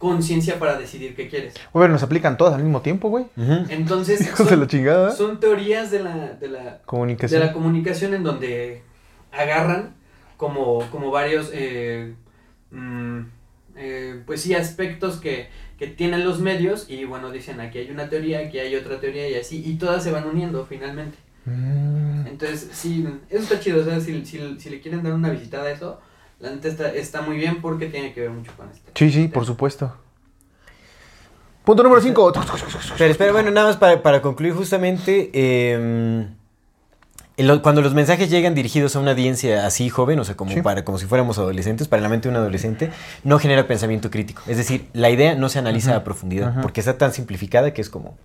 conciencia 0.00 0.58
para 0.58 0.78
decidir 0.78 1.14
qué 1.14 1.28
quieres. 1.28 1.52
Bueno, 1.74 1.92
nos 1.92 2.02
aplican 2.02 2.38
todas 2.38 2.54
al 2.54 2.62
mismo 2.62 2.80
tiempo, 2.80 3.10
güey. 3.10 3.26
Entonces, 3.68 4.20
Hijos 4.22 4.46
de 4.46 4.52
son, 4.52 4.60
la 4.60 4.66
chingada. 4.66 5.12
son 5.12 5.38
teorías 5.38 5.90
de 5.90 6.02
la, 6.02 6.32
de 6.32 6.48
la, 6.48 6.64
de 6.64 6.78
Comunicación. 6.86 7.40
la 7.40 7.52
comunicación 7.52 8.14
en 8.14 8.22
donde 8.24 8.82
agarran 9.30 9.94
como, 10.38 10.80
como 10.90 11.10
varios, 11.10 11.50
eh, 11.52 12.14
mm, 12.70 13.20
eh, 13.76 14.22
pues 14.24 14.40
sí, 14.40 14.54
aspectos 14.54 15.18
que, 15.20 15.48
que 15.78 15.86
tienen 15.86 16.24
los 16.24 16.40
medios 16.40 16.88
y 16.88 17.04
bueno, 17.04 17.30
dicen 17.30 17.60
aquí 17.60 17.76
hay 17.76 17.90
una 17.90 18.08
teoría, 18.08 18.38
aquí 18.38 18.58
hay 18.58 18.74
otra 18.76 19.00
teoría 19.00 19.28
y 19.28 19.34
así, 19.34 19.62
y 19.62 19.74
todas 19.74 20.02
se 20.02 20.10
van 20.12 20.26
uniendo 20.26 20.64
finalmente. 20.64 21.18
Mm. 21.44 22.26
Entonces, 22.26 22.70
sí, 22.72 23.06
eso 23.28 23.42
está 23.42 23.60
chido, 23.60 23.82
o 23.82 23.84
sea, 23.84 24.00
si, 24.00 24.24
si, 24.24 24.58
si 24.58 24.70
le 24.70 24.80
quieren 24.80 25.02
dar 25.02 25.12
una 25.12 25.28
visitada 25.28 25.66
a 25.66 25.72
eso, 25.72 26.00
la 26.40 26.50
neta 26.50 26.68
está, 26.68 26.92
está 26.92 27.22
muy 27.22 27.36
bien 27.36 27.60
porque 27.60 27.86
tiene 27.86 28.12
que 28.12 28.22
ver 28.22 28.30
mucho 28.30 28.52
con 28.56 28.70
esto. 28.70 28.90
Sí, 28.94 29.10
sí, 29.10 29.28
por 29.28 29.44
supuesto. 29.46 29.94
Punto 31.64 31.82
número 31.82 32.00
5. 32.00 32.32
Pero 32.98 33.10
espera, 33.10 33.32
bueno, 33.32 33.50
nada 33.50 33.68
más 33.68 33.76
para, 33.76 34.02
para 34.02 34.22
concluir 34.22 34.54
justamente, 34.54 35.30
eh, 35.34 36.26
en 37.36 37.46
lo- 37.46 37.62
cuando 37.62 37.82
los 37.82 37.94
mensajes 37.94 38.30
llegan 38.30 38.54
dirigidos 38.54 38.96
a 38.96 39.00
una 39.00 39.10
audiencia 39.12 39.66
así 39.66 39.88
joven, 39.90 40.18
o 40.18 40.24
sea, 40.24 40.36
como, 40.36 40.50
Sí. 40.52 40.62
para, 40.62 40.84
como 40.84 40.98
si 40.98 41.06
fuéramos 41.06 41.38
adolescentes, 41.38 41.86
para 41.86 42.02
la 42.02 42.08
mente 42.08 42.28
de 42.28 42.30
un 42.34 42.36
adolescente, 42.40 42.90
no 43.24 43.38
genera 43.38 43.66
pensamiento 43.66 44.10
crítico. 44.10 44.42
Es 44.46 44.56
decir, 44.56 44.88
la 44.94 45.10
idea 45.10 45.34
no 45.34 45.48
se 45.48 45.58
analiza 45.58 45.94
a 45.96 46.02
profundidad, 46.04 46.60
porque 46.62 46.80
está 46.80 46.96
tan 46.98 47.12
simplificada 47.12 47.72
que 47.74 47.82
es 47.82 47.90
como... 47.90 48.16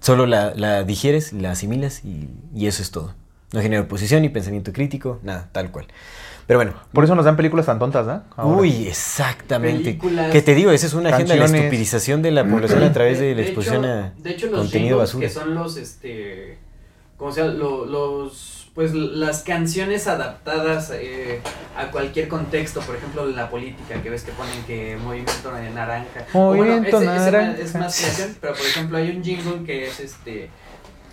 Solo 0.00 0.26
la, 0.26 0.54
la 0.54 0.84
digieres, 0.84 1.32
la 1.32 1.50
asimilas 1.50 2.04
y, 2.04 2.28
y 2.54 2.66
eso 2.68 2.82
es 2.82 2.92
todo. 2.92 3.14
No 3.52 3.60
genera 3.62 3.82
oposición 3.82 4.22
ni 4.22 4.28
pensamiento 4.28 4.72
crítico, 4.72 5.18
nada, 5.24 5.48
tal 5.50 5.72
cual. 5.72 5.86
Pero 6.48 6.58
bueno, 6.58 6.72
Por 6.92 7.04
eso 7.04 7.14
nos 7.14 7.24
dan 7.26 7.36
películas 7.36 7.66
tan 7.66 7.78
tontas, 7.78 8.06
¿no? 8.06 8.22
Ahora. 8.36 8.60
Uy, 8.62 8.88
exactamente. 8.88 9.84
Películas, 9.84 10.32
que 10.32 10.42
te 10.42 10.54
digo, 10.54 10.70
esa 10.72 10.86
es 10.86 10.94
una 10.94 11.10
agenda 11.10 11.34
de 11.34 11.38
la 11.40 11.44
canciones. 11.44 11.64
estupidización 11.66 12.22
de 12.22 12.30
la 12.32 12.44
población 12.44 12.82
a 12.82 12.92
través 12.92 13.20
de 13.20 13.34
la 13.34 13.42
hecho- 13.42 13.50
exposición 13.50 13.84
a 13.84 14.12
de 14.16 14.30
hecho, 14.30 14.46
los 14.46 14.58
contenido 14.60 14.96
basura. 14.98 15.26
que 15.28 15.32
son 15.32 15.54
los, 15.54 15.76
este, 15.76 16.56
como 17.18 17.30
sea, 17.32 17.44
lo- 17.44 17.84
los, 17.84 18.70
pues 18.74 18.94
las 18.94 19.42
canciones 19.42 20.06
adaptadas 20.06 20.90
eh, 20.94 21.40
a 21.76 21.90
cualquier 21.90 22.28
contexto, 22.28 22.80
por 22.80 22.96
ejemplo, 22.96 23.26
la 23.26 23.50
política, 23.50 24.00
que 24.02 24.08
ves 24.08 24.22
que 24.22 24.32
ponen 24.32 24.62
que 24.66 24.96
movimiento 25.04 25.52
de 25.52 25.68
naranja. 25.70 26.24
Movimiento 26.32 26.96
ese- 27.02 27.14
ese 27.14 27.30
naranja. 27.30 27.58
es 27.60 27.74
más 27.74 27.94
creación, 27.98 28.36
pero 28.40 28.54
por 28.54 28.62
ejemplo 28.66 28.96
hay 28.96 29.10
un 29.14 29.22
jingle 29.22 29.64
que 29.66 29.86
es 29.88 30.00
este 30.00 30.48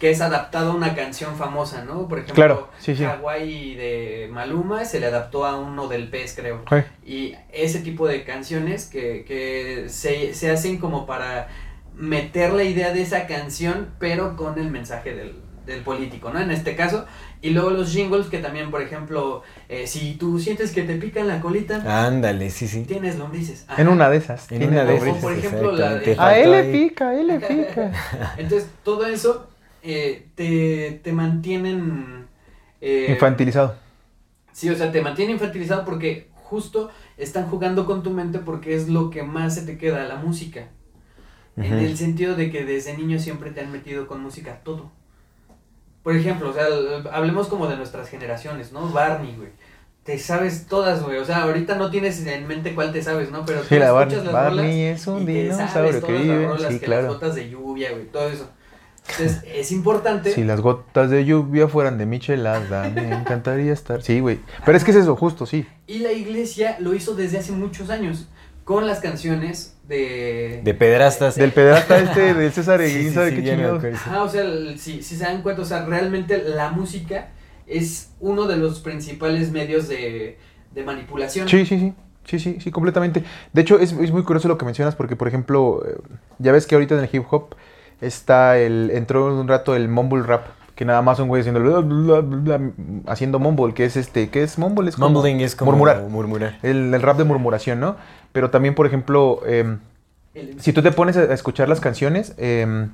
que 0.06 0.12
es 0.12 0.22
adaptado 0.22 0.72
a 0.74 0.76
una 0.76 0.93
canción 0.93 1.36
famosa, 1.36 1.84
¿no? 1.84 2.08
Por 2.08 2.20
ejemplo, 2.20 2.36
Claro, 2.36 2.70
sí, 2.78 2.95
sí. 2.95 3.03
Hawaii 3.03 3.74
de 3.74 4.30
Maluma 4.32 4.86
se 4.86 4.99
le 4.99 5.08
adaptó 5.08 5.45
a 5.47 5.58
uno 5.60 5.88
del 5.88 6.10
pez, 6.10 6.36
creo. 6.36 6.62
Sí. 6.70 6.76
Y 7.12 7.36
ese 7.51 7.80
tipo 7.80 8.08
de 8.08 8.24
canciones 8.24 8.86
que, 8.86 9.26
que 9.28 9.86
se, 9.89 10.36
se 10.36 10.51
hacen 10.51 10.78
como 10.78 11.08
para 11.08 11.47
meter 11.95 12.53
la 12.53 12.64
idea 12.64 12.93
de 12.93 13.01
esa 13.01 13.26
canción, 13.26 13.88
pero 13.97 14.36
con 14.36 14.60
el 14.60 14.70
mensaje 14.70 15.16
del, 15.16 15.38
del 15.66 15.82
político, 15.82 16.30
¿no? 16.30 16.39
En 16.39 16.51
este 16.51 16.76
caso. 16.76 17.08
Y 17.41 17.49
luego 17.49 17.72
los 17.72 17.91
jingles 17.91 18.28
que 18.28 18.38
también, 18.38 18.70
por 18.70 18.84
ejemplo, 18.84 19.41
eh, 19.70 19.88
si 19.88 20.14
tú 20.20 20.38
sientes 20.39 20.72
que 20.72 20.84
te 20.84 20.97
pican 20.97 21.28
la 21.28 21.41
colita, 21.41 22.06
Ándale, 22.06 22.51
sí, 22.51 22.68
sí. 22.68 22.84
tienes 22.84 23.18
lombrices. 23.18 23.66
En 23.76 23.88
una 23.88 24.08
de 24.12 24.18
esas. 24.18 24.51
En 24.51 24.68
una 24.70 24.86
de 24.86 24.97
esas, 24.97 25.18
por 25.18 25.34
ejemplo, 25.34 25.72
la 25.72 25.95
de- 25.95 26.12
exactamente. 26.12 26.22
A 26.22 26.38
él 26.38 26.51
le 26.51 26.64
pica, 26.72 27.10
a 27.10 27.16
él 27.16 27.26
le 27.28 27.39
pica. 27.39 27.91
Entonces, 28.38 28.70
todo 28.84 29.08
eso 29.08 29.47
eh, 29.86 30.27
te, 30.36 30.99
te 31.03 31.11
mantienen... 31.13 32.27
eh, 32.81 33.07
Infantilizado. 33.09 33.75
Sí, 34.51 34.69
o 34.69 34.75
sea, 34.75 34.91
te 34.91 35.01
mantiene 35.01 35.33
infantilizado 35.33 35.86
porque 35.86 36.29
justo 36.33 36.89
están 37.17 37.47
jugando 37.49 37.86
con 37.86 38.03
tu 38.03 38.11
mente 38.11 38.39
porque 38.39 38.75
es 38.75 38.88
lo 38.89 39.09
que 39.09 39.23
más 39.23 39.55
se 39.55 39.63
te 39.63 39.77
queda, 39.77 40.05
la 40.05 40.15
música. 40.15 40.69
En 41.57 41.73
el 41.79 41.97
sentido 41.97 42.36
de 42.36 42.51
que 42.51 42.65
desde 42.65 42.97
niño 42.97 43.17
siempre 43.17 43.49
te 43.51 43.61
han 43.61 43.71
metido 43.71 44.07
con 44.07 44.21
música 44.21 44.59
todo. 44.63 44.91
Por 46.03 46.15
ejemplo, 46.15 46.49
o 46.49 46.53
sea, 46.53 46.65
hablemos 47.13 47.47
como 47.47 47.67
de 47.67 47.77
nuestras 47.77 48.09
generaciones, 48.09 48.71
¿no? 48.73 48.89
Barney, 48.89 49.36
güey. 49.38 49.49
Te 50.03 50.19
sabes 50.19 50.67
todas, 50.67 51.01
güey. 51.01 51.17
O 51.17 51.25
sea, 51.25 51.43
ahorita 51.43 51.75
no 51.75 51.89
tienes 51.89 52.23
en 52.27 52.45
mente 52.47 52.75
cuál 52.75 52.91
te 52.91 53.01
sabes, 53.01 53.31
¿no? 53.31 53.43
Pero 53.45 53.61
tú 53.61 53.67
Sí, 53.69 53.79
la 53.79 53.88
escuchas 53.88 54.23
Barney- 54.23 54.23
las 54.25 54.33
Barney 54.33 54.89
rolas 54.89 55.01
es 55.01 55.07
un 55.07 55.21
y 55.23 55.25
te 55.25 55.31
que 56.05 56.13
las 56.13 56.21
vive, 56.21 56.47
rolas, 56.47 56.73
sí, 56.73 56.79
que 56.79 56.86
claro. 56.86 57.03
Las 57.03 57.13
gotas 57.13 57.36
de 57.36 57.49
lluvia, 57.49 57.91
güey, 57.91 58.05
todo 58.11 58.29
eso. 58.29 58.49
Entonces, 59.10 59.43
es 59.53 59.72
importante. 59.72 60.32
Si 60.34 60.43
las 60.43 60.62
gotas 60.62 61.10
de 61.10 61.26
lluvia 61.26 61.68
fueran 61.68 61.97
de 61.97 62.06
michelada, 62.06 62.89
me 62.89 63.14
encantaría 63.14 63.72
estar. 63.72 64.01
Sí, 64.01 64.20
güey. 64.20 64.39
Pero 64.66 64.78
es 64.78 64.84
que 64.84 64.91
es 64.91 64.97
eso, 64.97 65.16
justo, 65.16 65.45
sí. 65.45 65.66
Y 65.88 65.99
la 65.99 66.12
iglesia 66.12 66.78
lo 66.80 66.93
hizo 66.93 67.16
desde 67.16 67.38
hace 67.38 67.51
muchos 67.51 67.89
años 67.89 68.28
con 68.64 68.88
las 68.88 68.99
canciones 68.99 69.78
de... 69.88 70.62
De 70.64 70.74
pederastas. 70.74 71.36
Del 71.36 71.51
pedrasta 71.51 71.99
este, 71.99 72.34
del 72.34 72.51
César 72.51 72.80
Sí, 72.82 72.88
Eguín, 72.88 73.10
sí, 73.10 73.14
¿sabe 73.14 73.30
sí, 73.30 73.36
qué 73.36 73.41
ya 73.43 73.51
me 73.51 73.58
chingados? 73.58 73.78
acuerdo, 73.78 73.97
sí. 73.97 74.03
Ajá, 74.10 74.24
o 74.24 74.30
sea, 74.30 74.43
si 74.78 75.03
se 75.03 75.18
dan 75.18 75.43
cuenta, 75.43 75.62
o 75.62 75.66
sea, 75.66 75.86
realmente 75.86 76.41
la 76.43 76.72
música 76.72 77.30
es 77.68 78.10
uno 78.20 78.47
de 78.47 78.58
los 78.58 78.80
principales 78.80 79.51
medios 79.51 79.88
de, 79.88 80.39
de 80.74 80.84
manipulación. 80.84 81.47
Sí, 81.47 81.66
sí, 81.66 81.80
sí. 81.80 81.93
Sí, 82.26 82.39
sí, 82.39 82.58
sí, 82.60 82.72
completamente. 82.72 83.24
De 83.53 83.62
hecho, 83.62 83.78
es, 83.78 83.91
es 83.91 84.12
muy 84.12 84.24
curioso 84.24 84.47
lo 84.47 84.58
que 84.58 84.66
mencionas 84.66 84.95
porque, 84.95 85.16
por 85.16 85.28
ejemplo, 85.28 85.84
eh, 85.88 85.95
ya 86.39 86.51
ves 86.51 86.66
que 86.66 86.74
ahorita 86.74 86.95
en 86.95 87.01
el 87.01 87.10
hip 87.12 87.24
hop 87.30 87.53
está 88.02 88.58
el... 88.58 88.91
Entró 88.93 89.26
un 89.39 89.48
rato 89.48 89.76
el 89.76 89.88
mumble 89.89 90.24
rap, 90.24 90.46
que 90.76 90.86
nada 90.86 91.02
más 91.02 91.20
un 91.20 91.28
güey 91.28 91.41
haciendo... 91.41 91.60
bla, 91.62 91.80
bla, 91.80 92.20
bla, 92.22 92.58
bla, 92.58 92.72
haciendo 93.08 93.39
mumble, 93.39 93.74
que 93.74 93.86
es 93.86 93.96
este... 93.98 94.30
¿Qué 94.30 94.43
es 94.43 94.58
mumble? 94.58 94.89
Es 94.89 94.96
como 94.96 95.10
Mumbling 95.10 95.41
es 95.41 95.56
como 95.56 95.72
Murmurar. 95.72 96.02
murmurar. 96.04 96.60
El, 96.64 96.93
el 96.93 97.02
rap 97.02 97.18
de 97.18 97.24
murmuración, 97.24 97.80
¿no? 97.80 97.96
Pero 98.32 98.50
también, 98.50 98.76
por 98.76 98.86
ejemplo... 98.88 99.39
em, 99.48 99.80
si 100.60 100.74
tú 100.74 100.82
te 100.82 100.91
pones 100.91 101.16
a 101.16 101.34
escuchar 101.34 101.70
las 101.70 101.80
canciones, 101.80 102.34
em, 102.38 102.89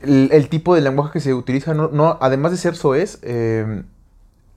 el, 0.00 0.30
el 0.32 0.48
tipo 0.48 0.74
de 0.74 0.80
lenguaje 0.80 1.12
que 1.14 1.20
se 1.20 1.34
utiliza, 1.34 1.74
no, 1.74 1.88
no- 1.92 2.18
además 2.20 2.52
de 2.52 2.58
ser 2.58 2.76
soez, 2.76 3.18
em, 3.22 3.82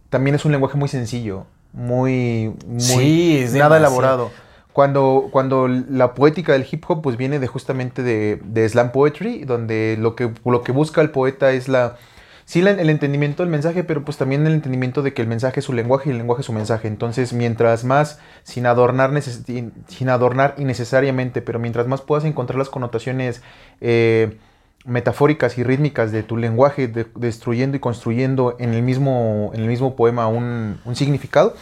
también 0.10 0.36
es 0.36 0.46
un 0.46 0.52
lenguaje 0.52 0.78
muy 0.78 0.88
sencillo, 0.88 1.46
muy, 1.74 2.54
muy 2.68 2.80
Sí, 2.80 3.40
nada 3.40 3.76
demasiado. 3.76 3.76
elaborado. 3.78 4.32
Cuando, 4.74 5.30
cuando 5.32 5.68
la 5.68 6.14
poética 6.16 6.54
del 6.54 6.66
hip 6.70 6.84
hop 6.88 7.02
pues 7.04 7.16
viene 7.16 7.40
de 7.40 7.48
justamente 7.48 8.02
de, 8.04 8.40
de 8.44 8.68
slam 8.68 8.92
poetry, 8.92 9.46
donde 9.46 9.98
lo 10.00 10.16
que, 10.16 10.32
lo 10.46 10.64
que 10.64 10.72
busca 10.72 11.00
el 11.02 11.12
poeta 11.12 11.52
es 11.52 11.68
la, 11.68 11.98
sí 12.46 12.62
la- 12.64 12.72
el 12.72 12.90
entendimiento 12.90 13.44
del 13.44 13.52
mensaje, 13.52 13.84
pero 13.84 14.04
pues 14.04 14.18
también 14.18 14.48
el 14.48 14.54
entendimiento 14.54 15.04
de 15.04 15.14
que 15.14 15.22
el 15.22 15.28
mensaje 15.28 15.60
es 15.60 15.66
su 15.68 15.74
lenguaje 15.74 16.10
y 16.10 16.12
el 16.14 16.18
lenguaje 16.18 16.42
es 16.42 16.48
su 16.48 16.54
mensaje. 16.54 16.88
Entonces, 16.88 17.34
mientras 17.34 17.84
más, 17.84 18.20
sin 18.44 18.66
adornar, 18.66 19.12
sin- 19.22 20.10
adornar 20.10 20.56
innecesariamente, 20.58 21.44
pero 21.44 21.60
mientras 21.60 21.88
más 21.88 22.02
puedas 22.02 22.26
encontrar 22.26 22.58
las 22.58 22.70
connotaciones 22.70 23.44
eh, 23.80 24.38
metafóricas 24.86 25.58
y 25.60 25.64
rítmicas 25.64 26.12
de 26.12 26.24
tu 26.24 26.36
lenguaje, 26.36 26.88
de- 26.88 27.06
destruyendo 27.16 27.78
y 27.78 27.80
construyendo 27.80 28.56
en 28.60 28.74
el 28.74 28.82
mismo, 28.82 29.52
en 29.54 29.62
el 29.62 29.68
mismo 29.68 29.96
poema 29.96 30.28
un, 30.28 30.80
un 30.84 30.96
significado, 30.96 31.54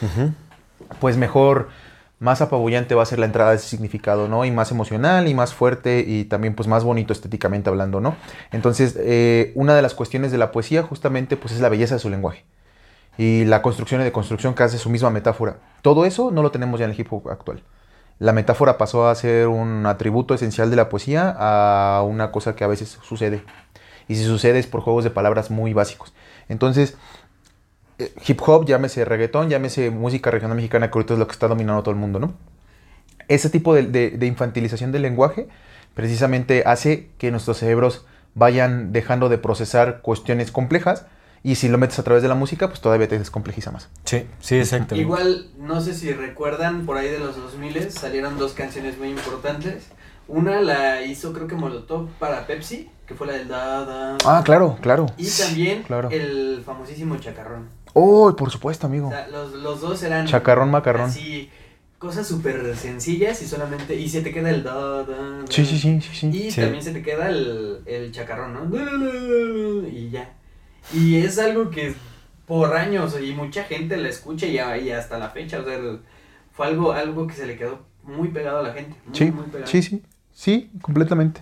pues 0.99 1.17
mejor, 1.17 1.67
más 2.21 2.39
apabullante 2.39 2.93
va 2.93 3.01
a 3.01 3.05
ser 3.07 3.17
la 3.17 3.25
entrada 3.25 3.49
de 3.49 3.55
ese 3.55 3.67
significado, 3.67 4.27
¿no? 4.27 4.45
Y 4.45 4.51
más 4.51 4.69
emocional 4.69 5.27
y 5.27 5.33
más 5.33 5.55
fuerte 5.55 6.05
y 6.07 6.25
también 6.25 6.53
pues 6.53 6.67
más 6.67 6.83
bonito 6.83 7.13
estéticamente 7.13 7.67
hablando, 7.67 7.99
¿no? 7.99 8.15
Entonces, 8.51 8.95
eh, 8.99 9.51
una 9.55 9.73
de 9.73 9.81
las 9.81 9.95
cuestiones 9.95 10.31
de 10.31 10.37
la 10.37 10.51
poesía 10.51 10.83
justamente 10.83 11.35
pues 11.35 11.51
es 11.51 11.61
la 11.61 11.69
belleza 11.69 11.95
de 11.95 11.99
su 11.99 12.11
lenguaje 12.11 12.45
y 13.17 13.43
la 13.45 13.63
construcción 13.63 14.01
y 14.01 14.03
deconstrucción 14.03 14.53
que 14.53 14.61
hace 14.61 14.77
su 14.77 14.91
misma 14.91 15.09
metáfora. 15.09 15.57
Todo 15.81 16.05
eso 16.05 16.29
no 16.29 16.43
lo 16.43 16.51
tenemos 16.51 16.79
ya 16.79 16.85
en 16.85 16.91
el 16.91 16.99
hip 16.99 17.11
hop 17.11 17.27
actual. 17.27 17.63
La 18.19 18.33
metáfora 18.33 18.77
pasó 18.77 19.07
a 19.07 19.15
ser 19.15 19.47
un 19.47 19.87
atributo 19.87 20.35
esencial 20.35 20.69
de 20.69 20.75
la 20.75 20.89
poesía 20.89 21.35
a 21.39 22.03
una 22.03 22.31
cosa 22.31 22.55
que 22.55 22.63
a 22.63 22.67
veces 22.67 22.99
sucede. 23.01 23.43
Y 24.07 24.15
si 24.15 24.25
sucede 24.25 24.59
es 24.59 24.67
por 24.67 24.81
juegos 24.81 25.03
de 25.03 25.09
palabras 25.09 25.49
muy 25.49 25.73
básicos. 25.73 26.13
Entonces, 26.49 26.97
hip 28.25 28.39
hop, 28.45 28.65
llámese 28.65 29.05
reggaetón, 29.05 29.49
llámese 29.49 29.89
música 29.91 30.31
regional 30.31 30.55
mexicana, 30.55 30.89
que 30.89 30.97
ahorita 30.97 31.13
es 31.13 31.19
lo 31.19 31.27
que 31.27 31.33
está 31.33 31.47
dominando 31.47 31.81
todo 31.83 31.93
el 31.93 31.99
mundo, 31.99 32.19
¿no? 32.19 32.33
Ese 33.27 33.49
tipo 33.49 33.73
de, 33.73 33.83
de- 33.83 34.09
de 34.11 34.25
infantilización 34.25 34.91
del 34.91 35.03
lenguaje 35.03 35.47
precisamente 35.93 36.63
hace 36.65 37.09
que 37.17 37.31
nuestros 37.31 37.57
cerebros 37.57 38.05
vayan 38.35 38.91
dejando 38.93 39.29
de 39.29 39.37
procesar 39.37 40.01
cuestiones 40.01 40.51
complejas 40.51 41.05
y 41.43 41.55
si 41.55 41.67
lo 41.69 41.77
metes 41.77 41.97
a 41.99 42.03
través 42.03 42.21
de 42.23 42.29
la 42.29 42.35
música, 42.35 42.67
pues 42.67 42.81
todavía 42.81 43.07
te 43.07 43.17
descomplejiza 43.17 43.71
más. 43.71 43.89
Sí, 44.05 44.25
sí, 44.39 44.55
exactamente. 44.57 44.97
Igual, 45.01 45.47
no 45.57 45.81
sé 45.81 45.93
si 45.95 46.11
recuerdan, 46.13 46.85
por 46.85 46.97
ahí 46.97 47.09
de 47.09 47.19
los 47.19 47.35
2000 47.35 47.91
salieron 47.91 48.37
dos 48.37 48.53
canciones 48.53 48.97
muy 48.97 49.09
importantes. 49.09 49.87
Una 50.27 50.61
la 50.61 51.01
hizo 51.01 51.33
creo 51.33 51.47
que 51.47 51.55
Molotov 51.55 52.07
para 52.19 52.45
Pepsi, 52.47 52.89
que 53.07 53.15
fue 53.15 53.27
la 53.27 53.33
del 53.33 53.47
da, 53.47 53.83
da. 53.85 54.17
Ah, 54.23 54.43
claro, 54.45 54.77
claro. 54.81 55.07
Y 55.17 55.27
también 55.29 55.83
claro. 55.83 56.09
el 56.11 56.61
famosísimo 56.65 57.17
Chacarrón. 57.17 57.67
Oh, 57.93 58.33
por 58.35 58.49
supuesto, 58.51 58.87
O 58.87 58.89
amigo. 58.89 59.09
sea, 59.09 59.27
los, 59.27 59.53
los 59.53 59.81
dos 59.81 60.01
eran... 60.03 60.25
Chacarrón, 60.27 60.71
macarrón. 60.71 61.09
Así, 61.09 61.49
cosas 61.99 62.27
súper 62.27 62.75
sencillas 62.77 63.41
y 63.41 63.47
solamente... 63.47 63.95
Y 63.95 64.07
se 64.09 64.21
te 64.21 64.31
queda 64.31 64.49
el 64.49 64.63
da, 64.63 64.73
da, 64.75 65.03
da. 65.03 65.45
Sí, 65.49 65.65
sí, 65.65 65.77
sí, 65.77 65.99
sí, 66.01 66.09
sí. 66.13 66.27
Y 66.27 66.51
Sí. 66.51 66.61
también 66.61 66.83
se 66.83 66.91
te 66.91 67.01
queda 67.01 67.29
el, 67.29 67.81
el 67.85 68.11
chacarrón, 68.11 68.53
¿no? 68.53 69.87
Y 69.87 70.09
ya. 70.09 70.33
Y 70.93 71.17
es 71.17 71.37
algo 71.39 71.69
que 71.69 71.93
por 72.47 72.75
años 72.75 73.15
y 73.21 73.31
mucha 73.33 73.63
gente 73.63 73.97
la 73.97 74.09
escucha 74.09 74.45
y, 74.45 74.55
y 74.85 74.91
hasta 74.91 75.17
la 75.17 75.29
fecha, 75.29 75.59
o 75.59 75.63
sea, 75.63 75.75
el- 75.75 75.99
fue 76.53 76.67
algo, 76.67 76.91
algo 76.91 77.27
que 77.27 77.33
se 77.33 77.45
le 77.45 77.55
quedó 77.57 77.79
muy 78.03 78.27
pegado 78.29 78.59
a 78.59 78.63
la 78.63 78.73
gente. 78.73 78.95
Muy, 79.05 79.15
Sí, 79.17 79.31
muy 79.31 79.45
pegado. 79.45 79.71
sí, 79.71 79.81
sí. 79.81 80.01
Sí, 80.33 80.71
completamente. 80.81 81.41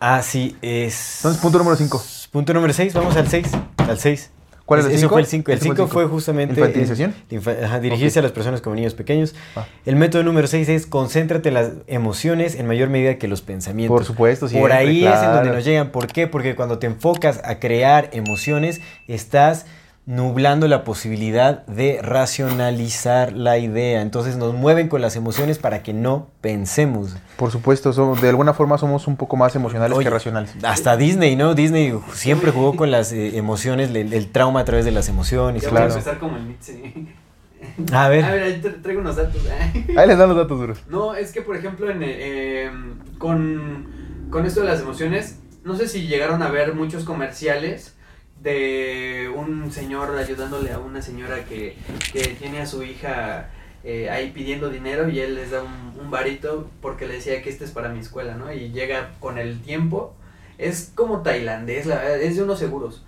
Ah, 0.00 0.22
sí, 0.22 0.56
es... 0.62 1.16
Entonces, 1.18 1.40
punto 1.40 1.58
número 1.58 1.76
cinco. 1.76 2.02
Punto 2.30 2.52
número 2.52 2.72
6, 2.72 2.92
vamos 2.94 3.16
al 3.16 3.28
6. 3.28 3.48
Al 3.76 3.98
6. 3.98 4.30
¿Cuál 4.66 4.80
es 4.80 4.86
el 4.86 4.92
Ese 4.92 5.00
5? 5.00 5.10
fue 5.12 5.20
el 5.20 5.26
5. 5.26 5.52
El 5.52 5.60
5 5.60 5.86
fue 5.88 6.06
justamente... 6.06 6.54
¿Infantilización? 6.54 7.14
el- 7.30 7.40
infa- 7.42 7.64
ajá, 7.64 7.80
dirigirse 7.80 8.18
a 8.18 8.22
las 8.22 8.32
personas 8.32 8.62
como 8.62 8.74
niños 8.76 8.94
pequeños. 8.94 9.34
Ah. 9.56 9.66
El 9.84 9.96
método 9.96 10.22
número 10.22 10.46
6 10.46 10.68
es 10.70 10.86
concéntrate 10.86 11.48
en 11.50 11.54
las 11.54 11.70
emociones 11.86 12.54
en 12.54 12.66
mayor 12.66 12.88
medida 12.88 13.16
que 13.18 13.28
los 13.28 13.42
pensamientos. 13.42 13.94
Por 13.94 14.04
supuesto, 14.06 14.46
Por 14.46 14.50
siempre, 14.50 14.72
ahí 14.72 15.04
es 15.06 15.22
en 15.22 15.32
donde 15.32 15.50
nos 15.50 15.64
llegan. 15.64 15.90
¿Por 15.90 16.06
qué? 16.06 16.26
Porque 16.28 16.54
cuando 16.56 16.78
te 16.78 16.86
enfocas 16.86 17.40
a 17.44 17.58
crear 17.58 18.08
emociones, 18.12 18.80
estás 19.06 19.66
nublando 20.06 20.68
la 20.68 20.84
posibilidad 20.84 21.64
de 21.66 22.00
racionalizar 22.02 23.32
la 23.32 23.58
idea. 23.58 24.02
Entonces 24.02 24.36
nos 24.36 24.52
mueven 24.54 24.88
con 24.88 25.00
las 25.00 25.16
emociones 25.16 25.58
para 25.58 25.82
que 25.82 25.92
no 25.94 26.28
pensemos. 26.40 27.16
Por 27.36 27.50
supuesto, 27.50 27.92
somos- 27.92 28.20
de 28.20 28.28
alguna 28.28 28.52
forma 28.54 28.76
somos 28.78 29.06
un 29.06 29.16
poco 29.16 29.36
más 29.36 29.56
emocionales 29.56 29.96
Oye, 29.96 30.04
que 30.04 30.10
racionales. 30.10 30.54
Hasta 30.62 30.96
Disney, 30.96 31.36
¿no? 31.36 31.54
Disney 31.54 31.98
siempre 32.12 32.50
jugó 32.50 32.76
con 32.76 32.90
las 32.90 33.12
eh, 33.12 33.36
emociones, 33.38 33.90
el, 33.90 34.12
el 34.12 34.30
trauma 34.30 34.60
a 34.60 34.64
través 34.64 34.84
de 34.84 34.90
las 34.90 35.08
emociones. 35.08 35.62
Ya 35.62 35.70
Claro. 35.70 35.86
voy 35.86 35.94
a 35.94 35.98
empezar 35.98 36.18
como 36.18 36.36
el 36.36 36.48
Nietzsche. 36.48 36.92
A 37.92 38.08
ver. 38.10 38.24
A 38.24 38.30
ver, 38.30 38.42
ahí 38.42 38.60
tra- 38.62 38.82
traigo 38.82 39.00
unos 39.00 39.16
datos. 39.16 39.40
Ahí 39.96 40.06
les 40.06 40.18
dan 40.18 40.28
los 40.28 40.36
datos 40.36 40.58
duros. 40.60 40.78
No, 40.90 41.14
es 41.14 41.32
que 41.32 41.40
por 41.40 41.56
ejemplo 41.56 41.90
en, 41.90 42.00
eh, 42.02 42.70
con, 43.16 43.86
con 44.30 44.44
esto 44.44 44.60
de 44.60 44.66
las 44.66 44.80
emociones, 44.82 45.38
no 45.64 45.74
sé 45.76 45.88
si 45.88 46.06
llegaron 46.06 46.42
a 46.42 46.48
ver 46.50 46.74
muchos 46.74 47.04
comerciales 47.04 47.94
de 48.44 49.32
un 49.34 49.72
señor 49.72 50.16
ayudándole 50.16 50.70
a 50.72 50.78
una 50.78 51.02
señora 51.02 51.44
que, 51.44 51.76
que 52.12 52.22
tiene 52.38 52.60
a 52.60 52.66
su 52.66 52.84
hija 52.84 53.48
eh, 53.82 54.10
ahí 54.10 54.30
pidiendo 54.30 54.68
dinero 54.68 55.08
y 55.08 55.18
él 55.18 55.34
les 55.34 55.50
da 55.50 55.62
un, 55.62 55.98
un 55.98 56.10
varito 56.10 56.70
porque 56.80 57.06
le 57.06 57.14
decía 57.14 57.42
que 57.42 57.50
este 57.50 57.64
es 57.64 57.70
para 57.70 57.88
mi 57.88 58.00
escuela, 58.00 58.36
¿no? 58.36 58.52
Y 58.52 58.70
llega 58.70 59.12
con 59.18 59.38
el 59.38 59.60
tiempo, 59.60 60.14
es 60.58 60.92
como 60.94 61.22
tailandés, 61.22 61.86
la 61.86 61.96
verdad, 61.96 62.20
es 62.20 62.36
de 62.36 62.42
unos 62.42 62.58
seguros. 62.58 63.04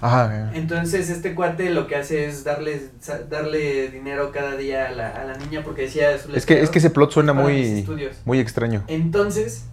Ajá. 0.00 0.50
Entonces 0.54 1.10
este 1.10 1.32
cuate 1.36 1.70
lo 1.70 1.86
que 1.86 1.94
hace 1.94 2.26
es 2.26 2.42
darle, 2.42 2.90
darle 3.30 3.88
dinero 3.88 4.32
cada 4.32 4.56
día 4.56 4.88
a 4.88 4.90
la, 4.90 5.10
a 5.10 5.24
la 5.24 5.36
niña 5.36 5.62
porque 5.62 5.82
decía... 5.82 6.10
Es 6.12 6.44
que, 6.44 6.60
es 6.60 6.70
que 6.70 6.80
ese 6.80 6.90
plot 6.90 7.12
suena 7.12 7.32
muy, 7.32 7.86
muy 8.24 8.40
extraño. 8.40 8.82
Entonces 8.88 9.66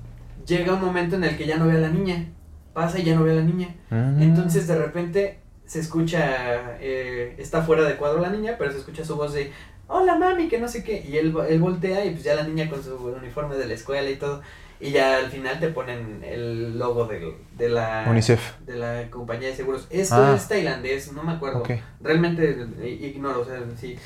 llega 0.46 0.76
un 0.76 0.82
momento 0.82 1.16
en 1.16 1.24
el 1.24 1.36
que 1.36 1.48
ya 1.48 1.58
no 1.58 1.66
ve 1.66 1.78
a 1.78 1.80
la 1.80 1.90
niña. 1.90 2.28
Pasa 2.74 3.00
y 3.00 3.04
ya 3.04 3.16
no 3.16 3.24
ve 3.24 3.32
a 3.32 3.36
la 3.36 3.42
niña. 3.42 3.76
Mm. 3.90 4.22
Entonces 4.22 4.68
de 4.68 4.76
repente 4.78 5.40
se 5.66 5.80
escucha, 5.80 6.78
eh, 6.80 7.36
está 7.38 7.62
fuera 7.62 7.84
de 7.84 7.96
cuadro 7.96 8.22
la 8.22 8.30
niña, 8.30 8.56
pero 8.58 8.72
se 8.72 8.80
escucha 8.80 9.04
su 9.06 9.16
voz 9.16 9.34
de, 9.34 9.52
hola 9.88 10.16
mami, 10.16 10.48
que 10.48 10.60
no 10.60 10.68
sé 10.68 10.84
qué. 10.84 11.04
Y 11.08 11.18
él, 11.18 11.34
él 11.48 11.60
voltea 11.60 12.06
y 12.06 12.12
pues 12.12 12.24
ya 12.24 12.36
la 12.36 12.44
niña 12.44 12.70
con 12.70 12.84
su 12.84 12.96
uniforme 12.96 13.56
de 13.56 13.68
la 13.68 13.74
escuela 13.74 14.10
y 14.10 14.16
todo. 14.16 14.42
Y 14.82 14.92
ya 14.92 15.18
al 15.18 15.30
final 15.30 15.60
te 15.60 15.68
ponen 15.68 16.24
el 16.24 16.80
logo 16.80 17.06
del- 17.06 17.34
de, 17.58 17.68
la 17.70 18.06
UNICEF. 18.10 18.40
de 18.66 18.76
la 18.78 19.10
compañía 19.10 19.50
de 19.50 19.56
seguros. 19.56 19.88
Esto 19.90 20.16
Ah. 20.16 20.34
es 20.38 20.48
tailandés, 20.48 21.12
no 21.12 21.22
me 21.24 21.34
acuerdo. 21.34 21.64
Realmente 22.02 22.66
eh, 22.82 22.90
ignoro, 23.14 23.42
o 23.42 23.46
sea, 23.46 23.60
sí. 23.78 23.98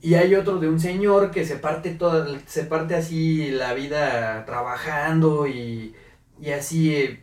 Y 0.00 0.14
hay 0.14 0.34
otro 0.34 0.58
de 0.58 0.68
un 0.68 0.80
señor 0.80 1.30
que 1.30 1.44
se 1.44 1.56
parte 1.56 1.90
toda, 1.90 2.26
se 2.46 2.64
parte 2.64 2.94
así 2.94 3.50
la 3.50 3.74
vida 3.74 4.46
trabajando 4.46 5.46
y, 5.46 5.94
y 6.40 6.50
así 6.52 6.96
eh, 6.96 7.20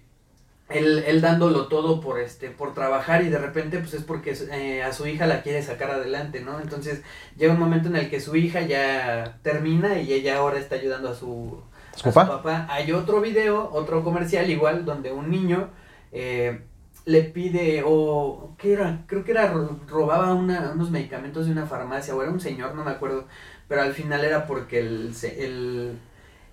él, 0.69 1.03
él 1.07 1.21
dándolo 1.21 1.67
todo 1.67 2.01
por 2.01 2.19
este, 2.19 2.49
por 2.49 2.73
trabajar 2.73 3.23
y 3.23 3.29
de 3.29 3.37
repente 3.39 3.79
pues 3.79 3.93
es 3.93 4.03
porque 4.03 4.35
eh, 4.51 4.83
a 4.83 4.91
su 4.93 5.07
hija 5.07 5.25
la 5.27 5.41
quiere 5.41 5.63
sacar 5.63 5.91
adelante, 5.91 6.41
¿no? 6.41 6.59
Entonces 6.59 7.01
llega 7.37 7.53
un 7.53 7.59
momento 7.59 7.87
en 7.89 7.95
el 7.95 8.09
que 8.09 8.19
su 8.19 8.35
hija 8.35 8.61
ya 8.61 9.37
termina 9.43 9.99
y 10.01 10.11
ella 10.13 10.37
ahora 10.37 10.59
está 10.59 10.75
ayudando 10.75 11.09
a 11.09 11.15
su, 11.15 11.61
¿Su 11.95 12.09
a 12.09 12.27
papá? 12.27 12.67
Hay 12.69 12.91
otro 12.91 13.21
video, 13.21 13.69
otro 13.71 14.03
comercial 14.03 14.49
igual, 14.49 14.83
donde 14.85 15.11
un 15.11 15.29
niño 15.31 15.69
eh, 16.11 16.61
le 17.05 17.23
pide, 17.23 17.83
o 17.85 18.53
¿qué 18.57 18.73
era? 18.73 19.03
Creo 19.07 19.23
que 19.23 19.31
era, 19.31 19.47
ro- 19.51 19.79
robaba 19.87 20.33
una- 20.33 20.71
unos 20.73 20.91
medicamentos 20.91 21.45
de 21.45 21.53
una 21.53 21.65
farmacia, 21.65 22.13
o 22.15 22.21
era 22.21 22.31
un 22.31 22.41
señor, 22.41 22.75
no 22.75 22.83
me 22.83 22.91
acuerdo, 22.91 23.25
pero 23.69 23.81
al 23.81 23.93
final 23.93 24.25
era 24.25 24.45
porque 24.45 24.79
el, 24.79 25.13
el, 25.37 25.97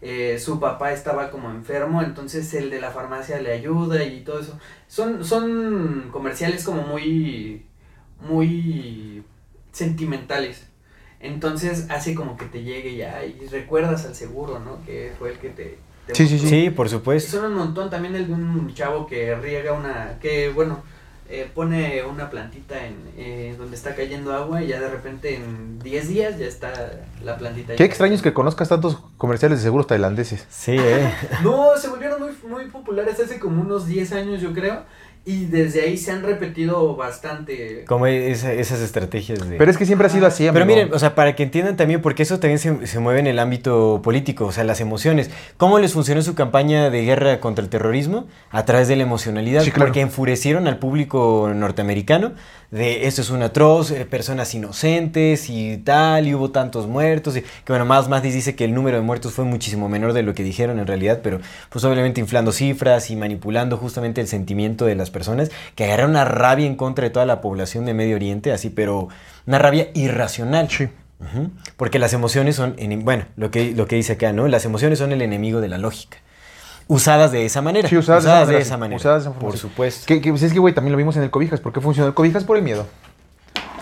eh, 0.06 0.38
su 0.38 0.60
papá 0.60 0.92
estaba 0.92 1.30
como 1.30 1.50
enfermo, 1.50 2.02
entonces 2.02 2.52
el 2.52 2.68
de 2.68 2.78
la 2.78 2.90
farmacia 2.90 3.40
le 3.40 3.52
ayuda 3.52 4.04
y 4.04 4.20
todo 4.20 4.38
eso. 4.38 4.58
Son, 4.86 5.24
son 5.24 6.10
comerciales 6.12 6.62
como 6.62 6.82
muy, 6.82 7.64
muy 8.20 9.24
sentimentales. 9.72 10.66
Entonces 11.20 11.86
hace 11.88 12.14
como 12.14 12.36
que 12.36 12.44
te 12.44 12.62
llegue 12.62 12.96
ya 12.96 13.24
y 13.24 13.46
recuerdas 13.46 14.04
al 14.04 14.14
seguro, 14.14 14.58
¿no? 14.58 14.84
Que 14.84 15.10
fue 15.18 15.30
el 15.30 15.38
que 15.38 15.48
te... 15.48 15.78
te 16.06 16.14
Sí, 16.14 16.28
sí. 16.28 16.38
Sí, 16.38 16.68
por 16.68 16.90
supuesto. 16.90 17.38
Son 17.38 17.52
un 17.52 17.56
montón 17.56 17.88
también 17.88 18.14
el 18.14 18.26
de 18.26 18.34
un 18.34 18.74
chavo 18.74 19.06
que 19.06 19.34
riega 19.34 19.72
una, 19.72 20.18
que 20.20 20.50
bueno, 20.50 20.82
eh, 21.28 21.50
pone 21.54 22.04
una 22.04 22.28
plantita 22.28 22.84
en 22.84 22.96
eh, 23.16 23.54
donde 23.56 23.76
está 23.76 23.94
cayendo 23.94 24.34
agua 24.34 24.62
y 24.62 24.68
ya 24.68 24.80
de 24.80 24.88
repente 24.88 25.36
en 25.36 25.78
10 25.78 26.08
días 26.08 26.38
ya 26.38 26.46
está 26.46 26.72
la 27.22 27.36
plantita. 27.38 27.76
Qué 27.76 27.82
ahí. 27.82 27.88
extraño 27.88 28.14
es 28.14 28.22
que 28.22 28.34
conozcas 28.34 28.68
tantos 28.68 28.98
comerciales 29.16 29.58
de 29.58 29.64
seguros 29.64 29.86
tailandeses. 29.86 30.46
Sí, 30.50 30.76
eh. 30.78 31.10
No, 31.42 31.76
se 31.78 31.88
volvieron 31.88 32.20
muy, 32.20 32.32
muy 32.48 32.66
populares 32.66 33.18
hace 33.20 33.38
como 33.38 33.62
unos 33.62 33.86
10 33.86 34.12
años 34.12 34.40
yo 34.42 34.52
creo 34.52 34.84
y 35.26 35.46
desde 35.46 35.80
ahí 35.82 35.96
se 35.96 36.10
han 36.12 36.22
repetido 36.22 36.96
bastante. 36.96 37.84
Como 37.86 38.06
esa- 38.06 38.52
esas 38.52 38.80
estrategias 38.80 39.48
de... 39.48 39.56
Pero 39.56 39.70
es 39.70 39.78
que 39.78 39.86
siempre 39.86 40.06
ha 40.06 40.10
sido 40.10 40.26
así, 40.26 40.44
Pero 40.52 40.64
amigo. 40.64 40.78
miren, 40.80 40.94
o 40.94 40.98
sea, 40.98 41.14
para 41.14 41.34
que 41.34 41.44
entiendan 41.44 41.76
también, 41.76 42.02
porque 42.02 42.22
eso 42.22 42.38
también 42.40 42.58
se, 42.58 42.86
se 42.86 42.98
mueve 42.98 43.20
en 43.20 43.26
el 43.26 43.38
ámbito 43.38 44.00
político, 44.02 44.44
o 44.46 44.52
sea, 44.52 44.64
las 44.64 44.80
emociones. 44.82 45.30
¿Cómo 45.56 45.78
les 45.78 45.94
funcionó 45.94 46.20
su 46.22 46.34
campaña 46.34 46.90
de 46.90 47.02
guerra 47.04 47.40
contra 47.40 47.62
el 47.64 47.70
terrorismo? 47.70 48.26
A 48.50 48.64
través 48.66 48.86
de 48.88 48.96
la 48.96 49.02
emocionalidad, 49.04 49.62
Sí, 49.62 49.70
claro. 49.70 49.86
porque 49.86 50.02
enfurecieron 50.02 50.66
al 50.68 50.78
público 50.78 51.50
norteamericano 51.54 52.32
de 52.74 53.06
esto 53.06 53.20
es 53.20 53.30
un 53.30 53.40
atroz, 53.42 53.92
eh, 53.92 54.04
personas 54.04 54.52
inocentes 54.52 55.48
y 55.48 55.76
tal, 55.78 56.26
y 56.26 56.34
hubo 56.34 56.50
tantos 56.50 56.88
muertos. 56.88 57.36
Y, 57.36 57.42
que 57.42 57.48
bueno, 57.68 57.84
más 57.84 58.08
más 58.08 58.22
dice 58.22 58.56
que 58.56 58.64
el 58.64 58.74
número 58.74 58.96
de 58.96 59.02
muertos 59.04 59.32
fue 59.32 59.44
muchísimo 59.44 59.88
menor 59.88 60.12
de 60.12 60.24
lo 60.24 60.34
que 60.34 60.42
dijeron 60.42 60.80
en 60.80 60.86
realidad, 60.86 61.20
pero 61.22 61.40
pues 61.70 61.84
obviamente 61.84 62.20
inflando 62.20 62.50
cifras 62.50 63.10
y 63.10 63.16
manipulando 63.16 63.76
justamente 63.76 64.20
el 64.20 64.26
sentimiento 64.26 64.86
de 64.86 64.96
las 64.96 65.10
personas 65.10 65.50
que 65.76 65.84
agarraron 65.84 66.10
una 66.10 66.24
rabia 66.24 66.66
en 66.66 66.74
contra 66.74 67.04
de 67.04 67.10
toda 67.10 67.26
la 67.26 67.40
población 67.40 67.86
de 67.86 67.94
Medio 67.94 68.16
Oriente, 68.16 68.50
así, 68.52 68.70
pero 68.70 69.08
una 69.46 69.58
rabia 69.60 69.88
irracional. 69.94 70.68
Sí. 70.68 70.88
Porque 71.76 71.98
las 71.98 72.12
emociones 72.12 72.56
son, 72.56 72.76
enem- 72.76 73.04
bueno, 73.04 73.24
lo 73.36 73.50
que, 73.50 73.72
lo 73.72 73.86
que 73.86 73.96
dice 73.96 74.14
acá, 74.14 74.32
¿no? 74.32 74.46
Las 74.48 74.64
emociones 74.64 74.98
son 74.98 75.12
el 75.12 75.22
enemigo 75.22 75.60
de 75.60 75.68
la 75.68 75.78
lógica. 75.78 76.18
Usadas 76.86 77.32
de 77.32 77.44
esa 77.46 77.62
manera. 77.62 77.88
Sí, 77.88 77.96
usadas, 77.96 78.46
de 78.48 78.58
esa 78.58 78.76
manera. 78.76 78.96
Usadas 78.96 79.24
de 79.24 79.30
esa 79.30 79.38
Por 79.38 79.50
forma. 79.52 79.58
supuesto. 79.60 80.04
Que, 80.06 80.20
que, 80.20 80.30
pues 80.30 80.42
es 80.42 80.52
que, 80.52 80.58
güey, 80.58 80.74
también 80.74 80.92
lo 80.92 80.98
vimos 80.98 81.16
en 81.16 81.22
el 81.22 81.30
Cobijas. 81.30 81.60
¿Por 81.60 81.72
qué 81.72 81.80
funcionó 81.80 82.08
el 82.08 82.14
Cobijas? 82.14 82.44
Por 82.44 82.56
el 82.56 82.62
miedo. 82.62 82.86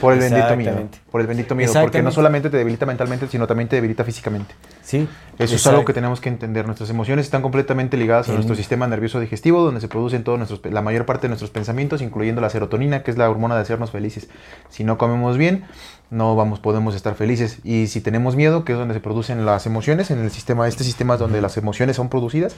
Por 0.01 0.15
el 0.15 0.19
bendito 0.19 0.57
miedo. 0.57 0.89
Por 1.13 1.21
el 1.21 1.27
bendito 1.29 1.55
miedo. 1.55 1.73
Porque 1.81 2.03
no 2.03 2.11
solamente 2.11 2.51
te 2.51 2.57
debilita 2.57 2.87
mentalmente, 2.87 3.29
sino 3.29 3.47
también 3.47 3.69
te 3.69 3.77
debilita 3.77 4.03
físicamente. 4.03 4.53
Sí. 4.83 5.09
Eso 5.39 5.55
es 5.55 5.67
algo 5.69 5.85
que 5.85 5.93
tenemos 5.93 6.21
que 6.21 6.29
entender. 6.29 6.67
Nuestras 6.67 6.91
emociones 6.91 7.25
están 7.27 7.41
completamente 7.41 7.97
ligadas 7.97 8.27
a 8.29 8.33
El- 8.33 8.37
nuestro 8.39 8.57
sistema 8.57 8.87
nervioso 8.89 9.21
digestivo, 9.21 9.63
donde 9.63 9.81
se 9.81 9.87
producen 9.87 10.25
todos 10.25 10.39
nuestros, 10.39 10.61
la 10.73 10.83
mayor 10.83 11.07
parte 11.07 11.23
de 11.23 11.29
nuestros 11.29 11.51
pensamientos, 11.51 12.03
incluyendo 12.03 12.41
la 12.41 12.51
serotonina, 12.51 13.05
que 13.05 13.13
es 13.13 13.17
la 13.17 13.31
hormona 13.31 13.55
de 13.55 13.63
hacernos 13.63 13.93
felices. 13.93 14.29
Si 14.71 14.83
no 14.83 14.99
comemos 14.99 15.39
bien, 15.39 15.65
no 16.13 16.37
vamos, 16.37 16.61
podemos 16.61 16.95
estar 16.95 17.15
felices. 17.17 17.59
Y 17.65 17.89
si 17.89 18.01
tenemos 18.01 18.37
miedo, 18.37 18.65
que 18.65 18.73
es 18.73 18.79
donde 18.79 18.95
se 18.95 19.01
producen 19.01 19.45
las 19.45 19.67
emociones, 19.67 20.11
en 20.13 20.21
el 20.21 20.31
sistema, 20.31 20.69
este 20.69 20.85
sistema 20.85 21.15
es 21.15 21.21
donde 21.21 21.41
las 21.41 21.57
emociones 21.57 21.97
son 21.97 22.09
producidas, 22.09 22.55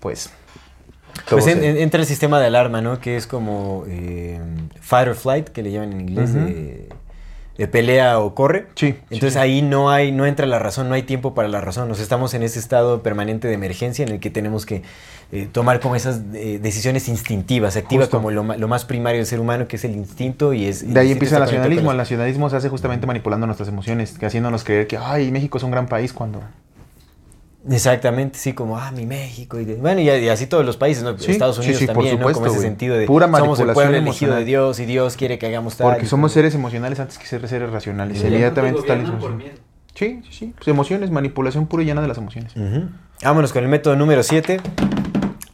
pues. 0.00 0.30
Pues 1.30 1.46
en- 1.46 1.60
se- 1.60 1.70
en- 1.70 1.76
entra 1.78 2.00
el 2.00 2.06
sistema 2.06 2.38
de 2.40 2.46
alarma, 2.46 2.82
¿no? 2.82 3.00
Que 3.00 3.16
es 3.16 3.26
como 3.26 3.84
eh, 3.88 4.38
fight 4.80 5.08
or 5.08 5.14
flight, 5.14 5.48
que 5.48 5.62
le 5.62 5.72
llaman 5.72 5.92
en 5.94 6.00
inglés, 6.02 6.34
de, 6.34 6.88
de 7.56 7.68
pelea 7.68 8.18
o 8.18 8.34
corre. 8.34 8.66
Sí, 8.74 8.92
sí, 8.92 8.98
Entonces 9.04 9.32
sí. 9.32 9.38
ahí 9.38 9.62
no 9.62 9.88
hay, 9.90 10.12
no 10.12 10.26
entra 10.26 10.44
la 10.46 10.58
razón, 10.58 10.88
no 10.90 10.94
hay 10.94 11.04
tiempo 11.04 11.32
para 11.34 11.48
la 11.48 11.62
razón. 11.62 11.88
Nos 11.88 12.00
estamos 12.00 12.34
en 12.34 12.42
ese 12.42 12.58
estado 12.58 13.02
permanente 13.02 13.48
de 13.48 13.54
emergencia 13.54 14.04
en 14.04 14.10
el 14.12 14.20
que 14.20 14.28
tenemos 14.28 14.66
que 14.66 14.82
eh, 15.32 15.48
tomar 15.50 15.80
como 15.80 15.96
esas 15.96 16.20
eh, 16.34 16.60
decisiones 16.62 17.08
instintivas. 17.08 17.74
Se 17.74 17.80
activa 17.80 18.02
Justo. 18.02 18.18
como 18.18 18.30
lo, 18.30 18.44
más 18.68 18.84
primario 18.84 19.18
del 19.18 19.26
ser 19.26 19.40
humano, 19.40 19.66
que 19.66 19.76
es 19.76 19.84
el 19.84 19.96
instinto 19.96 20.52
y 20.52 20.66
es. 20.66 20.92
De 20.92 21.00
ahí 21.00 21.10
empieza 21.12 21.36
el 21.36 21.42
nacionalismo. 21.42 21.90
El 21.90 21.96
nacionalismo 21.96 22.48
se 22.48 22.56
hace 22.56 22.68
justamente 22.68 23.06
manipulando 23.06 23.46
nuestras 23.46 23.68
emociones, 23.68 24.18
que 24.18 24.26
haciéndonos 24.26 24.62
creer 24.62 24.86
que, 24.86 24.96
ay, 24.96 25.32
México 25.32 25.58
es 25.58 25.64
un 25.64 25.70
gran 25.70 25.86
país 25.88 26.12
cuando... 26.12 26.42
Exactamente, 27.68 28.38
sí, 28.38 28.52
como, 28.52 28.78
ah, 28.78 28.92
mi 28.92 29.06
México. 29.06 29.58
Y 29.58 29.64
de- 29.64 29.74
bueno, 29.74 30.00
y, 30.00 30.08
y 30.08 30.28
así 30.28 30.46
todos 30.46 30.64
los 30.64 30.76
países, 30.76 31.02
¿no? 31.02 31.18
Sí, 31.18 31.32
Estados 31.32 31.56
sí, 31.56 31.62
Unidos 31.62 31.82
por 31.82 31.94
también, 31.94 32.20
¿no? 32.20 32.22
Como 32.22 32.34
supuesto, 32.34 32.58
ese 32.58 32.68
sentido 32.68 32.96
de 32.96 33.06
Pura 33.06 33.26
somos 33.26 33.58
el 33.58 33.72
pueblo 33.72 33.96
elegido 33.96 34.36
de 34.36 34.44
Dios 34.44 34.78
y 34.78 34.86
Dios 34.86 35.16
quiere 35.16 35.38
que 35.40 35.46
hagamos 35.46 35.76
tal. 35.76 35.90
Porque 35.90 36.06
somos 36.06 36.30
seres 36.30 36.54
emocionales 36.54 37.00
antes 37.00 37.18
que 37.18 37.26
ser 37.26 37.46
seres 37.48 37.70
racionales. 37.70 38.20
Inmediatamente 38.20 38.80
está. 38.80 38.96
Sí, 39.96 40.20
sí, 40.24 40.30
sí. 40.30 40.54
Pues 40.54 40.68
emociones, 40.68 41.10
manipulación 41.10 41.66
pura 41.66 41.82
y 41.82 41.86
llana 41.86 42.02
de 42.02 42.08
las 42.08 42.18
emociones. 42.18 42.52
Vámonos 43.24 43.52
con 43.52 43.64
el 43.64 43.68
método 43.68 43.96
número 43.96 44.22
7. 44.22 44.60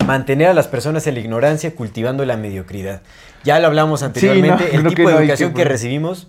Mantener 0.06 0.48
a 0.48 0.54
las 0.54 0.68
personas 0.68 1.06
en 1.06 1.14
la 1.14 1.20
ignorancia 1.20 1.74
cultivando 1.74 2.24
la 2.24 2.36
mediocridad. 2.36 3.02
Ya 3.44 3.58
lo 3.60 3.66
hablamos 3.68 4.02
anteriormente. 4.02 4.64
no, 4.72 4.78
el 4.80 4.86
tipo 4.94 5.08
de 5.08 5.14
no 5.14 5.20
educación 5.20 5.54
que 5.54 5.64
recibimos 5.64 6.28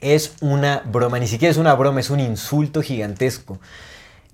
es 0.00 0.34
una 0.40 0.82
broma. 0.84 1.18
Ni 1.18 1.26
siquiera 1.26 1.50
es 1.50 1.58
una 1.58 1.74
broma, 1.74 2.00
es 2.00 2.10
un 2.10 2.20
insulto 2.20 2.82
gigantesco. 2.82 3.58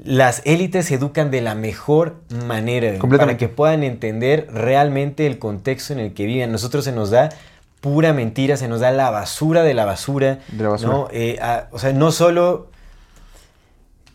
Las 0.03 0.43
élites 0.45 0.86
se 0.86 0.95
educan 0.97 1.31
de 1.31 1.41
la 1.41 1.55
mejor 1.55 2.16
manera 2.47 2.93
para 3.19 3.36
que 3.36 3.49
puedan 3.49 3.82
entender 3.85 4.49
realmente 4.53 5.27
el 5.27 5.39
contexto 5.39 5.93
en 5.93 6.01
el 6.01 6.15
que 6.15 6.27
viven. 6.27 6.51
Nosotros 6.51 6.85
se 6.85 6.93
nos 6.93 7.11
da 7.11 7.28
pura 7.81 8.12
mentira, 8.12 8.57
se 8.57 8.66
nos 8.66 8.81
da 8.81 8.91
la 8.91 9.11
basura 9.11 9.62
de 9.62 9.73
la 9.74 9.85
basura. 9.85 10.41
De 10.49 10.62
la 10.65 10.70
basura. 10.70 10.93
¿no? 10.93 11.09
Eh, 11.12 11.39
a- 11.41 11.69
o 11.70 11.78
sea, 11.78 11.93
no 11.93 12.11
solo 12.12 12.69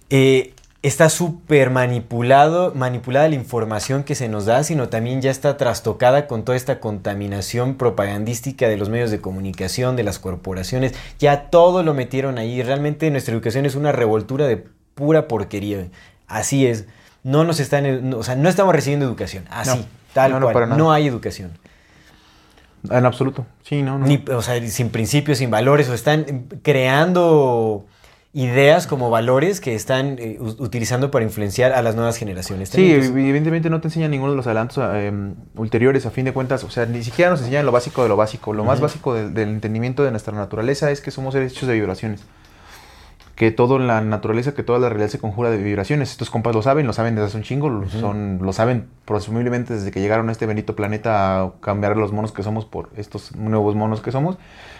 eh, 0.10 0.54
está 0.82 1.10
súper 1.10 1.70
manipulado, 1.72 2.74
manipulada 2.74 3.28
la 3.28 3.36
información 3.36 4.04
que 4.04 4.16
se 4.16 4.30
nos 4.30 4.46
da, 4.46 4.64
sino 4.64 4.88
también 4.88 5.22
ya 5.22 5.30
está 5.30 5.58
trastocada 5.58 6.26
con 6.28 6.44
toda 6.46 6.56
esta 6.56 6.80
contaminación 6.80 7.76
propagandística 7.76 8.68
de 8.70 8.78
los 8.78 8.88
medios 8.90 9.12
de 9.12 9.20
comunicación, 9.20 9.96
de 9.98 10.04
las 10.04 10.20
corporaciones. 10.20 10.94
Ya 11.20 11.50
todo 11.50 11.84
lo 11.84 11.94
metieron 11.94 12.38
ahí. 12.38 12.62
Realmente 12.64 13.12
nuestra 13.12 13.34
educación 13.34 13.66
es 13.66 13.76
una 13.76 13.92
revoltura 13.92 14.48
de 14.48 14.64
pura 14.96 15.28
porquería. 15.28 15.88
Así 16.28 16.66
es. 16.66 16.86
No 17.24 17.44
nos 17.44 17.60
están, 17.60 18.14
o 18.14 18.24
sea, 18.24 18.36
no 18.36 18.48
estamos 18.48 18.74
recibiendo 18.74 19.06
educación. 19.06 19.44
Así, 19.50 19.80
No. 19.80 19.86
tal 20.14 20.32
No, 20.32 20.40
no, 20.40 20.46
cual. 20.46 20.54
para 20.54 20.66
nada. 20.68 20.78
no 20.78 20.94
hay 20.94 21.08
educación. 21.08 21.52
En 22.90 23.06
absoluto. 23.06 23.46
Sí, 23.64 23.82
no, 23.82 24.00
no. 24.00 24.06
Ni, 24.06 24.24
o 24.34 24.42
sea, 24.42 24.66
sin 24.70 24.90
principios, 24.90 25.40
sin 25.40 25.52
valores, 25.52 25.90
o 25.90 25.94
están 25.94 26.46
creando 26.64 27.86
ideas 28.32 28.86
como 28.86 29.10
valores 29.10 29.60
que 29.60 29.74
están 29.74 30.18
eh, 30.20 30.38
utilizando 30.40 31.10
para 31.10 31.26
influenciar 31.26 31.74
a 31.74 31.82
las 31.82 31.96
nuevas 31.96 32.18
generaciones. 32.18 32.70
Sí, 32.70 32.92
evidentemente 32.92 33.70
no 33.70 33.82
te 33.82 33.88
enseñan 33.88 34.12
ninguno 34.12 34.32
de 34.32 34.38
los 34.38 34.46
adelantos 34.46 34.78
eh, 34.94 35.12
ulteriores, 35.56 36.06
a 36.06 36.12
fin 36.12 36.26
de 36.26 36.34
cuentas, 36.34 36.64
o 36.64 36.70
sea, 36.70 36.86
ni 36.86 37.04
siquiera 37.04 37.32
nos 37.32 37.40
enseñan 37.40 37.66
lo 37.66 37.72
básico 37.72 38.04
de 38.04 38.10
lo 38.10 38.16
básico. 38.16 38.54
Lo 38.54 38.64
más 38.64 38.78
Ujú. 38.78 38.84
básico 38.84 39.14
del, 39.16 39.34
del 39.34 39.50
entendimiento 39.50 40.04
de 40.04 40.12
nuestra 40.12 40.34
naturaleza 40.36 40.92
es 40.92 41.02
que 41.02 41.10
somos 41.10 41.34
seres 41.34 41.54
hechos 41.54 41.68
de 41.68 41.74
vibraciones. 41.74 42.24
Que 43.36 43.52
toda 43.52 43.80
la 43.80 44.02
naturaleza, 44.02 44.54
que 44.54 44.64
toda 44.64 44.80
la 44.80 44.90
realidad 44.90 45.10
se 45.10 45.18
conjura 45.18 45.50
de 45.50 45.58
vibraciones. 45.58 46.12
Estos 46.12 46.30
compas 46.30 46.54
lo 46.54 46.62
saben, 46.62 46.86
lo 46.86 46.92
saben 46.92 47.16
desde 47.16 47.28
hace 47.28 47.38
un 47.38 47.44
chingo, 47.44 47.70
lo, 47.70 47.90
son, 47.90 48.40
lo 48.42 48.52
saben 48.52 48.90
presumiblemente 49.06 49.76
desde 49.76 49.92
que 49.92 50.02
llegaron 50.02 50.28
a 50.28 50.34
este 50.34 50.46
bendito 50.46 50.76
planeta 50.76 51.42
a 51.42 51.52
cambiar 51.62 51.96
los 51.96 52.12
monos 52.12 52.34
que 52.34 52.44
somos 52.44 52.66
por 52.66 52.90
estos 52.98 53.34
nuevos 53.38 53.76
monos 53.76 54.02
que 54.02 54.12
somos. 54.12 54.38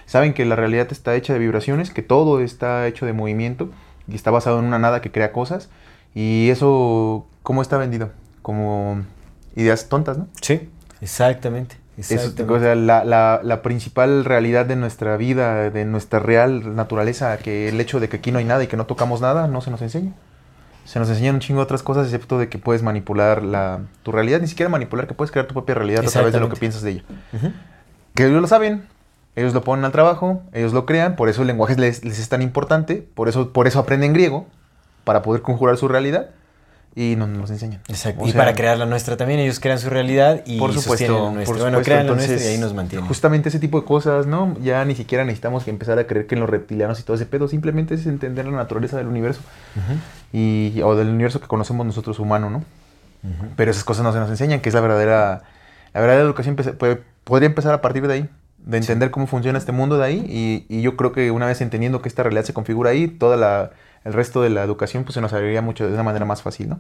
Saben 0.10 0.34
que 0.34 0.44
la 0.44 0.56
realidad 0.56 0.88
está 0.92 1.14
hecha 1.14 1.34
de 1.34 1.40
vibraciones, 1.40 1.92
que 1.92 2.02
todo 2.02 2.40
está 2.42 2.88
hecho 2.88 3.06
de 3.06 3.14
movimiento 3.14 3.70
y 4.08 4.16
está 4.16 4.32
basado 4.32 4.58
en 4.58 4.66
una 4.66 4.80
nada 4.80 5.02
que 5.02 5.12
crea 5.12 5.32
cosas. 5.32 5.70
Y 6.16 6.50
eso, 6.50 7.28
¿cómo 7.44 7.62
está 7.62 7.78
vendido? 7.78 8.10
Como 8.42 9.04
ideas 9.56 9.88
tontas, 9.88 10.18
¿no? 10.18 10.28
sí, 10.42 10.68
exactamente. 11.00 11.76
Eso, 11.96 12.14
exactamente. 12.16 12.54
o 12.54 12.60
sea, 12.60 12.76
la, 12.76 13.04
la- 13.04 13.42
la 13.44 13.62
principal 13.62 14.24
realidad 14.26 14.66
de 14.66 14.76
nuestra 14.78 15.16
vida, 15.18 15.70
de 15.70 15.86
nuestra 15.86 16.20
real 16.20 16.76
naturaleza, 16.76 17.38
que 17.38 17.68
el 17.70 17.80
hecho 17.80 18.00
de 18.00 18.08
que 18.10 18.18
aquí 18.18 18.32
no 18.32 18.40
hay 18.40 18.46
nada 18.46 18.64
y 18.64 18.68
que 18.68 18.78
no 18.78 18.86
tocamos 18.88 19.20
nada, 19.22 19.48
no 19.48 19.60
se 19.62 19.70
nos 19.70 19.82
enseña. 19.84 20.14
Se 20.86 20.98
nos 20.98 21.10
enseñan 21.10 21.36
un 21.36 21.42
chingo 21.42 21.60
de 21.60 21.66
otras 21.66 21.84
cosas, 21.84 22.06
excepto 22.08 22.40
de 22.40 22.48
que 22.50 22.58
puedes 22.58 22.82
manipular 22.84 23.44
la, 23.44 23.82
tu 24.02 24.12
realidad, 24.12 24.40
ni 24.42 24.48
siquiera 24.48 24.70
manipular, 24.70 25.06
que 25.08 25.14
puedes 25.14 25.30
crear 25.30 25.46
tu 25.46 25.54
propia 25.54 25.76
realidad 25.76 26.00
a 26.00 26.10
través 26.10 26.34
de 26.34 26.40
lo 26.40 26.48
que 26.50 26.56
piensas 26.60 26.82
de 26.82 26.92
ella. 26.92 27.04
Ujú. 27.34 27.52
Que 28.16 28.26
ellos 28.28 28.42
lo 28.42 28.48
saben, 28.48 28.88
ellos 29.36 29.54
lo 29.54 29.64
ponen 29.64 29.86
al 29.86 29.92
trabajo, 29.92 30.42
ellos 30.54 30.74
lo 30.74 30.86
crean, 30.86 31.16
por 31.16 31.30
eso 31.30 31.42
el 31.42 31.48
lenguaje 31.48 31.76
les, 31.78 32.04
les 32.04 32.20
es 32.20 32.30
tan 32.30 32.42
importante, 32.42 33.08
por 33.14 33.30
eso, 33.30 33.52
por 33.54 33.68
eso 33.68 33.80
aprenden 33.80 34.14
griego, 34.14 34.48
para 35.04 35.22
poder 35.22 35.42
conjurar 35.42 35.78
su 35.78 35.88
realidad, 35.88 36.30
y 36.96 37.16
no 37.16 37.28
nos 37.28 37.38
los 37.38 37.52
enseñan. 37.52 37.82
Exacto. 37.88 38.24
O 38.24 38.28
y 38.28 38.32
sea, 38.32 38.42
para 38.42 38.54
crear 38.56 38.78
la 38.78 38.86
nuestra 38.88 39.16
también, 39.16 39.40
ellos 39.40 39.60
crean 39.60 39.80
su 39.80 39.90
realidad 39.90 40.42
y 40.46 40.58
por 40.60 40.72
supuesto, 40.74 40.90
sostienen 40.90 41.16
la 41.16 41.22
por 41.24 41.34
nuestra. 41.36 41.46
supuesto. 41.56 41.64
Bueno, 41.72 41.86
crean 41.86 42.08
la 42.08 42.14
nuestra 42.16 42.36
y 42.38 42.48
ahí 42.54 42.58
nos 42.58 42.74
mantienen. 42.74 43.08
Justamente 43.08 43.50
ese 43.50 43.60
tipo 43.60 43.80
de 43.80 43.86
cosas, 43.86 44.26
¿no? 44.26 44.58
Ya 44.62 44.84
ni 44.86 44.96
siquiera 44.96 45.24
necesitamos 45.24 45.64
que 45.64 45.70
empezar 45.70 45.98
a 46.00 46.08
creer 46.08 46.26
que 46.28 46.36
en 46.36 46.42
los 46.42 46.50
reptilianos 46.50 47.00
y 47.00 47.04
todo 47.04 47.16
ese 47.16 47.26
pedo, 47.28 47.48
simplemente 47.48 47.94
es 47.94 48.06
entender 48.08 48.46
la 48.46 48.52
naturaleza 48.58 48.98
del 48.98 49.08
universo 49.08 49.40
Ujú. 49.78 50.00
y 50.34 50.82
o 50.84 50.96
del 50.96 51.10
universo 51.10 51.40
que 51.40 51.48
conocemos 51.48 51.86
nosotros 51.86 52.20
humano, 52.20 52.50
¿no? 52.50 52.64
Pero 53.56 53.70
esas 53.72 53.84
cosas 53.84 54.04
no 54.04 54.12
se 54.12 54.20
nos 54.20 54.30
enseñan, 54.30 54.60
que 54.60 54.70
es 54.70 54.76
la 54.76 54.82
verdadera 54.82 55.44
la 55.94 56.02
verdadera 56.02 56.24
educación 56.26 56.56
empe- 56.58 56.74
puede- 56.74 57.02
podría 57.24 57.48
empezar 57.48 57.74
a 57.74 57.82
partir 57.82 58.08
de 58.08 58.14
ahí, 58.14 58.30
de 58.70 58.78
entender 58.78 59.10
cómo 59.12 59.26
funciona 59.28 59.58
este 59.58 59.72
mundo 59.72 59.98
de 59.98 60.06
ahí 60.06 60.26
y, 60.30 60.66
y 60.70 60.82
yo 60.82 60.96
creo 60.96 61.12
que 61.12 61.32
una 61.32 61.46
vez 61.48 61.60
entendiendo 61.62 62.02
que 62.02 62.10
esta 62.10 62.24
realidad 62.24 62.44
se 62.44 62.54
configura 62.54 62.92
ahí, 62.92 63.08
toda 63.08 63.36
la 63.38 63.72
el 64.06 64.14
resto 64.14 64.42
de 64.42 64.50
la 64.50 64.64
educación 64.64 65.04
pues 65.04 65.16
se 65.16 65.22
nos 65.22 65.34
abriría 65.34 65.62
mucho 65.62 65.86
de 65.86 65.94
una 65.94 66.04
manera 66.04 66.24
más 66.24 66.42
fácil, 66.42 66.70
¿no? 66.70 66.80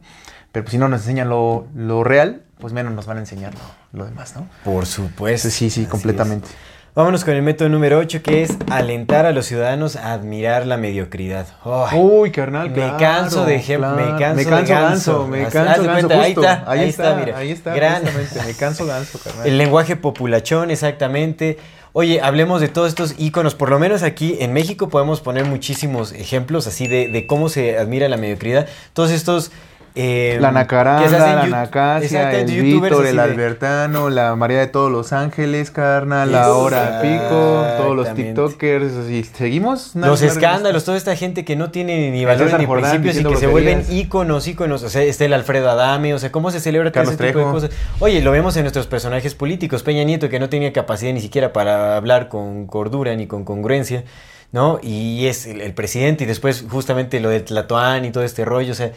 Pero 0.53 0.64
pues, 0.64 0.72
si 0.72 0.78
no 0.78 0.88
nos 0.88 1.02
enseñan 1.02 1.28
lo, 1.28 1.68
lo 1.76 2.03
real, 2.06 2.44
pues 2.60 2.72
menos 2.72 2.94
nos 2.94 3.07
van 3.07 3.18
a 3.18 3.20
enseñar 3.20 3.53
lo, 3.53 3.99
lo 3.99 4.06
demás, 4.06 4.36
¿no? 4.38 4.48
Por 4.64 4.86
supuesto. 4.86 5.49
Sí, 5.49 5.70
sí, 5.70 5.82
Así 5.82 5.90
completamente. 5.90 6.48
es. 6.48 6.56
Vámonos 6.95 7.24
con 7.26 7.34
el 7.36 7.41
método 7.44 7.70
número 7.70 7.98
8, 7.99 8.24
que 8.24 8.41
es 8.44 8.57
alentar 8.72 9.26
a 9.26 9.32
los 9.32 9.45
ciudadanos 9.45 9.95
a 9.95 10.14
admirar 10.14 10.66
la 10.66 10.78
mediocridad. 10.78 11.45
Ay, 11.64 11.99
Uy, 11.99 12.32
carnal, 12.32 12.70
me 12.70 12.76
claro, 12.76 12.98
canso 12.98 13.45
de 13.45 13.60
ejem- 13.61 13.95
me 13.95 14.03
claro. 14.03 14.18
canso 14.18 14.36
me 14.36 14.44
de 14.44 14.49
canso 14.49 14.74
ganso. 14.74 15.14
ganso, 15.20 15.28
me 15.28 15.41
canso 15.44 15.60
haz 15.60 15.80
de 15.82 15.88
ganso, 15.88 16.07
cuenta, 16.07 16.22
ahí 16.24 16.34
justo. 16.34 16.49
está, 16.49 16.72
ahí, 16.72 16.80
ahí 16.80 16.90
está, 16.90 17.03
está, 17.10 17.20
mira. 17.26 17.38
ahí 17.38 17.52
está, 17.52 17.76
Gran- 17.76 18.03
me 18.48 18.53
canso 18.56 18.86
ganso, 18.86 19.20
carnal. 19.24 19.45
El 19.48 19.57
lenguaje 19.57 19.95
populachón, 19.98 20.72
exactamente. 20.72 21.57
Oye, 21.94 22.22
hablemos 22.22 22.61
de 22.61 22.68
todos 22.68 22.90
estos 22.90 23.16
iconos. 23.18 23.56
Por 23.56 23.70
lo 23.70 23.80
menos 23.80 24.03
aquí 24.03 24.38
en 24.40 24.53
México 24.53 24.90
podemos 24.90 25.22
poner 25.22 25.45
muchísimos 25.45 26.11
ejemplos 26.11 26.68
así 26.68 26.88
de, 26.88 27.07
de 27.07 27.26
cómo 27.26 27.49
se 27.49 27.78
admira 27.78 28.07
la 28.10 28.18
mediocridad. 28.18 28.68
Todos 28.94 29.11
estos. 29.11 29.52
Eh, 30.01 30.38
La 30.39 30.53
Nacaranda, 30.53 31.35
la 31.35 31.47
Nacasia, 31.47 32.31
el 32.31 32.49
Víctor, 32.49 33.05
el 33.05 33.19
Albertano, 33.19 34.09
la 34.09 34.34
María 34.38 34.59
de 34.59 34.67
todos 34.67 34.89
los 34.89 35.11
ángeles, 35.11 35.71
carnal, 35.71 36.31
la 36.31 36.53
hora 36.53 37.01
pico, 37.01 37.65
todos 37.77 37.95
los. 37.97 38.13
TikTokers, 38.13 38.93
así. 38.93 39.26
¿Seguimos? 39.26 39.95
Una 39.95 40.07
Los 40.07 40.21
escándalos, 40.21 40.85
toda 40.85 40.97
esta 40.97 41.17
gente 41.17 41.43
que 41.43 41.57
no 41.57 41.69
tiene 41.69 42.11
ni 42.11 42.23
valores 42.23 42.57
ni 42.57 42.65
Jordán 42.65 43.01
principios 43.01 43.17
y 43.17 43.34
que 43.34 43.39
se 43.39 43.47
vuelven 43.47 43.84
íconos, 43.89 44.47
íconos. 44.47 44.84
O 44.84 44.89
sea, 44.89 45.01
está 45.03 45.26
el 45.26 45.34
Alfredo 45.34 45.69
Adame, 45.69 46.13
o 46.13 46.19
sea, 46.19 46.31
cómo 46.31 46.49
se 46.49 46.61
celebra 46.61 46.93
todo 46.93 47.03
ese 47.03 47.17
tipo 47.17 47.39
de 47.39 47.43
cosas. 47.45 47.71
Oye, 47.99 48.21
lo 48.21 48.31
vemos 48.31 48.55
en 48.55 48.63
nuestros 48.63 48.88
personajes 48.88 49.35
políticos. 49.35 49.84
Peña 49.84 50.05
Nieto, 50.05 50.30
que 50.30 50.39
no 50.39 50.47
tenía 50.47 50.71
capacidad 50.71 51.11
ni 51.11 51.19
siquiera 51.19 51.51
para 51.51 51.97
hablar 51.97 52.30
con 52.30 52.67
cordura 52.67 53.13
ni 53.17 53.27
con 53.27 53.43
congruencia, 53.43 54.05
¿no? 54.53 54.80
Y 54.81 55.27
es 55.27 55.45
el, 55.45 55.59
el 55.59 55.73
presidente, 55.73 56.23
y 56.23 56.27
después 56.27 56.63
justamente 56.69 57.19
lo 57.19 57.27
de 57.27 57.41
Tlatoán 57.41 58.05
y 58.05 58.11
todo 58.11 58.23
este 58.23 58.45
rollo, 58.45 58.71
o 58.71 58.76
sea. 58.76 58.93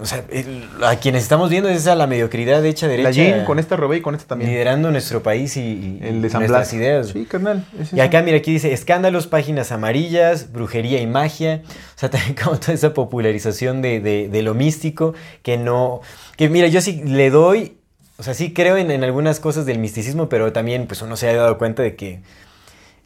O 0.00 0.06
sea, 0.06 0.24
el- 0.30 0.64
a 0.84 0.96
quienes 0.96 1.22
estamos 1.22 1.50
viendo 1.50 1.68
es 1.68 1.86
a 1.86 1.94
la 1.94 2.06
mediocridad 2.06 2.64
hecha 2.64 2.86
derecha. 2.88 3.08
La 3.08 3.10
Jean, 3.12 3.44
con 3.44 3.58
esta 3.58 3.76
robé 3.76 3.98
y 3.98 4.00
con 4.00 4.14
esta 4.14 4.28
también. 4.28 4.50
Liderando 4.50 4.90
nuestro 4.90 5.22
país 5.22 5.56
y, 5.56 5.60
y- 5.60 5.98
El 6.02 6.20
nuestras 6.20 6.72
ideas. 6.72 7.08
Sí, 7.08 7.24
carnal. 7.26 7.64
es 7.80 7.92
Y 7.92 8.00
acá, 8.00 8.22
mira, 8.22 8.36
aquí 8.38 8.52
dice 8.52 8.72
escándalos, 8.72 9.26
páginas 9.26 9.72
amarillas, 9.72 10.52
brujería 10.52 11.00
y 11.00 11.06
magia. 11.06 11.62
O 11.96 11.98
sea, 11.98 12.10
también 12.10 12.34
como 12.34 12.58
toda 12.58 12.72
esa 12.74 12.94
popularización 12.94 13.82
de, 13.82 14.00
de- 14.00 14.28
de 14.28 14.42
lo 14.42 14.54
místico 14.54 15.14
que 15.42 15.56
no... 15.58 16.00
Que 16.36 16.48
mira, 16.48 16.68
yo 16.68 16.80
sí 16.80 17.02
le 17.04 17.30
doy... 17.30 17.78
O 18.18 18.22
sea, 18.22 18.34
sí 18.34 18.52
creo 18.52 18.76
en, 18.76 18.90
en 18.90 19.02
algunas 19.02 19.40
cosas 19.40 19.66
del 19.66 19.78
misticismo, 19.78 20.28
pero 20.28 20.52
también 20.52 20.86
pues 20.86 21.02
uno 21.02 21.16
se 21.16 21.28
ha 21.28 21.34
dado 21.34 21.58
cuenta 21.58 21.82
de 21.82 21.96
que 21.96 22.20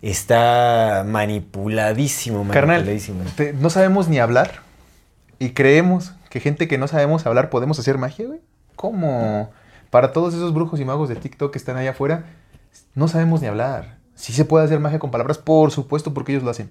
está 0.03 1.05
manipuladísimo, 1.07 2.47
Carnal, 2.51 2.85
te- 3.37 3.53
no 3.55 3.71
sabemos 3.71 4.09
ni 4.09 4.19
hablar 4.19 4.61
y 5.39 5.51
creemos 5.51 6.13
que 6.37 6.41
gente 6.41 6.69
que 6.69 6.77
no 6.77 6.87
sabemos 6.87 7.25
hablar 7.25 7.49
podemos 7.49 7.79
hacer 7.79 7.97
magia, 7.97 8.27
güey. 8.27 8.41
¿Cómo? 8.75 9.49
Para 9.89 10.13
todos 10.13 10.35
esos 10.35 10.53
brujos 10.53 10.79
y 10.81 10.85
magos 10.85 11.09
de 11.09 11.17
TikTok 11.17 11.51
que 11.51 11.57
están 11.57 11.79
allá 11.79 11.93
afuera, 11.93 12.27
no 12.95 13.09
sabemos 13.09 13.41
ni 13.41 13.47
hablar. 13.47 13.97
Sí 14.15 14.35
se 14.35 14.45
puede 14.45 14.67
hacer 14.67 14.79
magia 14.79 14.99
con 14.99 15.11
palabras, 15.11 15.39
por 15.39 15.71
supuesto, 15.71 16.13
porque 16.13 16.33
ellos 16.33 16.45
lo 16.45 16.51
hacen. 16.51 16.71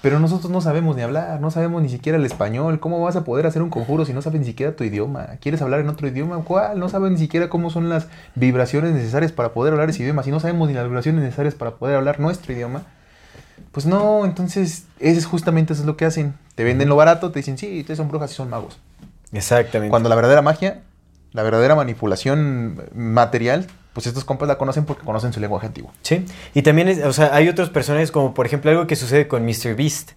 Pero 0.00 0.20
nosotros 0.20 0.52
no 0.52 0.60
sabemos 0.60 0.94
ni 0.94 1.02
hablar, 1.02 1.40
no 1.40 1.50
sabemos 1.50 1.82
ni 1.82 1.88
siquiera 1.88 2.18
el 2.18 2.24
español. 2.24 2.78
¿Cómo 2.78 3.02
vas 3.02 3.16
a 3.16 3.24
poder 3.24 3.48
hacer 3.48 3.62
un 3.62 3.70
conjuro 3.70 4.04
si 4.04 4.12
no 4.12 4.22
sabes 4.22 4.38
ni 4.38 4.46
siquiera 4.46 4.76
tu 4.76 4.84
idioma? 4.84 5.26
¿Quieres 5.40 5.60
hablar 5.60 5.80
en 5.80 5.88
otro 5.88 6.06
idioma? 6.06 6.44
¿Cuál? 6.44 6.78
No 6.78 6.88
sabes 6.88 7.10
ni 7.10 7.18
siquiera 7.18 7.48
cómo 7.48 7.68
son 7.68 7.88
las 7.88 8.06
vibraciones 8.36 8.92
necesarias 8.92 9.32
para 9.32 9.52
poder 9.54 9.72
hablar 9.72 9.90
ese 9.90 10.04
idioma. 10.04 10.22
Si 10.22 10.30
no 10.30 10.38
sabemos 10.38 10.68
ni 10.68 10.74
las 10.74 10.84
vibraciones 10.84 11.24
necesarias 11.24 11.56
para 11.56 11.72
poder 11.72 11.96
hablar 11.96 12.20
nuestro 12.20 12.52
idioma, 12.52 12.82
pues 13.72 13.86
no, 13.86 14.24
entonces, 14.24 14.84
ese 15.00 15.18
es 15.18 15.26
justamente 15.26 15.72
eso 15.72 15.82
es 15.82 15.86
lo 15.86 15.96
que 15.96 16.04
hacen. 16.04 16.34
Te 16.54 16.62
venden 16.62 16.88
lo 16.88 16.96
barato, 16.96 17.32
te 17.32 17.38
dicen, 17.38 17.56
sí, 17.56 17.80
ustedes 17.80 17.96
son 17.96 18.08
brujas 18.08 18.30
y 18.30 18.34
son 18.34 18.50
magos. 18.50 18.78
Exactamente. 19.32 19.90
Cuando 19.90 20.10
la 20.10 20.14
verdadera 20.14 20.42
magia, 20.42 20.82
la 21.32 21.42
verdadera 21.42 21.74
manipulación 21.74 22.82
material, 22.94 23.66
pues 23.94 24.06
estos 24.06 24.24
compas 24.24 24.48
la 24.48 24.58
conocen 24.58 24.84
porque 24.84 25.04
conocen 25.04 25.32
su 25.32 25.40
lenguaje 25.40 25.66
antiguo. 25.66 25.90
Sí, 26.02 26.24
y 26.54 26.62
también 26.62 26.88
es, 26.88 27.02
o 27.04 27.12
sea, 27.12 27.34
hay 27.34 27.48
otros 27.48 27.70
personajes 27.70 28.10
como 28.10 28.34
por 28.34 28.44
ejemplo 28.44 28.70
algo 28.70 28.86
que 28.86 28.96
sucede 28.96 29.26
con 29.26 29.44
Mr. 29.44 29.74
Beast, 29.74 30.12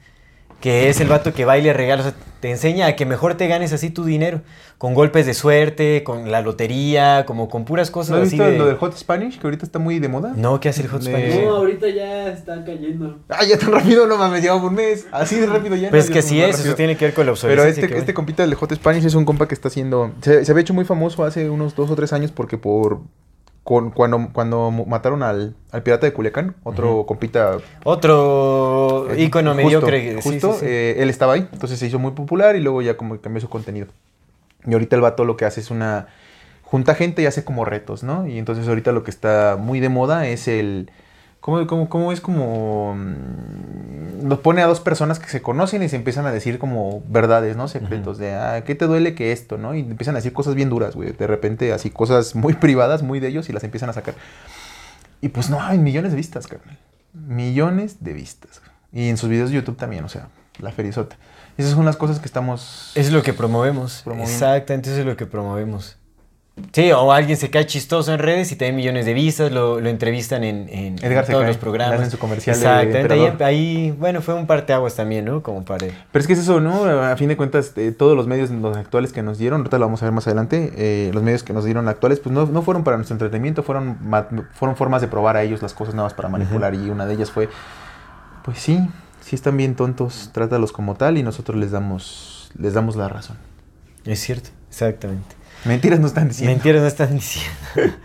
que 0.61 0.89
es 0.89 0.99
el 0.99 1.07
vato 1.07 1.33
que 1.33 1.45
baila 1.45 1.69
y 1.69 1.73
regala, 1.73 2.01
o 2.01 2.05
sea, 2.05 2.15
te 2.39 2.49
enseña 2.51 2.87
a 2.87 2.95
que 2.95 3.05
mejor 3.05 3.35
te 3.35 3.47
ganes 3.47 3.73
así 3.73 3.89
tu 3.89 4.03
dinero, 4.03 4.41
con 4.77 4.93
golpes 4.93 5.25
de 5.25 5.33
suerte, 5.33 6.03
con 6.03 6.31
la 6.31 6.41
lotería, 6.41 7.25
como 7.25 7.49
con 7.49 7.65
puras 7.65 7.89
cosas 7.91 8.11
¿No 8.11 8.17
has 8.17 8.27
así 8.27 8.35
visto 8.37 8.51
de... 8.51 8.57
lo 8.57 8.65
del 8.67 8.75
Hot 8.77 8.95
Spanish, 8.97 9.39
que 9.39 9.47
ahorita 9.47 9.65
está 9.65 9.79
muy 9.79 9.99
de 9.99 10.09
moda? 10.09 10.33
No, 10.35 10.59
¿qué 10.59 10.69
hace 10.69 10.81
el 10.81 10.87
Hot 10.89 11.01
Le- 11.03 11.09
Spanish? 11.11 11.43
No, 11.45 11.55
ahorita 11.55 11.89
ya 11.89 12.27
está 12.29 12.63
cayendo. 12.65 13.19
Ah, 13.29 13.43
ya 13.45 13.57
tan 13.57 13.71
rápido, 13.71 14.05
no 14.07 14.17
mames, 14.17 14.41
llevamos 14.43 14.69
un 14.69 14.75
mes. 14.75 15.07
Así 15.11 15.39
de 15.39 15.47
rápido 15.47 15.75
ya. 15.75 15.89
Pues 15.89 16.05
no, 16.05 16.13
que 16.13 16.19
Dios, 16.19 16.25
sí 16.25 16.35
muy 16.35 16.43
es, 16.43 16.51
rápido. 16.51 16.67
eso 16.67 16.75
tiene 16.75 16.97
que 16.97 17.05
ver 17.05 17.13
con 17.13 17.25
la 17.25 17.31
Pero 17.33 17.33
obsolescencia. 17.33 17.83
este, 17.83 17.93
que 17.93 17.99
este 17.99 18.11
va. 18.11 18.15
compita 18.15 18.43
del 18.43 18.55
Hot 18.55 18.73
Spanish 18.75 19.05
es 19.05 19.15
un 19.15 19.25
compa 19.25 19.47
que 19.47 19.55
está 19.55 19.67
haciendo. 19.69 20.11
Se, 20.21 20.43
se 20.45 20.51
había 20.51 20.61
hecho 20.61 20.73
muy 20.73 20.85
famoso 20.85 21.23
hace 21.23 21.49
unos 21.49 21.75
dos 21.75 21.89
o 21.89 21.95
tres 21.95 22.11
años 22.13 22.31
porque 22.31 22.57
por. 22.57 23.01
Con- 23.65 23.91
cuando, 23.91 24.29
cuando 24.31 24.71
mataron 24.71 25.21
al, 25.23 25.53
al 25.71 25.83
pirata 25.83 26.05
de 26.05 26.13
Culiacán, 26.13 26.55
otro 26.63 27.05
compita. 27.05 27.57
Otro 27.83 29.07
eh, 29.11 29.21
ícono 29.23 29.51
justo, 29.53 29.65
mediocre. 29.65 30.21
sí, 30.21 30.29
Justo, 30.29 30.53
sí, 30.53 30.59
sí. 30.61 30.65
eh, 30.67 30.95
él 30.99 31.09
estaba 31.09 31.33
ahí. 31.33 31.47
Entonces 31.51 31.77
se 31.79 31.87
hizo 31.87 31.99
muy 31.99 32.11
popular 32.11 32.55
y 32.55 32.61
luego 32.61 32.81
ya 32.81 32.95
como 32.95 33.15
que 33.15 33.21
cambió 33.21 33.41
su 33.41 33.49
contenido. 33.49 33.87
Y 34.65 34.73
ahorita 34.73 34.95
el 34.95 35.01
vato 35.01 35.25
lo 35.25 35.35
que 35.35 35.45
hace 35.45 35.59
es 35.59 35.69
una. 35.71 36.07
junta 36.63 36.95
gente 36.95 37.21
y 37.21 37.25
hace 37.25 37.43
como 37.43 37.65
retos, 37.65 38.03
¿no? 38.03 38.27
Y 38.27 38.37
entonces 38.37 38.67
ahorita 38.67 38.91
lo 38.91 39.03
que 39.03 39.11
está 39.11 39.57
muy 39.59 39.79
de 39.79 39.89
moda 39.89 40.27
es 40.27 40.47
el... 40.47 40.89
¿Cómo, 41.45 41.67
cómo, 41.67 41.89
cómo 41.89 42.11
es 42.11 42.21
como... 42.21 42.95
mm, 42.95 44.27
Nos 44.27 44.39
pone 44.39 44.63
a 44.63 44.65
dos 44.65 44.79
personas 44.79 45.19
que 45.19 45.29
se 45.29 45.43
conocen 45.43 45.83
y 45.83 45.89
se 45.89 45.95
empiezan 45.95 46.25
a 46.25 46.31
decir 46.31 46.57
como 46.57 47.03
verdades, 47.07 47.55
¿no? 47.55 47.67
Secretos 47.67 48.17
de, 48.17 48.33
ah, 48.33 48.63
¿qué 48.65 48.73
te 48.73 48.87
duele 48.87 49.13
que 49.13 49.31
esto, 49.31 49.59
no? 49.59 49.75
Y 49.75 49.81
empiezan 49.81 50.15
a 50.15 50.17
decir 50.17 50.33
cosas 50.33 50.55
bien 50.55 50.71
duras, 50.71 50.95
güey. 50.95 51.11
De 51.11 51.27
repente 51.27 51.71
así 51.71 51.91
cosas 51.91 52.33
muy 52.33 52.53
privadas, 52.65 53.03
muy 53.03 53.19
de 53.19 53.27
ellos 53.27 53.47
y 53.47 53.53
las 53.53 53.63
empiezan 53.63 53.91
a 53.91 53.93
sacar. 53.93 54.15
Y 55.21 55.29
pues 55.29 55.51
no, 55.51 55.61
hay 55.61 55.77
millones 55.77 56.13
de 56.13 56.17
vistas, 56.17 56.47
carnal. 56.47 56.79
Millones 57.13 58.03
de 58.03 58.13
vistas. 58.13 58.63
Y 58.91 59.09
en 59.09 59.17
sus 59.17 59.29
videos 59.29 59.51
de 59.51 59.57
YouTube 59.57 59.77
también, 59.77 60.03
o 60.03 60.09
sea, 60.09 60.29
la 60.57 60.71
ferizota. 60.71 61.15
Esas 61.59 61.73
son 61.73 61.85
las 61.85 61.95
cosas 61.95 62.17
que 62.17 62.25
estamos... 62.25 62.91
Es 62.95 63.11
lo 63.11 63.21
que 63.21 63.33
promovemos. 63.33 64.03
Exactamente, 64.33 64.89
eso 64.89 65.01
es 65.01 65.05
lo 65.05 65.15
que 65.15 65.27
promovemos. 65.27 65.99
Sí, 66.71 66.89
o 66.93 67.11
alguien 67.11 67.35
se 67.37 67.49
cae 67.49 67.65
chistoso 67.65 68.13
en 68.13 68.19
redes 68.19 68.49
y 68.53 68.55
tiene 68.55 68.71
millones 68.77 69.05
de 69.05 69.13
vistas, 69.13 69.51
lo, 69.51 69.81
lo 69.81 69.89
entrevistan 69.89 70.45
en, 70.45 70.69
en- 70.69 70.95
Edgar 71.03 71.25
en 71.25 71.31
todos 71.31 71.41
cae, 71.41 71.47
los 71.49 71.57
programas. 71.57 71.99
hacen 71.99 72.11
su 72.11 72.17
comercial 72.17 72.57
de 72.57 72.65
Exactamente, 72.65 73.43
ahí, 73.43 73.91
bueno, 73.99 74.21
fue 74.21 74.35
un 74.35 74.47
parteaguas 74.47 74.95
también, 74.95 75.25
¿no? 75.25 75.43
Como 75.43 75.65
para... 75.65 75.85
Pero 75.85 76.21
es 76.21 76.27
que 76.27 76.31
es 76.31 76.39
eso, 76.39 76.61
¿no? 76.61 76.85
A 76.85 77.17
fin 77.17 77.27
de 77.27 77.35
cuentas, 77.35 77.73
eh, 77.75 77.91
todos 77.91 78.15
los 78.15 78.25
medios 78.27 78.51
los 78.51 78.77
actuales 78.77 79.11
que 79.11 79.21
nos 79.21 79.37
dieron, 79.37 79.59
ahorita 79.59 79.77
lo 79.79 79.85
vamos 79.85 80.01
a 80.01 80.05
ver 80.05 80.13
más 80.13 80.27
adelante, 80.27 80.71
eh, 80.77 81.11
los 81.13 81.23
medios 81.23 81.43
que 81.43 81.51
nos 81.51 81.65
dieron 81.65 81.89
actuales, 81.89 82.21
pues 82.21 82.33
no, 82.33 82.45
no 82.45 82.61
fueron 82.61 82.85
para 82.85 82.95
nuestro 82.95 83.15
entretenimiento, 83.15 83.61
fueron, 83.61 83.97
fueron 84.53 84.77
formas 84.77 85.01
de 85.01 85.09
probar 85.09 85.35
a 85.35 85.43
ellos 85.43 85.61
las 85.61 85.73
cosas 85.73 85.93
nuevas 85.93 86.13
para 86.13 86.29
manipular. 86.29 86.73
Y 86.73 86.89
una 86.89 87.05
de 87.05 87.15
ellas 87.15 87.31
fue, 87.31 87.49
pues 88.45 88.59
sí, 88.59 88.79
sí 89.19 89.35
están 89.35 89.57
bien 89.57 89.75
tontos, 89.75 90.29
trátalos 90.31 90.71
como 90.71 90.95
tal 90.95 91.17
y 91.17 91.23
nosotros 91.23 91.57
les 91.57 91.71
damos, 91.71 92.49
les 92.57 92.73
damos 92.73 92.95
la 92.95 93.09
razón. 93.09 93.35
Es 94.05 94.21
cierto, 94.21 94.51
exactamente. 94.69 95.34
Mentiras 95.65 95.99
no 95.99 96.07
están 96.07 96.27
diciendo. 96.29 96.53
Mentiras 96.53 96.81
no 96.81 96.87
están 96.87 97.13
diciendo. 97.13 97.51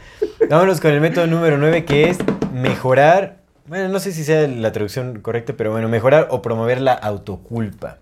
Vámonos 0.50 0.80
con 0.80 0.90
el 0.92 1.00
método 1.00 1.26
número 1.26 1.58
9 1.58 1.84
que 1.84 2.08
es 2.10 2.18
mejorar, 2.52 3.38
bueno, 3.66 3.88
no 3.88 4.00
sé 4.00 4.12
si 4.12 4.24
sea 4.24 4.48
la 4.48 4.72
traducción 4.72 5.20
correcta, 5.20 5.52
pero 5.56 5.70
bueno, 5.70 5.88
mejorar 5.88 6.28
o 6.30 6.42
promover 6.42 6.80
la 6.80 6.92
autoculpa. 6.94 7.98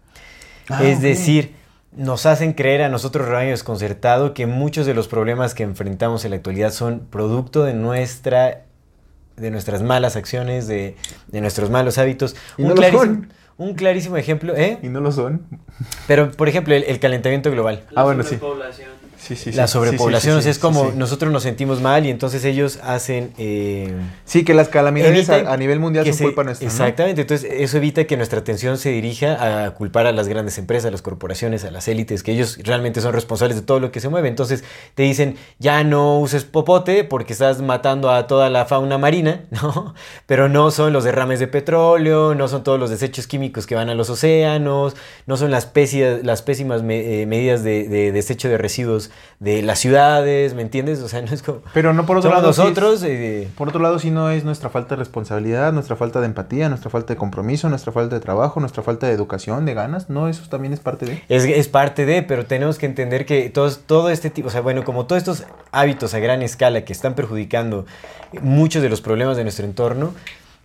Ah, 0.70 0.82
es 0.84 1.00
decir, 1.02 1.54
nos 1.96 2.26
hacen 2.26 2.52
creer 2.52 2.82
a 2.82 2.88
nosotros, 2.88 3.26
rebaño 3.26 3.50
desconcertado, 3.50 4.32
que 4.34 4.46
muchos 4.46 4.86
de 4.86 4.94
los 4.94 5.08
problemas 5.08 5.54
que 5.54 5.62
enfrentamos 5.64 6.24
en 6.24 6.30
la 6.30 6.36
actualidad 6.36 6.70
son 6.72 7.00
producto 7.10 7.64
de 7.64 7.74
nuestra 7.74 8.64
de 9.36 9.50
nuestras 9.52 9.82
malas 9.82 10.16
acciones, 10.16 10.66
de, 10.66 10.96
de 11.28 11.40
nuestros 11.40 11.70
malos 11.70 11.96
hábitos. 11.98 12.34
Y 12.56 12.62
no 12.62 12.70
lo 12.70 12.74
clarísimo, 12.74 13.04
son. 13.04 13.32
un 13.56 13.74
clarísimo 13.74 14.16
ejemplo, 14.16 14.56
¿eh? 14.56 14.78
Y 14.82 14.88
no 14.88 14.98
lo 15.00 15.12
son. 15.12 15.42
Pero, 16.08 16.32
por 16.32 16.48
ejemplo, 16.48 16.74
el, 16.74 16.82
el 16.82 16.98
calentamiento 16.98 17.48
global. 17.52 17.84
La 17.92 18.00
Ah, 18.00 18.04
bueno, 18.04 18.24
sí. 18.24 18.30
sobrepoblación. 18.30 18.97
Sí, 19.28 19.36
sí, 19.36 19.52
la 19.52 19.66
sobrepoblación, 19.66 20.38
o 20.38 20.40
sea, 20.42 20.50
es 20.50 20.58
como 20.58 20.90
nosotros 20.96 21.30
nos 21.32 21.42
sentimos 21.42 21.80
mal 21.82 22.06
y 22.06 22.10
entonces 22.10 22.44
ellos 22.44 22.78
hacen... 22.82 23.32
eh, 23.38 23.92
Sí, 24.24 24.44
que 24.44 24.54
las 24.54 24.68
calamidades 24.68 25.28
a, 25.28 25.52
a 25.52 25.56
nivel 25.58 25.80
mundial 25.80 26.04
son 26.06 26.14
se- 26.14 26.24
culpa 26.24 26.44
nuestra. 26.44 26.66
¿no? 26.66 26.72
Exactamente, 26.72 27.20
entonces 27.22 27.50
eso 27.52 27.76
evita 27.76 28.04
que 28.04 28.16
nuestra 28.16 28.38
atención 28.40 28.78
se 28.78 28.90
dirija 28.90 29.66
a 29.66 29.70
culpar 29.74 30.06
a 30.06 30.12
las 30.12 30.28
grandes 30.28 30.56
empresas, 30.58 30.86
a 30.88 30.90
las 30.90 31.02
corporaciones, 31.02 31.64
a 31.64 31.70
las 31.70 31.88
élites, 31.88 32.22
que 32.22 32.32
ellos 32.32 32.58
realmente 32.64 33.00
son 33.00 33.12
responsables 33.12 33.56
de 33.56 33.62
todo 33.62 33.80
lo 33.80 33.92
que 33.92 34.00
se 34.00 34.08
mueve. 34.08 34.28
Entonces 34.28 34.64
te 34.94 35.02
dicen, 35.02 35.36
ya 35.58 35.84
no 35.84 36.18
uses 36.20 36.44
popote 36.44 37.04
porque 37.04 37.34
estás 37.34 37.60
matando 37.60 38.10
a 38.10 38.26
toda 38.26 38.48
la 38.50 38.64
fauna 38.66 38.96
marina, 38.98 39.42
¿no? 39.50 39.94
Pero 40.26 40.48
no 40.48 40.70
son 40.70 40.92
los 40.92 41.04
derrames 41.04 41.38
de 41.38 41.48
petróleo, 41.48 42.34
no 42.34 42.48
son 42.48 42.64
todos 42.64 42.80
los 42.80 42.90
desechos 42.90 43.26
químicos 43.26 43.66
que 43.66 43.74
van 43.74 43.90
a 43.90 43.94
los 43.94 44.08
océanos, 44.10 44.96
no 45.26 45.36
son 45.36 45.50
las, 45.50 45.66
pésimas, 45.66 46.24
las 46.24 46.42
pésimas 46.42 46.82
me- 46.82 47.22
eh, 47.22 47.26
medidas 47.26 47.62
de, 47.62 47.88
de 47.88 48.12
desecho 48.12 48.48
de 48.48 48.56
residuos 48.58 49.10
de 49.40 49.62
las 49.62 49.78
ciudades, 49.78 50.54
¿me 50.54 50.62
entiendes? 50.62 51.00
O 51.00 51.08
sea, 51.08 51.22
no 51.22 51.32
es 51.32 51.42
como... 51.42 51.60
Pero 51.72 51.92
no 51.94 52.06
por 52.06 52.16
otro 52.18 52.30
lado. 52.30 52.50
es- 52.50 52.58
nosotros... 52.58 53.02
eh, 53.04 53.48
Por 53.56 53.68
otro 53.68 53.80
lado, 53.80 53.98
sí 53.98 54.10
no 54.10 54.30
es 54.30 54.44
nuestra 54.44 54.68
falta 54.70 54.96
de 54.96 55.00
responsabilidad, 55.00 55.72
nuestra 55.72 55.94
falta 55.96 56.20
de 56.20 56.26
empatía, 56.26 56.68
nuestra 56.68 56.90
falta 56.90 57.14
de 57.14 57.18
compromiso, 57.18 57.68
nuestra 57.68 57.92
falta 57.92 58.16
de 58.16 58.20
trabajo, 58.20 58.58
nuestra 58.60 58.82
falta 58.82 59.06
de 59.06 59.12
educación, 59.12 59.64
de 59.64 59.74
ganas. 59.74 60.10
No, 60.10 60.28
eso 60.28 60.42
también 60.48 60.72
es 60.72 60.80
parte 60.80 61.06
de. 61.06 61.22
Es, 61.28 61.44
es 61.44 61.68
parte 61.68 62.04
de, 62.06 62.22
pero 62.22 62.46
tenemos 62.46 62.78
que 62.78 62.86
entender 62.86 63.26
que 63.26 63.48
todos, 63.50 63.80
todo 63.86 64.10
este 64.10 64.30
tipo, 64.30 64.48
o 64.48 64.50
sea, 64.50 64.60
bueno, 64.60 64.84
como 64.84 65.06
todos 65.06 65.18
estos 65.22 65.44
hábitos 65.72 66.14
a 66.14 66.18
gran 66.18 66.42
escala 66.42 66.84
que 66.84 66.92
están 66.92 67.14
perjudicando 67.14 67.86
muchos 68.42 68.82
de 68.82 68.88
los 68.88 69.00
problemas 69.00 69.36
de 69.36 69.44
nuestro 69.44 69.64
entorno, 69.64 70.14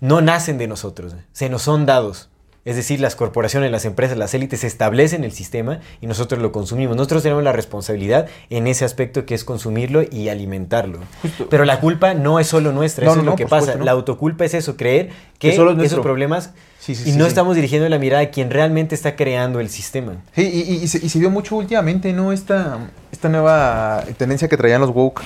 no 0.01 0.21
nacen 0.21 0.57
de 0.57 0.67
nosotros, 0.67 1.15
se 1.31 1.49
nos 1.49 1.61
son 1.61 1.85
dados. 1.85 2.29
Es 2.65 2.77
decir, 2.77 3.01
las 3.01 3.15
corporaciones, 3.17 3.71
las 3.71 3.83
empresas, 3.83 4.17
las 4.17 4.33
élites 4.33 4.63
establecen 4.63 5.25
el 5.25 5.33
sistema 5.33 5.79
y 5.99 6.07
nosotros 6.07 6.41
lo 6.41 6.53
consumimos. 6.53 6.95
Nosotros 6.95 7.21
tenemos 7.21 7.43
la 7.43 7.51
responsabilidad 7.51 8.27
en 8.49 8.67
ese 8.67 8.85
aspecto 8.85 9.25
que 9.25 9.35
es 9.35 9.43
consumirlo 9.43 10.01
y 10.09 10.29
alimentarlo. 10.29 10.99
Justo. 11.21 11.47
Pero 11.49 11.65
la 11.65 11.81
culpa 11.81 12.13
no 12.13 12.39
es 12.39 12.47
solo 12.47 12.71
nuestra, 12.71 13.03
No, 13.05 13.11
eso 13.11 13.15
no, 13.17 13.21
es 13.21 13.25
lo 13.25 13.31
no, 13.31 13.35
que 13.35 13.47
pasa. 13.47 13.65
supuesto. 13.65 13.83
La 13.83 13.91
autoculpa 13.91 14.45
es 14.45 14.53
eso, 14.53 14.77
creer 14.77 15.09
que, 15.39 15.49
Que 15.49 15.55
solo 15.57 15.71
es 15.73 15.79
esos 15.91 15.99
problemas 15.99 16.51
Sí, 16.79 16.95
sí, 16.95 17.09
y 17.09 17.11
sí, 17.13 17.17
no 17.17 17.25
estamos 17.25 17.55
dirigiendo 17.55 17.87
la 17.89 17.97
mirada 17.97 18.23
a 18.23 18.29
quien 18.29 18.49
realmente 18.49 18.93
está 18.95 19.15
creando 19.15 19.59
el 19.61 19.69
sistema. 19.69 20.17
Sí, 20.35 20.41
y, 20.41 20.73
y- 20.73 20.83
y 20.83 20.87
se, 20.87 21.05
y 21.05 21.09
se 21.09 21.19
vio 21.19 21.29
mucho 21.29 21.55
últimamente, 21.57 22.11
¿no? 22.13 22.31
Esta, 22.33 22.89
esta 23.11 23.29
nueva 23.29 24.03
tendencia 24.17 24.47
que 24.49 24.55
traían 24.57 24.81
los 24.81 24.89
woke, 24.89 25.21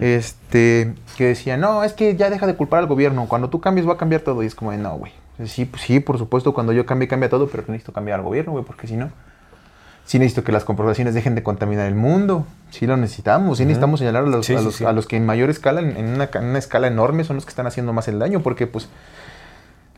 este, 0.00 0.94
que 1.16 1.24
decían, 1.28 1.60
no, 1.60 1.84
es 1.84 1.92
que 1.92 2.16
ya 2.16 2.30
deja 2.30 2.46
de 2.46 2.54
culpar 2.54 2.80
al 2.80 2.86
gobierno, 2.86 3.26
cuando 3.28 3.48
tú 3.50 3.60
cambies 3.60 3.88
va 3.88 3.94
a 3.94 3.96
cambiar 3.96 4.20
todo, 4.22 4.42
y 4.42 4.46
es 4.46 4.54
como, 4.54 4.70
de, 4.72 4.78
no, 4.78 4.96
güey. 4.98 5.12
Sí, 5.46 5.64
pues 5.64 5.82
sí, 5.82 6.00
por 6.00 6.18
supuesto, 6.18 6.54
cuando 6.54 6.72
yo 6.72 6.86
cambie, 6.86 7.08
cambia 7.08 7.28
todo, 7.28 7.48
pero 7.48 7.64
necesito 7.66 7.92
cambiar 7.92 8.20
al 8.20 8.24
gobierno, 8.24 8.52
güey, 8.52 8.64
porque 8.64 8.86
si 8.86 8.96
no, 8.96 9.10
sí 10.04 10.18
necesito 10.18 10.44
que 10.44 10.52
las 10.52 10.64
corporaciones 10.64 11.14
dejen 11.14 11.34
de 11.34 11.42
contaminar 11.42 11.86
el 11.86 11.94
mundo, 11.96 12.46
sí 12.70 12.86
lo 12.86 12.96
necesitamos, 12.96 13.58
sí 13.58 13.64
necesitamos 13.64 13.98
señalar 14.00 14.22
a 14.24 14.26
los, 14.26 14.46
Sí, 14.46 14.54
a 14.54 14.60
los, 14.60 14.74
sí. 14.76 14.84
a 14.84 14.92
los 14.92 15.06
que 15.06 15.16
en 15.16 15.26
mayor 15.26 15.50
escala, 15.50 15.80
en, 15.80 16.06
una, 16.06 16.28
ca- 16.28 16.38
en 16.38 16.46
una 16.46 16.58
escala 16.58 16.86
enorme, 16.86 17.24
son 17.24 17.36
los 17.36 17.44
que 17.44 17.50
están 17.50 17.66
haciendo 17.66 17.92
más 17.92 18.06
el 18.08 18.18
daño, 18.18 18.40
porque 18.40 18.66
pues... 18.66 18.88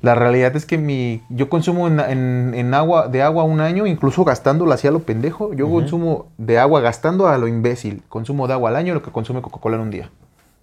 La 0.02 0.14
realidad 0.14 0.54
es 0.56 0.66
que 0.66 0.76
mi, 0.76 1.22
yo 1.30 1.48
consumo 1.48 1.86
en, 1.88 1.98
en- 2.00 2.52
en 2.54 2.74
agua, 2.74 3.08
de 3.08 3.22
agua 3.22 3.44
un 3.44 3.60
año, 3.60 3.86
incluso 3.86 4.24
gastándola 4.24 4.74
así 4.74 4.86
a 4.86 4.90
lo 4.90 5.00
pendejo. 5.00 5.54
Yo 5.54 5.70
consumo 5.70 6.26
de 6.36 6.58
agua 6.58 6.82
gastando 6.82 7.28
a 7.28 7.38
lo 7.38 7.48
imbécil. 7.48 8.02
Consumo 8.10 8.46
de 8.46 8.52
agua 8.52 8.68
al 8.70 8.76
año 8.76 8.92
lo 8.92 9.02
que 9.02 9.10
consume 9.10 9.40
Coca-Cola 9.40 9.76
en 9.76 9.82
un 9.82 9.90
día. 9.90 10.10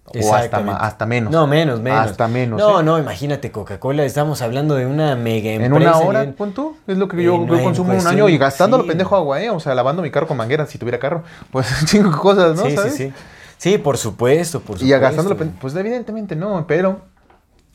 O 0.06 0.34
hasta, 0.34 0.58
hasta 0.76 1.06
menos. 1.06 1.32
No, 1.32 1.46
menos, 1.46 1.80
menos. 1.80 2.10
Hasta 2.10 2.28
menos. 2.28 2.58
No, 2.60 2.80
¿eh? 2.80 2.82
no, 2.84 2.98
imagínate, 2.98 3.50
Coca-Cola, 3.50 4.04
estamos 4.04 4.42
hablando 4.42 4.74
de 4.74 4.84
una 4.86 5.16
mega 5.16 5.50
empresa. 5.52 5.66
En 5.66 5.72
una 5.72 5.96
hora, 5.98 6.24
nivel- 6.24 6.34
punto. 6.34 6.76
Es 6.86 6.98
lo 6.98 7.08
que 7.08 7.22
yo, 7.22 7.34
En 7.36 7.46
yo 7.46 7.62
consumo 7.62 7.92
en 7.92 7.98
un 7.98 8.02
cuestión, 8.02 8.14
año 8.14 8.28
y 8.28 8.36
gastando 8.38 8.76
a 8.76 8.78
lo 8.78 8.84
sí. 8.84 8.88
pendejo 8.90 9.16
agua, 9.16 9.42
¿eh? 9.42 9.48
O 9.50 9.60
sea, 9.60 9.74
lavando 9.74 10.02
mi 10.02 10.10
carro 10.10 10.26
con 10.26 10.36
manguera 10.36 10.66
si 10.66 10.76
tuviera 10.78 10.98
carro. 10.98 11.24
Pues 11.50 11.66
chingo 11.86 12.10
de 12.10 12.16
cosas, 12.18 12.54
¿no? 12.56 12.64
sí, 12.66 12.76
¿Sabes? 12.76 12.94
sí, 12.94 13.06
sí. 13.08 13.12
Sí, 13.56 13.78
por 13.78 13.96
supuesto, 13.96 14.58
por 14.60 14.76
supuesto. 14.76 14.86
Y 14.86 14.92
a 14.92 14.98
gastando 14.98 15.30
lo 15.30 15.36
pendejo. 15.38 15.58
Pues 15.60 15.74
evidentemente 15.74 16.36
no, 16.36 16.66
pero 16.66 17.00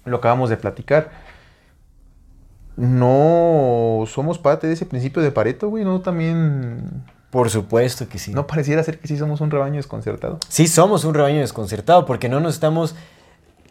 lo 0.05 0.17
acabamos 0.17 0.49
de 0.51 0.57
platicar. 0.57 1.09
No 2.77 4.03
somos 4.07 4.37
parte 4.39 4.67
de 4.67 4.73
ese 4.73 4.85
principio 4.85 5.21
de 5.21 5.31
Pareto, 5.31 5.69
güey. 5.69 5.83
No 5.83 5.99
también. 6.01 7.03
Por 7.29 7.49
supuesto 7.49 8.07
que 8.09 8.17
sí. 8.17 8.31
No 8.33 8.47
pareciera 8.47 8.83
ser 8.83 8.99
que 8.99 9.07
sí 9.07 9.17
somos 9.17 9.41
un 9.41 9.51
rebaño 9.51 9.75
desconcertado. 9.75 10.39
Sí, 10.47 10.67
somos 10.67 11.03
un 11.03 11.13
rebaño 11.13 11.39
desconcertado 11.39 12.05
porque 12.05 12.29
no 12.29 12.39
nos 12.39 12.55
estamos. 12.55 12.95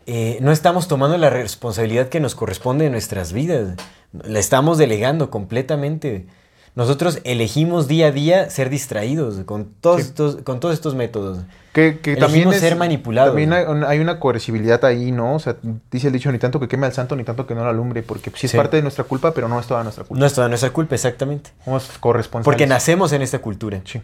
eh, 0.06 0.38
no 0.40 0.52
estamos 0.52 0.88
tomando 0.88 1.18
la 1.18 1.28
responsabilidad 1.30 2.08
que 2.08 2.20
nos 2.20 2.34
corresponde 2.34 2.86
en 2.86 2.92
nuestras 2.92 3.32
vidas. 3.32 3.76
La 4.12 4.38
estamos 4.38 4.78
delegando 4.78 5.30
completamente. 5.30 6.26
Nosotros 6.74 7.18
elegimos 7.24 7.88
día 7.88 8.08
a 8.08 8.10
día 8.12 8.50
ser 8.50 8.70
distraídos 8.70 9.36
con 9.44 9.66
todos, 9.80 10.02
Sí. 10.02 10.08
estos, 10.08 10.36
con 10.44 10.60
todos 10.60 10.74
estos 10.74 10.94
métodos. 10.94 11.38
Que, 11.72 11.98
que 12.00 12.16
también 12.16 12.48
es, 12.52 12.60
ser 12.60 12.76
manipulados. 12.76 13.30
También 13.30 13.52
hay, 13.52 13.64
hay 13.86 13.98
una 14.00 14.18
coercibilidad 14.18 14.84
ahí, 14.84 15.12
¿no? 15.12 15.34
O 15.34 15.38
sea, 15.38 15.56
dice 15.92 16.08
el 16.08 16.12
dicho, 16.12 16.32
ni 16.32 16.38
tanto 16.38 16.58
que 16.58 16.66
queme 16.66 16.86
al 16.86 16.92
santo, 16.92 17.14
ni 17.14 17.24
tanto 17.24 17.46
que 17.46 17.54
no 17.54 17.62
lo 17.62 17.70
alumbre, 17.70 18.02
porque 18.02 18.30
sí 18.34 18.46
es 18.46 18.52
Sí. 18.52 18.56
parte 18.56 18.76
de 18.76 18.82
nuestra 18.82 19.04
culpa, 19.04 19.32
pero 19.32 19.48
no 19.48 19.60
es 19.60 19.66
toda 19.66 19.82
nuestra 19.82 20.04
culpa. 20.04 20.18
No 20.20 20.26
es 20.26 20.32
toda 20.32 20.48
nuestra 20.48 20.70
culpa, 20.70 20.94
exactamente. 20.94 21.50
Somos 21.64 21.88
corresponsables. 22.00 22.44
Porque 22.44 22.66
nacemos 22.66 23.12
en 23.12 23.22
esta 23.22 23.38
cultura. 23.40 23.80
Sí. 23.84 24.00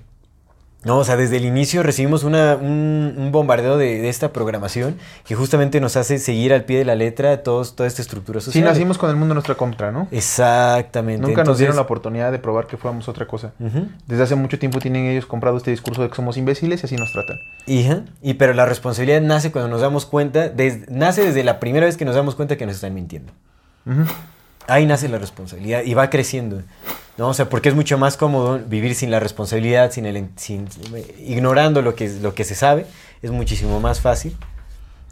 No, 0.84 0.98
o 0.98 1.04
sea, 1.04 1.16
desde 1.16 1.36
el 1.38 1.44
inicio 1.44 1.82
recibimos 1.82 2.24
una- 2.24 2.56
un, 2.56 3.14
un 3.16 3.32
bombardeo 3.32 3.78
de, 3.78 4.00
de 4.00 4.08
esta 4.08 4.32
programación 4.32 4.96
que 5.24 5.34
justamente 5.34 5.80
nos 5.80 5.96
hace 5.96 6.18
seguir 6.18 6.52
al 6.52 6.64
pie 6.64 6.78
de 6.78 6.84
la 6.84 6.94
letra 6.94 7.42
todos, 7.42 7.74
toda 7.76 7.86
esta 7.86 8.02
estructura 8.02 8.40
Sí, 8.40 8.46
social. 8.46 8.64
nacimos 8.64 8.98
con 8.98 9.08
el 9.10 9.16
mundo 9.16 9.32
en 9.32 9.36
nuestra 9.36 9.54
contra, 9.54 9.90
¿no? 9.92 10.08
Exactamente. 10.10 11.26
Nunca 11.26 11.42
nos 11.44 11.58
dieron 11.58 11.76
la 11.76 11.82
oportunidad 11.82 12.30
de 12.32 12.38
probar 12.38 12.66
que 12.66 12.76
fuéramos 12.76 13.08
otra 13.08 13.26
cosa. 13.26 13.52
Desde 14.06 14.22
hace 14.22 14.34
mucho 14.34 14.58
tiempo 14.58 14.78
tienen 14.78 15.06
ellos 15.06 15.26
comprado 15.26 15.56
este 15.56 15.70
discurso 15.70 16.02
de 16.02 16.08
que 16.10 16.16
somos 16.16 16.36
imbéciles 16.36 16.82
y 16.82 16.86
así 16.86 16.96
nos 16.96 17.12
tratan. 17.12 17.38
Hija, 17.66 18.02
y 18.22 18.34
pero 18.34 18.52
la 18.52 18.66
responsabilidad 18.66 19.20
nace 19.22 19.50
cuando 19.52 19.70
nos 19.70 19.80
damos 19.80 20.06
cuenta, 20.06 20.48
des- 20.48 20.88
nace 20.90 21.24
desde 21.24 21.44
la 21.44 21.60
primera 21.60 21.86
vez 21.86 21.96
que 21.96 22.04
nos 22.04 22.14
damos 22.14 22.34
cuenta 22.34 22.56
que 22.56 22.66
nos 22.66 22.74
están 22.76 22.92
mintiendo. 22.94 23.32
Ahí 24.66 24.86
nace 24.86 25.08
la 25.08 25.18
responsabilidad 25.18 25.82
y 25.84 25.94
va 25.94 26.10
creciendo. 26.10 26.62
¿no? 27.16 27.28
O 27.28 27.34
sea, 27.34 27.48
porque 27.48 27.68
es 27.68 27.74
mucho 27.74 27.98
más 27.98 28.16
cómodo 28.16 28.58
vivir 28.58 28.94
sin 28.94 29.10
la 29.10 29.20
responsabilidad, 29.20 29.90
sin 29.92 30.06
el, 30.06 30.28
sin, 30.36 30.68
ignorando 31.18 31.82
lo 31.82 31.94
que, 31.94 32.08
lo 32.20 32.34
que 32.34 32.44
se 32.44 32.54
sabe. 32.54 32.86
Es 33.22 33.30
muchísimo 33.30 33.80
más 33.80 34.00
fácil 34.00 34.36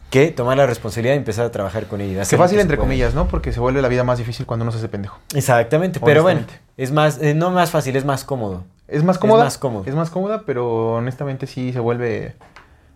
que 0.09 0.29
tomar 0.29 0.57
la 0.57 0.67
responsabilidad 0.67 1.15
y 1.15 1.17
empezar 1.17 1.45
a 1.45 1.51
trabajar 1.51 1.87
con 1.87 1.99
ella. 1.99 2.23
Que 2.23 2.35
lo 2.35 2.43
fácil 2.43 2.57
se 2.57 2.61
entre 2.61 2.77
comillas, 2.77 3.15
¿no? 3.15 3.27
Porque 3.27 3.51
se 3.51 3.59
vuelve 3.59 3.81
la 3.81 3.87
vida 3.87 4.03
más 4.03 4.19
difícil 4.19 4.45
cuando 4.45 4.63
uno 4.63 4.71
se 4.71 4.77
hace 4.77 4.87
pendejo. 4.87 5.17
Exactamente, 5.33 5.99
pero 5.99 6.21
bueno, 6.21 6.41
es 6.77 6.91
más, 6.91 7.19
eh, 7.19 7.33
no 7.33 7.49
más 7.49 7.71
fácil, 7.71 7.95
es 7.95 8.05
más 8.05 8.23
cómodo. 8.23 8.63
Es 8.87 9.03
más 9.03 9.17
cómoda. 9.17 9.45
más 9.45 9.57
cómodo. 9.57 9.85
Es 9.87 9.95
más 9.95 10.11
cómoda, 10.11 10.43
pero 10.45 10.95
honestamente 10.95 11.47
sí 11.47 11.73
se 11.73 11.79
vuelve 11.79 12.35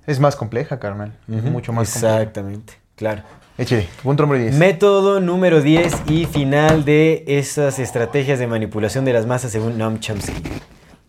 Es 0.05 0.19
más 0.19 0.35
compleja, 0.35 0.79
carnal. 0.79 1.17
Es 1.27 1.41
Ujú, 1.41 1.49
mucho 1.49 1.73
más 1.73 1.91
compleja. 1.91 2.17
Exactamente, 2.17 2.73
claro. 2.95 3.23
Échale, 3.59 3.88
punto 4.03 4.21
número 4.21 4.43
10. 4.43 4.55
Método 4.55 5.19
número 5.19 5.63
10 5.63 6.03
y 6.09 6.25
final 6.27 6.85
de 6.85 7.23
esas 7.25 7.79
estrategias 7.79 8.38
de 8.38 8.45
manipulación 8.45 9.03
de 9.03 9.13
las 9.13 9.25
masas 9.25 9.51
según 9.51 9.79
Noam 9.79 9.99
Chomsky. 9.99 10.31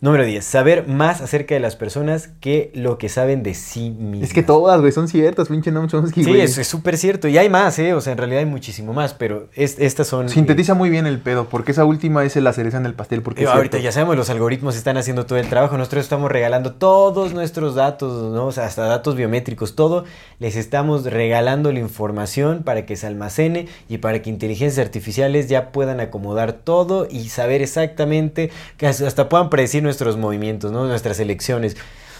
Número 0.00 0.24
10. 0.24 0.44
Saber 0.44 0.86
más 0.86 1.20
acerca 1.20 1.54
de 1.56 1.60
las 1.60 1.74
personas 1.74 2.28
que 2.40 2.70
lo 2.72 2.98
que 2.98 3.08
saben 3.08 3.42
de 3.42 3.54
sí 3.54 3.90
mismas. 3.90 4.28
Es 4.28 4.32
que 4.32 4.44
todas, 4.44 4.80
güey, 4.80 4.92
son 4.92 5.08
ciertas, 5.08 5.48
pinche 5.48 5.72
Noam 5.72 5.88
Chomsky, 5.88 6.22
Sí, 6.22 6.30
güey. 6.30 6.42
es 6.42 6.54
súper 6.68 6.96
cierto. 6.96 7.26
Y 7.26 7.36
hay 7.36 7.48
más, 7.48 7.76
¿eh? 7.80 7.94
O 7.94 8.00
sea, 8.00 8.12
en 8.12 8.18
realidad 8.18 8.38
hay 8.38 8.46
muchísimo 8.46 8.92
más, 8.92 9.12
pero 9.14 9.48
es- 9.56 9.76
estas 9.80 10.06
son... 10.06 10.28
Sintetiza 10.28 10.74
muy 10.74 10.88
bien 10.88 11.06
el 11.08 11.18
pedo, 11.18 11.48
porque 11.48 11.72
esa 11.72 11.84
última 11.84 12.24
es 12.24 12.36
la 12.36 12.52
cereza 12.52 12.76
en 12.76 12.86
el 12.86 12.94
pastel, 12.94 13.22
porque 13.22 13.40
Eh, 13.42 13.46
es 13.46 13.50
ahorita 13.50 13.78
ya 13.78 13.90
sabemos, 13.90 14.16
los 14.16 14.30
algoritmos 14.30 14.76
están 14.76 14.96
haciendo 14.98 15.26
todo 15.26 15.36
el 15.40 15.48
trabajo. 15.48 15.76
Nosotros 15.76 16.04
estamos 16.04 16.30
regalando 16.30 16.74
todos 16.74 17.34
nuestros 17.34 17.74
datos, 17.74 18.32
¿no? 18.32 18.46
O 18.46 18.52
sea, 18.52 18.66
hasta 18.66 18.84
datos 18.84 19.16
biométricos, 19.16 19.74
todo. 19.74 20.04
Les 20.38 20.54
estamos 20.54 21.06
regalando 21.06 21.72
la 21.72 21.80
información 21.80 22.62
para 22.62 22.86
que 22.86 22.94
se 22.94 23.08
almacene 23.08 23.66
y 23.88 23.98
para 23.98 24.22
que 24.22 24.30
inteligencias 24.30 24.78
artificiales 24.86 25.48
ya 25.48 25.72
puedan 25.72 25.98
acomodar 25.98 26.52
todo 26.52 27.08
y 27.10 27.30
saber 27.30 27.62
exactamente, 27.62 28.50
que 28.76 28.86
hasta 28.86 29.08
hasta 29.08 29.28
puedan 29.28 29.50
predecir 29.50 29.87
nuestros 29.88 30.16
movimientos, 30.16 30.70
¿no? 30.70 30.86
Nuestras 30.86 31.18
elecciones. 31.18 31.74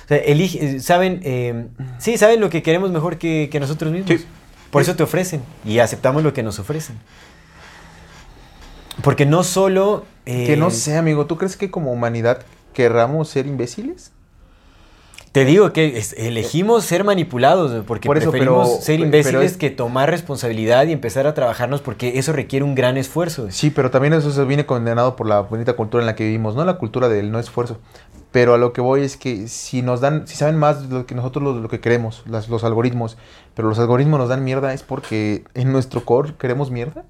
O 0.05 0.09
sea, 0.09 0.19
elige- 0.19 0.59
eh, 0.77 0.81
saben, 0.81 1.21
eh, 1.23 1.67
sí, 1.99 2.17
saben 2.19 2.41
lo 2.41 2.49
que 2.51 2.63
queremos 2.63 2.91
mejor 2.91 3.19
que, 3.19 3.49
que 3.53 3.61
nosotros 3.61 3.93
mismos. 3.93 4.21
Sí. 4.21 4.27
Por 4.71 4.83
eso 4.83 4.97
te 4.97 5.03
ofrecen 5.03 5.43
y 5.65 5.79
aceptamos 5.79 6.23
lo 6.23 6.33
que 6.33 6.43
nos 6.43 6.59
ofrecen. 6.59 6.97
Porque 9.03 9.27
no 9.27 9.45
solo... 9.45 10.05
Que 10.25 10.55
eh, 10.55 10.57
no 10.57 10.71
sé, 10.71 10.97
amigo, 10.97 11.27
¿tú 11.27 11.37
crees 11.39 11.57
que 11.57 11.71
como 11.71 11.93
humanidad 11.93 12.43
querramos 12.75 13.29
ser 13.29 13.47
imbéciles? 13.47 14.13
Te 15.33 15.45
digo 15.45 15.73
que 15.73 15.99
es- 15.99 16.15
elegimos 16.19 16.85
ser 16.85 17.05
manipulados 17.05 17.85
porque 17.87 18.07
Por 18.07 18.17
eso, 18.19 18.31
preferimos 18.31 18.69
pero- 18.69 18.81
ser 18.83 19.01
imbéciles 19.01 19.53
es- 19.53 19.57
que 19.57 19.71
tomar 19.71 20.11
responsabilidad 20.11 20.87
y 20.87 20.93
empezar 20.93 21.27
a 21.27 21.35
trabajarnos 21.35 21.81
porque 21.83 22.19
eso 22.19 22.33
requiere 22.33 22.65
un 22.65 22.75
gran 22.75 22.97
esfuerzo. 22.97 23.49
Sí, 23.51 23.71
pero 23.71 23.91
también 23.91 24.15
eso 24.15 24.31
se 24.31 24.45
viene 24.45 24.65
condenado 24.67 25.17
por 25.17 25.27
la 25.29 25.41
bonita 25.41 25.75
cultura 25.75 26.03
en 26.03 26.07
la 26.07 26.15
que 26.15 26.25
vivimos, 26.25 26.55
¿no? 26.57 26.65
La 26.65 26.79
cultura 26.79 27.09
del 27.09 27.31
no 27.31 27.39
esfuerzo. 27.39 27.79
Pero 28.33 28.55
a 28.55 28.59
lo 28.59 28.73
que 28.73 28.81
voy 28.81 29.03
es 29.03 29.17
que 29.17 29.49
si 29.49 29.81
nos 29.83 30.01
dan, 30.01 30.27
si 30.27 30.37
saben 30.37 30.57
más 30.57 30.89
de 30.89 30.95
lo 30.97 31.07
que 31.07 31.15
nosotros 31.15 31.43
lo, 31.43 31.55
lo 31.61 31.69
que 31.69 31.81
queremos, 31.81 32.23
las- 32.27 32.49
los 32.49 32.65
algoritmos, 32.65 33.17
pero 33.55 33.69
los 33.69 33.79
algoritmos 33.79 34.19
nos 34.21 34.29
dan 34.29 34.45
mierda, 34.45 34.73
es 34.75 34.83
porque 34.83 35.45
en 35.55 35.73
nuestro 35.73 36.05
core 36.05 36.35
queremos 36.39 36.71
mierda. 36.71 37.05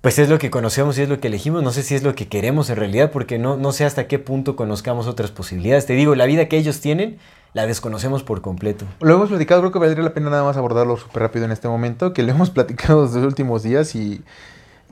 Pues 0.00 0.18
es 0.18 0.30
lo 0.30 0.38
que 0.38 0.50
conocemos 0.50 0.96
y 0.96 1.02
es 1.02 1.10
lo 1.10 1.20
que 1.20 1.28
elegimos. 1.28 1.62
No 1.62 1.72
sé 1.72 1.82
si 1.82 1.94
es 1.94 2.02
lo 2.02 2.14
que 2.14 2.26
queremos 2.26 2.70
en 2.70 2.76
realidad 2.76 3.10
porque 3.10 3.38
no, 3.38 3.58
no 3.58 3.72
sé 3.72 3.84
hasta 3.84 4.06
qué 4.08 4.18
punto 4.18 4.56
conozcamos 4.56 5.06
otras 5.06 5.30
posibilidades. 5.30 5.84
Te 5.84 5.92
digo, 5.92 6.14
la 6.14 6.24
vida 6.24 6.48
que 6.48 6.56
ellos 6.56 6.80
tienen 6.80 7.18
la 7.52 7.66
desconocemos 7.66 8.22
por 8.22 8.40
completo. 8.40 8.86
Lo 9.00 9.14
hemos 9.14 9.28
platicado, 9.28 9.60
creo 9.60 9.72
que 9.72 9.78
valdría 9.78 10.02
la 10.02 10.14
pena 10.14 10.30
nada 10.30 10.44
más 10.44 10.56
abordarlo 10.56 10.96
súper 10.96 11.22
rápido 11.22 11.44
en 11.44 11.52
este 11.52 11.68
momento, 11.68 12.14
que 12.14 12.22
lo 12.22 12.30
hemos 12.32 12.48
platicado 12.48 13.02
los 13.02 13.14
últimos 13.14 13.62
días 13.62 13.94
y 13.94 14.22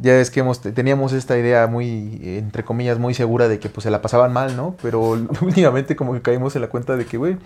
ya 0.00 0.20
es 0.20 0.30
que 0.30 0.40
hemos, 0.40 0.60
teníamos 0.60 1.12
esta 1.12 1.38
idea 1.38 1.66
muy, 1.66 2.20
entre 2.22 2.62
comillas, 2.64 2.98
muy 2.98 3.14
segura 3.14 3.48
de 3.48 3.58
que 3.58 3.68
pues 3.70 3.84
se 3.84 3.90
la 3.90 4.02
pasaban 4.02 4.32
mal, 4.32 4.56
¿no? 4.56 4.76
Pero 4.82 5.00
últimamente 5.40 5.96
como 5.96 6.12
que 6.12 6.20
caímos 6.20 6.54
en 6.54 6.62
la 6.62 6.68
cuenta 6.68 6.96
de 6.96 7.06
que, 7.06 7.16
güey, 7.16 7.36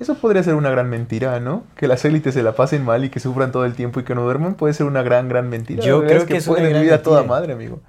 eso 0.00 0.14
podría 0.14 0.42
ser 0.42 0.54
una 0.54 0.70
gran 0.70 0.90
mentira, 0.90 1.38
¿no? 1.40 1.64
Que 1.76 1.86
las 1.86 2.04
élites 2.04 2.34
se 2.34 2.42
la 2.42 2.52
pasen 2.54 2.84
mal 2.84 3.04
y 3.04 3.08
que 3.10 3.20
sufran 3.20 3.52
todo 3.52 3.64
el 3.64 3.74
tiempo 3.74 4.00
y 4.00 4.04
que 4.04 4.14
no 4.14 4.22
duerman 4.22 4.54
puede 4.54 4.74
ser 4.74 4.86
una 4.86 5.02
gran, 5.02 5.28
gran 5.28 5.48
mentira. 5.48 5.82
Yo 5.82 6.04
creo 6.04 6.26
que 6.26 6.36
es 6.36 6.46
una 6.46 6.56
pueden 6.56 6.70
gran 6.70 6.82
vivir 6.82 6.94
a 6.94 7.02
toda 7.02 7.22
madre, 7.22 7.52
amigo. 7.52 7.80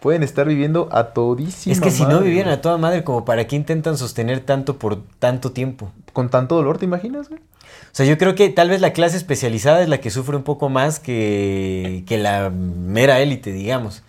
Pueden 0.00 0.22
estar 0.22 0.46
viviendo 0.46 0.88
a 0.92 1.14
todísima 1.14 1.72
es 1.72 1.80
que 1.80 1.90
si 1.90 2.04
no 2.04 2.20
vivieran 2.20 2.52
a 2.52 2.60
toda 2.60 2.76
madre, 2.76 3.04
como 3.04 3.24
para 3.24 3.46
qué 3.46 3.56
intentan 3.56 3.96
sostener 3.96 4.40
tanto 4.40 4.78
por 4.78 5.02
tanto 5.18 5.52
tiempo. 5.52 5.92
Con 6.12 6.28
tanto 6.28 6.56
dolor, 6.56 6.76
¿te 6.78 6.84
imaginas, 6.84 7.28
güey? 7.28 7.40
O 7.40 7.96
sea, 7.96 8.04
yo 8.04 8.18
creo 8.18 8.34
que 8.34 8.50
tal 8.50 8.68
vez 8.68 8.80
la 8.80 8.92
clase 8.92 9.16
especializada 9.16 9.80
es 9.82 9.88
la 9.88 9.98
que 9.98 10.10
sufre 10.10 10.36
un 10.36 10.42
poco 10.42 10.68
más 10.68 10.98
que, 10.98 12.04
que 12.06 12.18
la 12.18 12.50
mera 12.50 13.20
élite, 13.20 13.52
digamos. 13.52 14.02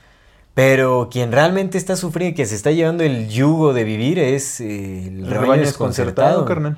Pero 0.55 1.09
quien 1.11 1.31
realmente 1.31 1.77
está 1.77 1.95
sufriendo 1.95 2.31
y 2.31 2.35
que 2.35 2.45
se 2.45 2.55
está 2.55 2.71
llevando 2.71 3.03
el 3.03 3.29
yugo 3.29 3.73
de 3.73 3.83
vivir 3.83 4.19
es 4.19 4.61
eh, 4.61 5.07
el, 5.07 5.25
El 5.25 5.27
rebaño, 5.29 5.61
desconcertado. 5.61 6.45
carnal. 6.45 6.77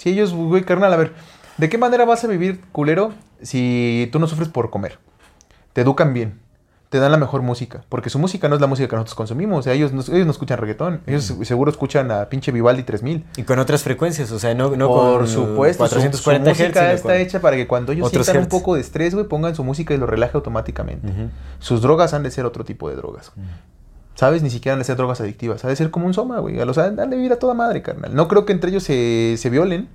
Si 0.00 0.08
ellos, 0.08 0.32
güey, 0.32 0.62
carnal, 0.64 0.90
a 0.94 0.96
ver, 0.96 1.12
¿de 1.58 1.68
qué 1.68 1.76
manera 1.76 2.06
vas 2.06 2.24
a 2.24 2.26
vivir 2.26 2.62
culero 2.72 3.12
si 3.42 4.08
tú 4.12 4.18
no 4.18 4.26
sufres 4.26 4.48
por 4.48 4.70
comer? 4.70 4.98
Te 5.74 5.82
educan 5.82 6.14
bien, 6.14 6.38
te 6.88 6.98
dan 7.00 7.12
la 7.12 7.18
mejor 7.18 7.42
música, 7.42 7.84
porque 7.90 8.08
su 8.08 8.18
música 8.18 8.48
no 8.48 8.54
es 8.54 8.62
la 8.62 8.66
música 8.66 8.88
que 8.88 8.96
nosotros 8.96 9.14
consumimos, 9.14 9.58
o 9.58 9.62
sea, 9.64 9.74
ellos 9.74 9.92
no, 9.92 10.00
ellos 10.00 10.24
no 10.24 10.32
escuchan 10.32 10.56
reggaetón, 10.56 11.02
ellos 11.06 11.34
seguro 11.42 11.70
escuchan 11.70 12.10
a 12.12 12.30
pinche 12.30 12.50
Vivaldi 12.50 12.82
3000. 12.82 13.26
Y 13.36 13.42
con 13.42 13.58
otras 13.58 13.82
frecuencias, 13.82 14.32
o 14.32 14.38
sea, 14.38 14.54
no, 14.54 14.74
no 14.74 14.88
por 14.88 15.18
con 15.18 15.28
supuesto, 15.28 15.84
su- 15.84 15.90
440 15.90 16.54
su, 16.54 16.62
música 16.62 16.92
Hz, 16.92 16.94
está 16.94 17.16
hecha 17.18 17.40
para 17.42 17.56
que 17.56 17.66
cuando 17.66 17.92
ellos 17.92 18.04
sientan 18.24 18.36
un 18.38 18.48
poco 18.58 18.74
de 18.76 18.80
estrés, 18.80 19.14
güey, 19.14 19.26
pongan 19.28 19.54
su 19.54 19.64
música 19.64 19.92
y 19.92 19.98
lo 19.98 20.06
relaje 20.06 20.32
automáticamente. 20.34 21.12
Sus 21.58 21.82
drogas 21.82 22.14
han 22.14 22.22
de 22.22 22.30
ser 22.30 22.46
otro 22.46 22.64
tipo 22.64 22.88
de 22.88 22.96
drogas. 22.96 23.32
¿Sabes? 24.20 24.42
Ni 24.42 24.50
siquiera 24.50 24.76
han 24.76 24.84
ser 24.84 24.98
drogas 24.98 25.22
adictivas. 25.22 25.64
Ha 25.64 25.68
de 25.68 25.76
ser 25.76 25.90
como 25.90 26.04
un 26.04 26.12
soma, 26.12 26.40
güey. 26.40 26.60
A 26.60 26.66
los 26.66 26.76
han 26.76 27.00
han 27.00 27.08
de 27.08 27.16
vivir 27.16 27.32
a 27.32 27.38
toda 27.38 27.54
madre, 27.54 27.80
carnal. 27.80 28.14
No 28.14 28.28
creo 28.28 28.44
que 28.44 28.52
entre 28.52 28.68
ellos 28.68 28.82
se, 28.82 29.36
se 29.38 29.48
violen. 29.48 29.88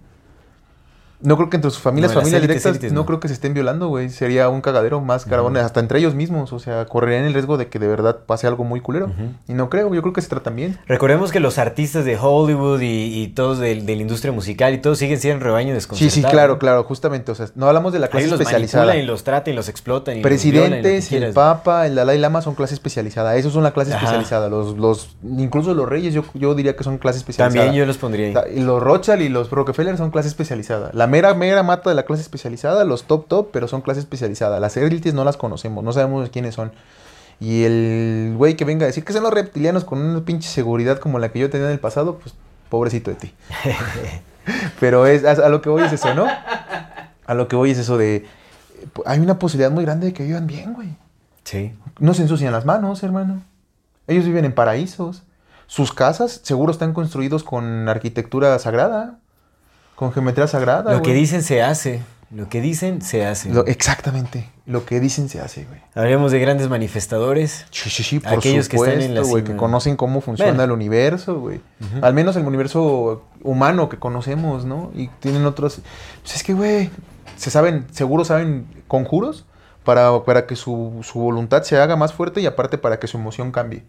No 1.21 1.37
creo 1.37 1.49
que 1.49 1.55
entre 1.57 1.71
sus 1.71 1.79
familias, 1.79 2.11
No, 2.11 2.15
las 2.15 2.23
familias 2.23 2.39
élites, 2.43 2.63
directas, 2.63 2.71
élites, 2.81 2.93
no, 2.93 3.01
no. 3.01 3.05
creo 3.05 3.19
que 3.19 3.27
se 3.27 3.33
estén 3.33 3.53
violando, 3.53 3.87
güey. 3.87 4.09
Sería 4.09 4.49
un 4.49 4.61
cagadero 4.61 5.01
más 5.01 5.25
carabones, 5.25 5.63
hasta 5.63 5.79
entre 5.79 5.99
ellos 5.99 6.13
mismos. 6.13 6.51
O 6.53 6.59
sea, 6.59 6.85
correrían 6.85 7.25
el 7.25 7.33
riesgo 7.33 7.57
de 7.57 7.67
que 7.67 7.79
de 7.79 7.87
verdad 7.87 8.19
pase 8.25 8.47
algo 8.47 8.63
muy 8.63 8.81
culero. 8.81 9.11
Y 9.47 9.53
no 9.53 9.69
creo, 9.69 9.93
yo 9.93 10.01
creo 10.01 10.13
que 10.13 10.21
se 10.21 10.27
tratan 10.29 10.55
bien. 10.55 10.77
Recordemos 10.87 11.31
que 11.31 11.39
los 11.39 11.57
artistas 11.57 12.05
de 12.05 12.17
Hollywood 12.19 12.81
y, 12.81 13.21
y 13.23 13.27
todos 13.29 13.59
del- 13.59 13.85
de, 13.85 13.95
la 13.95 14.01
industria 14.01 14.31
musical 14.33 14.73
y 14.73 14.77
todos 14.79 14.97
siguen 14.99 15.19
siendo 15.19 15.43
rebaño 15.43 15.69
Sí, 15.69 15.73
desconcertado. 15.73 16.15
sí, 16.15 16.21
claro, 16.31 16.59
claro, 16.59 16.83
justamente. 16.83 17.31
O 17.31 17.35
sea, 17.35 17.47
no 17.55 17.67
hablamos 17.67 17.93
de 17.93 17.99
la 17.99 18.05
Ahí 18.07 18.11
clase 18.11 18.27
los 18.27 18.39
especializada. 18.39 18.95
y 18.97 19.03
los 19.05 19.23
tratan 19.23 19.53
y 19.53 19.55
los 19.55 19.69
explotan 19.69 20.17
y 20.17 20.21
los 20.21 20.43
violan 20.43 20.79
y 20.79 20.81
Presidentes, 20.83 21.11
el. 21.11 21.33
Papa, 21.33 21.87
el 21.87 21.95
Dalai 21.95 22.17
Lama 22.19 22.41
son 22.41 22.55
clase 22.55 22.73
especializada. 22.73 23.35
Esos 23.37 23.53
son 23.53 23.63
la 23.63 23.71
clase 23.71 23.91
Ajá. 23.93 23.99
especializada. 24.05 24.49
Los, 24.49 24.77
los, 24.77 25.15
incluso 25.23 25.73
los 25.73 25.87
reyes, 25.87 26.13
yo, 26.13 26.23
yo 26.33 26.55
diría 26.55 26.75
que 26.75 26.83
son 26.83 26.97
clase 26.97 27.19
especializada. 27.19 27.63
También 27.65 27.79
yo 27.79 27.85
los 27.85 27.97
pondría 27.97 28.27
ahí. 28.45 28.59
Los 28.59 28.81
Rothschild 28.83 29.21
y 29.21 29.29
los 29.29 29.49
Rockefeller 29.49 29.97
son 29.97 30.11
clase 30.11 30.27
especializada. 30.27 30.89
La 30.93 31.04
mera, 31.07 31.33
mera 31.33 31.63
mata 31.63 31.89
de 31.89 31.95
la 31.95 32.03
clase 32.03 32.21
especializada, 32.21 32.83
los 32.85 33.03
top, 33.03 33.27
top, 33.27 33.49
pero 33.51 33.67
son 33.67 33.81
clase 33.81 33.99
especializada. 33.99 34.59
Las 34.59 34.77
élites 34.77 35.13
no 35.13 35.23
las 35.23 35.37
conocemos, 35.37 35.83
no 35.83 35.93
sabemos 35.93 36.29
quiénes 36.29 36.55
son. 36.55 36.71
Y 37.39 37.63
el 37.63 38.33
güey 38.37 38.55
que 38.55 38.65
venga 38.65 38.85
a 38.85 38.87
decir 38.87 39.03
que 39.03 39.13
son 39.13 39.23
los 39.23 39.33
reptilianos 39.33 39.83
con 39.83 39.99
una 39.99 40.23
pinche 40.23 40.49
seguridad 40.49 40.99
como 40.99 41.19
la 41.19 41.31
que 41.31 41.39
yo 41.39 41.49
tenía 41.49 41.67
en 41.67 41.73
el 41.73 41.79
pasado, 41.79 42.17
pues 42.17 42.33
pobrecito 42.69 43.11
de 43.11 43.17
ti. 43.17 43.33
pero 44.79 45.05
es, 45.05 45.25
a, 45.25 45.31
a 45.31 45.49
lo 45.49 45.61
que 45.61 45.69
voy 45.69 45.83
es 45.83 45.93
eso, 45.93 46.13
¿no? 46.13 46.27
A 47.25 47.33
lo 47.33 47.47
que 47.47 47.55
voy 47.55 47.71
es 47.71 47.77
eso 47.77 47.97
de... 47.97 48.25
Hay 49.05 49.19
una 49.19 49.39
posibilidad 49.39 49.71
muy 49.71 49.83
grande 49.83 50.07
de 50.07 50.13
que 50.13 50.23
vivan 50.23 50.47
bien, 50.47 50.73
güey. 50.73 50.95
Sí. 51.43 51.73
No 51.99 52.13
se 52.13 52.21
ensucian 52.21 52.51
las 52.51 52.65
manos, 52.65 53.03
hermano. 53.03 53.41
Ellos 54.07 54.25
viven 54.25 54.45
en 54.45 54.53
paraísos. 54.53 55.23
Sus 55.67 55.93
casas 55.93 56.41
seguro 56.43 56.71
están 56.71 56.93
construidos 56.93 57.43
con 57.43 57.89
arquitectura 57.89 58.57
sagrada, 58.59 59.17
con 59.95 60.11
geometría 60.13 60.47
sagrada. 60.47 60.93
Lo 60.93 61.01
que 61.01 61.13
dicen 61.13 61.43
se 61.43 61.61
hace. 61.63 62.01
Lo 62.31 62.49
que 62.49 62.59
dicen 62.59 63.01
se 63.01 63.25
hace. 63.25 63.49
Lo- 63.49 63.65
exactamente. 63.65 64.49
Lo 64.65 64.83
que 64.83 64.99
dicen 64.99 65.29
se 65.29 65.39
hace, 65.39 65.65
güey. 65.65 65.79
Hablemos 65.93 66.31
de 66.31 66.39
grandes 66.39 66.69
manifestadores. 66.69 67.65
Sí, 67.69 67.89
sí, 67.91 68.03
sí, 68.03 68.19
por 68.19 68.33
Aquellos 68.33 68.67
que 68.67 68.77
están 68.77 68.93
en 69.01 69.13
la 69.13 69.21
supuesto, 69.21 69.29
güey, 69.29 69.43
que 69.43 69.55
conocen 69.55 69.95
cómo 69.95 70.21
funciona 70.21 70.51
Bueno. 70.51 70.63
el 70.63 70.71
universo, 70.71 71.39
güey. 71.39 71.61
Al 72.01 72.13
menos 72.15 72.35
el 72.35 72.45
universo 72.45 73.23
humano 73.43 73.89
que 73.89 73.97
conocemos, 73.99 74.65
¿no? 74.65 74.91
Y 74.95 75.07
tienen 75.19 75.45
otros... 75.45 75.81
Pues 76.23 76.35
es 76.35 76.43
que, 76.43 76.53
güey, 76.53 76.89
se 77.37 77.51
saben, 77.51 77.85
seguro 77.91 78.25
saben 78.25 78.65
conjuros 78.87 79.45
para, 79.83 80.23
para 80.25 80.47
que 80.47 80.55
su, 80.55 81.01
su 81.03 81.19
voluntad 81.19 81.61
se 81.61 81.77
haga 81.77 81.95
más 81.95 82.11
fuerte 82.11 82.41
y 82.41 82.47
aparte 82.47 82.79
para 82.79 82.99
que 82.99 83.05
su 83.07 83.17
emoción 83.17 83.51
cambie. 83.51 83.83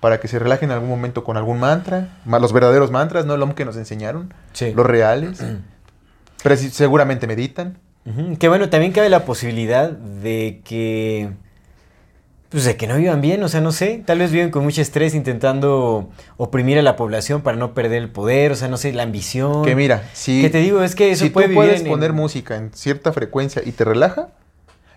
Para 0.00 0.18
que 0.18 0.28
se 0.28 0.38
relajen 0.38 0.70
en 0.70 0.74
algún 0.74 0.88
momento 0.88 1.24
con 1.24 1.36
algún 1.36 1.60
mantra. 1.60 2.08
ma- 2.24 2.38
Los 2.38 2.52
verdaderos 2.52 2.90
mantras, 2.90 3.26
no 3.26 3.34
el 3.34 3.42
hombre 3.42 3.54
que 3.56 3.64
nos 3.66 3.76
enseñaron. 3.76 4.32
Sí. 4.52 4.72
Los 4.74 4.86
reales. 4.86 5.44
Pero 6.42 6.56
sí, 6.56 6.70
seguramente 6.70 7.26
meditan. 7.26 7.78
Que 8.38 8.48
bueno, 8.48 8.70
también 8.70 8.92
cabe 8.92 9.08
la 9.10 9.24
posibilidad 9.24 9.90
de 9.90 10.62
que. 10.64 11.30
Pues 12.48 12.64
de 12.64 12.76
que 12.76 12.88
no 12.88 12.96
vivan 12.96 13.20
bien, 13.20 13.40
o 13.44 13.48
sea, 13.48 13.60
no 13.60 13.70
sé. 13.70 14.02
Tal 14.04 14.18
vez 14.18 14.32
viven 14.32 14.50
con 14.50 14.64
mucho 14.64 14.80
estrés 14.82 15.14
intentando 15.14 16.08
oprimir 16.36 16.78
a 16.78 16.82
la 16.82 16.96
población 16.96 17.42
para 17.42 17.56
no 17.56 17.74
perder 17.74 17.98
el 18.02 18.08
poder, 18.08 18.50
o 18.50 18.56
sea, 18.56 18.66
no 18.66 18.76
sé, 18.76 18.92
la 18.92 19.04
ambición. 19.04 19.64
Que 19.64 19.76
mira, 19.76 20.02
si... 20.14 20.40
Que 20.42 20.50
te 20.50 20.58
digo, 20.58 20.82
es 20.82 20.96
que 20.96 21.12
eso 21.12 21.24
si 21.24 21.30
puede 21.30 21.46
tú 21.46 21.50
vivir 21.50 21.64
puedes 21.66 21.80
en- 21.82 21.86
poner 21.88 22.10
en- 22.10 22.16
música 22.16 22.56
en 22.56 22.72
cierta 22.72 23.12
frecuencia 23.12 23.62
y 23.64 23.70
te 23.70 23.84
relaja, 23.84 24.30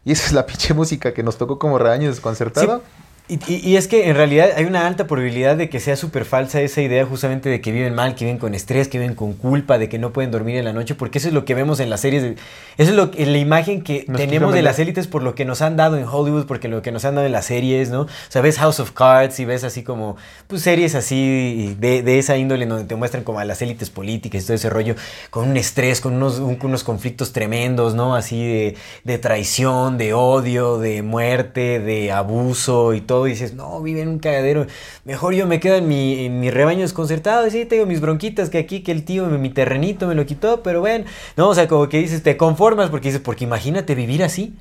y 0.04 0.14
esa 0.14 0.26
es 0.26 0.34
la 0.34 0.46
pinche 0.48 0.74
música 0.74 1.14
que 1.14 1.22
nos 1.22 1.38
tocó 1.38 1.60
como 1.60 1.78
rebaño 1.78 2.10
desconcertado, 2.10 2.82
Y, 3.30 3.40
y- 3.48 3.62
y 3.70 3.78
es 3.78 3.88
que 3.88 4.10
en 4.10 4.18
realidad 4.18 4.50
hay 4.58 4.66
una 4.66 4.86
alta 4.86 5.08
probabilidad 5.08 5.56
de 5.56 5.70
que 5.70 5.80
sea 5.80 5.96
súper 5.96 6.26
falsa 6.26 6.60
esa 6.60 6.82
idea 6.82 7.06
justamente 7.06 7.48
de 7.48 7.62
que 7.62 7.72
viven 7.72 7.96
mal, 7.96 8.16
que 8.16 8.26
viven 8.26 8.38
con 8.38 8.54
estrés, 8.54 8.90
que 8.90 9.00
viven 9.00 9.16
con 9.16 9.32
culpa, 9.32 9.78
de 9.78 9.88
que 9.88 9.98
no 9.98 10.12
pueden 10.12 10.30
dormir 10.30 10.58
en 10.58 10.66
la 10.66 10.74
noche, 10.74 10.94
porque 10.94 11.20
eso 11.20 11.30
es 11.30 11.34
lo 11.34 11.46
que 11.46 11.56
vemos 11.56 11.80
en 11.80 11.90
las 11.90 12.02
series. 12.02 12.22
de- 12.22 12.36
eso 12.78 12.90
es 12.92 12.96
lo, 12.98 13.12
la 13.18 13.38
imagen 13.38 13.82
que 13.82 14.04
Nos 14.10 14.18
tenemos 14.18 14.54
de 14.54 14.62
las 14.62 14.78
élites 14.80 15.08
por 15.08 15.24
lo 15.24 15.36
que 15.36 15.46
nos 15.46 15.62
han 15.62 15.78
dado 15.78 15.96
en 15.98 16.04
Hollywood, 16.06 16.46
porque 16.48 16.68
lo 16.68 16.82
que 16.82 16.92
nos 16.92 17.06
han 17.06 17.16
dado 17.16 17.26
en 17.26 17.32
las 17.32 17.46
series, 17.46 17.90
¿no? 17.92 18.02
O 18.02 18.08
sea, 18.28 18.42
ves 18.42 18.58
House 18.58 18.82
of 18.82 18.92
Cards 18.92 19.40
y 19.40 19.46
ves 19.46 19.64
así 19.64 19.84
como, 19.84 20.18
pues 20.48 20.62
series 20.64 20.94
así 20.94 21.78
de, 21.80 22.02
de 22.04 22.20
esa 22.20 22.36
índole 22.36 22.64
en 22.64 22.70
donde 22.70 22.84
te 22.86 22.96
muestran 22.96 23.24
como 23.24 23.40
a 23.40 23.46
las 23.46 23.62
élites 23.62 23.90
políticas 23.90 24.44
y 24.44 24.46
todo 24.48 24.56
ese 24.56 24.70
rollo, 24.70 24.96
con 25.30 25.48
un 25.50 25.56
estrés, 25.56 26.02
con 26.02 26.14
unos, 26.16 26.40
un- 26.40 26.58
con 26.58 26.72
unos 26.72 26.84
conflictos 26.84 27.32
tremendos, 27.32 27.96
¿no? 27.96 28.16
Así 28.16 28.46
de, 28.46 28.76
de 29.06 29.18
traición, 29.18 29.98
de 29.98 30.14
odio, 30.14 30.78
de 30.78 31.04
muerte, 31.04 31.80
de 31.80 32.12
abuso 32.12 32.94
y 32.94 33.00
todo. 33.00 33.14
Y 33.28 33.32
dices, 33.32 33.54
no, 33.54 33.82
vive 33.82 34.02
en 34.02 34.08
un 34.08 34.20
cagadero. 34.20 34.68
Mejor 35.06 35.34
yo 35.34 35.48
me 35.48 35.60
quedo 35.60 35.76
en 35.76 35.88
mi, 35.88 36.26
en 36.26 36.40
mi 36.40 36.50
rebaño 36.52 36.82
desconcertado. 36.82 37.48
y 37.48 37.52
Sí, 37.52 37.66
tengo 37.66 37.86
mis 37.86 38.02
bronquitas 38.02 38.50
que 38.50 38.58
aquí, 38.58 38.82
que 38.82 38.92
el 38.92 39.04
tío, 39.06 39.26
mi 39.28 39.50
terrenito 39.50 40.08
me 40.08 40.16
lo 40.16 40.26
quitó, 40.26 40.64
pero 40.64 40.80
bueno. 40.80 41.06
No, 41.38 41.50
o 41.50 41.56
sea, 41.56 41.68
como 41.68 41.90
que 41.90 41.98
dices, 42.00 42.24
te 42.24 42.38
conformas 42.38 42.90
porque 42.90 43.10
dices, 43.10 43.22
porque 43.22 43.44
imagínate 43.44 43.96
vivir 43.96 44.24
así. 44.24 44.56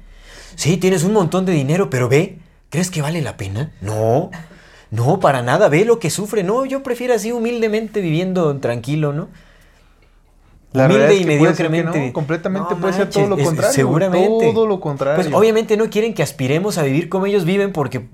Sí, 0.54 0.76
tienes 0.76 1.04
un 1.04 1.12
montón 1.12 1.46
de 1.46 1.52
dinero, 1.52 1.90
pero 1.90 2.08
ve, 2.08 2.38
¿crees 2.70 2.90
que 2.90 3.02
vale 3.02 3.22
la 3.22 3.36
pena? 3.36 3.72
No. 3.80 4.30
No, 4.90 5.20
para 5.20 5.42
nada, 5.42 5.68
ve 5.68 5.84
lo 5.86 5.98
que 5.98 6.10
sufre. 6.10 6.42
No, 6.42 6.66
yo 6.66 6.82
prefiero 6.82 7.14
así 7.14 7.32
humildemente 7.32 8.02
viviendo 8.02 8.54
tranquilo, 8.58 9.12
¿no? 9.14 9.28
La 10.72 10.86
Humilde 10.86 11.06
es 11.06 11.12
y 11.12 11.18
que 11.20 11.26
mediocremente. 11.26 12.06
no, 12.06 12.12
completamente 12.12 12.74
No 12.74 12.80
puede 12.80 12.94
ser 12.94 13.10
todo 13.10 13.26
lo 13.26 13.38
contrario. 13.38 13.72
seguramente. 13.74 14.52
Todo 14.52 14.66
lo 14.66 14.80
contrario. 14.80 15.22
Pues 15.22 15.34
obviamente 15.34 15.76
no 15.76 15.90
quieren 15.90 16.14
que 16.14 16.22
aspiremos 16.22 16.78
a 16.78 16.82
vivir 16.82 17.08
como 17.08 17.26
ellos 17.26 17.44
viven 17.44 17.72
porque... 17.72 18.08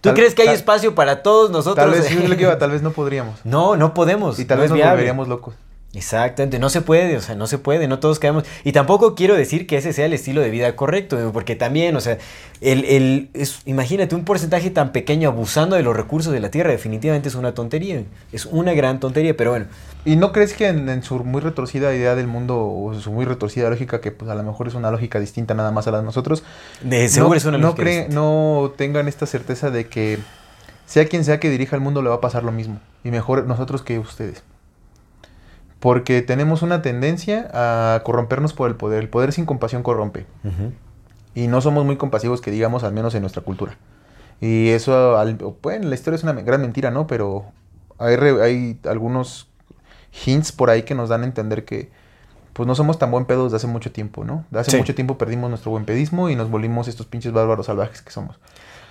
¿Tú 0.00 0.08
Tal- 0.10 0.14
crees 0.16 0.34
que 0.34 0.42
hay 0.42 0.48
tal- 0.48 0.56
espacio 0.56 0.94
para 0.94 1.22
todos 1.22 1.50
nosotros? 1.50 1.76
Tal 1.76 1.90
vez, 1.90 2.08
yo 2.08 2.20
tal 2.58 2.70
no 2.82 2.92
podríamos. 2.92 3.38
No, 3.44 3.76
no 3.76 3.92
podemos. 3.92 4.38
Y 4.38 4.44
tal 4.44 4.58
no 4.58 4.62
vez 4.62 4.70
nos 4.70 4.78
volveríamos 4.92 5.28
locos. 5.28 5.54
Exactamente, 5.92 6.60
no 6.60 6.70
se 6.70 6.82
puede, 6.82 7.16
o 7.16 7.20
sea, 7.20 7.34
no 7.34 7.48
se 7.48 7.58
puede, 7.58 7.88
no 7.88 7.98
todos 7.98 8.20
caemos. 8.20 8.44
Y 8.62 8.70
tampoco 8.70 9.16
quiero 9.16 9.34
decir 9.34 9.66
que 9.66 9.76
ese 9.76 9.92
sea 9.92 10.06
el 10.06 10.12
estilo 10.12 10.40
de 10.40 10.48
vida 10.48 10.76
correcto, 10.76 11.18
porque 11.32 11.56
también, 11.56 11.96
o 11.96 12.00
sea, 12.00 12.16
el, 12.60 12.84
el- 12.84 13.30
es, 13.34 13.62
imagínate 13.64 14.14
un 14.14 14.24
porcentaje 14.24 14.70
tan 14.70 14.92
pequeño 14.92 15.28
abusando 15.28 15.74
de 15.74 15.82
los 15.82 15.96
recursos 15.96 16.32
de 16.32 16.38
la 16.38 16.48
tierra, 16.52 16.70
definitivamente 16.70 17.28
es 17.28 17.34
una 17.34 17.54
tontería, 17.54 18.04
es 18.30 18.46
una 18.46 18.72
gran 18.72 19.00
tontería, 19.00 19.36
pero 19.36 19.50
bueno, 19.50 19.66
¿Y 20.04 20.14
no 20.14 20.30
crees 20.30 20.54
que 20.54 20.68
en, 20.68 20.88
en 20.88 21.02
su 21.02 21.18
muy 21.24 21.40
retorcida 21.40 21.92
idea 21.92 22.14
del 22.14 22.28
mundo 22.28 22.56
o 22.60 22.94
su 22.94 23.10
muy 23.10 23.24
retorcida 23.24 23.68
lógica, 23.68 24.00
que 24.00 24.12
pues 24.12 24.30
a 24.30 24.36
lo 24.36 24.44
mejor 24.44 24.68
es 24.68 24.74
una 24.74 24.92
lógica 24.92 25.18
distinta 25.18 25.54
nada 25.54 25.72
más 25.72 25.88
a 25.88 25.90
la 25.90 25.98
de 25.98 26.04
nosotros, 26.04 26.44
de 26.80 27.08
seguro 27.08 27.34
no, 27.34 27.36
es 27.36 27.44
una 27.44 27.58
no, 27.58 27.74
cree- 27.74 28.06
no 28.08 28.72
tengan 28.76 29.08
esta 29.08 29.26
certeza 29.26 29.70
de 29.70 29.88
que 29.88 30.18
sea 30.86 31.06
quien 31.06 31.24
sea 31.24 31.40
que 31.40 31.50
dirija 31.50 31.76
el 31.76 31.82
mundo 31.82 32.02
le 32.02 32.10
va 32.10 32.16
a 32.16 32.20
pasar 32.20 32.44
lo 32.44 32.52
mismo. 32.52 32.80
Y 33.04 33.10
mejor 33.10 33.46
nosotros 33.46 33.82
que 33.82 33.98
ustedes. 33.98 34.42
Porque 35.80 36.22
tenemos 36.22 36.62
una 36.62 36.82
tendencia 36.82 37.48
a 37.54 38.02
corrompernos 38.04 38.52
por 38.52 38.68
el 38.68 38.76
poder. 38.76 39.00
El 39.02 39.08
poder 39.08 39.32
sin 39.32 39.46
compasión 39.46 39.82
corrompe. 39.82 40.26
Y 41.34 41.46
no 41.46 41.60
somos 41.60 41.84
muy 41.84 41.96
compasivos, 41.96 42.40
que 42.40 42.50
digamos, 42.50 42.84
al 42.84 42.92
menos 42.92 43.14
en 43.14 43.22
nuestra 43.22 43.42
cultura. 43.42 43.76
Y 44.40 44.68
eso, 44.70 45.16
al- 45.18 45.36
bueno, 45.62 45.88
la 45.88 45.94
historia 45.94 46.16
es 46.16 46.22
una 46.22 46.32
gran 46.34 46.60
mentira, 46.60 46.90
¿no? 46.90 47.06
Pero 47.06 47.46
hay, 47.98 48.16
re- 48.16 48.42
hay 48.42 48.78
algunos 48.88 49.48
hints 50.26 50.52
por 50.52 50.70
ahí 50.70 50.82
que 50.82 50.94
nos 50.94 51.08
dan 51.08 51.22
a 51.22 51.26
entender 51.26 51.64
que 51.64 51.90
pues 52.52 52.66
no 52.66 52.74
somos 52.74 52.98
tan 52.98 53.10
buen 53.12 53.26
pedo 53.26 53.44
desde 53.44 53.56
hace 53.56 53.66
mucho 53.68 53.92
tiempo, 53.92 54.24
¿no? 54.24 54.44
De 54.50 54.58
hace 54.60 54.72
Sí. 54.72 54.76
mucho 54.76 54.94
tiempo 54.94 55.16
perdimos 55.16 55.48
nuestro 55.50 55.70
buen 55.70 55.84
pedismo 55.84 56.28
y 56.30 56.36
nos 56.36 56.50
volvimos 56.50 56.88
estos 56.88 57.06
pinches 57.06 57.32
bárbaros 57.32 57.66
salvajes 57.66 58.02
que 58.02 58.10
somos. 58.10 58.38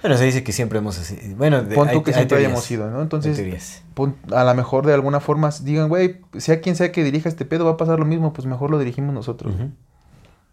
Bueno, 0.02 0.18
se 0.18 0.24
dice 0.26 0.44
que 0.44 0.52
siempre 0.54 0.80
hemos 0.80 0.98
así, 0.98 1.18
bueno, 1.36 1.62
de- 1.64 1.76
Pon 1.76 1.88
tú 1.90 1.98
hay- 1.98 2.04
que 2.04 2.12
hay 2.12 2.14
siempre 2.16 2.28
teorías, 2.38 2.48
hayamos 2.52 2.64
sido, 2.64 2.90
¿no? 2.90 3.02
Entonces, 3.02 3.84
pon- 3.94 4.16
a 4.34 4.44
lo 4.44 4.54
mejor 4.56 4.86
de 4.86 4.94
alguna 4.94 5.20
forma 5.20 5.50
digan, 5.62 5.90
güey, 5.90 6.22
sea 6.38 6.62
quien 6.62 6.76
sea 6.76 6.92
que 6.92 7.04
dirija 7.04 7.28
este 7.28 7.44
pedo, 7.46 7.66
va 7.66 7.72
a 7.72 7.78
pasar 7.78 8.00
lo 8.00 8.06
mismo, 8.06 8.32
pues 8.32 8.48
mejor 8.48 8.70
lo 8.72 8.80
dirigimos 8.80 9.14
nosotros. 9.14 9.54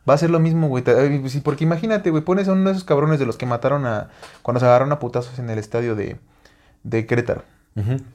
Va 0.09 0.14
a 0.14 0.18
ser 0.18 0.31
lo 0.31 0.39
mismo, 0.40 0.68
güey. 0.68 0.85
Sí, 1.28 1.40
Porque 1.40 1.64
imagínate, 1.64 2.10
güey, 2.10 2.23
pones 2.23 2.47
a 2.48 2.52
uno 2.52 2.64
de 2.64 2.70
esos 2.73 2.85
cabrones 2.85 3.18
de 3.18 3.27
los 3.27 3.36
que 3.36 3.44
mataron 3.47 3.86
a. 3.86 4.09
Cuando 4.43 4.60
se 4.60 4.66
agarraron 4.66 4.93
a 4.93 4.98
putazos 5.01 5.39
en 5.40 5.51
el 5.51 5.59
estadio 5.59 5.94
de, 5.97 6.16
de 6.85 7.06
Querétaro. 7.06 7.43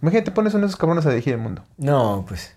Imagínate, 0.01 0.31
pones 0.31 0.53
a 0.53 0.57
uno 0.57 0.65
de 0.65 0.69
esos 0.69 0.79
cabrones 0.79 1.05
a 1.05 1.09
dirigir 1.09 1.33
el 1.33 1.39
mundo. 1.39 1.63
No, 1.77 2.23
pues, 2.27 2.55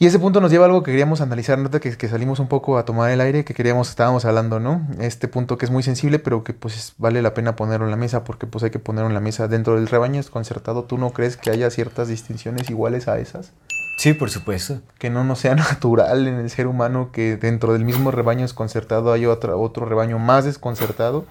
Y 0.00 0.06
ese 0.06 0.18
punto 0.18 0.40
nos 0.40 0.50
lleva 0.50 0.64
a 0.64 0.68
algo 0.68 0.82
que 0.82 0.92
queríamos 0.92 1.20
analizar, 1.20 1.58
nota 1.58 1.78
que, 1.78 1.94
que 1.94 2.08
salimos 2.08 2.38
un 2.38 2.48
poco 2.48 2.78
a 2.78 2.86
tomar 2.86 3.10
el 3.10 3.20
aire, 3.20 3.44
que 3.44 3.52
queríamos, 3.52 3.90
estábamos 3.90 4.24
hablando, 4.24 4.58
¿no? 4.58 4.80
Este 4.98 5.28
punto 5.28 5.58
que 5.58 5.66
es 5.66 5.70
muy 5.70 5.82
sensible, 5.82 6.18
pero 6.18 6.42
que 6.42 6.54
pues 6.54 6.94
vale 6.96 7.20
la 7.20 7.34
pena 7.34 7.54
ponerlo 7.54 7.84
en 7.84 7.90
la 7.90 7.98
mesa, 7.98 8.24
porque 8.24 8.46
pues 8.46 8.64
hay 8.64 8.70
que 8.70 8.78
ponerlo 8.78 9.08
en 9.08 9.14
la 9.14 9.20
mesa. 9.20 9.46
Dentro 9.46 9.74
del 9.74 9.88
rebaño 9.88 10.16
desconcertado, 10.16 10.84
¿tú 10.84 10.96
no 10.96 11.10
crees 11.10 11.36
que 11.36 11.50
haya 11.50 11.68
ciertas 11.68 12.08
distinciones 12.08 12.70
iguales 12.70 13.08
a 13.08 13.18
esas? 13.18 13.52
sí, 13.98 14.14
por 14.14 14.30
supuesto. 14.30 14.80
que 14.98 15.10
no 15.10 15.22
nos 15.22 15.40
sea 15.40 15.54
natural 15.56 16.26
en 16.26 16.36
el 16.36 16.48
ser 16.48 16.66
humano 16.66 17.10
que 17.12 17.36
dentro 17.36 17.74
del 17.74 17.84
mismo 17.84 18.10
rebaño 18.10 18.40
desconcertado 18.40 19.12
haya 19.12 19.28
otra, 19.28 19.54
otro 19.54 19.84
rebaño 19.84 20.18
más 20.18 20.46
desconcertado 20.46 21.26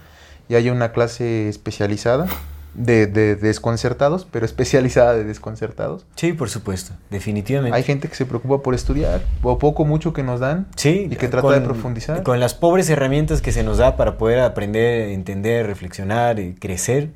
y 0.48 0.54
haya 0.54 0.72
una 0.72 0.91
clase 0.91 1.50
especializada 1.50 2.28
de, 2.74 3.08
de 3.08 3.36
desconcertados, 3.36 4.28
pero 4.30 4.46
especializada 4.46 5.14
de 5.14 5.24
desconcertados. 5.24 6.06
Sí, 6.16 6.34
por 6.34 6.50
supuesto, 6.50 6.94
definitivamente. 7.10 7.76
Hay 7.76 7.84
gente 7.84 8.08
que 8.08 8.16
se 8.16 8.26
preocupa 8.26 8.62
por 8.62 8.76
estudiar, 8.76 9.22
o 9.41 9.58
poco 9.60 9.86
mucho 9.86 10.14
que 10.14 10.24
nos 10.24 10.40
dan, 10.40 10.68
Sí, 10.76 11.08
y 11.12 11.16
que 11.16 11.28
trata 11.28 11.52
de 11.52 11.62
profundizar. 11.62 12.24
Con 12.24 12.40
las 12.40 12.54
pobres 12.54 12.90
herramientas 12.90 13.41
que 13.41 13.52
se 13.52 13.64
nos 13.64 13.78
da 13.78 13.98
para 13.98 14.18
poder 14.18 14.40
aprender, 14.40 15.10
entender, 15.10 15.66
reflexionar 15.66 16.40
y 16.40 16.54
crecer, 16.54 17.12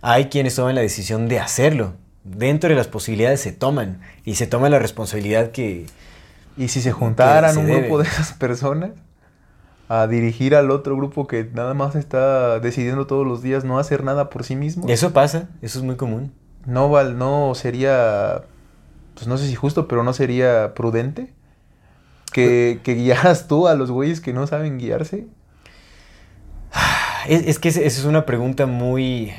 hay 0.00 0.26
quienes 0.26 0.54
toman 0.54 0.74
la 0.74 0.80
decisión 0.80 1.28
de 1.28 1.40
hacerlo. 1.40 1.94
Dentro 2.24 2.70
de 2.70 2.76
las 2.76 2.88
posibilidades 2.88 3.40
se 3.40 3.52
toman 3.52 4.00
y 4.24 4.36
se 4.36 4.46
toma 4.46 4.68
la 4.68 4.78
responsabilidad 4.78 5.50
que... 5.50 5.86
Y 6.56 6.68
si 6.68 6.80
se 6.80 6.92
juntaran 6.92 7.54
se 7.54 7.58
un 7.60 7.66
debe. 7.66 7.80
grupo 7.80 7.98
de 7.98 8.08
esas 8.08 8.32
personas 8.34 8.90
a 9.94 10.06
dirigir 10.06 10.54
al 10.54 10.70
otro 10.70 10.96
grupo 10.96 11.26
que 11.26 11.44
nada 11.52 11.74
más 11.74 11.96
está 11.96 12.60
decidiendo 12.60 13.06
todos 13.06 13.26
los 13.26 13.42
días 13.42 13.62
no 13.62 13.78
hacer 13.78 14.04
nada 14.04 14.30
por 14.30 14.42
sí 14.42 14.56
mismo. 14.56 14.88
Eso 14.88 15.12
pasa, 15.12 15.50
eso 15.60 15.78
es 15.78 15.84
muy 15.84 15.96
común. 15.96 16.32
no 16.64 16.88
val, 16.88 17.18
no 17.18 17.54
sería, 17.54 18.44
pues 19.14 19.26
no 19.26 19.36
sé 19.36 19.46
si 19.48 19.54
justo, 19.54 19.88
pero 19.88 20.02
no 20.02 20.14
sería 20.14 20.72
prudente 20.74 21.34
que, 22.32 22.80
que 22.82 22.94
guiaras 22.94 23.48
tú 23.48 23.68
a 23.68 23.74
los 23.74 23.90
güeyes 23.90 24.22
que 24.22 24.32
no 24.32 24.46
saben 24.46 24.78
guiarse. 24.78 25.26
Es, 27.28 27.46
es 27.46 27.58
que 27.58 27.68
esa 27.68 27.82
es 27.82 28.04
una 28.04 28.24
pregunta 28.24 28.64
muy... 28.64 29.32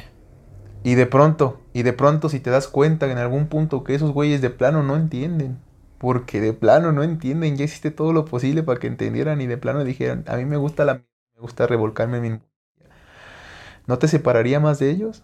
Y 0.83 0.93
de 0.93 1.07
pronto, 1.07 1.61
y 1.73 1.81
de 1.81 1.93
pronto 1.93 2.29
si 2.29 2.39
te 2.39 2.51
das 2.51 2.67
cuenta 2.67 3.11
en 3.11 3.17
algún 3.17 3.47
punto 3.47 3.83
que 3.83 3.95
esos 3.95 4.11
güeyes 4.11 4.41
de 4.41 4.51
plano 4.51 4.83
no 4.83 4.97
entienden. 4.97 5.57
Porque 6.03 6.41
de 6.41 6.51
plano 6.51 6.91
no 6.91 7.01
entienden, 7.01 7.55
ya 7.55 7.63
hiciste 7.63 7.89
todo 7.89 8.11
lo 8.11 8.25
posible 8.25 8.61
para 8.61 8.77
que 8.77 8.87
entendieran 8.87 9.39
y 9.39 9.47
de 9.47 9.55
plano 9.55 9.85
dijeron, 9.85 10.25
a 10.27 10.35
mí 10.35 10.43
me 10.43 10.57
gusta 10.57 10.83
la... 10.83 10.95
me 10.95 11.39
gusta 11.39 11.65
revolcarme 11.65 12.17
en 12.17 12.23
mi... 12.23 12.39
¿No 13.87 13.97
te 13.99 14.09
separaría 14.09 14.59
más 14.59 14.79
de 14.79 14.89
ellos? 14.89 15.23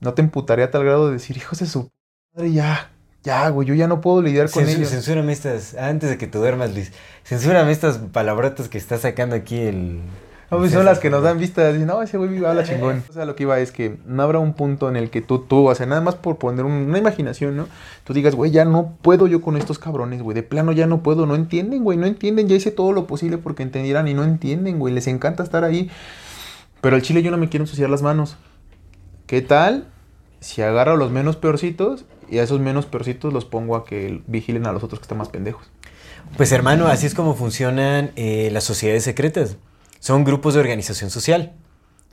¿No 0.00 0.14
te 0.14 0.22
emputaría 0.22 0.64
a 0.64 0.70
tal 0.70 0.84
grado 0.84 1.08
de 1.08 1.12
decir, 1.12 1.36
hijos 1.36 1.58
de 1.58 1.66
su 1.66 1.90
madre, 2.34 2.52
ya, 2.54 2.90
ya, 3.22 3.46
güey, 3.50 3.68
yo 3.68 3.74
ya 3.74 3.86
no 3.86 4.00
puedo 4.00 4.22
lidiar 4.22 4.50
con 4.50 4.66
ellos? 4.66 4.88
Censúrame 4.88 5.30
estas, 5.30 5.74
antes 5.74 6.08
de 6.08 6.16
que 6.16 6.26
te 6.26 6.38
duermas, 6.38 6.72
Luis, 6.72 6.94
censúrame 7.22 7.70
estas 7.70 7.98
palabrotas 7.98 8.70
que 8.70 8.78
está 8.78 8.96
sacando 8.96 9.36
aquí 9.36 9.60
el... 9.60 10.00
No, 10.52 10.58
pues 10.58 10.70
son 10.72 10.84
las 10.84 10.98
que 10.98 11.08
nos 11.10 11.22
dan 11.22 11.38
vista. 11.38 11.72
Dicen, 11.72 11.86
no, 11.86 12.02
ese 12.02 12.18
güey 12.18 12.44
habla 12.44 12.62
chingón. 12.62 13.02
O 13.08 13.12
sea, 13.12 13.24
lo 13.24 13.34
que 13.34 13.44
iba 13.44 13.58
es 13.58 13.72
que 13.72 13.96
no 14.06 14.22
habrá 14.22 14.38
un 14.38 14.52
punto 14.52 14.88
en 14.88 14.96
el 14.96 15.08
que 15.10 15.22
tú, 15.22 15.38
tú, 15.40 15.66
o 15.68 15.74
sea, 15.74 15.86
nada 15.86 16.00
más 16.02 16.14
por 16.14 16.36
poner 16.36 16.64
un- 16.64 16.72
una 16.88 16.98
imaginación, 16.98 17.56
¿no? 17.56 17.66
Tú 18.04 18.12
digas, 18.12 18.34
güey, 18.34 18.50
ya 18.50 18.64
no 18.64 18.94
puedo 19.02 19.26
yo 19.26 19.40
con 19.40 19.56
estos 19.56 19.78
cabrones, 19.78 20.22
güey. 20.22 20.34
De 20.34 20.42
plano 20.42 20.72
ya 20.72 20.86
no 20.86 21.02
puedo. 21.02 21.24
No 21.26 21.34
entienden, 21.34 21.82
güey. 21.84 21.96
No 21.98 22.06
entienden. 22.06 22.48
Ya 22.48 22.56
hice 22.56 22.70
todo 22.70 22.92
lo 22.92 23.06
posible 23.06 23.38
porque 23.38 23.62
entendieran 23.62 24.08
y 24.08 24.14
no 24.14 24.24
entienden, 24.24 24.78
güey. 24.78 24.92
Les 24.92 25.06
encanta 25.06 25.42
estar 25.42 25.64
ahí. 25.64 25.90
Pero 26.82 26.96
al 26.96 27.02
chile 27.02 27.22
yo 27.22 27.30
no 27.30 27.38
me 27.38 27.48
quiero 27.48 27.64
ensuciar 27.64 27.88
las 27.90 28.02
manos. 28.02 28.36
¿Qué 29.26 29.40
tal 29.40 29.86
si 30.40 30.60
agarro 30.62 30.92
a 30.92 30.96
los 30.96 31.10
menos 31.10 31.36
peorcitos 31.36 32.04
y 32.28 32.38
a 32.38 32.42
esos 32.42 32.60
menos 32.60 32.86
peorcitos 32.86 33.32
los 33.32 33.44
pongo 33.44 33.76
a 33.76 33.84
que 33.86 34.20
vigilen 34.26 34.66
a 34.66 34.72
los 34.72 34.82
otros 34.82 34.98
que 35.00 35.04
están 35.04 35.16
más 35.18 35.28
pendejos? 35.28 35.64
Pues 36.36 36.52
hermano, 36.52 36.88
así 36.88 37.06
es 37.06 37.14
como 37.14 37.34
funcionan 37.34 38.10
eh, 38.16 38.50
las 38.52 38.64
sociedades 38.64 39.04
secretas. 39.04 39.56
Son 40.02 40.24
grupos 40.24 40.54
de 40.54 40.58
organización 40.58 41.10
social, 41.10 41.52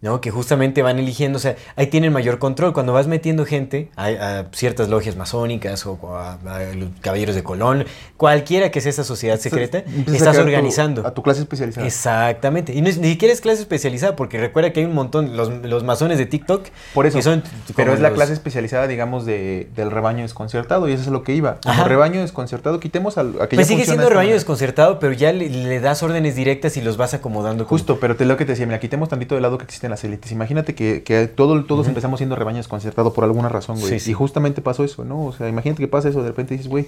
¿no? 0.02 0.22
Que 0.22 0.32
justamente 0.32 0.82
van 0.82 1.00
eligiendo, 1.00 1.38
o 1.38 1.40
sea, 1.40 1.56
ahí 1.76 1.88
tienen 1.88 2.14
mayor 2.14 2.40
control. 2.40 2.74
Cuando 2.74 2.94
vas 2.94 3.08
metiendo 3.08 3.46
gente 3.46 3.90
a, 3.96 4.06
a 4.08 4.46
ciertas 4.54 4.90
logias 4.90 5.16
masónicas 5.16 5.86
o 5.86 5.98
a, 6.16 6.34
a 6.34 6.74
los 6.76 6.90
caballeros 7.02 7.36
de 7.36 7.44
Colón, 7.44 7.86
cualquiera 8.18 8.72
que 8.72 8.82
sea 8.82 8.90
esa 8.90 9.04
sociedad 9.04 9.40
secreta, 9.40 9.84
estás 10.08 10.36
tu- 10.36 10.42
organizando. 10.44 11.06
a 11.06 11.14
tu 11.14 11.22
clase 11.24 11.42
especializada. 11.42 11.86
Exactamente. 11.86 12.74
Y 12.74 12.82
no 12.82 12.90
ni 12.90 13.10
siquiera 13.12 13.34
es 13.34 13.42
clase 13.42 13.62
especializada, 13.62 14.16
porque 14.16 14.38
recuerda 14.40 14.72
que 14.74 14.80
hay 14.82 14.86
un 14.86 14.94
montón, 14.96 15.36
los, 15.38 15.50
los 15.64 15.84
masones 15.84 16.18
de 16.18 16.26
TikTok, 16.26 16.68
Por 16.94 17.06
eso. 17.06 17.18
que 17.18 17.24
son 17.24 17.44
Pero 17.76 17.94
es 17.94 18.00
la 18.00 18.10
los- 18.10 18.16
clase 18.18 18.34
especializada, 18.34 18.88
digamos, 18.88 19.26
de, 19.26 19.70
del 19.76 19.92
rebaño 19.92 20.24
desconcertado. 20.24 20.88
Y 20.90 20.94
eso 20.94 21.04
es 21.04 21.10
lo 21.10 21.24
que 21.24 21.34
iba. 21.34 21.58
Como 21.64 21.84
rebaño 21.86 22.22
desconcertado, 22.22 22.80
quitemos 22.80 23.18
al, 23.18 23.34
Pues 23.54 23.68
sigue 23.68 23.86
siendo 23.86 24.04
rebaño 24.04 24.18
manera. 24.28 24.34
desconcertado, 24.36 25.00
pero 25.00 25.14
ya 25.14 25.32
le, 25.32 25.50
le 25.50 25.80
das 25.80 26.04
órdenes 26.04 26.36
directas 26.36 26.78
y 26.78 26.82
los 26.82 26.98
vas 26.98 27.14
acomodando. 27.14 27.66
como- 27.66 27.70
Justo, 27.80 28.00
pero 28.00 28.16
te 28.16 28.26
lo 28.26 28.36
que 28.38 28.46
te 28.46 28.54
decía, 28.54 28.66
mira, 28.66 28.80
quitemos 28.80 29.10
tantito 29.10 29.36
de 29.36 29.42
lado 29.42 29.58
que 29.58 29.64
existen 29.66 29.89
en 29.90 29.92
las 29.92 30.04
élites. 30.04 30.32
Imagínate 30.32 30.76
que, 30.76 31.04
que 31.04 31.28
todo, 31.28 31.66
todos 31.66 31.88
empezamos 31.88 32.20
siendo 32.20 32.36
rebaño 32.36 32.58
desconcertado 32.58 33.12
por 33.14 33.24
alguna 33.24 33.50
razón, 33.50 33.80
güey. 33.80 33.90
Sí, 33.94 34.00
sí. 34.00 34.12
Y 34.12 34.14
justamente 34.14 34.62
pasó 34.62 34.84
eso, 34.84 35.04
¿no? 35.04 35.26
O 35.26 35.34
sea, 35.34 35.50
imagínate 35.50 35.82
que 35.82 35.88
pasa 35.88 36.10
eso, 36.10 36.22
de 36.22 36.30
repente 36.30 36.54
dices, 36.54 36.70
güey, 36.70 36.88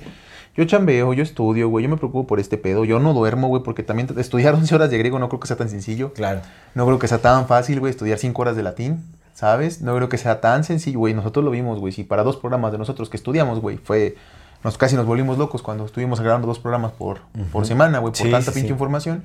yo 0.55 0.65
chambeo, 0.65 1.13
yo 1.13 1.23
estudio, 1.23 1.69
güey, 1.69 1.83
yo 1.83 1.89
me 1.89 1.97
preocupo 1.97 2.27
por 2.27 2.39
este 2.39 2.57
pedo, 2.57 2.85
yo 2.85 2.99
no 2.99 3.13
duermo, 3.13 3.47
güey, 3.47 3.63
porque 3.63 3.83
también 3.83 4.07
estudiar 4.17 4.53
11 4.61 4.75
horas 4.75 4.89
de 4.91 4.97
griego 4.97 5.19
no 5.19 5.29
creo 5.29 5.39
que 5.39 5.47
sea 5.47 5.57
tan 5.57 5.69
sencillo. 5.69 6.13
Claro. 6.13 6.41
No 6.75 6.85
creo 6.85 6.99
que 6.99 7.07
sea 7.07 7.19
tan 7.19 7.47
fácil, 7.47 7.79
güey, 7.79 7.91
estudiar 7.91 8.17
5 8.17 8.41
horas 8.41 8.55
de 8.55 8.63
latín, 8.63 9.03
¿sabes? 9.33 9.81
No 9.81 9.95
creo 9.95 10.09
que 10.09 10.17
sea 10.17 10.41
tan 10.41 10.63
sencillo, 10.63 10.99
güey. 10.99 11.13
Nosotros 11.13 11.43
lo 11.43 11.51
vimos, 11.51 11.79
güey. 11.79 11.93
Si 11.93 12.03
para 12.03 12.23
dos 12.23 12.37
programas 12.37 12.71
de 12.71 12.77
nosotros 12.77 13.09
que 13.09 13.17
estudiamos, 13.17 13.59
güey, 13.59 13.77
fue... 13.77 14.15
Nos 14.63 14.77
casi 14.77 14.95
nos 14.95 15.07
volvimos 15.07 15.39
locos 15.39 15.63
cuando 15.63 15.85
estuvimos 15.85 16.21
grabando 16.21 16.45
dos 16.45 16.59
programas 16.59 16.91
por, 16.91 17.21
por 17.51 17.65
semana, 17.65 17.97
güey, 17.97 18.11
por 18.11 18.17
Sí, 18.21 18.29
tanta 18.29 18.51
sí, 18.51 18.59
pinche 18.59 18.67
sí. 18.67 18.73
información. 18.73 19.23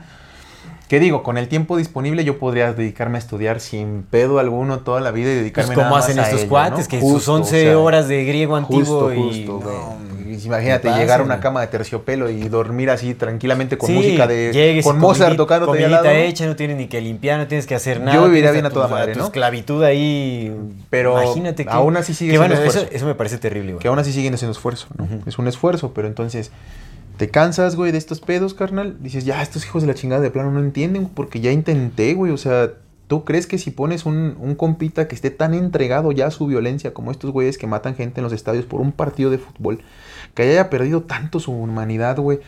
¿Qué 0.89 1.01
digo? 1.01 1.23
Con 1.25 1.37
el 1.37 1.49
tiempo 1.49 1.77
disponible 1.77 2.23
yo 2.25 2.39
podría 2.39 2.73
dedicarme 2.73 3.19
a 3.19 3.21
estudiar 3.21 3.59
sin 3.61 4.05
pedo 4.05 4.39
alguno 4.39 4.81
toda 4.81 5.01
la 5.01 5.11
vida 5.11 5.31
y 5.31 5.33
Pues 5.33 5.41
dedicarme 5.41 5.75
como 5.75 5.87
nada 5.87 5.97
más 5.97 6.05
hacen 6.05 6.19
estos 6.21 6.45
cuates, 6.45 6.85
¿no? 6.85 6.89
que 6.89 7.01
Justo, 7.01 7.19
sus 7.19 7.29
11 7.29 7.57
o 7.57 7.61
sea, 7.65 7.79
horas 7.79 8.09
de 8.09 8.25
griego 8.25 8.55
antiguo 8.55 9.11
Justo, 9.11 9.13
y... 9.13 9.17
justo, 9.17 9.61
no, 9.65 10.31
Y 10.31 10.47
Imagínate 10.47 10.89
¿qué 10.89 10.95
llegar 10.95 11.21
a 11.21 11.25
una 11.25 11.41
cama 11.41 11.61
de 11.61 11.67
terciopelo 11.67 12.31
y 12.31 12.49
dormir 12.49 12.91
así 12.91 13.15
tranquilamente 13.15 13.77
con 13.79 13.89
Sí, 13.89 13.95
música 13.95 14.29
de... 14.29 14.53
llegues 14.53 14.85
con 14.85 14.99
Mozart 14.99 15.37
tocando 15.37 15.75
hecha, 15.75 16.47
no 16.47 16.55
tienes 16.55 16.77
ni 16.77 16.87
que 16.87 17.01
limpiar, 17.01 17.41
no 17.41 17.49
tienes 17.49 17.67
que 17.67 17.75
hacer 17.75 18.01
nada. 18.01 18.15
Yo 18.15 18.25
viviría 18.27 18.53
bien 18.53 18.67
a 18.67 18.71
toda 18.71 18.87
madre, 18.87 19.15
tu 19.15 19.19
¿no? 19.19 19.25
esclavitud 19.25 19.83
ahí. 19.83 20.55
Pero 20.91 21.21
imagínate 21.21 21.65
que... 21.65 21.71
aún 21.71 21.97
así 21.97 22.15
sigue 22.15 22.33
que 22.33 22.39
siendo 22.39 22.55
bueno, 22.55 22.69
eso, 22.69 22.79
esfuerzo. 22.79 22.97
eso 22.97 23.07
me 23.07 23.15
parece 23.17 23.39
terrible, 23.39 23.73
güey. 23.73 23.83
Que 23.83 23.89
aún 23.89 23.99
así 23.99 24.13
siguen 24.13 24.35
haciendo 24.35 24.53
esfuerzo, 24.53 24.87
¿no? 24.97 25.09
Es 25.27 25.37
un 25.39 25.49
esfuerzo, 25.49 25.93
pero 25.93 26.07
entonces 26.07 26.53
te 27.17 27.31
cansas, 27.31 27.77
güey, 27.77 27.93
de 27.93 27.99
estos 27.99 28.21
pedos, 28.21 28.55
carnal. 28.55 28.97
Dices, 29.01 29.25
ya, 29.25 29.43
estos 29.43 29.65
hijos 29.65 29.83
de 29.83 29.89
la 29.89 29.95
chingada 29.95 30.21
de 30.21 30.31
plano 30.31 30.51
no 30.51 30.61
entienden, 30.61 31.09
porque 31.09 31.41
ya 31.41 31.51
intenté, 31.51 32.15
güey. 32.15 32.33
O 32.33 32.37
sea, 32.37 32.73
¿tú 33.07 33.25
crees 33.25 33.47
que 33.47 33.59
si 33.59 33.71
pones 33.71 34.07
un, 34.07 34.37
un 34.39 34.55
compita 34.55 35.09
que 35.09 35.15
esté 35.15 35.31
tan 35.31 35.55
entregado 35.55 36.13
ya 36.13 36.27
a 36.27 36.31
su 36.31 36.47
violencia 36.47 36.93
como 36.93 37.11
estos 37.11 37.31
güeyes 37.31 37.59
que 37.59 37.67
matan 37.67 37.95
gente 37.95 38.21
en 38.21 38.25
los 38.25 38.33
estadios 38.33 38.67
por 38.67 38.81
un 38.81 38.93
partido 38.93 39.31
de 39.31 39.39
fútbol, 39.39 39.81
que 40.35 40.43
haya 40.43 40.69
perdido 40.69 41.03
tanto 41.03 41.41
su 41.41 41.53
humanidad, 41.53 42.19
güey? 42.19 42.41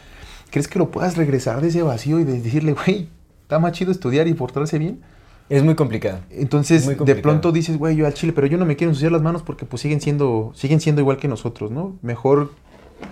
¿Crees 0.51 0.69
que 0.69 0.79
lo 0.79 0.91
puedas 0.91 1.17
regresar 1.17 1.61
de 1.61 1.69
ese 1.69 1.83
vacío 1.83 2.21
y 2.21 2.25
de 2.25 2.41
decirle, 2.41 2.73
güey, 2.73 3.09
está 3.43 3.59
más 3.59 3.73
chido 3.73 3.91
estudiar 3.91 4.29
y 4.29 4.35
portarse 4.35 4.79
bien? 4.79 5.01
Es 5.49 5.63
muy 5.63 5.75
complicado. 5.75 6.21
Entonces, 6.31 6.85
Muy 6.85 6.95
de 6.95 7.15
pronto 7.15 7.53
dices, 7.53 7.79
güey, 7.79 7.97
yo 7.97 8.07
al 8.07 8.13
chile, 8.13 8.35
pero 8.35 8.47
yo 8.47 8.59
no 8.59 8.67
me 8.67 8.77
quiero 8.77 8.91
ensuciar 8.91 9.13
las 9.13 9.23
manos 9.23 9.43
porque 9.43 9.65
pues 9.65 9.81
siguen 9.81 10.01
siendo, 10.03 10.53
siguen 10.55 10.81
siendo 10.81 11.01
igual 11.01 11.17
que 11.17 11.27
nosotros, 11.27 11.71
¿no? 11.71 11.97
Mejor 12.03 12.53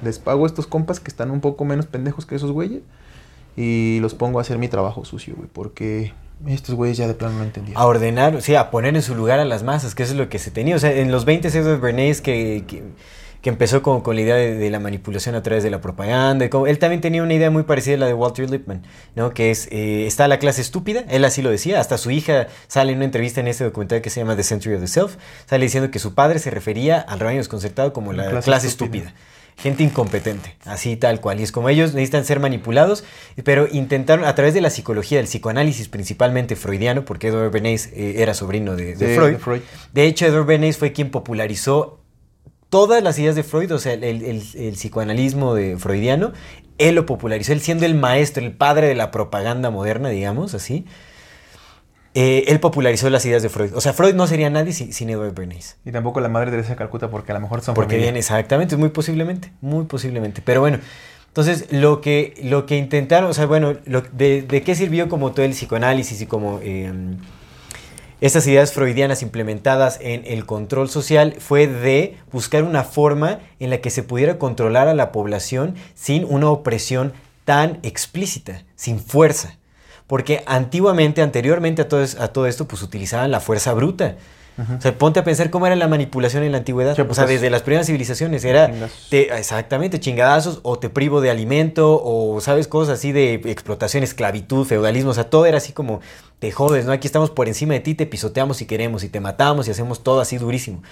les 0.02 0.18
pago 0.18 0.44
a 0.44 0.46
estos 0.46 0.66
compas 0.66 1.00
que 1.00 1.08
están 1.10 1.30
un 1.30 1.40
poco 1.40 1.64
menos 1.64 1.86
pendejos 1.86 2.26
que 2.26 2.34
esos 2.34 2.52
güeyes 2.52 2.82
y 3.56 3.98
los 4.00 4.14
pongo 4.14 4.38
a 4.38 4.42
hacer 4.42 4.58
mi 4.58 4.68
trabajo 4.68 5.04
sucio, 5.04 5.34
güey, 5.36 5.48
porque 5.52 6.12
estos 6.46 6.74
güeyes 6.74 6.98
ya 6.98 7.06
de 7.08 7.14
plano 7.14 7.38
no 7.38 7.44
entendían. 7.44 7.76
A 7.78 7.86
ordenar, 7.86 8.36
o 8.36 8.40
sea, 8.42 8.60
a 8.60 8.70
poner 8.70 8.94
en 8.94 9.02
su 9.02 9.14
lugar 9.14 9.38
a 9.38 9.44
las 9.46 9.62
masas, 9.62 9.94
que 9.94 10.02
eso 10.02 10.12
es 10.12 10.18
lo 10.18 10.28
que 10.28 10.38
se 10.38 10.50
tenía. 10.50 10.76
O 10.76 10.78
sea, 10.78 10.92
en 10.92 11.10
los 11.10 11.24
20 11.24 11.48
Edward 11.48 11.80
Bernays 11.80 12.20
que, 12.20 12.64
que, 12.66 12.82
que 13.40 13.48
empezó 13.48 13.80
con, 13.80 14.02
con 14.02 14.14
la 14.16 14.20
idea 14.22 14.34
de, 14.34 14.54
de 14.56 14.68
la 14.70 14.78
manipulación 14.78 15.34
a 15.34 15.42
través 15.42 15.64
de 15.64 15.70
la 15.70 15.80
propaganda. 15.80 16.44
y 16.44 16.50
como- 16.50 16.66
él 16.66 16.78
también 16.78 17.00
tenía 17.00 17.22
una 17.22 17.32
idea 17.32 17.50
muy 17.50 17.62
parecida 17.62 17.94
a 17.94 17.98
la 18.00 18.06
de 18.06 18.12
Walter 18.12 18.50
Lippmann, 18.50 18.82
¿no? 19.14 19.30
Que 19.32 19.50
es, 19.50 19.68
eh, 19.72 20.06
está 20.06 20.28
la 20.28 20.38
clase 20.38 20.60
estúpida, 20.60 21.04
él 21.08 21.24
así 21.24 21.40
lo 21.40 21.48
decía, 21.48 21.80
hasta 21.80 21.96
su 21.96 22.10
hija 22.10 22.48
sale 22.66 22.92
en 22.92 22.98
una 22.98 23.06
entrevista 23.06 23.40
en 23.40 23.48
este 23.48 23.64
documental 23.64 24.02
que 24.02 24.10
se 24.10 24.20
llama 24.20 24.36
The 24.36 24.42
Century 24.42 24.74
of 24.74 24.82
the 24.82 24.88
Self, 24.88 25.16
sale 25.46 25.64
diciendo 25.64 25.90
que 25.90 25.98
su 25.98 26.12
padre 26.14 26.38
se 26.40 26.50
refería 26.50 27.00
al 27.00 27.18
rebaño 27.20 27.38
desconcertado 27.38 27.94
como 27.94 28.12
la, 28.12 28.24
La 28.24 28.30
clase, 28.32 28.44
clase 28.44 28.66
estúpida. 28.66 29.04
estúpida. 29.06 29.20
Gente 29.58 29.82
incompetente, 29.82 30.54
así 30.66 30.96
tal 30.96 31.20
cual. 31.20 31.40
Y 31.40 31.42
es 31.42 31.50
como 31.50 31.68
ellos 31.70 31.94
necesitan 31.94 32.24
ser 32.26 32.40
manipulados, 32.40 33.04
pero 33.42 33.66
intentaron 33.72 34.26
a 34.26 34.34
través 34.34 34.52
de 34.52 34.60
la 34.60 34.68
psicología, 34.68 35.16
del 35.18 35.26
psicoanálisis 35.26 35.88
principalmente 35.88 36.56
freudiano, 36.56 37.04
porque 37.06 37.28
Edward 37.28 37.50
Bernays 37.50 37.86
eh, 37.94 38.16
era 38.18 38.34
sobrino 38.34 38.76
de, 38.76 38.94
de 38.96 39.06
De- 39.06 39.16
Freud. 39.16 39.32
de 39.32 39.38
Freud. 39.38 39.60
De 39.94 40.04
hecho, 40.06 40.26
Edward 40.26 40.44
Bernays 40.46 40.76
fue 40.76 40.92
quien 40.92 41.10
popularizó 41.10 42.00
todas 42.68 43.02
las 43.02 43.18
ideas 43.18 43.34
de 43.34 43.44
Freud, 43.44 43.72
o 43.72 43.78
sea, 43.78 43.94
el, 43.94 44.04
el- 44.04 44.24
el- 44.24 44.42
el 44.56 44.72
psicoanalismo 44.74 45.54
de 45.54 45.78
freudiano. 45.78 46.32
Él 46.78 46.94
lo 46.94 47.06
popularizó, 47.06 47.52
él 47.54 47.60
siendo 47.62 47.86
el 47.86 47.94
maestro, 47.94 48.44
el 48.44 48.52
padre 48.52 48.88
de 48.88 48.94
la 48.94 49.10
propaganda 49.10 49.70
moderna, 49.70 50.10
digamos 50.10 50.52
así. 50.52 50.84
Eh, 52.18 52.44
él 52.48 52.60
popularizó 52.60 53.10
las 53.10 53.24
ideas 53.26 53.43
de 53.43 53.51
Freud. 53.51 53.74
O 53.74 53.80
sea, 53.82 53.93
Freud 53.93 54.14
no 54.14 54.26
sería 54.26 54.48
nadie 54.48 54.72
sin, 54.72 54.93
sin 54.93 55.10
Edward 55.10 55.34
Bernays. 55.34 55.76
Y 55.84 55.93
tampoco 55.93 56.20
la 56.20 56.28
madre 56.30 56.51
Teresa 56.51 56.70
de 56.70 56.76
Calcuta 56.76 57.10
porque 57.10 57.30
a 57.32 57.34
lo 57.34 57.40
mejor 57.43 57.60
son 57.60 57.74
Porque 57.74 57.90
familia. 57.90 58.06
bien, 58.12 58.16
exactamente, 58.16 58.76
muy 58.76 58.88
posiblemente, 58.88 59.52
muy 59.60 59.84
posiblemente. 59.84 60.40
Pero 60.43 60.60
bueno, 60.60 60.78
entonces 61.28 61.66
lo 61.70 62.01
que, 62.01 62.32
lo 62.43 62.64
que 62.64 62.78
intentaron, 62.78 63.28
o 63.30 63.34
sea, 63.34 63.44
bueno, 63.44 63.74
lo- 63.84 64.01
de, 64.01 64.40
de 64.43 64.62
qué 64.62 64.74
sirvió 64.74 65.09
como 65.10 65.32
todo 65.32 65.44
el 65.44 65.52
psicoanálisis 65.52 66.22
y 66.22 66.26
como 66.26 66.59
eh, 66.62 66.90
estas 68.22 68.47
ideas 68.47 68.72
freudianas 68.72 69.20
implementadas 69.22 69.98
en 70.01 70.22
el 70.26 70.47
control 70.47 70.88
social 70.88 71.34
fue 71.38 71.66
de 71.66 72.16
buscar 72.32 72.62
una 72.64 72.82
forma 72.82 73.40
en 73.60 73.68
la 73.68 73.78
que 73.82 73.90
se 73.90 74.02
pudiera 74.02 74.38
controlar 74.38 74.88
a 74.88 74.94
la 74.94 75.12
población 75.12 75.74
sin 75.94 76.24
una 76.24 76.48
opresión 76.48 77.12
tan 77.44 77.78
explícita, 77.82 78.64
sin 78.74 78.98
fuerza. 79.01 79.59
Porque 80.06 80.42
antiguamente, 80.46 81.22
anteriormente 81.22 81.82
a 81.82 81.88
todo, 81.88 82.02
es- 82.02 82.14
a 82.20 82.28
todo 82.28 82.46
esto, 82.46 82.66
pues 82.68 82.82
utilizaban 82.82 83.30
la 83.30 83.40
fuerza 83.40 83.72
bruta. 83.72 84.16
O 84.78 84.80
sea, 84.80 84.96
ponte 84.96 85.20
a 85.20 85.24
pensar 85.24 85.50
cómo 85.50 85.66
era 85.66 85.76
la 85.76 85.86
manipulación 85.86 86.42
en 86.42 86.52
la 86.52 86.58
antigüedad. 86.58 86.94
O 87.02 87.06
pues, 87.08 87.16
sea, 87.16 87.24
desde 87.34 87.50
las 87.50 87.60
primeras 87.60 87.86
civilizaciones 87.88 88.42
era 88.42 88.68
te- 89.10 89.36
exactamente 89.38 90.00
chingadazos 90.00 90.60
o 90.62 90.78
te 90.78 90.88
privo 90.88 91.20
de 91.20 91.28
alimento 91.30 92.00
o 92.02 92.40
sabes 92.40 92.66
cosas 92.66 92.98
así 92.98 93.12
de 93.12 93.34
explotación, 93.34 94.02
esclavitud, 94.02 94.64
feudalismo, 94.66 95.10
o 95.10 95.14
sea, 95.14 95.28
todo 95.28 95.44
era 95.44 95.58
así 95.58 95.72
como 95.74 96.00
te 96.38 96.52
jodes, 96.52 96.86
¿no? 96.86 96.92
Aquí 96.92 97.06
estamos 97.06 97.30
por 97.30 97.48
encima 97.48 97.74
de 97.74 97.80
ti, 97.80 97.94
te 97.94 98.06
pisoteamos 98.06 98.56
si 98.56 98.64
queremos 98.64 99.04
y 99.04 99.10
te 99.10 99.20
matamos 99.20 99.68
y 99.68 99.72
hacemos 99.72 100.02
todo 100.02 100.20
así 100.20 100.38
durísimo. 100.38 100.82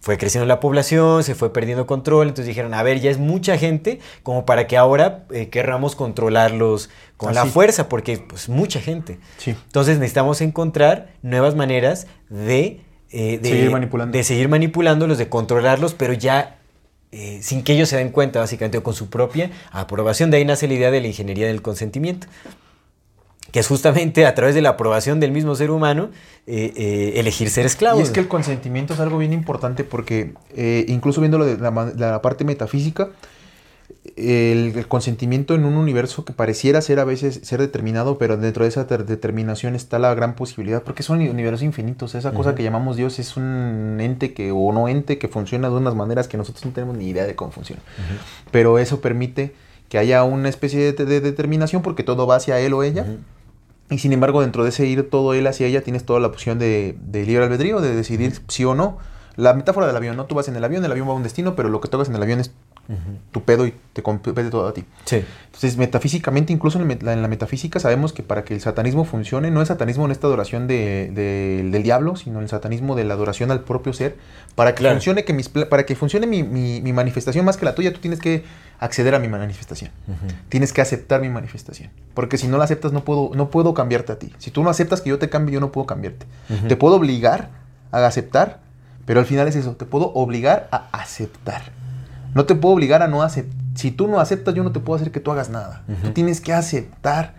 Fue 0.00 0.16
creciendo 0.16 0.46
la 0.46 0.60
población, 0.60 1.22
se 1.24 1.34
fue 1.34 1.52
perdiendo 1.52 1.86
control, 1.86 2.28
entonces 2.28 2.46
dijeron, 2.46 2.72
a 2.72 2.82
ver, 2.82 3.00
ya 3.00 3.10
es 3.10 3.18
mucha 3.18 3.58
gente 3.58 4.00
como 4.22 4.46
para 4.46 4.66
que 4.66 4.78
ahora 4.78 5.26
eh, 5.30 5.50
querramos 5.50 5.94
controlarlos 5.94 6.88
con 7.18 7.34
la 7.34 7.44
fuerza, 7.44 7.88
porque 7.88 8.16
pues 8.16 8.48
mucha 8.48 8.80
gente. 8.80 9.18
Sí. 9.36 9.50
Entonces 9.50 9.98
necesitamos 9.98 10.40
encontrar 10.40 11.12
nuevas 11.20 11.54
maneras 11.54 12.06
de, 12.30 12.80
eh, 13.10 13.38
de 13.42 13.48
Seguir 13.50 13.70
manipulando. 13.70 14.16
de 14.16 14.24
seguir 14.24 14.48
manipulándolos, 14.48 15.18
de 15.18 15.28
controlarlos, 15.28 15.92
pero 15.92 16.14
ya 16.14 16.56
eh, 17.12 17.40
sin 17.42 17.64
que 17.64 17.72
ellos 17.72 17.88
se 17.88 17.96
den 17.96 18.10
cuenta, 18.10 18.38
básicamente, 18.38 18.78
o 18.78 18.82
con 18.82 18.94
su 18.94 19.10
propia 19.10 19.50
aprobación. 19.72 20.30
De 20.30 20.36
ahí 20.36 20.44
nace 20.44 20.68
la 20.68 20.74
idea 20.74 20.90
de 20.90 21.00
la 21.00 21.08
ingeniería 21.08 21.48
del 21.48 21.60
consentimiento, 21.60 22.28
que 23.52 23.60
es 23.60 23.66
justamente 23.68 24.26
a 24.26 24.34
través 24.34 24.54
de 24.54 24.62
la 24.62 24.70
aprobación 24.70 25.18
del 25.20 25.32
mismo 25.32 25.54
ser 25.54 25.70
humano 25.70 26.10
eh, 26.46 26.72
eh, 26.76 27.12
elegir 27.16 27.50
ser 27.50 27.66
esclavo. 27.66 27.98
Y 27.98 28.02
es 28.02 28.10
que 28.10 28.20
el 28.20 28.28
consentimiento 28.28 28.94
es 28.94 29.00
algo 29.00 29.18
bien 29.18 29.32
importante 29.32 29.82
porque 29.84 30.34
eh, 30.56 30.84
incluso 30.88 31.20
viéndolo 31.20 31.44
de 31.44 31.56
la, 31.58 32.22
parte 32.22 32.44
metafísica, 32.44 33.08
el, 34.16 34.72
el 34.76 34.86
consentimiento 34.88 35.54
en 35.54 35.64
un 35.64 35.74
universo 35.76 36.24
que 36.24 36.32
pareciera 36.32 36.80
ser 36.80 37.00
a 37.00 37.04
veces 37.04 37.40
ser 37.42 37.60
determinado, 37.60 38.18
pero 38.18 38.36
dentro 38.36 38.64
de 38.64 38.68
esa 38.68 38.86
ter- 38.86 39.04
determinación 39.04 39.74
está 39.74 39.98
la 39.98 40.14
gran 40.14 40.36
posibilidad, 40.36 40.82
porque 40.82 41.02
son 41.02 41.20
universos 41.20 41.62
infinitos. 41.62 42.14
Esa 42.14 42.32
cosa 42.32 42.54
que 42.54 42.62
llamamos 42.62 42.96
Dios 42.96 43.18
es 43.18 43.36
un 43.36 43.98
ente 44.00 44.32
que, 44.32 44.52
o 44.52 44.72
no 44.72 44.88
ente, 44.88 45.18
que 45.18 45.28
funciona 45.28 45.68
de 45.68 45.74
unas 45.74 45.94
maneras 45.94 46.28
que 46.28 46.36
nosotros 46.36 46.64
no 46.64 46.72
tenemos 46.72 46.96
ni 46.96 47.08
idea 47.08 47.24
de 47.24 47.34
cómo 47.34 47.50
funciona. 47.50 47.82
Pero 48.50 48.78
eso 48.78 49.00
permite 49.00 49.54
que 49.88 49.98
haya 49.98 50.22
una 50.24 50.48
especie 50.48 50.92
de, 50.92 51.04
de 51.04 51.20
determinación 51.20 51.82
porque 51.82 52.02
todo 52.04 52.26
va 52.26 52.36
hacia 52.36 52.58
él 52.60 52.72
o 52.74 52.82
ella. 52.82 53.06
Y 53.90 53.98
sin 53.98 54.12
embargo, 54.12 54.40
dentro 54.40 54.62
de 54.62 54.70
ese 54.70 54.86
ir 54.86 55.10
todo 55.10 55.34
él 55.34 55.46
hacia 55.46 55.66
ella, 55.66 55.82
tienes 55.82 56.04
toda 56.04 56.20
la 56.20 56.28
opción 56.28 56.58
de, 56.58 56.96
de 57.00 57.26
libre 57.26 57.44
albedrío, 57.44 57.80
de 57.80 57.94
decidir 57.94 58.40
sí 58.48 58.64
o 58.64 58.74
no. 58.74 58.98
La 59.36 59.52
metáfora 59.54 59.86
del 59.86 59.96
avión, 59.96 60.16
¿no? 60.16 60.26
Tú 60.26 60.34
vas 60.34 60.48
en 60.48 60.56
el 60.56 60.64
avión, 60.64 60.84
el 60.84 60.92
avión 60.92 61.08
va 61.08 61.12
a 61.12 61.16
un 61.16 61.22
destino, 61.22 61.56
pero 61.56 61.68
lo 61.68 61.80
que 61.80 61.88
tocas 61.88 62.08
en 62.08 62.14
el 62.14 62.22
avión 62.22 62.40
es 62.40 62.52
tu 63.32 63.42
pedo 63.44 63.66
y 63.66 63.74
te 63.92 64.02
compete 64.02 64.50
todo 64.50 64.66
a 64.68 64.74
ti. 64.74 64.84
Sí. 65.04 65.22
Entonces, 65.46 65.76
metafísicamente, 65.76 66.52
incluso 66.52 66.80
en, 66.80 66.90
el 66.90 66.98
la- 67.02 67.12
en 67.12 67.22
la 67.22 67.28
metafísica, 67.28 67.78
sabemos 67.80 68.12
que 68.12 68.22
para 68.22 68.44
que 68.44 68.54
el 68.54 68.60
satanismo 68.60 69.04
funcione, 69.04 69.50
no 69.50 69.62
es 69.62 69.68
satanismo 69.68 70.04
en 70.06 70.10
esta 70.10 70.26
adoración 70.26 70.66
de- 70.66 71.10
de- 71.12 71.68
del 71.70 71.82
diablo, 71.82 72.16
sino 72.16 72.40
el 72.40 72.48
satanismo 72.48 72.96
de 72.96 73.04
la 73.04 73.14
adoración 73.14 73.50
al 73.50 73.60
propio 73.60 73.92
ser. 73.92 74.16
Para 74.54 74.74
que 74.74 74.80
Claro. 74.80 74.96
funcione, 74.96 75.24
que 75.24 75.32
mis, 75.32 75.48
para 75.48 75.84
que 75.86 75.94
funcione 75.94 76.26
mi, 76.26 76.42
mi- 76.42 76.80
mi 76.80 76.92
manifestación 76.92 77.44
más 77.44 77.56
que 77.56 77.64
la 77.64 77.74
tuya, 77.74 77.92
tú 77.92 78.00
tienes 78.00 78.18
que 78.20 78.44
acceder 78.80 79.14
a 79.14 79.18
mi 79.18 79.28
manifestación. 79.28 79.90
Tienes 80.48 80.72
que 80.72 80.80
aceptar 80.80 81.20
mi 81.20 81.28
manifestación. 81.28 81.90
Porque 82.14 82.38
si 82.38 82.48
no 82.48 82.56
la 82.58 82.64
aceptas, 82.64 82.92
no 82.92 83.04
puedo, 83.04 83.30
no 83.34 83.50
puedo 83.50 83.74
cambiarte 83.74 84.12
a 84.12 84.18
ti. 84.18 84.32
Si 84.38 84.50
tú 84.50 84.62
no 84.64 84.70
aceptas 84.70 85.00
que 85.00 85.10
yo 85.10 85.18
te 85.18 85.28
cambie, 85.28 85.54
yo 85.54 85.60
no 85.60 85.70
puedo 85.70 85.86
cambiarte. 85.86 86.26
Te 86.68 86.76
puedo 86.76 86.96
obligar 86.96 87.50
a 87.92 88.04
aceptar, 88.06 88.60
pero 89.04 89.20
al 89.20 89.26
final 89.26 89.46
es 89.48 89.56
eso. 89.56 89.72
Te 89.76 89.84
puedo 89.84 90.12
obligar 90.14 90.68
a 90.72 90.88
aceptar. 90.92 91.72
No 92.34 92.44
te 92.46 92.54
puedo 92.54 92.74
obligar 92.74 93.02
a 93.02 93.08
no 93.08 93.22
aceptar. 93.22 93.58
Si 93.74 93.90
tú 93.90 94.08
no 94.08 94.20
aceptas, 94.20 94.54
yo 94.54 94.62
no 94.64 94.72
te 94.72 94.80
puedo 94.80 94.96
hacer 94.96 95.10
que 95.10 95.20
tú 95.20 95.30
hagas 95.30 95.50
nada. 95.50 95.84
Tú 96.02 96.10
tienes 96.10 96.40
que 96.40 96.52
aceptar. 96.52 97.34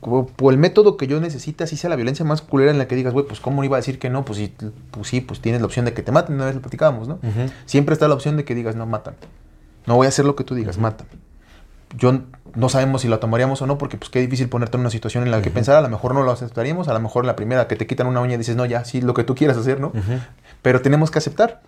Por 0.00 0.52
el 0.52 0.58
método 0.58 0.96
que 0.96 1.06
yo 1.06 1.20
necesite, 1.20 1.62
así 1.62 1.76
sea 1.76 1.88
la 1.88 1.94
violencia 1.94 2.24
más 2.24 2.42
culera 2.42 2.72
en 2.72 2.78
la 2.78 2.88
que 2.88 2.96
digas, 2.96 3.12
güey, 3.12 3.24
pues 3.24 3.38
cómo 3.38 3.62
iba 3.62 3.76
a 3.76 3.80
decir 3.80 4.00
que 4.00 4.10
no, 4.10 4.24
pues 4.24 4.38
sí, 4.38 4.52
pues 4.90 5.06
sí, 5.06 5.20
pues 5.20 5.40
tienes 5.40 5.60
la 5.60 5.66
opción 5.66 5.84
de 5.84 5.94
que 5.94 6.02
te 6.02 6.10
maten, 6.10 6.34
una 6.34 6.46
vez 6.46 6.56
lo 6.56 6.60
platicábamos, 6.60 7.06
¿no? 7.06 7.20
Siempre 7.66 7.92
está 7.92 8.08
la 8.08 8.14
opción 8.14 8.36
de 8.36 8.44
que 8.44 8.56
digas, 8.56 8.74
no, 8.74 8.84
mátame. 8.86 9.16
No 9.86 9.94
voy 9.94 10.06
a 10.06 10.08
hacer 10.08 10.24
lo 10.24 10.34
que 10.34 10.42
tú 10.42 10.56
digas, 10.56 10.78
mátame. 10.78 11.10
yo 11.96 12.20
no 12.54 12.68
sabemos 12.68 13.02
si 13.02 13.08
la 13.08 13.18
tomaríamos 13.18 13.62
o 13.62 13.66
no, 13.66 13.78
porque 13.78 13.96
pues 13.96 14.10
qué 14.10 14.20
difícil 14.20 14.48
ponerte 14.48 14.76
en 14.76 14.80
una 14.80 14.90
situación 14.90 15.24
en 15.24 15.30
la 15.30 15.40
que 15.40 15.50
pensar, 15.50 15.76
a 15.76 15.80
lo 15.80 15.88
mejor 15.88 16.14
no 16.14 16.22
lo 16.22 16.32
aceptaríamos, 16.32 16.88
a 16.88 16.92
lo 16.92 17.00
mejor 17.00 17.24
la 17.24 17.36
primera 17.36 17.66
que 17.68 17.76
te 17.76 17.86
quitan 17.86 18.06
una 18.06 18.20
uña 18.20 18.36
dices, 18.36 18.56
no, 18.56 18.66
ya, 18.66 18.84
sí, 18.84 19.00
lo 19.00 19.14
que 19.14 19.24
tú 19.24 19.34
quieras 19.34 19.56
hacer, 19.56 19.80
¿no? 19.80 19.92
Pero 20.62 20.82
tenemos 20.82 21.10
que 21.10 21.18
aceptar 21.18 21.62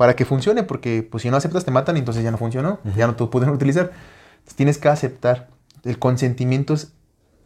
para 0.00 0.16
que 0.16 0.24
funcione, 0.24 0.62
porque 0.62 1.02
pues 1.02 1.20
si 1.24 1.30
no 1.30 1.36
aceptas 1.36 1.66
te 1.66 1.70
matan 1.70 1.94
y 1.96 1.98
entonces 1.98 2.24
ya 2.24 2.30
no 2.30 2.38
funcionó, 2.38 2.78
ya 2.96 3.06
no 3.06 3.16
te 3.16 3.26
pueden 3.26 3.50
utilizar. 3.50 3.90
Entonces, 4.38 4.54
tienes 4.56 4.78
que 4.78 4.88
aceptar. 4.88 5.48
El 5.84 5.98
consentimiento 5.98 6.72
es 6.72 6.92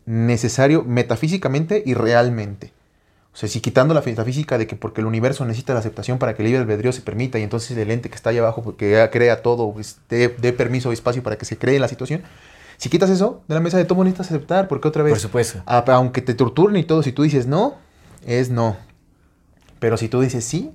necesario 0.06 0.84
metafísicamente 0.84 1.82
y 1.84 1.94
realmente. 1.94 2.72
O 3.32 3.36
sea, 3.36 3.48
si 3.48 3.60
quitando 3.60 3.92
la 3.92 4.02
metafísica 4.02 4.56
de 4.56 4.68
que 4.68 4.76
porque 4.76 5.00
el 5.00 5.08
universo 5.08 5.44
necesita 5.44 5.72
la 5.72 5.80
aceptación 5.80 6.20
para 6.20 6.36
que 6.36 6.42
el 6.42 6.46
libre 6.46 6.60
albedrío 6.60 6.92
se 6.92 7.00
permita 7.00 7.40
y 7.40 7.42
entonces 7.42 7.76
el 7.76 7.90
ente 7.90 8.08
que 8.08 8.14
está 8.14 8.30
ahí 8.30 8.38
abajo 8.38 8.76
que 8.76 9.08
crea 9.10 9.42
todo, 9.42 9.72
pues, 9.72 9.98
dé, 10.08 10.28
dé 10.28 10.52
permiso 10.52 10.90
y 10.92 10.94
espacio 10.94 11.24
para 11.24 11.36
que 11.36 11.46
se 11.46 11.58
cree 11.58 11.80
la 11.80 11.88
situación, 11.88 12.22
si 12.76 12.88
quitas 12.88 13.10
eso 13.10 13.42
de 13.48 13.54
la 13.56 13.60
mesa 13.60 13.78
de 13.78 13.84
todo 13.84 14.04
necesitas 14.04 14.28
aceptar, 14.28 14.68
porque 14.68 14.86
otra 14.86 15.02
vez, 15.02 15.10
Por 15.10 15.18
supuesto. 15.18 15.60
a- 15.66 15.78
aunque 15.88 16.22
te 16.22 16.34
torturen 16.34 16.76
y 16.76 16.84
todo, 16.84 17.02
si 17.02 17.10
tú 17.10 17.24
dices 17.24 17.48
no, 17.48 17.74
es 18.24 18.50
no. 18.50 18.76
Pero 19.80 19.96
si 19.96 20.08
tú 20.08 20.20
dices 20.20 20.44
sí, 20.44 20.70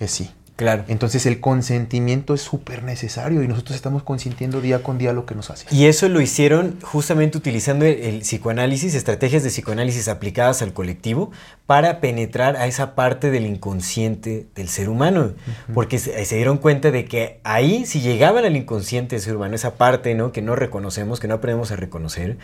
es 0.00 0.10
sí. 0.10 0.32
Claro. 0.58 0.84
Entonces 0.88 1.24
el 1.24 1.38
consentimiento 1.38 2.34
es 2.34 2.40
súper 2.40 2.82
necesario 2.82 3.44
y 3.44 3.46
nosotros 3.46 3.76
estamos 3.76 4.02
consintiendo 4.02 4.60
día 4.60 4.82
con 4.82 4.98
día 4.98 5.12
lo 5.12 5.24
que 5.24 5.36
nos 5.36 5.50
hace. 5.50 5.66
Y 5.70 5.86
eso 5.86 6.08
lo 6.08 6.20
hicieron 6.20 6.80
justamente 6.82 7.38
utilizando 7.38 7.84
el, 7.84 8.00
el 8.00 8.18
psicoanálisis, 8.22 8.96
estrategias 8.96 9.44
de 9.44 9.50
psicoanálisis 9.50 10.08
aplicadas 10.08 10.60
al 10.60 10.72
colectivo 10.72 11.30
para 11.66 12.00
penetrar 12.00 12.56
a 12.56 12.66
esa 12.66 12.96
parte 12.96 13.30
del 13.30 13.46
inconsciente 13.46 14.48
del 14.56 14.68
ser 14.68 14.88
humano. 14.88 15.34
Porque 15.74 16.00
se, 16.00 16.24
se 16.24 16.34
dieron 16.34 16.58
cuenta 16.58 16.90
de 16.90 17.04
que 17.04 17.38
ahí, 17.44 17.86
si 17.86 18.00
llegaban 18.00 18.44
al 18.44 18.56
inconsciente 18.56 19.14
del 19.14 19.22
ser 19.22 19.36
humano, 19.36 19.54
esa 19.54 19.76
parte 19.76 20.12
¿no? 20.16 20.32
que 20.32 20.42
no 20.42 20.56
reconocemos, 20.56 21.20
que 21.20 21.28
no 21.28 21.34
aprendemos 21.34 21.70
a 21.70 21.76
reconocer, 21.76 22.36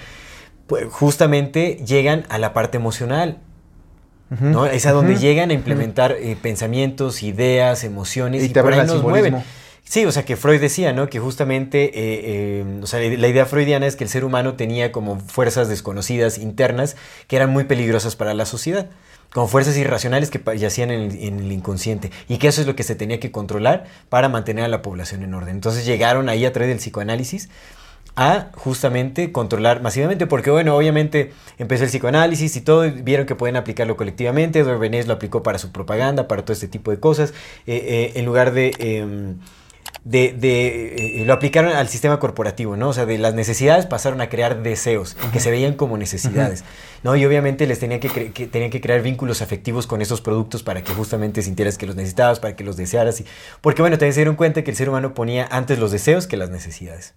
pues 0.68 0.86
justamente 0.88 1.82
llegan 1.84 2.26
a 2.28 2.38
la 2.38 2.52
parte 2.52 2.76
emocional. 2.76 3.40
¿No? 4.40 4.66
Es 4.66 4.86
a 4.86 4.92
donde 4.92 5.16
llegan 5.16 5.50
a 5.50 5.54
implementar 5.54 6.12
eh, 6.12 6.36
pensamientos, 6.40 7.22
ideas, 7.22 7.84
emociones 7.84 8.42
Y 8.42 8.46
y, 8.46 8.48
te 8.50 8.62
por 8.62 8.72
ahí 8.72 8.86
nos 8.86 9.02
mueven. 9.02 9.42
Sí, 9.84 10.06
o 10.06 10.12
sea, 10.12 10.24
que 10.24 10.36
Freud 10.36 10.60
decía, 10.60 10.94
¿no? 10.94 11.08
Que 11.08 11.20
justamente, 11.20 11.84
eh, 11.84 12.62
eh, 12.64 12.80
o 12.82 12.86
sea, 12.86 13.00
la 13.00 13.28
idea 13.28 13.44
freudiana 13.44 13.86
es 13.86 13.96
que 13.96 14.04
el 14.04 14.10
ser 14.10 14.24
humano 14.24 14.54
tenía 14.54 14.92
como 14.92 15.20
fuerzas 15.20 15.68
desconocidas 15.68 16.38
internas 16.38 16.96
que 17.28 17.36
eran 17.36 17.50
muy 17.50 17.64
peligrosas 17.64 18.16
para 18.16 18.32
la 18.32 18.46
sociedad, 18.46 18.88
como 19.32 19.46
fuerzas 19.46 19.76
irracionales 19.76 20.30
que 20.30 20.40
yacían 20.56 20.90
en 20.90 21.00
el, 21.02 21.22
en 21.22 21.38
el 21.38 21.52
inconsciente, 21.52 22.10
y 22.28 22.38
que 22.38 22.48
eso 22.48 22.62
es 22.62 22.66
lo 22.66 22.74
que 22.76 22.82
se 22.82 22.94
tenía 22.94 23.20
que 23.20 23.30
controlar 23.30 23.84
para 24.08 24.30
mantener 24.30 24.64
a 24.64 24.68
la 24.68 24.80
población 24.80 25.22
en 25.22 25.34
orden. 25.34 25.56
Entonces 25.56 25.84
llegaron 25.84 26.30
ahí 26.30 26.46
a 26.46 26.52
través 26.52 26.70
del 26.70 26.78
psicoanálisis 26.78 27.50
a 28.16 28.50
justamente 28.54 29.32
controlar 29.32 29.82
masivamente, 29.82 30.26
porque 30.26 30.50
bueno, 30.50 30.76
obviamente 30.76 31.32
empezó 31.58 31.84
el 31.84 31.90
psicoanálisis 31.90 32.56
y 32.56 32.60
todo, 32.60 32.86
y 32.86 32.90
vieron 32.90 33.26
que 33.26 33.34
pueden 33.34 33.56
aplicarlo 33.56 33.96
colectivamente, 33.96 34.62
Bernays 34.62 35.06
lo 35.06 35.14
aplicó 35.14 35.42
para 35.42 35.58
su 35.58 35.72
propaganda, 35.72 36.28
para 36.28 36.42
todo 36.42 36.52
este 36.52 36.68
tipo 36.68 36.90
de 36.90 37.00
cosas, 37.00 37.34
eh, 37.66 37.76
eh, 37.76 38.12
en 38.16 38.24
lugar 38.24 38.52
de... 38.52 38.74
em, 38.78 39.38
de, 40.02 40.34
de, 40.38 41.20
eh, 41.20 41.24
lo 41.24 41.32
aplicaron 41.32 41.72
al 41.72 41.88
sistema 41.88 42.18
corporativo, 42.18 42.76
¿no? 42.76 42.88
O 42.88 42.92
sea, 42.92 43.06
de 43.06 43.16
las 43.16 43.34
necesidades 43.34 43.86
pasaron 43.86 44.20
a 44.20 44.28
crear 44.28 44.62
deseos, 44.62 45.16
que 45.32 45.40
se 45.40 45.50
veían 45.50 45.74
como 45.74 45.96
necesidades, 45.96 46.64
¿no? 47.02 47.16
Y 47.16 47.24
obviamente 47.24 47.66
les 47.66 47.78
tenían 47.78 48.00
que, 48.00 48.10
cre- 48.10 48.32
que 48.32 48.46
tenían 48.46 48.70
que 48.70 48.80
crear 48.80 49.00
vínculos 49.00 49.40
afectivos 49.40 49.86
con 49.86 50.02
esos 50.02 50.20
productos 50.20 50.62
para 50.62 50.82
que 50.82 50.92
justamente 50.92 51.40
sintieras 51.42 51.78
que 51.78 51.86
los 51.86 51.96
necesitabas, 51.96 52.40
para 52.40 52.56
que 52.56 52.64
los 52.64 52.76
desearas. 52.76 53.20
Y, 53.20 53.26
porque 53.60 53.80
bueno, 53.82 53.96
también 53.96 54.12
se 54.12 54.20
dieron 54.20 54.36
cuenta 54.36 54.62
que 54.64 54.70
el 54.70 54.76
ser 54.76 54.88
humano 54.90 55.14
ponía 55.14 55.46
antes 55.50 55.78
los 55.78 55.90
deseos 55.90 56.26
que 56.26 56.36
las 56.36 56.50
necesidades. 56.50 57.14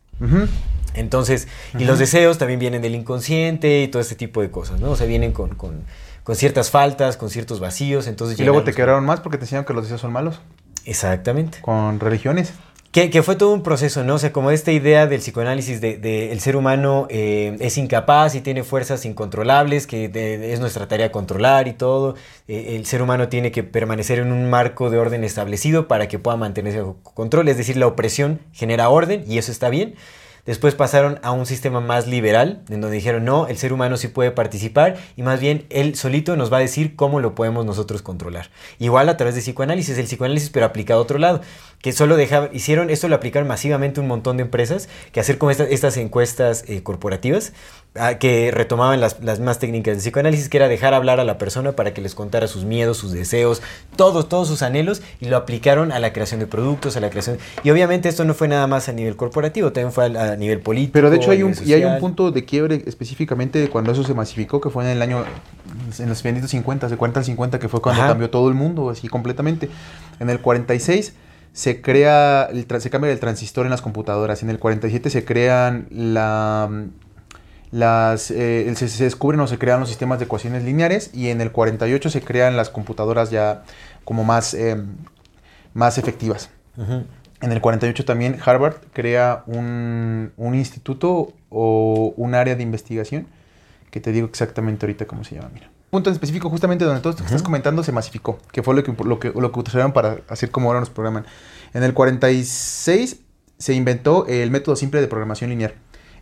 Entonces, 0.94 1.48
y 1.78 1.84
los 1.84 2.00
deseos 2.00 2.38
también 2.38 2.60
vienen 2.60 2.82
del 2.82 2.96
inconsciente 2.96 3.84
y 3.84 3.88
todo 3.88 4.02
este 4.02 4.16
tipo 4.16 4.42
de 4.42 4.50
cosas, 4.50 4.80
¿no? 4.80 4.92
O 4.92 4.96
sea, 4.96 5.06
vienen 5.08 5.32
con, 5.32 5.56
con, 5.56 5.84
con 6.24 6.36
ciertas 6.36 6.72
faltas, 6.72 7.18
con 7.18 7.30
ciertos 7.30 7.60
vacíos, 7.60 8.08
entonces... 8.08 8.40
Y 8.40 8.44
luego 8.44 8.64
te 8.64 8.74
quebraron 8.74 9.06
más 9.06 9.20
porque 9.20 9.38
te 9.38 9.44
enseñaron 9.44 9.66
que 9.66 9.74
los 9.74 9.84
deseos 9.84 10.02
son 10.02 10.14
malos. 10.14 10.40
Exactamente. 10.88 11.60
Con 11.62 12.00
religiones. 12.00 12.54
Que, 12.92 13.10
que 13.12 13.22
fue 13.22 13.36
todo 13.36 13.52
un 13.54 13.62
proceso, 13.62 14.04
¿no? 14.06 14.16
O 14.16 14.18
sea, 14.18 14.32
como 14.32 14.50
esta 14.50 14.72
idea 14.72 15.06
del 15.06 15.20
psicoanálisis 15.20 15.82
de, 15.82 15.98
de 15.98 16.32
el 16.32 16.40
ser 16.40 16.56
humano 16.56 17.06
eh, 17.12 17.56
es 17.60 17.78
incapaz 17.78 18.34
y 18.34 18.42
tiene 18.42 18.64
fuerzas 18.64 19.06
incontrolables, 19.06 19.86
que 19.86 20.08
de- 20.08 20.54
es 20.54 20.60
nuestra 20.62 20.88
tarea 20.88 21.12
controlar 21.12 21.68
y 21.68 21.74
todo. 21.74 22.16
Eh, 22.48 22.76
el 22.78 22.86
ser 22.86 23.02
humano 23.02 23.28
tiene 23.28 23.52
que 23.52 23.62
permanecer 23.64 24.20
en 24.20 24.32
un 24.32 24.50
marco 24.50 24.90
de 24.90 24.98
orden 24.98 25.24
establecido 25.26 25.88
para 25.88 26.08
que 26.08 26.18
pueda 26.18 26.38
mantenerse 26.38 26.80
bajo 26.80 26.96
control. 27.04 27.50
Es 27.50 27.58
decir, 27.58 27.76
la 27.78 27.86
opresión 27.88 28.40
genera 28.54 28.90
orden 28.90 29.24
y 29.28 29.38
eso 29.38 29.52
está 29.52 29.70
bien. 29.70 29.94
Después 30.48 30.76
pasaron 30.76 31.20
a 31.24 31.32
un 31.32 31.46
sistema 31.46 31.82
más 31.82 32.08
liberal, 32.08 32.64
en 32.70 32.80
donde 32.80 32.96
dijeron, 32.96 33.26
no, 33.26 33.48
el 33.48 33.58
ser 33.58 33.74
humano 33.74 33.98
sí 33.98 34.08
puede 34.08 34.32
participar 34.32 34.96
y 35.18 35.22
más 35.22 35.42
bien 35.42 35.66
él 35.70 35.96
solito 35.96 36.38
nos 36.38 36.52
va 36.52 36.58
a 36.58 36.62
decir 36.62 36.96
cómo 36.96 37.20
lo 37.20 37.36
podemos 37.36 37.66
nosotros 37.66 38.02
controlar. 38.02 38.50
Igual 38.80 39.10
a 39.10 39.18
través 39.18 39.36
de 39.36 39.42
psicoanálisis, 39.42 39.98
el 39.98 40.06
psicoanálisis 40.06 40.50
pero 40.50 40.66
aplicado 40.66 41.02
a 41.02 41.04
otro 41.04 41.20
lado, 41.20 41.42
que 41.82 41.92
solo 41.92 42.18
dejaban, 42.18 42.50
hicieron, 42.54 42.90
esto 42.90 43.08
lo 43.08 43.16
aplicaron 43.16 43.48
masivamente 43.48 44.00
un 44.00 44.08
montón 44.08 44.38
de 44.38 44.44
empresas 44.44 44.90
que 45.12 45.20
hacer 45.20 45.38
como 45.38 45.52
estas, 45.52 45.70
estas 45.70 45.96
encuestas 45.98 46.64
eh, 46.68 46.82
corporativas 46.82 47.54
ah, 47.96 48.16
que 48.16 48.50
retomaban 48.52 49.00
las, 49.00 49.24
las 49.24 49.40
más 49.40 49.60
técnicas 49.60 49.96
de 49.96 50.02
psicoanálisis, 50.02 50.50
que 50.50 50.58
era 50.58 50.70
dejar 50.70 50.96
hablar 50.96 51.20
a 51.20 51.24
la 51.24 51.38
persona 51.38 51.74
para 51.74 51.94
que 51.94 52.02
les 52.02 52.16
contara 52.16 52.48
sus 52.48 52.66
miedos, 52.66 52.98
sus 52.98 53.12
deseos, 53.12 53.62
todos, 53.96 54.28
todos 54.28 54.48
sus 54.48 54.64
anhelos 54.64 55.04
y 55.22 55.26
lo 55.26 55.38
aplicaron 55.38 55.92
a 55.92 56.00
la 56.00 56.14
creación 56.14 56.40
de 56.40 56.48
productos, 56.48 56.98
a 56.98 57.00
la 57.00 57.12
creación... 57.12 57.38
Y 57.64 57.70
obviamente 57.70 58.10
esto 58.10 58.26
no 58.26 58.34
fue 58.34 58.48
nada 58.48 58.66
más 58.66 58.90
a 58.90 58.94
nivel 58.94 59.16
corporativo, 59.16 59.72
también 59.72 59.94
fue 59.94 60.06
a, 60.06 60.32
a 60.32 60.36
nivel 60.36 60.62
político. 60.62 60.94
Pero 60.94 61.12
de 61.12 61.18
hecho 61.18 61.30
hay 61.30 61.44
un, 61.44 61.54
y 61.64 61.74
hay 61.74 61.86
un 61.86 62.00
punto 62.00 62.32
de 62.32 62.44
quiebre 62.44 62.84
específicamente 62.88 63.60
de 63.60 63.70
cuando 63.70 63.92
eso 63.92 64.04
se 64.04 64.16
masificó, 64.16 64.60
que 64.62 64.72
fue 64.72 64.84
en 64.84 64.90
el 64.90 65.02
año, 65.04 65.26
en 66.00 66.10
los 66.10 66.24
benditos 66.24 66.50
50, 66.50 66.90
de 66.90 66.98
40 66.98 67.20
al 67.20 67.26
50, 67.26 67.60
que 67.60 67.70
fue 67.70 67.82
cuando 67.82 68.02
Ajá. 68.02 68.10
cambió 68.10 68.32
todo 68.32 68.50
el 68.50 68.56
mundo, 68.56 68.90
así 68.90 69.08
completamente. 69.08 69.70
En 70.20 70.32
el 70.32 70.42
46 70.42 71.14
se 71.58 71.82
crea, 71.82 72.50
el, 72.52 72.68
se 72.80 72.92
cambia 72.92 73.12
el 73.12 73.20
transistor 73.20 73.66
en 73.66 73.72
las 73.72 73.82
computadoras. 73.82 74.44
En 74.44 74.52
el 74.52 74.60
47 74.60 75.10
se 75.10 75.26
crean 75.26 75.88
la, 75.90 76.70
las, 77.72 78.30
eh, 78.30 78.72
se, 78.76 78.88
se 78.88 79.04
descubren 79.06 79.40
o 79.40 79.48
se 79.48 79.58
crean 79.58 79.80
los 79.80 79.90
sistemas 79.90 80.20
de 80.20 80.26
ecuaciones 80.26 80.64
lineares 80.64 81.10
y 81.16 81.30
en 81.30 81.42
el 81.42 81.52
48 81.52 82.12
se 82.12 82.22
crean 82.22 82.58
las 82.58 82.70
computadoras 82.70 83.32
ya 83.32 83.64
como 84.04 84.24
más, 84.24 84.54
eh, 84.54 84.78
más 85.74 85.98
efectivas. 85.98 86.52
En 87.42 87.52
el 87.52 87.60
48 87.60 88.06
también 88.06 88.38
Harvard 88.46 88.76
crea 88.94 89.42
un, 89.48 90.34
un 90.38 90.54
instituto 90.54 91.34
o 91.50 92.14
un 92.18 92.36
área 92.36 92.56
de 92.56 92.62
investigación 92.62 93.26
que 93.90 94.00
te 94.00 94.12
digo 94.12 94.28
exactamente 94.28 94.86
ahorita 94.86 95.08
cómo 95.08 95.24
se 95.24 95.34
llama. 95.34 95.50
Mira. 95.56 95.72
Punto 95.98 96.12
en 96.12 96.14
específico, 96.14 96.52
justamente 96.52 96.86
donde 96.86 97.02
todo 97.02 97.10
esto 97.10 97.24
que 97.24 97.26
estás 97.26 97.42
comentando 97.42 97.84
se 97.84 97.92
masificó, 97.92 98.38
que 98.52 98.62
fue 98.62 98.76
lo 98.76 98.84
que, 98.84 98.94
lo 99.04 99.20
que, 99.20 99.30
lo 99.30 99.52
que 99.52 99.60
utilizaron 99.60 99.94
para 99.94 100.20
hacer 100.28 100.52
como 100.52 100.68
ahora 100.70 100.80
nos 100.80 100.92
programan. 100.92 101.26
En 101.74 101.82
el 101.82 101.96
46 101.96 103.22
se 103.58 103.74
inventó 103.74 104.28
el 104.28 104.52
método 104.52 104.76
simple 104.76 105.02
de 105.02 105.08
programación 105.08 105.50
lineal. 105.50 105.74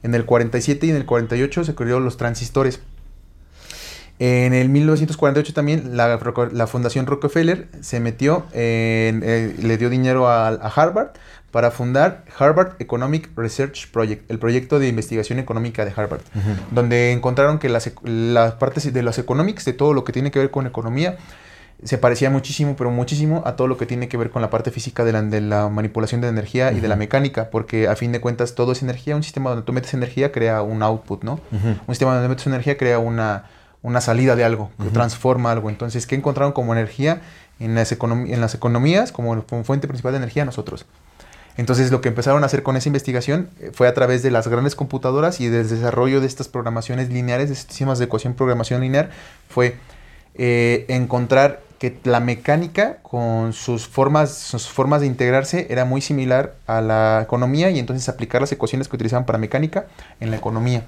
En 0.01 0.15
el 0.15 0.23
47 0.23 0.85
y 0.87 0.91
en 0.91 0.95
el 0.95 1.05
48 1.05 1.65
se 1.65 1.75
crearon 1.75 2.05
los 2.05 2.15
transistores. 2.15 2.79
En 4.17 4.53
el 4.53 4.69
1948 4.69 5.53
también 5.53 5.97
la, 5.97 6.17
Fundación 6.67 7.05
Rockefeller 7.05 7.67
se 7.81 7.99
metió, 7.99 8.45
en- 8.53 9.23
eh, 9.25 9.57
le 9.61 9.77
dio 9.77 9.89
dinero 9.89 10.29
a, 10.29 10.47
a 10.47 10.67
Harvard 10.73 11.09
para 11.55 11.71
fundar 11.71 12.25
Harvard 12.37 12.73
Economic 12.79 13.29
Research 13.37 13.89
Project, 13.89 14.29
el 14.29 14.39
proyecto 14.39 14.77
de 14.77 14.89
investigación 14.89 15.39
económica 15.39 15.85
de 15.85 15.93
Harvard, 15.95 16.19
donde 16.71 17.13
encontraron 17.13 17.59
que 17.59 17.69
las, 17.69 17.89
las 18.03 18.51
partes 18.55 18.91
de 18.93 19.01
los 19.01 19.17
economics, 19.19 19.63
de 19.63 19.71
todo 19.71 19.93
lo 19.93 20.03
que 20.03 20.11
tiene 20.11 20.31
que 20.31 20.39
ver 20.39 20.51
con 20.51 20.67
economía, 20.67 21.15
se 21.81 21.97
parecía 21.97 22.29
muchísimo, 22.29 22.75
pero 22.75 22.91
muchísimo 22.91 23.41
a 23.45 23.55
todo 23.55 23.67
lo 23.69 23.77
que 23.77 23.85
tiene 23.85 24.09
que 24.09 24.17
ver 24.17 24.31
con 24.31 24.41
la 24.41 24.49
parte 24.49 24.69
física 24.69 25.05
de 25.05 25.13
la, 25.13 25.21
de 25.21 25.39
la 25.39 25.69
manipulación 25.69 26.19
de 26.19 26.27
energía 26.27 26.73
y 26.73 26.81
de 26.81 26.89
la 26.89 26.97
mecánica, 26.97 27.49
porque 27.49 27.87
a 27.87 27.95
fin 27.95 28.11
de 28.11 28.19
cuentas 28.19 28.53
todo 28.55 28.73
es 28.73 28.81
energía, 28.81 29.15
un 29.15 29.23
sistema 29.23 29.49
donde 29.51 29.63
tú 29.65 29.71
metes 29.71 29.93
energía 29.93 30.33
crea 30.33 30.61
un 30.61 30.83
output, 30.83 31.23
¿no? 31.23 31.39
Un 31.87 31.95
sistema 31.95 32.13
donde 32.15 32.27
metes 32.27 32.47
energía 32.47 32.75
crea 32.77 32.99
una, 32.99 33.45
una 33.81 34.01
salida 34.01 34.35
de 34.35 34.43
algo, 34.43 34.71
que 34.77 34.89
transforma 34.89 35.53
algo. 35.53 35.69
Entonces, 35.69 36.05
¿qué 36.05 36.15
encontraron 36.15 36.51
como 36.51 36.73
energía 36.73 37.21
en 37.61 37.75
las, 37.75 37.97
econom- 37.97 38.29
en 38.29 38.41
las 38.41 38.55
economías 38.55 39.13
como 39.13 39.41
fuente 39.63 39.87
principal 39.87 40.11
de 40.11 40.17
energía? 40.17 40.43
Nosotros. 40.43 40.85
Entonces 41.57 41.91
lo 41.91 42.01
que 42.01 42.09
empezaron 42.09 42.43
a 42.43 42.47
hacer 42.47 42.63
con 42.63 42.75
esa 42.75 42.89
investigación 42.89 43.49
eh, 43.59 43.71
fue 43.73 43.87
a 43.87 43.93
través 43.93 44.23
de 44.23 44.31
las 44.31 44.47
grandes 44.47 44.75
computadoras 44.75 45.39
y 45.39 45.47
del 45.47 45.69
desarrollo 45.69 46.21
de 46.21 46.27
estas 46.27 46.47
programaciones 46.47 47.09
lineares, 47.09 47.49
de 47.49 47.55
sistemas 47.55 47.99
de 47.99 48.05
ecuación 48.05 48.33
programación 48.33 48.81
lineal, 48.81 49.09
fue 49.49 49.77
eh, 50.35 50.85
encontrar 50.89 51.61
que 51.79 51.97
la 52.03 52.19
mecánica 52.19 52.97
con 53.01 53.53
sus 53.53 53.87
formas, 53.87 54.33
sus 54.33 54.67
formas 54.69 55.01
de 55.01 55.07
integrarse 55.07 55.67
era 55.69 55.85
muy 55.85 56.01
similar 56.01 56.55
a 56.67 56.81
la 56.81 57.21
economía 57.23 57.69
y 57.69 57.79
entonces 57.79 58.07
aplicar 58.09 58.41
las 58.41 58.51
ecuaciones 58.51 58.87
que 58.87 58.95
utilizaban 58.95 59.25
para 59.25 59.37
mecánica 59.37 59.85
en 60.19 60.31
la 60.31 60.37
economía. 60.37 60.85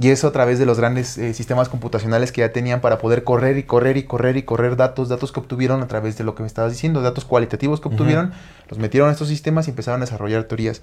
Y 0.00 0.10
eso 0.10 0.28
a 0.28 0.32
través 0.32 0.58
de 0.60 0.66
los 0.66 0.78
grandes 0.78 1.18
eh, 1.18 1.34
sistemas 1.34 1.68
computacionales 1.68 2.30
que 2.30 2.40
ya 2.42 2.52
tenían 2.52 2.80
para 2.80 2.98
poder 2.98 3.24
correr 3.24 3.58
y 3.58 3.64
correr 3.64 3.96
y 3.96 4.04
correr 4.04 4.36
y 4.36 4.42
correr 4.44 4.76
datos, 4.76 5.08
datos 5.08 5.32
que 5.32 5.40
obtuvieron 5.40 5.82
a 5.82 5.88
través 5.88 6.16
de 6.16 6.22
lo 6.24 6.34
que 6.36 6.42
me 6.42 6.46
estabas 6.46 6.70
diciendo, 6.72 7.02
datos 7.02 7.24
cualitativos 7.24 7.80
que 7.80 7.88
obtuvieron, 7.88 8.32
los 8.68 8.78
metieron 8.78 9.08
a 9.08 9.12
estos 9.12 9.26
sistemas 9.28 9.66
y 9.66 9.70
empezaron 9.70 10.00
a 10.00 10.04
desarrollar 10.04 10.44
teorías. 10.44 10.82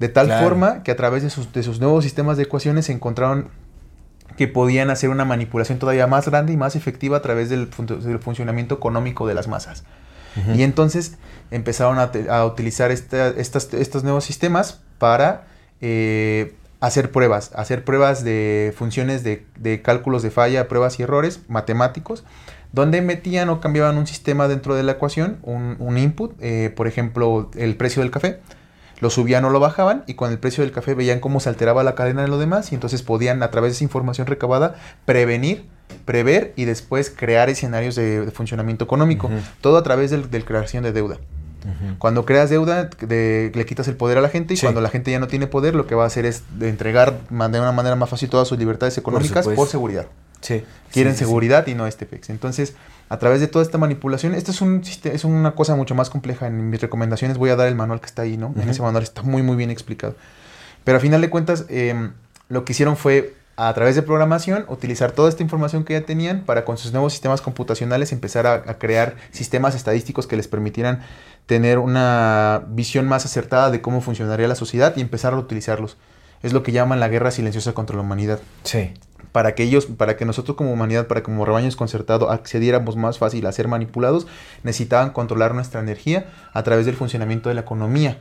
De 0.00 0.08
tal 0.08 0.26
Claro. 0.26 0.44
forma 0.44 0.82
que 0.82 0.90
a 0.90 0.96
través 0.96 1.22
de 1.22 1.30
sus, 1.30 1.52
de 1.52 1.62
sus 1.62 1.78
nuevos 1.78 2.02
sistemas 2.02 2.36
de 2.36 2.44
ecuaciones 2.44 2.86
se 2.86 2.92
encontraron 2.92 3.48
que 4.36 4.48
podían 4.48 4.90
hacer 4.90 5.10
una 5.10 5.24
manipulación 5.24 5.78
todavía 5.78 6.06
más 6.06 6.28
grande 6.28 6.52
y 6.52 6.56
más 6.56 6.74
efectiva 6.76 7.16
a 7.16 7.22
través 7.22 7.48
del, 7.50 7.68
fun- 7.68 7.86
del 7.86 8.18
funcionamiento 8.18 8.74
económico 8.74 9.26
de 9.28 9.34
las 9.34 9.46
masas. 9.48 9.84
Y 10.54 10.62
entonces 10.62 11.16
empezaron 11.50 11.98
a, 11.98 12.10
a 12.30 12.44
utilizar 12.44 12.90
esta- 12.92 13.28
estas- 13.30 13.72
estos 13.74 14.04
nuevos 14.04 14.24
sistemas 14.24 14.80
para 14.98 15.46
eh, 15.80 16.54
hacer 16.80 17.10
pruebas, 17.10 17.50
hacer 17.54 17.84
pruebas 17.84 18.24
de 18.24 18.72
funciones 18.76 19.24
de, 19.24 19.46
de 19.58 19.82
cálculos 19.82 20.22
de 20.22 20.30
falla, 20.30 20.68
pruebas 20.68 20.98
y 20.98 21.02
errores 21.02 21.40
matemáticos, 21.48 22.24
donde 22.72 23.02
metían 23.02 23.48
o 23.48 23.60
cambiaban 23.60 23.96
un 23.98 24.06
sistema 24.06 24.46
dentro 24.48 24.74
de 24.74 24.82
la 24.82 24.92
ecuación, 24.92 25.38
un, 25.42 25.76
un 25.78 25.98
input, 25.98 26.34
eh, 26.40 26.72
por 26.74 26.86
ejemplo, 26.86 27.50
el 27.56 27.76
precio 27.76 28.02
del 28.02 28.10
café, 28.10 28.40
lo 29.00 29.10
subían 29.10 29.44
o 29.44 29.50
lo 29.50 29.60
bajaban 29.60 30.04
y 30.06 30.14
con 30.14 30.30
el 30.30 30.38
precio 30.38 30.64
del 30.64 30.72
café 30.72 30.94
veían 30.94 31.20
cómo 31.20 31.40
se 31.40 31.48
alteraba 31.48 31.84
la 31.84 31.94
cadena 31.94 32.22
de 32.22 32.28
lo 32.28 32.38
demás 32.38 32.72
y 32.72 32.74
entonces 32.74 33.02
podían 33.02 33.42
a 33.42 33.50
través 33.50 33.72
de 33.72 33.76
esa 33.76 33.84
información 33.84 34.26
recabada 34.26 34.74
prevenir, 35.04 35.66
prever 36.04 36.52
y 36.56 36.64
después 36.64 37.10
crear 37.10 37.48
escenarios 37.48 37.94
de, 37.94 38.24
de 38.26 38.30
funcionamiento 38.32 38.84
económico. 38.84 39.30
Todo 39.60 39.78
a 39.78 39.82
través 39.82 40.10
del, 40.10 40.30
del 40.30 40.44
creación 40.44 40.82
de 40.82 40.92
deuda. 40.92 41.18
Cuando 41.98 42.24
creas 42.24 42.50
deuda, 42.50 42.84
de- 43.00 43.50
le 43.54 43.66
quitas 43.66 43.88
el 43.88 43.96
poder 43.96 44.18
a 44.18 44.20
la 44.20 44.28
gente 44.28 44.54
y 44.54 44.56
Sí. 44.56 44.66
cuando 44.66 44.80
la 44.80 44.88
gente 44.90 45.10
ya 45.10 45.18
no 45.20 45.26
tiene 45.28 45.46
poder, 45.46 45.74
lo 45.74 45.86
que 45.86 45.94
va 45.94 46.04
a 46.04 46.06
hacer 46.06 46.26
es 46.26 46.42
entregar 46.60 47.20
de 47.28 47.34
una 47.60 47.72
manera 47.72 47.96
más 47.96 48.08
fácil 48.10 48.28
todas 48.30 48.48
sus 48.48 48.58
libertades 48.58 48.96
económicas 48.98 49.46
por, 49.46 49.68
seguridad. 49.68 50.06
Sí. 50.40 50.64
Quieren 50.92 51.14
Sí, 51.14 51.20
seguridad 51.20 51.66
y 51.66 51.74
no 51.74 51.86
este 51.86 52.06
pex. 52.06 52.30
Entonces, 52.30 52.74
a 53.08 53.18
través 53.18 53.40
de 53.40 53.48
toda 53.48 53.64
esta 53.64 53.76
manipulación, 53.78 54.34
esto 54.34 54.50
es, 54.52 54.60
un, 54.60 54.82
es 55.04 55.24
una 55.24 55.52
cosa 55.52 55.74
mucho 55.76 55.94
más 55.94 56.10
compleja. 56.10 56.46
En 56.46 56.70
mis 56.70 56.80
recomendaciones 56.80 57.38
voy 57.38 57.50
a 57.50 57.56
dar 57.56 57.68
el 57.68 57.74
manual 57.74 58.00
que 58.00 58.06
está 58.06 58.22
ahí, 58.22 58.36
¿no? 58.36 58.54
En 58.60 58.68
ese 58.68 58.82
manual 58.82 59.02
está 59.02 59.22
muy, 59.22 59.42
muy 59.42 59.56
bien 59.56 59.70
explicado. 59.70 60.14
Pero 60.84 60.98
a 60.98 61.00
final 61.00 61.20
de 61.20 61.28
cuentas, 61.30 61.66
em, 61.68 62.12
lo 62.48 62.64
que 62.64 62.72
hicieron 62.72 62.96
fue, 62.96 63.34
a 63.60 63.74
través 63.74 63.96
de 63.96 64.02
programación, 64.02 64.64
utilizar 64.68 65.10
toda 65.10 65.28
esta 65.28 65.42
información 65.42 65.82
que 65.84 65.94
ya 65.94 66.02
tenían 66.06 66.42
para 66.44 66.64
con 66.64 66.78
sus 66.78 66.92
nuevos 66.92 67.12
sistemas 67.12 67.40
computacionales 67.40 68.12
empezar 68.12 68.46
a, 68.46 68.54
a 68.54 68.78
crear 68.78 69.16
sistemas 69.32 69.74
estadísticos 69.74 70.28
que 70.28 70.36
les 70.36 70.46
permitieran 70.46 71.00
tener 71.46 71.78
una 71.80 72.62
visión 72.68 73.08
más 73.08 73.24
acertada 73.24 73.70
de 73.72 73.80
cómo 73.80 74.00
funcionaría 74.00 74.46
la 74.46 74.54
sociedad 74.54 74.94
y 74.96 75.00
empezar 75.00 75.32
a 75.32 75.38
utilizarlos. 75.38 75.96
Es 76.40 76.52
lo 76.52 76.62
que 76.62 76.70
llaman 76.70 77.00
la 77.00 77.08
guerra 77.08 77.32
silenciosa 77.32 77.72
contra 77.72 77.96
la 77.96 78.02
humanidad 78.02 78.38
Sí. 78.62 78.94
para 79.32 79.56
que 79.56 79.64
ellos, 79.64 79.86
para 79.86 80.16
que 80.16 80.24
nosotros 80.24 80.56
como 80.56 80.72
humanidad, 80.72 81.08
para 81.08 81.20
que 81.20 81.24
como 81.24 81.44
rebaños 81.44 81.74
concertado 81.74 82.30
accediéramos 82.30 82.94
más 82.96 83.18
fácil 83.18 83.44
a 83.46 83.52
ser 83.52 83.66
manipulados, 83.66 84.28
necesitaban 84.62 85.10
controlar 85.10 85.54
nuestra 85.54 85.80
energía 85.80 86.26
a 86.54 86.62
través 86.62 86.86
del 86.86 86.94
funcionamiento 86.94 87.48
de 87.48 87.56
la 87.56 87.62
economía, 87.62 88.18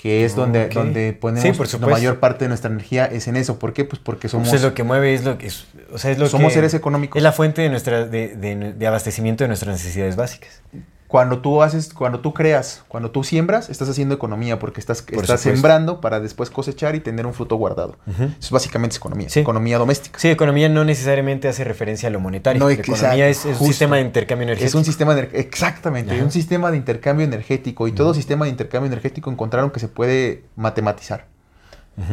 que 0.00 0.24
es 0.24 0.36
donde, 0.36 0.68
donde 0.68 1.12
ponemos 1.12 1.68
Sí, 1.68 1.76
la 1.80 1.86
mayor 1.88 2.20
parte 2.20 2.44
de 2.44 2.48
nuestra 2.50 2.70
energía 2.70 3.06
es 3.06 3.26
en 3.26 3.34
eso. 3.36 3.58
¿Por 3.58 3.72
qué? 3.72 3.84
Pues 3.84 4.00
porque 4.00 4.28
somos, 4.28 4.48
Pues 4.48 4.60
es 4.60 4.64
lo 4.66 4.72
que 4.72 4.84
mueve, 4.84 5.12
es 5.12 5.24
lo 5.24 5.38
que 5.38 5.48
es, 5.48 5.66
o 5.92 5.98
sea, 5.98 6.12
es 6.12 6.18
lo 6.18 6.28
somos 6.28 6.48
que- 6.50 6.54
seres 6.54 6.72
económicos. 6.74 7.16
Es 7.16 7.22
la 7.24 7.32
fuente 7.32 7.62
de 7.62 7.68
nuestra 7.68 8.06
de, 8.06 8.28
de- 8.36 8.72
de 8.74 8.86
abastecimiento 8.86 9.42
de 9.42 9.48
nuestras 9.48 9.74
necesidades 9.74 10.14
básicas. 10.14 10.62
Cuando 11.08 11.40
tú 11.40 11.62
haces, 11.62 11.94
cuando 11.94 12.20
tú 12.20 12.34
creas, 12.34 12.84
cuando 12.86 13.10
tú 13.10 13.24
siembras, 13.24 13.70
estás 13.70 13.88
haciendo 13.88 14.14
economía 14.14 14.58
porque 14.58 14.78
estás, 14.78 15.00
Por 15.00 15.24
estás 15.24 15.40
sembrando 15.40 16.02
para 16.02 16.20
después 16.20 16.50
cosechar 16.50 16.94
y 16.96 17.00
tener 17.00 17.24
un 17.24 17.32
fruto 17.32 17.56
guardado. 17.56 17.96
Eso 18.38 18.54
básicamente 18.54 18.92
es 18.92 18.98
economía, 18.98 19.30
Sí. 19.30 19.40
economía 19.40 19.78
doméstica. 19.78 20.18
Sí, 20.18 20.28
economía 20.28 20.68
no 20.68 20.84
necesariamente 20.84 21.48
hace 21.48 21.64
referencia 21.64 22.08
a 22.08 22.12
lo 22.12 22.20
monetario. 22.20 22.60
No, 22.60 22.68
economía 22.68 23.26
es, 23.26 23.46
es 23.46 23.58
un 23.58 23.66
sistema 23.68 23.96
de 23.96 24.02
intercambio 24.02 24.42
energético. 24.44 24.68
Es 24.68 24.74
un 24.74 24.84
sistema 24.84 25.14
de, 25.14 25.30
exactamente, 25.32 26.14
Ajá. 26.14 26.22
un 26.24 26.30
sistema 26.30 26.70
de 26.70 26.76
intercambio 26.76 27.24
energético 27.24 27.88
y 27.88 27.92
todo 27.92 28.12
sistema 28.12 28.44
de 28.44 28.50
intercambio 28.50 28.86
energético 28.88 29.30
encontraron 29.30 29.70
que 29.70 29.80
se 29.80 29.88
puede 29.88 30.44
matematizar. 30.56 31.26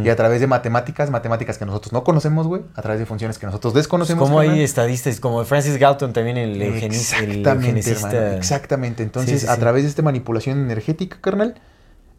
Y 0.03 0.10
a 0.10 0.16
través 0.16 0.40
de 0.41 0.48
matemáticas, 0.48 1.12
matemáticas 1.12 1.57
que 1.60 1.66
nosotros 1.66 1.94
no 1.94 2.03
conocemos, 2.03 2.48
güey, 2.48 2.64
a 2.76 2.82
través 2.82 2.99
de 2.99 3.06
funciones 3.06 3.38
que 3.38 3.45
nosotros 3.45 3.74
desconocemos. 3.76 4.24
como 4.28 4.40
hay 4.40 4.62
estadistas, 4.64 5.20
como 5.20 5.44
Francis 5.45 5.78
Galton 5.78 6.12
también, 6.12 6.38
el, 6.38 6.60
el 6.62 6.84
Exactamente, 6.84 7.49
eugenicista. 7.49 8.12
hermano, 8.12 8.38
exactamente. 8.38 9.03
Entonces, 9.03 9.41
Sí, 9.41 9.45
sí, 9.48 9.52
a 9.53 9.57
través 9.57 9.84
de 9.84 9.90
esta 9.90 10.02
manipulación 10.02 10.60
energética, 10.60 11.18
carnal, 11.22 11.56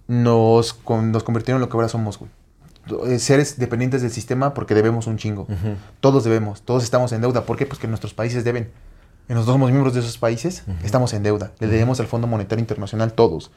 nos, 0.07 0.73
con- 0.75 1.11
nos 1.13 1.25
convirtieron 1.25 1.59
en 1.61 1.63
lo 1.63 1.69
que 1.69 1.77
ahora 1.77 1.89
somos, 1.89 2.19
güey. 2.19 2.31
Eh, 3.13 3.19
Seres 3.19 3.59
dependientes 3.59 4.03
del 4.03 4.13
sistema 4.13 4.55
porque 4.55 4.75
debemos 4.75 5.09
un 5.09 5.17
chingo. 5.17 5.49
Todos 6.01 6.23
debemos, 6.23 6.63
todos 6.63 6.85
estamos 6.85 7.11
en 7.13 7.21
deuda. 7.21 7.43
¿Por 7.45 7.57
qué? 7.57 7.67
Pues 7.67 7.81
que 7.81 7.89
nuestros 7.89 8.15
países 8.15 8.45
deben. 8.45 8.71
Nosotros 9.29 9.55
somos 9.55 9.71
miembros 9.71 9.93
de 9.95 10.01
esos 10.01 10.19
países, 10.19 10.63
estamos 10.85 11.13
en 11.13 11.23
deuda. 11.23 11.51
Le 11.59 11.67
debemos 11.67 11.99
al 12.01 12.07
Fondo 12.07 12.27
Monetario 12.27 12.61
Internacional 12.61 13.13
todos. 13.13 13.51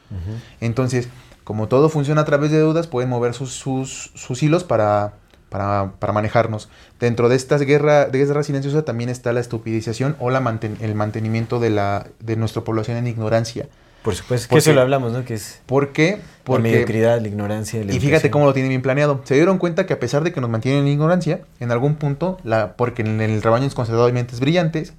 Entonces, 0.60 1.08
como 1.44 1.68
todo 1.68 1.88
funciona 1.88 2.22
a 2.22 2.24
través 2.24 2.50
de 2.50 2.58
deudas, 2.58 2.86
pueden 2.86 3.08
mover 3.08 3.34
sus, 3.34 3.52
sus, 3.52 4.10
sus 4.14 4.42
hilos 4.42 4.64
para, 4.64 5.14
para, 5.48 5.92
para 5.98 6.12
manejarnos. 6.12 6.68
Dentro 6.98 7.28
de 7.28 7.36
esta 7.36 7.56
guerra, 7.58 8.06
de 8.06 8.18
guerra 8.24 8.42
silenciosa 8.42 8.84
también 8.84 9.10
está 9.10 9.32
la 9.32 9.40
estupidización 9.40 10.16
o 10.18 10.30
la 10.30 10.40
manten- 10.40 10.76
el 10.80 10.94
mantenimiento 10.94 11.60
de, 11.60 11.70
la, 11.70 12.06
de 12.20 12.36
nuestra 12.36 12.62
población 12.62 12.96
en 12.96 13.06
ignorancia. 13.06 13.68
Por 14.02 14.14
supuesto, 14.14 14.48
que 14.48 14.58
eso 14.58 14.72
lo 14.72 14.80
hablamos, 14.80 15.12
¿no? 15.12 15.24
Que 15.26 15.34
es 15.34 15.60
¿Por 15.66 15.90
qué? 15.92 16.12
la 16.16 16.22
Porque 16.44 16.62
mediocridad, 16.62 17.20
la 17.20 17.28
ignorancia. 17.28 17.84
la 17.84 17.92
y 17.92 18.00
fíjate 18.00 18.30
cómo 18.30 18.46
lo 18.46 18.54
tienen 18.54 18.70
bien 18.70 18.80
planeado. 18.80 19.20
Se 19.24 19.34
dieron 19.34 19.58
cuenta 19.58 19.84
que 19.86 19.92
a 19.92 20.00
pesar 20.00 20.24
de 20.24 20.32
que 20.32 20.40
nos 20.40 20.48
mantienen 20.48 20.82
en 20.82 20.88
ignorancia, 20.88 21.42
en 21.60 21.70
algún 21.70 21.96
punto, 21.96 22.38
la, 22.42 22.76
porque 22.76 23.02
en 23.02 23.20
el 23.20 23.42
rebaño 23.42 23.66
es 23.66 23.74
considerado 23.74 24.06
hay 24.06 24.12
mentes 24.14 24.40
brillantes, 24.40 24.94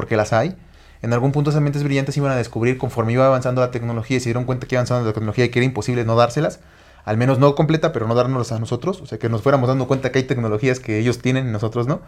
porque 0.00 0.16
las 0.16 0.32
hay, 0.32 0.56
en 1.02 1.12
algún 1.12 1.30
punto 1.30 1.50
esas 1.50 1.60
mentes 1.60 1.82
brillantes 1.82 2.16
iban 2.16 2.32
a 2.32 2.36
descubrir 2.36 2.78
conforme 2.78 3.12
iba 3.12 3.26
avanzando 3.26 3.60
la 3.60 3.70
tecnología 3.70 4.16
y 4.16 4.20
se 4.20 4.30
dieron 4.30 4.44
cuenta 4.44 4.66
que 4.66 4.76
iba 4.76 4.80
avanzando 4.80 5.06
la 5.06 5.12
tecnología 5.12 5.44
y 5.44 5.50
que 5.50 5.58
era 5.58 5.66
imposible 5.66 6.06
no 6.06 6.16
dárselas, 6.16 6.60
al 7.04 7.18
menos 7.18 7.38
no 7.38 7.54
completa, 7.54 7.92
pero 7.92 8.08
no 8.08 8.14
dárnoslas 8.14 8.52
a 8.52 8.58
nosotros, 8.58 9.02
o 9.02 9.06
sea, 9.06 9.18
que 9.18 9.28
nos 9.28 9.42
fuéramos 9.42 9.68
dando 9.68 9.86
cuenta 9.86 10.10
que 10.10 10.20
hay 10.20 10.24
tecnologías 10.24 10.80
que 10.80 10.98
ellos 10.98 11.18
tienen 11.18 11.48
y 11.48 11.50
nosotros 11.50 11.86
no, 11.86 12.00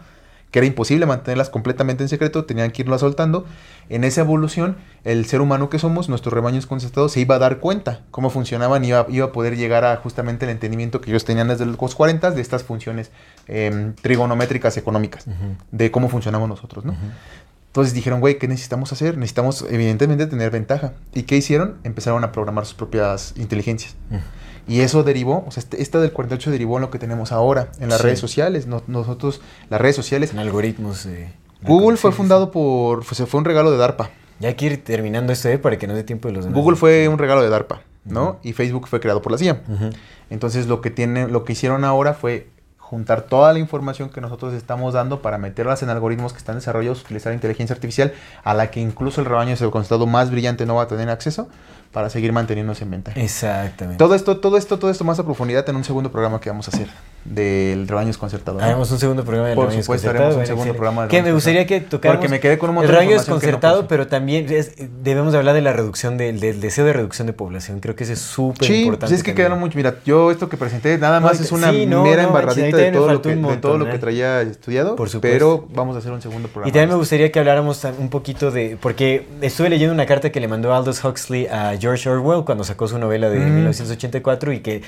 que 0.53 0.59
era 0.59 0.67
imposible 0.67 1.07
mantenerlas 1.07 1.49
completamente 1.49 2.03
en 2.03 2.09
secreto, 2.09 2.45
tenían 2.45 2.69
que 2.69 2.83
irlas 2.83 3.01
soltando. 3.01 3.43
En 3.89 4.03
esa 4.03 4.21
evolución, 4.21 4.77
el 5.03 5.25
ser 5.25 5.41
humano 5.41 5.67
que 5.67 5.79
somos, 5.79 6.09
nuestros 6.09 6.31
rebaños 6.31 6.67
concentrados, 6.67 7.11
se 7.11 7.21
iba 7.21 7.35
a 7.35 7.39
dar 7.39 7.57
cuenta 7.57 8.01
cómo 8.11 8.29
funcionaban 8.29 8.85
y 8.85 8.89
iba, 8.89 9.07
iba 9.09 9.25
a 9.25 9.31
poder 9.31 9.57
llegar 9.57 9.83
a 9.83 9.97
justamente 9.97 10.45
el 10.45 10.51
entendimiento 10.51 11.01
que 11.01 11.09
ellos 11.09 11.25
tenían 11.25 11.47
desde 11.47 11.65
los 11.65 11.95
40 11.95 12.29
de 12.29 12.39
estas 12.39 12.61
funciones 12.61 13.09
em, 13.47 13.95
trigonométricas 13.95 14.77
económicas, 14.77 15.25
de 15.71 15.89
cómo 15.89 16.07
funcionamos 16.07 16.47
nosotros, 16.47 16.85
¿no? 16.85 16.95
Entonces 17.73 17.95
dijeron, 17.95 18.19
güey, 18.19 18.37
¿qué 18.37 18.47
necesitamos 18.47 18.93
hacer? 18.93 19.17
Necesitamos, 19.17 19.65
evidentemente, 19.67 20.27
tener 20.27 20.51
ventaja. 20.51 20.93
¿Y 21.11 21.23
qué 21.23 21.37
hicieron? 21.37 21.77
Empezaron 21.83 22.23
a 22.23 22.31
programar 22.31 22.67
sus 22.67 22.75
propias 22.75 23.33
inteligencias. 23.35 23.95
Y 24.67 24.81
eso 24.81 25.01
derivó, 25.03 25.43
o 25.47 25.51
sea, 25.51 25.61
este- 25.61 25.81
esta 25.81 25.99
del 25.99 26.11
48 26.11 26.51
derivó 26.51 26.77
en 26.77 26.81
lo 26.81 26.91
que 26.91 26.99
tenemos 26.99 27.31
ahora, 27.31 27.69
en 27.79 27.89
las 27.89 27.97
Sí. 27.97 28.03
redes 28.03 28.19
sociales. 28.19 28.67
No- 28.67 28.83
nosotros, 28.85 29.41
las 29.71 29.81
redes 29.81 29.95
sociales. 29.95 30.31
En 30.33 30.37
algoritmos. 30.39 31.07
eh, 31.07 31.33
Google 31.63 31.97
fue 31.97 32.11
fundado 32.11 32.51
por, 32.51 33.03
fue, 33.03 33.25
fue 33.25 33.39
un 33.39 33.45
regalo 33.45 33.71
de 33.71 33.77
DARPA. 33.77 34.11
Ya 34.39 34.49
hay 34.49 34.53
que 34.55 34.65
ir 34.67 34.83
terminando 34.83 35.33
esto, 35.33 35.49
¿eh? 35.49 35.57
Para 35.57 35.77
que 35.79 35.87
no 35.87 35.95
dé 35.95 36.03
tiempo 36.03 36.27
de 36.27 36.35
los 36.35 36.45
demás. 36.45 36.59
Google 36.59 36.75
fue 36.77 37.07
un 37.07 37.17
regalo 37.17 37.41
de 37.41 37.49
DARPA, 37.49 37.81
¿no? 38.05 38.39
Y 38.43 38.53
Facebook 38.53 38.87
fue 38.87 38.99
creado 38.99 39.21
por 39.23 39.31
la 39.31 39.39
CIA. 39.39 39.63
Entonces 40.29 40.67
lo 40.67 40.79
que 40.81 40.91
tiene, 40.91 41.27
lo 41.27 41.43
que 41.43 41.53
hicieron 41.53 41.83
ahora 41.85 42.13
fue 42.13 42.49
juntar 42.93 43.23
toda 43.23 43.51
la 43.53 43.57
información 43.57 44.09
que 44.09 44.21
nosotros 44.21 44.53
estamos 44.53 44.93
dando 44.93 45.23
para 45.23 45.39
meterlas 45.39 45.81
en 45.81 45.89
algoritmos 45.89 46.31
que 46.31 46.37
están 46.37 46.57
desarrollados, 46.57 47.01
utilizar 47.01 47.33
inteligencia 47.33 47.73
artificial, 47.73 48.13
a 48.43 48.53
la 48.53 48.69
que 48.69 48.81
incluso 48.81 49.19
el 49.19 49.25
rebaño 49.25 49.55
de 49.55 49.71
constado 49.71 50.05
más 50.05 50.29
brillante 50.29 50.67
no 50.67 50.75
va 50.75 50.83
a 50.83 50.87
tener 50.87 51.09
acceso, 51.09 51.49
para 51.91 52.11
seguir 52.11 52.33
manteniéndose 52.33 52.83
en 52.83 52.91
ventaja. 52.91 53.19
Exactamente. 53.19 53.97
Todo 53.97 54.13
esto, 54.13 54.37
todo 54.37 54.57
esto, 54.57 54.77
todo 54.77 54.91
esto 54.91 55.03
más 55.03 55.17
a 55.17 55.23
profundidad 55.23 55.67
en 55.69 55.75
un 55.75 55.83
segundo 55.83 56.11
programa 56.11 56.39
que 56.39 56.51
vamos 56.51 56.67
a 56.67 56.71
hacer 56.71 56.87
del 57.25 57.87
rebaño 57.87 58.07
desconcertado. 58.07 58.59
Haremos 58.59 58.91
un 58.91 58.99
segundo 58.99 59.23
programa 59.23 59.49
de 59.49 59.55
Por 59.55 59.65
rebaño 59.65 59.81
supuesto, 59.81 60.09
haremos 60.09 60.35
un 60.35 60.45
segundo 60.45 60.73
programa 60.73 61.03
de 61.03 61.07
Que 61.07 61.21
me 61.23 61.31
gustaría 61.31 61.65
que 61.65 61.79
tocáramos. 61.79 62.19
Porque 62.21 62.29
me 62.29 62.39
quedé 62.39 62.57
con 62.57 62.69
un 62.69 62.75
montón 62.75 62.89
El 62.89 62.91
de 62.95 62.99
rebaño 62.99 63.15
no 63.15 63.21
desconcertado, 63.21 63.87
pero 63.87 64.07
también 64.07 64.45
es- 64.51 64.73
debemos 65.03 65.31
de 65.31 65.39
hablar 65.39 65.55
de 65.55 65.61
la 65.61 65.71
reducción 65.73 66.17
del, 66.17 66.39
del 66.39 66.59
deseo 66.59 66.85
de 66.85 66.93
reducción 66.93 67.25
de 67.27 67.33
población. 67.33 67.79
Creo 67.79 67.95
que 67.95 68.03
ese 68.03 68.13
es 68.13 68.19
súper 68.19 68.67
Sí, 68.67 68.81
importante. 68.83 69.05
pues 69.11 69.11
es 69.19 69.23
que 69.23 69.31
también. 69.31 69.35
quedaron 69.47 69.59
mucho. 69.59 69.77
Mira, 69.77 69.95
yo 70.05 70.31
esto 70.31 70.49
que 70.49 70.57
presenté 70.57 70.97
nada 70.97 71.19
más 71.19 71.39
es 71.39 71.51
una 71.51 71.71
sí, 71.71 71.85
no, 71.85 72.03
mera 72.03 72.23
embarradita 72.23 72.75
de 72.77 72.91
todo, 72.91 73.11
lo 73.13 73.21
que, 73.21 73.29
un 73.29 73.41
de 73.47 73.57
todo 73.57 73.73
lo 73.73 73.85
montón, 73.85 73.89
que 73.91 73.95
¿eh? 73.95 73.99
traía 73.99 74.41
estudiado. 74.41 74.95
Por 74.95 75.09
supuesto. 75.09 75.33
Pero 75.33 75.67
vamos 75.73 75.95
a 75.95 75.99
hacer 75.99 76.11
un 76.11 76.21
segundo 76.21 76.49
programa. 76.49 76.67
Y 76.67 76.71
también 76.71 76.89
me 76.89 76.93
de 76.95 76.99
gustaría 76.99 77.31
que 77.31 77.39
habláramos 77.39 77.81
un 77.99 78.09
poquito 78.09 78.51
de. 78.51 78.77
Porque 78.81 79.25
estuve 79.41 79.69
leyendo 79.69 79.93
una 79.93 80.05
carta 80.05 80.29
que 80.31 80.39
le 80.39 80.47
mandó 80.47 80.73
Aldous 80.73 81.03
Huxley 81.03 81.47
a 81.47 81.75
George 81.79 82.09
Orwell 82.09 82.43
cuando 82.43 82.63
sacó 82.63 82.87
su 82.87 82.97
novela 82.99 83.29
de 83.29 83.39
Mm. 83.39 83.55
1984 83.55 84.53
y 84.53 84.59
que 84.59 84.81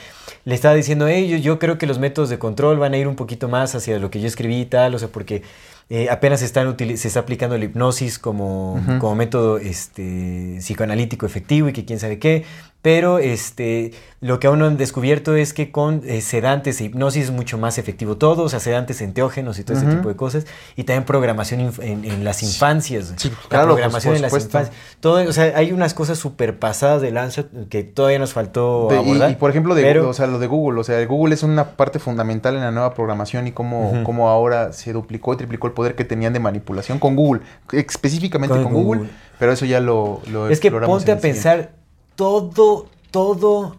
le 0.43 0.53
estaba 0.55 0.75
diciendo, 0.75 1.07
hey, 1.07 1.27
yo, 1.27 1.37
yo 1.37 1.59
creo 1.59 1.77
que 1.77 1.87
los 1.87 1.97
métodos 1.99 2.24
de 2.29 2.39
control 2.39 2.77
van 2.77 2.93
a 2.93 2.97
ir 2.97 3.07
un 3.07 3.15
poquito 3.15 3.47
más 3.49 3.75
hacia 3.75 3.99
lo 3.99 4.09
que 4.09 4.19
yo 4.19 4.27
escribí 4.27 4.61
y 4.61 4.65
tal, 4.65 4.95
o 4.95 4.99
sea, 4.99 5.09
porque 5.09 5.43
eh, 5.89 6.09
apenas 6.09 6.39
se, 6.39 6.45
están 6.45 6.75
se 6.77 7.07
está 7.07 7.19
aplicando 7.19 7.57
la 7.57 7.65
hipnosis 7.65 8.17
como, 8.17 8.81
como 8.99 9.15
método 9.15 9.57
este, 9.59 10.57
psicoanalítico 10.59 11.25
efectivo 11.25 11.69
y 11.69 11.73
que 11.73 11.85
quién 11.85 11.99
sabe 11.99 12.17
qué, 12.17 12.43
pero 12.85 13.17
este, 13.17 13.93
lo 14.21 14.39
que 14.39 14.45
aún 14.45 14.59
no 14.59 14.67
han 14.67 14.77
descubierto 14.77 15.35
es 15.35 15.53
que 15.53 15.71
con 15.71 16.03
eh, 16.05 16.21
sedantes 16.21 16.79
e 16.79 16.83
hipnosis 16.83 17.23
es 17.23 17.31
mucho 17.31 17.57
más 17.57 17.79
efectivo 17.79 18.17
todo, 18.17 18.43
o 18.43 18.49
sea, 18.49 18.59
sedantes 18.59 19.01
enteógenos 19.01 19.57
y 19.57 19.63
todo 19.63 19.75
ese 19.75 19.87
tipo 19.87 20.07
de 20.07 20.15
cosas, 20.15 20.45
y 20.75 20.83
también 20.83 21.03
programación 21.03 21.61
en, 21.81 22.05
en 22.05 22.23
las 22.23 22.43
infancias. 22.43 23.11
Sí, 23.17 23.29
la 23.29 23.49
claro, 23.49 23.65
programación 23.69 24.15
en 24.17 24.21
las 24.21 24.31
infancias. 24.31 24.71
Todo, 24.99 25.27
o 25.27 25.33
sea, 25.33 25.53
hay 25.57 25.71
unas 25.71 25.95
cosas 25.95 26.19
súper 26.19 26.59
pasadas 26.59 27.01
de 27.01 27.09
lanza 27.09 27.45
que 27.71 27.81
todavía 27.83 28.19
nos 28.19 28.33
faltó 28.33 28.87
De- 28.91 28.97
y- 28.97 28.99
abordar. 28.99 29.31
y, 29.31 29.35
por 29.35 29.49
ejemplo, 29.49 29.73
de, 29.73 29.81
pero- 29.81 30.07
o 30.07 30.13
sea, 30.13 30.27
lo 30.27 30.37
de 30.37 30.45
Google, 30.45 30.79
o 30.79 30.83
sea, 30.83 31.03
Google 31.07 31.33
es 31.33 31.41
una 31.41 31.71
parte 31.71 31.97
fundamental 31.97 32.53
en 32.53 32.61
la 32.61 32.69
nueva 32.71 32.93
programación 32.93 33.47
y 33.47 33.51
cómo, 33.51 34.03
cómo 34.03 34.29
ahora 34.29 34.73
se 34.73 34.93
duplicó 34.93 35.33
y 35.33 35.37
triplicó 35.37 35.65
el 35.65 35.73
poder 35.73 35.95
que 35.95 36.05
tenían 36.05 36.33
de 36.33 36.39
manipulación 36.39 36.99
con 36.99 37.15
Google, 37.15 37.41
específicamente 37.71 38.53
Con 38.53 38.63
con, 38.65 38.73
Google, 38.73 38.99
Google. 39.01 39.13
pero 39.39 39.53
eso 39.53 39.65
ya 39.65 39.79
lo, 39.79 40.21
lo 40.31 40.49
Es 40.49 40.59
que 40.59 40.69
ponte 40.69 41.11
a 41.11 41.17
pensar, 41.19 41.71
todo, 42.15 42.87
todo 43.11 43.77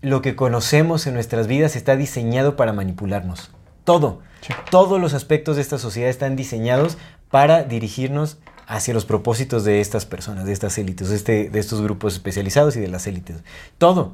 lo 0.00 0.22
que 0.22 0.36
conocemos 0.36 1.06
en 1.06 1.14
nuestras 1.14 1.46
vidas 1.46 1.76
está 1.76 1.96
diseñado 1.96 2.56
para 2.56 2.72
manipularnos. 2.72 3.50
Todo. 3.84 4.20
Sí. 4.40 4.52
Todos 4.70 5.00
los 5.00 5.14
aspectos 5.14 5.56
de 5.56 5.62
esta 5.62 5.78
sociedad 5.78 6.10
están 6.10 6.36
diseñados 6.36 6.98
para 7.30 7.62
dirigirnos 7.64 8.38
hacia 8.66 8.94
los 8.94 9.04
propósitos 9.04 9.64
de 9.64 9.80
estas 9.80 10.06
personas, 10.06 10.46
de 10.46 10.52
estas 10.52 10.78
élites, 10.78 11.08
de, 11.08 11.16
este- 11.16 11.48
de 11.50 11.58
estos 11.58 11.80
grupos 11.82 12.14
especializados 12.14 12.76
y 12.76 12.80
de 12.80 12.88
las 12.88 13.06
élites. 13.06 13.36
Todo. 13.78 14.12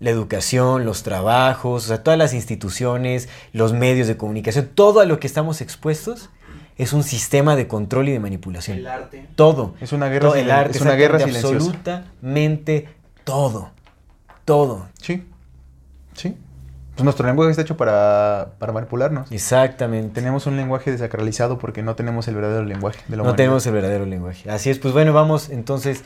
La 0.00 0.10
educación, 0.10 0.84
los 0.84 1.02
trabajos, 1.04 1.84
o 1.84 1.88
sea, 1.88 2.02
todas 2.02 2.18
las 2.18 2.34
instituciones, 2.34 3.28
los 3.52 3.72
medios 3.72 4.08
de 4.08 4.16
comunicación, 4.16 4.68
todo 4.74 5.00
a 5.00 5.04
lo 5.04 5.20
que 5.20 5.26
estamos 5.28 5.60
expuestos 5.60 6.28
es 6.76 6.92
un 6.92 7.02
sistema 7.02 7.56
de 7.56 7.68
control 7.68 8.08
y 8.08 8.12
de 8.12 8.20
manipulación. 8.20 8.78
El 8.78 8.86
arte. 8.86 9.26
Todo. 9.36 9.74
Es 9.80 9.92
una 9.92 10.08
guerra 10.08 10.28
Todo, 10.28 10.36
el 10.36 10.50
arte, 10.50 10.78
es 10.78 10.82
una 10.82 10.94
guerra 10.94 11.18
silenciosa. 11.18 11.54
Absolutamente 11.54 12.88
todo. 13.24 13.70
Todo. 14.44 14.88
Sí, 15.00 15.26
sí. 16.14 16.36
Pues 16.94 17.04
nuestro 17.04 17.26
lenguaje 17.26 17.50
está 17.50 17.62
hecho 17.62 17.76
para, 17.76 18.50
para 18.58 18.72
manipularnos. 18.72 19.32
Exactamente. 19.32 20.14
Tenemos 20.14 20.46
un 20.46 20.56
lenguaje 20.56 20.90
desacralizado 20.90 21.58
porque 21.58 21.82
no 21.82 21.94
tenemos 21.94 22.28
el 22.28 22.34
verdadero 22.34 22.64
lenguaje 22.64 22.98
de 23.08 23.12
la 23.12 23.16
no 23.18 23.22
humanidad. 23.22 23.36
tenemos 23.36 23.66
el 23.66 23.72
verdadero 23.72 24.04
lenguaje. 24.04 24.50
Así 24.50 24.68
es, 24.68 24.78
pues 24.78 24.92
bueno, 24.92 25.12
vamos 25.14 25.48
entonces 25.48 26.04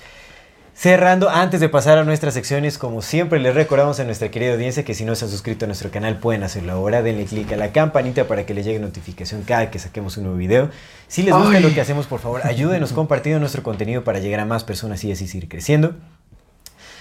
cerrando. 0.77 1.31
Antes 1.31 1.61
de 1.61 1.69
pasar 1.69 1.99
a 1.99 2.05
nuestras 2.05 2.35
secciones, 2.35 2.77
como 2.79 3.01
siempre, 3.01 3.41
les 3.41 3.55
recordamos 3.55 3.99
a 3.99 4.05
nuestra 4.05 4.31
querida 4.31 4.53
audiencia 4.53 4.85
que 4.85 4.95
si 4.95 5.05
no 5.05 5.15
se 5.15 5.25
han 5.25 5.31
suscrito 5.31 5.65
a 5.65 5.69
nuestro 5.69 5.91
canal 5.91 6.19
pueden 6.19 6.43
hacerlo 6.43 6.73
ahora. 6.73 7.03
Denle 7.03 7.25
clic 7.25 7.53
a 7.53 7.57
la 7.57 7.73
campanita 7.73 8.29
para 8.29 8.45
que 8.45 8.55
les 8.55 8.67
llegue 8.67 8.79
notificación 8.79 9.43
cada 9.43 9.71
que 9.71 9.79
saquemos 9.79 10.17
un 10.19 10.25
nuevo 10.25 10.39
video. 10.39 10.71
Si 11.09 11.23
les 11.23 11.35
gusta 11.35 11.57
Ay. 11.57 11.63
lo 11.63 11.73
que 11.73 11.81
hacemos, 11.81 12.07
por 12.07 12.21
favor, 12.21 12.43
ayúdenos 12.45 12.93
compartiendo 12.95 13.41
nuestro 13.41 13.63
contenido 13.63 14.05
para 14.05 14.19
llegar 14.19 14.41
a 14.41 14.45
más 14.45 14.65
personas 14.65 15.03
y 15.05 15.13
así 15.13 15.27
seguir 15.27 15.49
creciendo. 15.49 15.95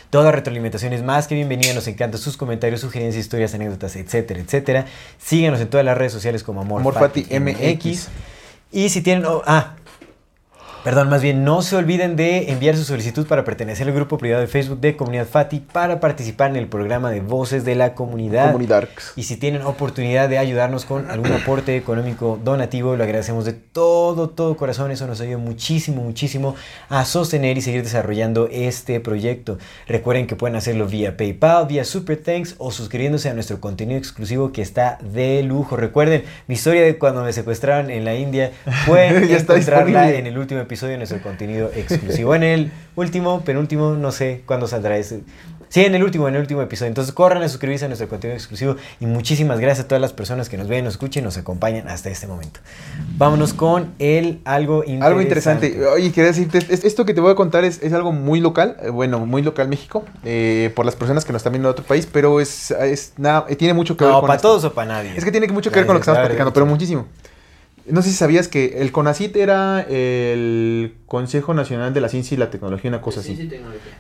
Toda 0.10 0.32
retroalimentación 0.32 0.94
es 0.94 1.04
más 1.04 1.28
que 1.28 1.36
bienvenida, 1.36 1.74
nos 1.74 1.88
encantan 1.88 2.22
sus 2.22 2.38
comentarios, 2.38 2.80
sugerencias, 2.80 3.22
historias, 3.22 3.54
anécdotas, 3.54 3.98
etcétera, 3.98 4.40
etcétera. 4.40 4.86
Síganos 5.18 5.60
en 5.60 5.68
todas 5.68 5.86
las 5.86 5.98
redes 5.98 6.14
sociales 6.14 6.44
como 6.44 6.62
Amor, 6.62 6.80
Amor 6.80 6.94
Fati 6.94 7.24
Fati 7.24 7.40
MX. 7.40 8.08
Y 8.72 8.90
si 8.90 9.02
tienen... 9.02 9.26
oh, 9.26 9.42
ah, 9.46 9.76
Perdón, 10.86 11.10
más 11.10 11.24
bien, 11.24 11.44
no 11.44 11.64
se 11.64 11.76
olviden 11.76 12.16
de 12.16 12.52
enviar 12.52 12.78
su 12.78 12.84
solicitud 12.84 13.26
para 13.26 13.44
pertenecer 13.44 13.88
al 13.88 13.96
grupo 13.96 14.20
privado 14.20 14.42
de 14.42 14.48
Facebook 14.48 14.80
de 14.82 14.96
Comunidad 14.96 15.26
Fati 15.26 15.60
para 15.60 16.00
participar 16.00 16.52
en 16.52 16.58
el 16.58 16.68
programa 16.68 17.10
de 17.10 17.22
Voces 17.22 17.66
de 17.66 17.74
la 17.74 17.96
Comunidad. 17.96 18.52
Comunidarks. 18.52 19.14
Y 19.16 19.24
si 19.24 19.36
tienen 19.38 19.64
oportunidad 19.64 20.30
de 20.30 20.38
ayudarnos 20.38 20.86
con 20.86 21.10
algún 21.10 21.32
aporte 21.32 21.76
económico 21.76 22.40
donativo, 22.44 22.96
lo 22.96 23.04
agradecemos 23.04 23.46
de 23.46 23.54
todo, 23.54 24.30
todo 24.30 24.56
corazón. 24.58 24.92
Eso 24.92 25.08
nos 25.08 25.20
ayuda 25.22 25.40
muchísimo, 25.40 26.04
muchísimo 26.04 26.54
a 26.88 27.04
sostener 27.04 27.58
y 27.58 27.62
seguir 27.62 27.82
desarrollando 27.82 28.48
este 28.52 29.00
proyecto. 29.00 29.58
Recuerden 29.88 30.28
que 30.28 30.36
pueden 30.36 30.56
hacerlo 30.56 30.86
vía 30.86 31.18
PayPal, 31.18 31.66
vía 31.66 31.84
Super 31.84 32.22
Thanks 32.22 32.54
o 32.60 32.70
suscribiéndose 32.70 33.28
a 33.28 33.34
nuestro 33.34 33.60
contenido 33.60 33.98
exclusivo 33.98 34.52
que 34.52 34.62
está 34.62 35.00
de 35.02 35.42
lujo. 35.42 35.78
Recuerden, 35.78 36.26
mi 36.46 36.54
historia 36.54 36.84
de 36.84 37.00
cuando 37.00 37.24
me 37.24 37.34
secuestraron 37.34 37.90
en 37.90 38.06
la 38.06 38.14
India, 38.14 38.52
está 38.86 39.56
encontrarla 39.56 40.12
en 40.12 40.28
el 40.28 40.38
último 40.38 40.62
episodio 40.62 40.75
de 40.82 40.98
nuestro 40.98 41.22
contenido 41.22 41.72
exclusivo. 41.76 42.36
En 42.36 42.44
el 42.44 42.72
último, 42.96 43.42
penúltimo, 43.46 43.92
no 43.94 44.12
sé 44.12 44.44
cuándo 44.46 44.68
saldrá 44.68 44.98
ese. 44.98 45.22
Sí, 45.68 45.84
en 45.84 45.96
el 45.96 46.04
último, 46.04 46.28
en 46.30 46.36
el 46.36 46.42
último 46.42 46.62
episodio. 46.62 46.90
Entonces 46.90 47.14
corran 47.14 47.42
a 47.42 47.50
suscribirse 47.50 47.86
a 47.86 47.88
nuestro 47.88 48.08
contenido 48.08 48.38
exclusivo 48.38 48.76
y 49.00 49.08
muchísimas 49.08 49.60
gracias 49.60 49.86
a 49.86 49.88
todas 49.88 50.00
las 50.00 50.14
personas 50.14 50.48
que 50.48 50.58
nos 50.58 50.68
ven, 50.68 50.86
nos 50.86 50.94
escuchen 50.94 51.24
y 51.24 51.26
nos 51.26 51.38
acompañan 51.38 51.88
hasta 51.90 52.10
este 52.10 52.28
momento. 52.28 52.60
Vámonos 53.18 53.54
con 53.54 53.94
el 54.00 54.40
algo 54.46 54.84
interesante. 54.84 55.06
Algo 55.06 55.22
interesante. 55.22 55.86
Oye, 55.88 56.12
quería 56.12 56.28
decirte, 56.32 56.60
es- 56.60 56.86
esto 56.86 57.04
que 57.06 57.14
te 57.14 57.20
voy 57.20 57.32
a 57.32 57.36
contar 57.36 57.66
es, 57.66 57.82
es 57.82 57.92
algo 57.94 58.12
muy 58.12 58.40
local, 58.40 58.78
eh, 58.84 58.90
bueno, 58.90 59.26
muy 59.26 59.42
local 59.42 59.68
México, 59.68 60.06
eh, 60.24 60.72
por 60.76 60.86
las 60.86 60.96
personas 60.96 61.26
que 61.26 61.34
nos 61.34 61.40
están 61.42 61.52
viendo 61.54 61.68
de 61.68 61.72
otro 61.72 61.84
país, 61.86 62.08
pero 62.10 62.40
es, 62.40 62.72
es 62.72 63.14
nada, 63.18 63.46
eh, 63.50 63.56
tiene 63.56 63.74
mucho 63.74 63.98
que 63.98 64.06
ver 64.06 64.14
No, 64.14 64.20
con 64.22 64.28
para 64.28 64.38
esto. 64.38 64.48
todos 64.50 64.64
o 64.66 64.74
para 64.74 64.88
nadie. 64.88 65.14
Es 65.18 65.26
que 65.26 65.32
tiene 65.32 65.48
mucho 65.48 65.72
que 65.72 65.78
ver 65.80 65.88
con 65.88 65.96
lo 65.96 66.00
que 66.00 66.04
estamos 66.04 66.20
platicando, 66.22 66.54
pero 66.54 66.66
muchísimo. 66.68 67.08
No 67.88 68.02
sé 68.02 68.10
si 68.10 68.16
sabías 68.16 68.48
que 68.48 68.82
el 68.82 68.92
CONACIT 68.92 69.36
era 69.36 69.82
el 69.82 70.96
Consejo 71.06 71.54
Nacional 71.54 71.94
de 71.94 72.02
la 72.02 72.10
Ciencia 72.10 72.36
y 72.36 72.38
la 72.38 72.50
Tecnología, 72.50 72.90
una 72.90 73.02
cosa 73.02 73.22
Sí, 73.22 73.34
así, 73.34 73.52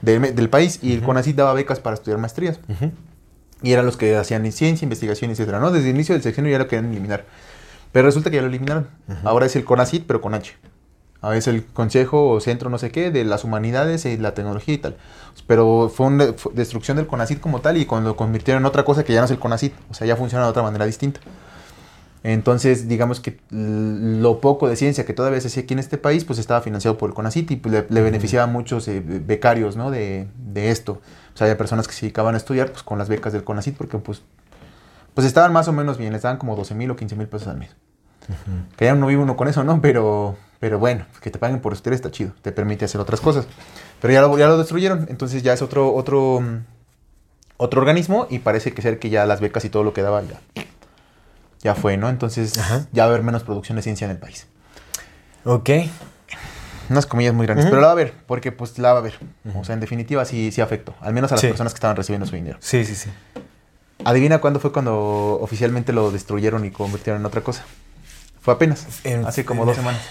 del, 0.01 0.35
del 0.35 0.49
país, 0.49 0.79
y 0.81 0.93
el 0.93 1.01
CONACIT 1.01 1.35
daba 1.35 1.53
becas 1.53 1.79
para 1.79 1.93
estudiar 1.93 2.19
maestrías. 2.19 2.59
Y 3.61 3.71
eran 3.71 3.85
los 3.85 3.95
que 3.97 4.15
hacían 4.15 4.51
ciencia, 4.51 4.85
investigación, 4.85 5.31
etcétera, 5.31 5.59
¿no? 5.59 5.71
Desde 5.71 5.89
el 5.89 5.95
inicio 5.95 6.13
del 6.13 6.23
sexenio 6.23 6.51
ya 6.51 6.57
lo 6.57 6.67
querían 6.67 6.91
eliminar. 6.91 7.25
Pero 7.91 8.07
resulta 8.07 8.29
que 8.29 8.37
ya 8.37 8.41
lo 8.41 8.49
eliminaron. 8.49 8.87
Ahora 9.23 9.45
es 9.45 9.55
el 9.55 9.63
CONACIT, 9.63 10.05
pero 10.05 10.19
con 10.19 10.33
H. 10.33 10.53
Ahora 11.21 11.37
es 11.37 11.47
el 11.47 11.65
Consejo 11.65 12.29
o 12.29 12.39
Centro 12.39 12.69
no 12.69 12.77
sé 12.77 12.91
qué 12.91 13.09
de 13.09 13.23
las 13.23 13.43
Humanidades 13.43 14.05
y 14.05 14.17
la 14.17 14.33
Tecnología 14.33 14.73
y 14.75 14.77
tal. 14.77 14.97
Pero 15.47 15.91
fue 15.93 16.07
una 16.07 16.33
fue 16.33 16.53
destrucción 16.53 16.97
del 16.97 17.07
CONACIT 17.07 17.39
como 17.39 17.61
tal 17.61 17.77
y 17.77 17.85
cuando 17.85 18.09
lo 18.09 18.15
convirtieron 18.15 18.63
en 18.63 18.67
otra 18.67 18.83
cosa 18.83 19.03
que 19.03 19.13
ya 19.13 19.19
no 19.21 19.25
es 19.25 19.31
el 19.31 19.39
CONACIT. 19.39 19.73
O 19.89 19.93
sea, 19.93 20.05
ya 20.05 20.15
funciona 20.15 20.43
de 20.43 20.49
otra 20.51 20.61
manera 20.61 20.85
distinta. 20.85 21.21
Entonces, 22.27 22.87
digamos 22.87 23.19
que 23.19 23.37
lo 23.51 24.41
poco 24.41 24.67
de 24.67 24.75
ciencia 24.75 25.05
que 25.05 25.13
todavía 25.13 25.39
se 25.39 25.47
hacía 25.47 25.61
aquí 25.61 25.75
en 25.75 25.79
este 25.79 25.99
país, 25.99 26.25
pues 26.25 26.39
estaba 26.39 26.59
financiado 26.59 26.97
por 26.97 27.11
el 27.11 27.13
CONACIT 27.13 27.51
y 27.51 27.55
pues, 27.57 27.71
le, 27.71 27.85
le 27.87 28.01
beneficiaba 28.01 28.45
a 28.45 28.47
muchos 28.47 28.87
eh, 28.87 28.99
becarios, 28.99 29.75
¿no? 29.75 29.91
De, 29.91 30.27
de 30.35 30.71
esto. 30.71 30.93
O 30.93 31.37
sea, 31.37 31.45
había 31.45 31.55
personas 31.55 31.87
que 31.87 31.93
se 31.93 32.01
dedicaban 32.01 32.33
a 32.33 32.37
estudiar 32.37 32.71
pues 32.71 32.81
con 32.81 32.97
las 32.97 33.09
becas 33.09 33.31
del 33.31 33.43
CONACIT 33.43 33.77
porque 33.77 33.99
pues, 33.99 34.23
pues 35.13 35.27
estaban 35.27 35.53
más 35.53 35.67
o 35.67 35.71
menos 35.71 35.99
bien, 35.99 36.13
les 36.13 36.23
daban 36.23 36.39
como 36.39 36.55
12 36.55 36.73
mil 36.73 36.89
o 36.89 36.95
15 36.95 37.15
mil 37.15 37.27
pesos 37.27 37.47
al 37.47 37.57
mes. 37.57 37.75
Que 38.75 38.85
ya 38.85 38.95
no 38.95 39.05
vive 39.05 39.21
uno 39.21 39.37
con 39.37 39.47
eso, 39.47 39.63
¿no? 39.63 39.79
Pero, 39.79 40.35
pero 40.59 40.79
bueno, 40.79 41.05
que 41.21 41.29
te 41.29 41.37
paguen 41.37 41.59
por 41.59 41.73
estudiar 41.73 41.93
está 41.93 42.09
chido, 42.09 42.31
te 42.41 42.51
permite 42.51 42.85
hacer 42.85 42.99
otras 42.99 43.21
cosas. 43.21 43.45
Pero 44.01 44.11
ya 44.11 44.21
lo, 44.21 44.35
ya 44.35 44.47
lo 44.47 44.57
destruyeron, 44.57 45.05
entonces 45.09 45.43
ya 45.43 45.53
es 45.53 45.61
otro, 45.61 45.93
otro, 45.93 46.41
otro 47.57 47.81
organismo 47.81 48.25
y 48.31 48.39
parece 48.39 48.73
que 48.73 48.81
ser 48.81 48.97
que 48.97 49.11
ya 49.11 49.27
las 49.27 49.41
becas 49.41 49.63
y 49.65 49.69
todo 49.69 49.83
lo 49.83 49.93
que 49.93 50.01
daba 50.01 50.23
ya, 50.23 50.41
ya 51.61 51.75
fue, 51.75 51.97
¿no? 51.97 52.09
Entonces 52.09 52.57
Ajá. 52.57 52.87
ya 52.91 53.03
va 53.03 53.07
a 53.09 53.13
haber 53.13 53.23
menos 53.23 53.43
producción 53.43 53.75
de 53.75 53.81
ciencia 53.81 54.05
en 54.05 54.11
el 54.11 54.17
país. 54.17 54.47
Ok. 55.43 55.69
Unas 56.89 57.07
comillas 57.07 57.33
muy 57.33 57.47
grandes, 57.47 57.65
pero 57.65 57.77
la 57.81 57.87
va 57.87 57.91
a 57.91 57.93
haber, 57.93 58.13
porque 58.27 58.51
pues 58.51 58.77
la 58.77 58.91
va 58.91 58.99
a 58.99 59.01
haber. 59.01 59.17
O 59.55 59.63
sea, 59.63 59.73
en 59.73 59.79
definitiva 59.79 60.23
sí, 60.25 60.51
sí 60.51 60.61
afectó, 60.61 60.93
al 61.01 61.13
menos 61.13 61.31
a 61.31 61.35
las 61.35 61.41
Sí. 61.41 61.47
personas 61.47 61.73
que 61.73 61.77
estaban 61.77 61.95
recibiendo 61.95 62.27
su 62.27 62.35
dinero. 62.35 62.57
Sí, 62.61 62.85
sí, 62.85 62.93
sí. 62.95 63.09
Adivina 64.03 64.39
cuándo 64.39 64.59
fue 64.59 64.71
cuando 64.71 65.39
oficialmente 65.41 65.93
lo 65.93 66.11
destruyeron 66.11 66.63
y 66.65 66.69
convirtieron 66.71 67.21
en 67.21 67.25
otra 67.25 67.41
cosa. 67.41 67.63
Fue 68.41 68.53
apenas, 68.53 68.85
En- 69.03 69.25
hace 69.25 69.45
como 69.45 69.65
dos 69.65 69.75
semanas. 69.77 70.01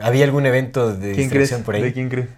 ¿Había 0.00 0.24
algún 0.24 0.46
evento 0.46 0.94
de 0.94 1.12
¿Quién 1.14 1.28
crees? 1.28 1.52
por 1.54 1.74
ahí? 1.74 1.82
¿De 1.82 1.92
quién 1.92 2.08
crees? 2.08 2.28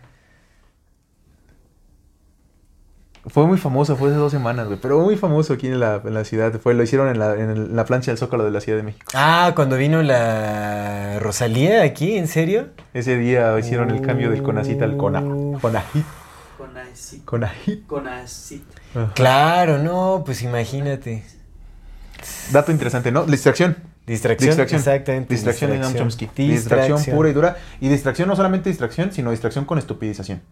Fue 3.26 3.46
muy 3.46 3.56
famoso, 3.56 3.96
fue 3.96 4.10
hace 4.10 4.18
dos 4.18 4.30
semanas, 4.32 4.66
güey. 4.66 4.78
Pero 4.80 5.00
muy 5.00 5.16
famoso 5.16 5.54
aquí 5.54 5.68
en 5.68 5.80
la, 5.80 6.00
en 6.04 6.12
la 6.12 6.24
ciudad. 6.24 6.52
Fue, 6.60 6.74
lo 6.74 6.82
hicieron 6.82 7.08
en 7.08 7.18
la, 7.18 7.34
en 7.34 7.48
el- 7.50 7.74
la 7.76 7.86
plancha 7.86 8.10
del 8.10 8.18
Zócalo 8.18 8.44
de 8.44 8.50
la 8.50 8.60
Ciudad 8.60 8.76
de 8.78 8.82
México. 8.84 9.06
Ah, 9.14 9.52
cuando 9.56 9.76
vino 9.76 10.02
la 10.02 11.18
Rosalía 11.20 11.82
aquí, 11.84 12.16
¿en 12.18 12.28
serio? 12.28 12.68
Ese 12.92 13.16
día 13.16 13.58
hicieron 13.58 13.90
el 13.90 14.02
cambio 14.02 14.30
del 14.30 14.42
CONACIT 14.42 14.82
al 14.82 14.96
CONA. 14.98 15.22
CONAJIT. 15.60 16.04
Conacit. 16.58 17.24
CONAJIT. 17.24 17.86
Conacit. 17.86 18.62
Claro, 19.14 19.78
no, 19.78 20.22
pues 20.24 20.42
imagínate. 20.42 21.24
Dato 22.52 22.72
interesante, 22.72 23.10
¿no? 23.10 23.24
Distracción. 23.24 23.76
Distracción, 24.06 24.50
Distracción. 24.50 24.78
exactamente. 24.80 25.32
Distracción 25.34 25.70
de 25.70 25.78
Noam 25.78 25.94
Chomsky. 25.94 26.28
Distracción 26.36 27.02
pura 27.16 27.30
y 27.30 27.32
dura. 27.32 27.56
Y 27.80 27.88
distracción 27.88 28.28
no 28.28 28.36
solamente 28.36 28.68
distracción, 28.68 29.12
sino 29.12 29.30
distracción 29.30 29.64
con 29.64 29.78
estupidización. 29.78 30.42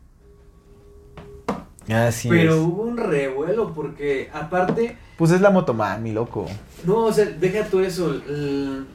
Así 1.88 2.28
Pero 2.28 2.54
es. 2.54 2.60
hubo 2.60 2.82
un 2.82 2.96
revuelo 2.96 3.72
porque 3.74 4.30
aparte, 4.32 4.96
Pues 5.16 5.30
es 5.32 5.40
la 5.40 5.50
motomami, 5.50 6.10
mi 6.10 6.12
loco. 6.12 6.46
no, 6.84 7.04
o 7.06 7.12
sea, 7.12 7.24
deja 7.24 7.64
tú 7.66 7.80
eso, 7.80 8.20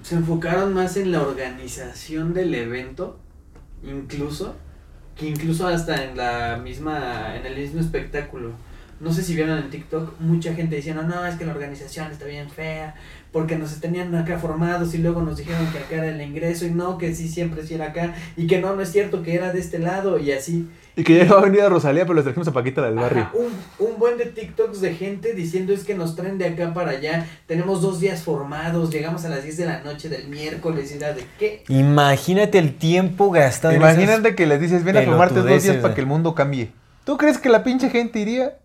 se 0.03 0.15
enfocaron 0.15 0.73
más 0.73 0.97
en 0.97 1.11
la 1.11 1.21
organización 1.21 2.33
del 2.33 2.53
evento, 2.55 3.19
incluso, 3.83 4.55
que 5.15 5.27
incluso 5.27 5.67
hasta 5.67 6.03
en 6.03 6.17
la 6.17 6.59
misma, 6.63 7.35
en 7.35 7.45
el 7.45 7.55
mismo 7.57 7.79
espectáculo. 7.79 8.51
no 8.99 9.13
sé 9.13 9.21
si 9.21 9.35
vieron 9.35 9.59
en 9.59 9.69
TikTok, 9.69 10.19
mucha 10.19 10.53
gente 10.55 10.75
diciendo, 10.77 11.03
no, 11.03 11.23
es 11.25 11.35
que 11.35 11.45
la 11.45 11.51
organización 11.53 12.11
está 12.11 12.25
bien 12.25 12.49
fea, 12.49 12.95
porque 13.31 13.55
nos 13.55 13.79
tenían 13.79 14.15
acá 14.15 14.39
formados 14.39 14.95
y 14.95 14.97
luego 14.97 15.21
nos 15.21 15.37
dijeron 15.37 15.67
que 15.71 15.77
acá 15.77 15.97
era 15.97 16.09
el 16.09 16.19
ingreso 16.21 16.65
y 16.65 16.71
no, 16.71 16.97
que 16.97 17.13
sí, 17.13 17.27
siempre 17.27 17.65
sí 17.65 17.75
era 17.75 17.89
acá, 17.89 18.15
y 18.35 18.47
que 18.47 18.59
no, 18.59 18.75
no 18.75 18.81
es 18.81 18.91
cierto, 18.91 19.21
que 19.21 19.35
era 19.35 19.53
de 19.53 19.59
este 19.59 19.77
lado 19.77 20.17
y 20.17 20.31
así. 20.31 20.67
Y 20.97 21.03
que 21.03 21.15
ya 21.15 21.25
iba 21.25 21.37
a 21.37 21.41
venir 21.41 21.61
a 21.61 21.69
Rosalía, 21.69 22.05
pero 22.05 22.15
les 22.15 22.23
trajimos 22.23 22.47
a 22.47 22.51
Paquita 22.51 22.81
del 22.81 22.95
barrio. 22.95 23.21
Ajá, 23.21 23.31
un, 23.35 23.87
un 23.87 23.99
buen 23.99 24.17
de 24.17 24.25
TikToks 24.25 24.81
de 24.81 24.95
gente 24.95 25.33
diciendo 25.33 25.71
es 25.71 25.83
que 25.83 25.93
nos 25.93 26.15
traen 26.15 26.39
de 26.39 26.47
acá 26.47 26.73
para 26.73 26.89
allá, 26.89 27.27
tenemos 27.45 27.83
dos 27.83 27.99
días 27.99 28.23
formados, 28.23 28.89
llegamos 28.89 29.23
a 29.23 29.29
las 29.29 29.43
10 29.43 29.57
de 29.57 29.65
la 29.67 29.83
noche 29.83 30.09
del 30.09 30.27
miércoles 30.27 30.91
y 30.91 30.97
era 30.97 31.13
de 31.13 31.23
qué. 31.37 31.63
Imagínate 31.67 32.57
el 32.57 32.73
tiempo 32.73 33.29
gastado 33.29 33.75
Imagínate 33.75 34.33
que 34.33 34.47
les 34.47 34.59
dices, 34.59 34.83
ven 34.83 34.97
a 34.97 35.03
formarte 35.03 35.41
dos 35.41 35.61
días 35.61 35.77
para 35.77 35.93
que 35.93 36.01
el 36.01 36.07
mundo 36.07 36.33
cambie. 36.33 36.71
¿Tú 37.05 37.15
crees 37.15 37.37
que 37.37 37.49
la 37.49 37.63
pinche 37.63 37.91
gente 37.91 38.17
iría? 38.17 38.57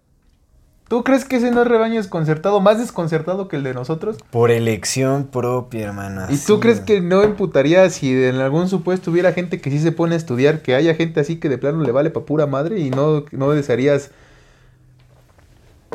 ¿Tú 0.92 1.04
crees 1.04 1.24
que 1.24 1.36
ese 1.36 1.50
no 1.50 1.62
es 1.62 1.68
rebaño 1.68 1.94
desconcertado, 1.94 2.60
más 2.60 2.76
desconcertado 2.78 3.48
que 3.48 3.56
el 3.56 3.62
de 3.62 3.72
nosotros? 3.72 4.18
Por 4.30 4.50
elección 4.50 5.24
propia, 5.24 5.86
hermano. 5.86 6.26
¿Y 6.28 6.36
tú 6.36 6.60
crees 6.60 6.80
que 6.80 7.00
no 7.00 7.22
emputaría 7.22 7.88
si 7.88 8.12
en 8.12 8.36
algún 8.36 8.68
supuesto 8.68 9.10
hubiera 9.10 9.32
gente 9.32 9.58
que 9.58 9.70
sí 9.70 9.78
se 9.78 9.90
pone 9.90 10.16
a 10.16 10.18
estudiar, 10.18 10.60
que 10.60 10.74
haya 10.74 10.94
gente 10.94 11.18
así 11.20 11.36
que 11.36 11.48
de 11.48 11.56
plano 11.56 11.82
le 11.82 11.92
vale 11.92 12.10
pa' 12.10 12.26
pura 12.26 12.46
madre 12.46 12.78
y 12.78 12.90
no, 12.90 13.24
no 13.30 13.52
desearías 13.52 14.10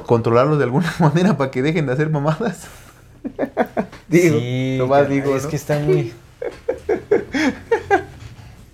controlarlos 0.07 0.57
de 0.57 0.63
alguna 0.63 0.91
manera 0.99 1.37
para 1.37 1.51
que 1.51 1.61
dejen 1.61 1.85
de 1.85 1.93
hacer 1.93 2.09
mamadas? 2.09 2.65
digo, 4.07 4.39
Sí, 4.39 4.77
nomás 4.79 5.03
caray, 5.03 5.21
digo, 5.21 5.37
es 5.37 5.43
¿no? 5.43 5.49
que 5.51 5.55
está 5.57 5.77
muy... 5.77 6.11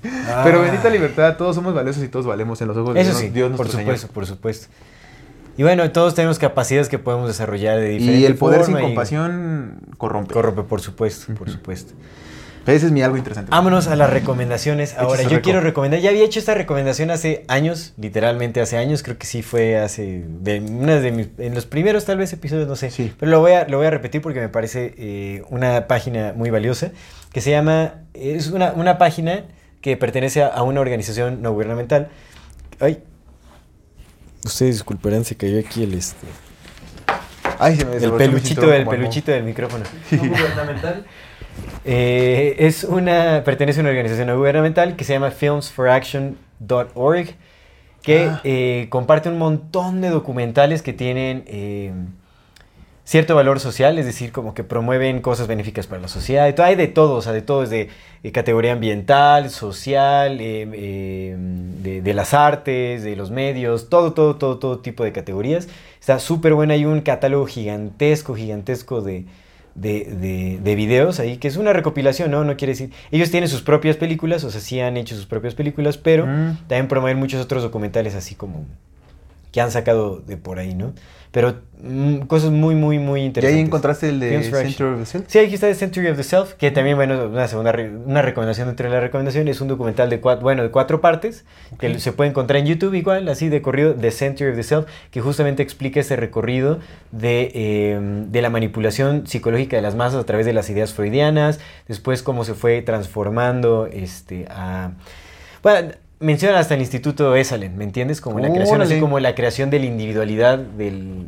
Pero 0.01 0.59
Ah. 0.59 0.61
bendita 0.63 0.89
libertad, 0.89 1.35
todos 1.35 1.53
somos 1.53 1.73
valiosos 1.73 2.01
y 2.01 2.07
todos 2.07 2.25
valemos 2.25 2.61
en 2.61 2.69
los 2.69 2.77
ojos 2.77 2.93
de 2.93 3.01
Eso 3.01 3.09
Dios, 3.11 3.19
sí, 3.21 3.27
Dios 3.29 3.51
por 3.57 3.67
supuesto, 3.67 3.97
Señor. 4.07 4.13
por 4.13 4.25
supuesto. 4.25 4.67
Y 5.57 5.63
bueno, 5.63 5.89
todos 5.91 6.15
tenemos 6.15 6.39
capacidades 6.39 6.89
que 6.89 6.97
podemos 6.99 7.27
desarrollar 7.27 7.79
de 7.79 7.89
diferente 7.89 8.19
Y 8.21 8.25
el 8.25 8.35
poder 8.35 8.63
sin 8.65 8.77
y- 8.77 8.81
compasión 8.81 9.77
corrompe. 9.97 10.33
Corrompe, 10.33 10.63
por 10.63 10.81
supuesto, 10.81 11.33
por 11.35 11.49
supuesto. 11.49 11.93
Ese 12.65 12.85
es 12.85 12.91
mi 12.93 13.01
algo 13.01 13.17
interesante. 13.17 13.51
Vámonos 13.51 13.87
a 13.87 13.97
las 13.97 14.09
recomendaciones. 14.09 14.95
Ahora, 14.97 15.23
yo 15.23 15.41
quiero 15.41 15.59
recomendar, 15.59 15.99
ya 15.99 16.11
había 16.11 16.23
hecho 16.23 16.39
esta 16.39 16.53
recomendación 16.53 17.11
hace 17.11 17.43
años, 17.49 17.93
literalmente 17.97 18.61
hace 18.61 18.77
años, 18.77 19.03
creo 19.03 19.17
que 19.17 19.27
sí 19.27 19.41
fue 19.43 19.77
hace, 19.77 20.23
de, 20.25 20.61
una 20.61 20.95
de 21.01 21.11
mis, 21.11 21.27
en 21.39 21.53
los 21.55 21.65
primeros 21.65 22.05
tal 22.05 22.17
vez 22.19 22.31
episodios, 22.31 22.69
no 22.69 22.77
sé, 22.77 22.89
Sí. 22.89 23.11
pero 23.19 23.29
lo 23.31 23.41
voy, 23.41 23.51
a, 23.51 23.67
lo 23.67 23.79
voy 23.79 23.87
a 23.87 23.89
repetir 23.89 24.21
porque 24.21 24.39
me 24.39 24.47
parece 24.47 24.95
eh, 24.97 25.43
una 25.49 25.87
página 25.87 26.31
muy 26.37 26.51
valiosa, 26.51 26.91
que 27.33 27.41
se 27.41 27.51
llama, 27.51 27.95
es 28.13 28.47
una, 28.49 28.71
una 28.71 28.97
página 28.97 29.43
que 29.81 29.97
pertenece 29.97 30.41
a, 30.41 30.47
a 30.47 30.63
una 30.63 30.79
organización 30.79 31.41
no 31.41 31.51
gubernamental. 31.51 32.07
Ay, 32.79 32.99
ustedes 34.45 34.75
disculparán, 34.75 35.25
se 35.25 35.35
cayó 35.35 35.59
aquí 35.59 35.83
el, 35.83 35.93
este, 35.93 36.25
Ay, 37.59 37.75
se 37.77 37.85
me 37.85 37.95
el 37.97 38.11
peluchito, 38.13 38.73
el 38.73 38.87
peluchito 38.87 39.31
del 39.31 39.43
micrófono. 39.43 39.83
No 40.11 40.17
gubernamental. 40.29 41.05
Eh, 41.85 42.55
es 42.59 42.83
una, 42.83 43.43
pertenece 43.45 43.79
a 43.79 43.81
una 43.81 43.89
organización 43.89 44.27
no 44.27 44.37
gubernamental 44.37 44.95
que 44.95 45.03
se 45.03 45.13
llama 45.13 45.31
filmsforaction.org, 45.31 47.27
que 48.01 48.23
Ah. 48.25 48.41
eh, 48.43 48.87
comparte 48.89 49.29
un 49.29 49.37
montón 49.37 50.01
de 50.01 50.09
documentales 50.09 50.81
que 50.81 50.93
tienen 50.93 51.43
eh, 51.47 51.93
cierto 53.05 53.35
valor 53.35 53.59
social, 53.59 53.99
es 53.99 54.05
decir, 54.05 54.31
como 54.31 54.53
que 54.53 54.63
promueven 54.63 55.19
cosas 55.21 55.47
benéficas 55.47 55.87
para 55.87 56.01
la 56.01 56.07
sociedad. 56.07 56.47
y 56.47 56.53
todo- 56.53 56.65
Hay 56.65 56.75
de 56.75 56.87
todo, 56.87 57.15
o 57.15 57.21
sea, 57.21 57.33
de 57.33 57.41
todo, 57.41 57.61
desde 57.61 57.89
eh, 58.23 58.31
categoría 58.31 58.71
ambiental, 58.73 59.49
social, 59.49 60.39
eh, 60.39 60.67
eh, 60.73 61.35
de, 61.37 62.01
de 62.01 62.13
las 62.13 62.33
artes, 62.33 63.03
de 63.03 63.15
los 63.17 63.29
medios, 63.31 63.89
todo, 63.89 64.13
todo, 64.13 64.37
todo, 64.37 64.57
todo 64.57 64.79
tipo 64.79 65.03
de 65.03 65.11
categorías. 65.11 65.67
Está 65.99 66.19
súper 66.19 66.53
buena, 66.53 66.73
hay 66.75 66.85
un 66.85 67.01
catálogo 67.01 67.45
gigantesco, 67.45 68.35
gigantesco 68.35 69.01
de, 69.01 69.25
de, 69.75 70.05
de- 70.05 70.59
de 70.63 70.75
videos 70.75 71.19
ahí, 71.19 71.37
que 71.37 71.49
es 71.49 71.57
una 71.57 71.73
recopilación, 71.73 72.31
¿no? 72.31 72.45
No 72.45 72.55
quiere 72.55 72.71
decir... 72.73 72.91
Ellos 73.11 73.31
tienen 73.31 73.49
sus 73.49 73.61
propias 73.63 73.97
películas, 73.97 74.43
o 74.45 74.51
sea, 74.51 74.61
sí 74.61 74.79
han 74.79 74.95
hecho 74.95 75.15
sus 75.15 75.25
propias 75.25 75.55
películas, 75.55 75.97
pero 75.97 76.25
Mm. 76.25 76.57
también 76.67 76.87
promueven 76.87 77.17
muchos 77.19 77.43
otros 77.43 77.63
documentales 77.63 78.15
así 78.15 78.35
como 78.35 78.65
que 79.51 79.61
han 79.61 79.71
sacado 79.71 80.19
de 80.19 80.37
por 80.37 80.57
ahí, 80.59 80.73
¿no? 80.73 80.93
Pero 81.33 81.55
mm, 81.81 82.19
cosas 82.27 82.51
muy, 82.51 82.75
muy, 82.75 82.99
muy 82.99 83.21
¿Y 83.21 83.25
interesantes. 83.25 83.57
ahí 83.57 83.65
encontraste 83.65 84.07
el 84.09 84.19
de 84.19 84.37
Action. 84.37 84.93
of 84.93 84.99
the 84.99 85.05
Self? 85.07 85.25
Sí, 85.27 85.39
aquí 85.39 85.55
está 85.55 85.65
The 85.65 85.73
Century 85.73 86.07
of 86.09 86.15
the 86.15 86.23
Self, 86.23 86.53
que 86.53 86.69
también, 86.69 86.95
bueno, 86.95 87.25
una 87.25 87.47
segunda 87.47 87.71
re- 87.71 87.89
una 87.89 88.21
recomendación 88.21 88.67
dentro 88.67 88.87
de 88.87 88.93
la 88.93 89.01
recomendación, 89.01 89.47
es 89.47 89.59
un 89.59 89.67
documental 89.67 90.11
de 90.11 90.19
cuatro, 90.21 90.43
bueno, 90.43 90.61
de 90.61 90.69
cuatro 90.69 91.01
partes, 91.01 91.43
que 91.79 91.97
se 91.97 92.11
puede 92.13 92.29
encontrar 92.29 92.59
en 92.59 92.67
YouTube 92.67 92.93
igual, 92.93 93.27
así 93.29 93.49
de 93.49 93.63
corrido, 93.63 93.95
The 93.95 94.11
Century 94.11 94.51
of 94.51 94.55
the 94.57 94.61
Self, 94.63 94.85
que 95.09 95.21
justamente 95.21 95.63
explica 95.63 95.99
ese 96.01 96.15
recorrido 96.15 96.77
de, 97.11 97.51
eh, 97.55 97.99
de 98.27 98.41
la 98.43 98.51
manipulación 98.51 99.25
psicológica 99.25 99.75
de 99.75 99.81
las 99.81 99.95
masas 99.95 100.21
a 100.21 100.25
través 100.27 100.45
de 100.45 100.53
las 100.53 100.69
ideas 100.69 100.93
freudianas, 100.93 101.59
después 101.87 102.21
cómo 102.21 102.43
se 102.45 102.53
fue 102.53 102.83
transformando 102.83 103.87
este, 103.91 104.45
a... 104.51 104.91
Bueno, 105.63 105.93
menciona 106.23 106.57
hasta 106.59 106.73
el 106.73 106.81
Instituto 106.81 107.35
Esalen, 107.35 107.77
¿me 107.77 107.83
entiendes? 107.83 108.21
Como 108.21 108.39
la 108.39 108.51
creación, 108.51 108.81
así 108.81 108.99
como 108.99 109.19
la 109.19 109.35
creación 109.35 109.69
de 109.69 109.79
la 109.79 109.85
individualidad 109.85 110.57
del... 110.57 111.25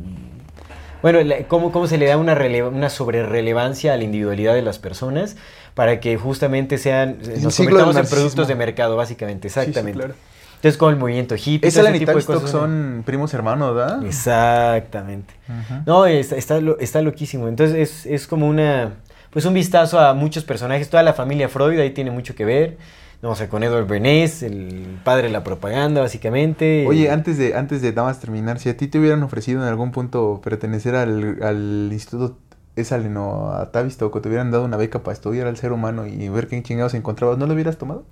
Bueno, 1.02 1.20
la- 1.22 1.44
cómo, 1.46 1.70
cómo 1.72 1.86
se 1.86 1.98
le 1.98 2.06
da 2.06 2.16
una, 2.16 2.34
releva- 2.34 2.68
una 2.68 2.90
sobrerelevancia 2.90 3.92
a 3.92 3.96
la 3.96 4.02
individualidad 4.04 4.54
de 4.54 4.62
las 4.62 4.78
personas 4.78 5.36
para 5.74 6.00
que 6.00 6.16
justamente 6.16 6.78
sean... 6.78 7.18
Nos 7.42 7.56
convirtamos 7.56 7.96
en 7.96 8.06
productos 8.06 8.48
de 8.48 8.54
mercado, 8.54 8.96
básicamente, 8.96 9.48
Sí, 9.48 9.54
sí, 9.54 9.60
exactamente. 9.60 9.98
claro. 9.98 10.14
Entonces, 10.56 10.78
como 10.78 10.90
el 10.90 10.96
movimiento 10.96 11.34
hippie, 11.36 11.68
Esa 11.68 11.82
cosas. 12.24 12.50
son 12.50 13.02
primos 13.04 13.32
hermanos, 13.34 13.74
¿verdad? 13.76 14.02
Exactamente. 14.06 15.34
No, 15.84 16.06
está, 16.06 16.36
está, 16.36 16.60
lo- 16.60 16.78
está 16.78 17.02
loquísimo. 17.02 17.46
Entonces 17.48 17.76
es, 17.76 18.06
es 18.06 18.26
como 18.26 18.48
una, 18.48 18.94
pues 19.30 19.44
un 19.44 19.52
vistazo 19.54 20.00
a 20.00 20.14
muchos 20.14 20.44
personajes, 20.44 20.88
toda 20.88 21.02
la 21.02 21.12
familia 21.12 21.48
Freud 21.50 21.78
ahí 21.78 21.90
tiene 21.90 22.10
mucho 22.10 22.34
que 22.34 22.44
ver. 22.46 22.78
No, 23.22 23.34
sea, 23.34 23.48
con 23.48 23.62
Edward 23.62 23.86
Bernays, 23.86 24.42
el 24.42 24.98
padre 25.02 25.24
de 25.24 25.32
la 25.32 25.42
propaganda, 25.42 26.00
básicamente. 26.00 26.84
Oye, 26.86 27.10
antes 27.10 27.38
de, 27.38 27.54
antes 27.54 27.82
de 27.82 27.92
nada 27.92 28.08
más 28.08 28.20
terminar, 28.20 28.58
si 28.58 28.68
a 28.68 28.76
ti 28.76 28.88
te 28.88 28.98
hubieran 28.98 29.22
ofrecido 29.22 29.62
en 29.62 29.68
algún 29.68 29.90
punto 29.90 30.40
pertenecer 30.44 30.94
al, 30.94 31.42
al 31.42 31.88
Instituto 31.92 32.38
Esalen 32.76 33.16
o 33.16 33.52
a 33.52 33.72
Tavistock 33.72 34.14
o 34.14 34.20
te 34.20 34.28
hubieran 34.28 34.50
dado 34.50 34.64
una 34.64 34.76
beca 34.76 35.02
para 35.02 35.14
estudiar 35.14 35.46
al 35.46 35.56
ser 35.56 35.72
humano 35.72 36.06
y 36.06 36.28
ver 36.28 36.46
qué 36.46 36.62
chingados 36.62 36.94
encontrabas, 36.94 37.38
¿no 37.38 37.46
lo 37.46 37.54
hubieras 37.54 37.78
tomado? 37.78 38.04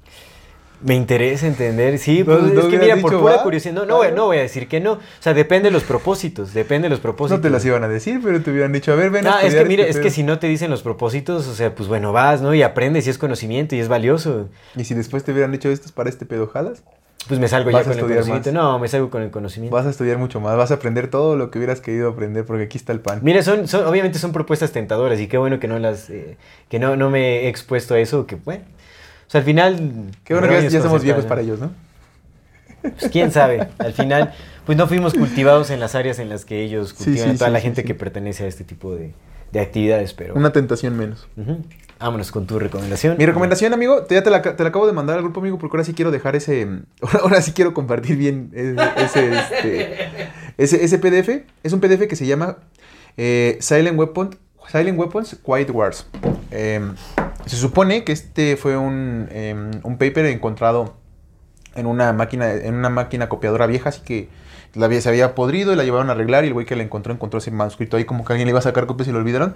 Me 0.84 0.94
interesa 0.94 1.46
entender, 1.46 1.98
sí, 1.98 2.18
No, 2.20 2.26
pues, 2.26 2.52
no 2.52 2.60
es 2.60 2.66
que 2.66 2.78
mira, 2.78 2.96
por 2.98 3.18
pura 3.18 3.36
¿va? 3.36 3.42
curiosidad, 3.42 3.72
no, 3.72 3.86
no, 3.86 3.96
voy, 3.96 4.08
no 4.14 4.26
voy 4.26 4.36
a 4.36 4.42
decir 4.42 4.68
que 4.68 4.80
no, 4.80 4.92
o 4.92 4.98
sea, 5.18 5.32
depende 5.32 5.68
de 5.68 5.72
los 5.72 5.82
propósitos, 5.82 6.52
depende 6.52 6.86
de 6.86 6.90
los 6.90 7.00
propósitos. 7.00 7.38
No 7.38 7.42
te 7.42 7.48
las 7.48 7.64
iban 7.64 7.82
a 7.84 7.88
decir, 7.88 8.20
pero 8.22 8.42
te 8.42 8.50
hubieran 8.50 8.70
dicho, 8.72 8.92
a 8.92 8.94
ver, 8.94 9.08
ven 9.10 9.26
a 9.26 9.30
No, 9.30 9.38
es 9.40 9.54
que 9.54 9.64
mire, 9.64 9.88
este 9.88 10.00
es 10.00 10.02
que 10.04 10.10
si 10.10 10.22
no 10.22 10.38
te 10.38 10.46
dicen 10.46 10.70
los 10.70 10.82
propósitos, 10.82 11.48
o 11.48 11.54
sea, 11.54 11.74
pues 11.74 11.88
bueno, 11.88 12.12
vas, 12.12 12.42
¿no? 12.42 12.54
Y 12.54 12.62
aprendes 12.62 13.06
y 13.06 13.10
es 13.10 13.16
conocimiento 13.16 13.74
y 13.74 13.80
es 13.80 13.88
valioso. 13.88 14.48
Y 14.76 14.84
si 14.84 14.92
después 14.92 15.24
te 15.24 15.32
hubieran 15.32 15.52
dicho, 15.52 15.70
esto 15.70 15.86
es 15.86 15.92
para 15.92 16.10
este 16.10 16.26
pedo, 16.26 16.48
¿jalas? 16.48 16.82
Pues 17.26 17.40
me 17.40 17.48
salgo 17.48 17.70
Vas 17.70 17.86
ya 17.86 17.90
con 17.90 17.98
el 17.98 18.04
conocimiento. 18.06 18.52
más. 18.52 18.54
No, 18.54 18.78
me 18.78 18.86
salgo 18.86 19.08
con 19.08 19.22
el 19.22 19.30
conocimiento. 19.30 19.74
Vas 19.74 19.86
a 19.86 19.90
estudiar 19.90 20.18
mucho 20.18 20.40
más, 20.40 20.58
vas 20.58 20.70
a 20.70 20.74
aprender 20.74 21.08
todo 21.08 21.36
lo 21.36 21.50
que 21.50 21.56
hubieras 21.58 21.80
querido 21.80 22.10
aprender 22.10 22.44
porque 22.44 22.64
aquí 22.64 22.76
está 22.76 22.92
el 22.92 23.00
pan. 23.00 23.20
Mira, 23.22 23.42
son, 23.42 23.66
son, 23.66 23.86
obviamente 23.86 24.18
son 24.18 24.32
propuestas 24.32 24.72
tentadoras 24.72 25.18
y 25.18 25.26
qué 25.26 25.38
bueno 25.38 25.58
que 25.58 25.66
no 25.66 25.78
las, 25.78 26.10
eh, 26.10 26.36
que 26.68 26.78
no, 26.78 26.96
no 26.96 27.08
me 27.08 27.44
he 27.44 27.48
expuesto 27.48 27.94
a 27.94 27.98
eso, 27.98 28.26
que 28.26 28.34
bueno. 28.36 28.64
O 29.26 29.30
sea, 29.30 29.40
al 29.40 29.44
final... 29.44 30.10
Qué 30.24 30.34
bueno 30.34 30.48
que 30.48 30.68
ya, 30.68 30.82
somos 30.82 31.02
viejos 31.02 31.24
para 31.26 31.40
ellos, 31.40 31.58
¿no? 31.60 31.72
Pues 32.82 33.10
quién 33.10 33.32
sabe, 33.32 33.68
al 33.78 33.94
final, 33.94 34.34
pues 34.66 34.76
no 34.76 34.86
fuimos 34.86 35.14
cultivados 35.14 35.70
en 35.70 35.80
las 35.80 35.94
áreas 35.94 36.18
en 36.18 36.28
las 36.28 36.44
que 36.44 36.62
ellos 36.62 36.92
cultivan 36.92 37.30
sí, 37.30 37.34
a 37.34 37.38
toda 37.38 37.46
sí, 37.48 37.52
la 37.54 37.60
gente 37.60 37.82
que 37.82 37.94
pertenece 37.94 38.44
a 38.44 38.46
este 38.46 38.62
tipo 38.62 38.94
de, 38.94 39.14
de 39.52 39.60
actividades, 39.60 40.12
pero... 40.12 40.34
Una 40.34 40.52
tentación 40.52 40.94
menos. 40.98 41.26
Vámonos 41.98 42.30
con 42.30 42.46
tu 42.46 42.58
recomendación. 42.58 43.16
Mi 43.16 43.24
recomendación, 43.24 43.72
amigo, 43.72 44.02
te- 44.02 44.16
ya 44.16 44.22
te 44.22 44.28
la, 44.28 44.42
te 44.42 44.62
la 44.62 44.68
acabo 44.68 44.86
de 44.86 44.92
mandar 44.92 45.16
al 45.16 45.22
grupo, 45.22 45.40
amigo, 45.40 45.58
porque 45.58 45.76
ahora 45.78 45.84
sí 45.84 45.94
quiero 45.94 46.10
dejar 46.10 46.36
ese. 46.36 46.62
Ahora, 47.00 47.18
ahora 47.22 47.40
sí 47.40 47.52
quiero 47.52 47.72
compartir 47.72 48.16
bien 48.16 48.50
ese, 48.52 48.76
ese, 48.98 49.38
este, 49.38 50.08
ese, 50.58 50.84
ese 50.84 50.98
PDF. 50.98 51.46
Es 51.62 51.72
un 51.72 51.80
PDF 51.80 52.06
que 52.06 52.16
se 52.16 52.26
llama 52.26 52.58
eh, 53.16 53.56
Silent, 53.60 53.98
Weapon, 53.98 54.36
Silent 54.70 54.98
Weapons 54.98 55.38
Quiet 55.44 55.70
Wars. 55.70 56.06
Em, 56.50 56.94
se 57.46 57.56
supone 57.56 58.04
que 58.04 58.12
este 58.12 58.56
fue 58.56 58.76
un, 58.76 59.28
em, 59.30 59.70
un 59.82 59.98
paper 59.98 60.26
encontrado 60.26 60.94
en 61.74 61.86
una 61.86 62.12
máquina 62.12 62.52
en 62.52 62.74
una 62.74 62.88
máquina 62.88 63.28
copiadora 63.28 63.66
vieja, 63.66 63.88
así 63.88 64.00
que 64.02 64.28
la 64.74 64.86
había, 64.86 65.00
se 65.00 65.08
había 65.08 65.34
podrido 65.34 65.72
y 65.72 65.76
la 65.76 65.84
llevaron 65.84 66.08
a 66.08 66.12
arreglar 66.12 66.44
y 66.44 66.48
el 66.48 66.52
güey 66.52 66.66
que 66.66 66.76
la 66.76 66.82
encontró 66.82 67.12
encontró 67.12 67.38
ese 67.38 67.50
manuscrito 67.50 67.96
ahí 67.96 68.04
como 68.04 68.24
que 68.24 68.32
alguien 68.32 68.46
le 68.46 68.50
iba 68.50 68.58
a 68.58 68.62
sacar 68.62 68.86
copias 68.86 69.08
y 69.08 69.12
lo 69.12 69.18
olvidaron. 69.18 69.54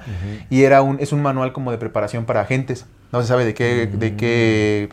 Y 0.50 0.62
era 0.62 0.82
un, 0.82 0.98
es 1.00 1.12
un 1.12 1.22
manual 1.22 1.52
como 1.52 1.70
de 1.70 1.78
preparación 1.78 2.24
para 2.24 2.40
agentes. 2.40 2.86
No 3.12 3.20
se 3.20 3.28
sabe 3.28 3.44
de 3.44 3.54
qué, 3.54 3.86
de 3.86 4.16
qué, 4.16 4.88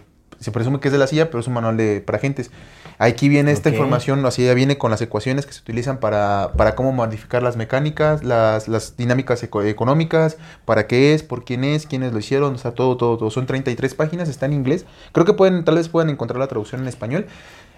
se 0.45 0.51
presume 0.51 0.79
que 0.79 0.87
es 0.87 0.91
de 0.93 0.97
la 0.97 1.07
CIA, 1.07 1.25
pero 1.29 1.39
es 1.41 1.47
un 1.47 1.53
manual 1.55 1.75
de, 1.75 1.99
para 1.99 2.17
agentes. 2.19 2.51
Aquí 2.97 3.27
viene 3.27 3.51
esta 3.51 3.69
información, 3.75 4.25
así 4.25 4.45
ya 4.45 4.53
viene 4.53 4.77
con 4.77 4.89
las 4.89 5.01
ecuaciones 5.01 5.45
que 5.45 5.51
se 5.51 5.59
utilizan 5.59 5.97
para, 5.99 6.53
para 6.55 6.75
cómo 6.75 6.93
modificar 6.93 7.43
las 7.43 7.57
mecánicas, 7.57 8.23
las, 8.23 8.69
las 8.69 8.95
dinámicas 8.95 9.43
eco- 9.43 9.63
económicas, 9.63 10.37
para 10.63 10.87
qué 10.87 11.13
es, 11.13 11.21
por 11.23 11.43
quién 11.43 11.65
es, 11.65 11.85
quiénes 11.87 12.13
lo 12.13 12.19
hicieron, 12.19 12.55
o 12.55 12.57
sea, 12.57 12.71
todo, 12.71 12.95
todo, 12.95 13.17
todo. 13.17 13.29
Son 13.31 13.45
33 13.45 13.93
páginas, 13.95 14.29
está 14.29 14.45
en 14.45 14.53
inglés. 14.53 14.85
Creo 15.11 15.25
que 15.25 15.33
pueden, 15.33 15.65
tal 15.65 15.75
vez 15.75 15.89
puedan 15.89 16.09
encontrar 16.09 16.39
la 16.39 16.47
traducción 16.47 16.81
en 16.81 16.87
español. 16.87 17.25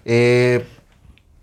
Eh, 0.05 0.65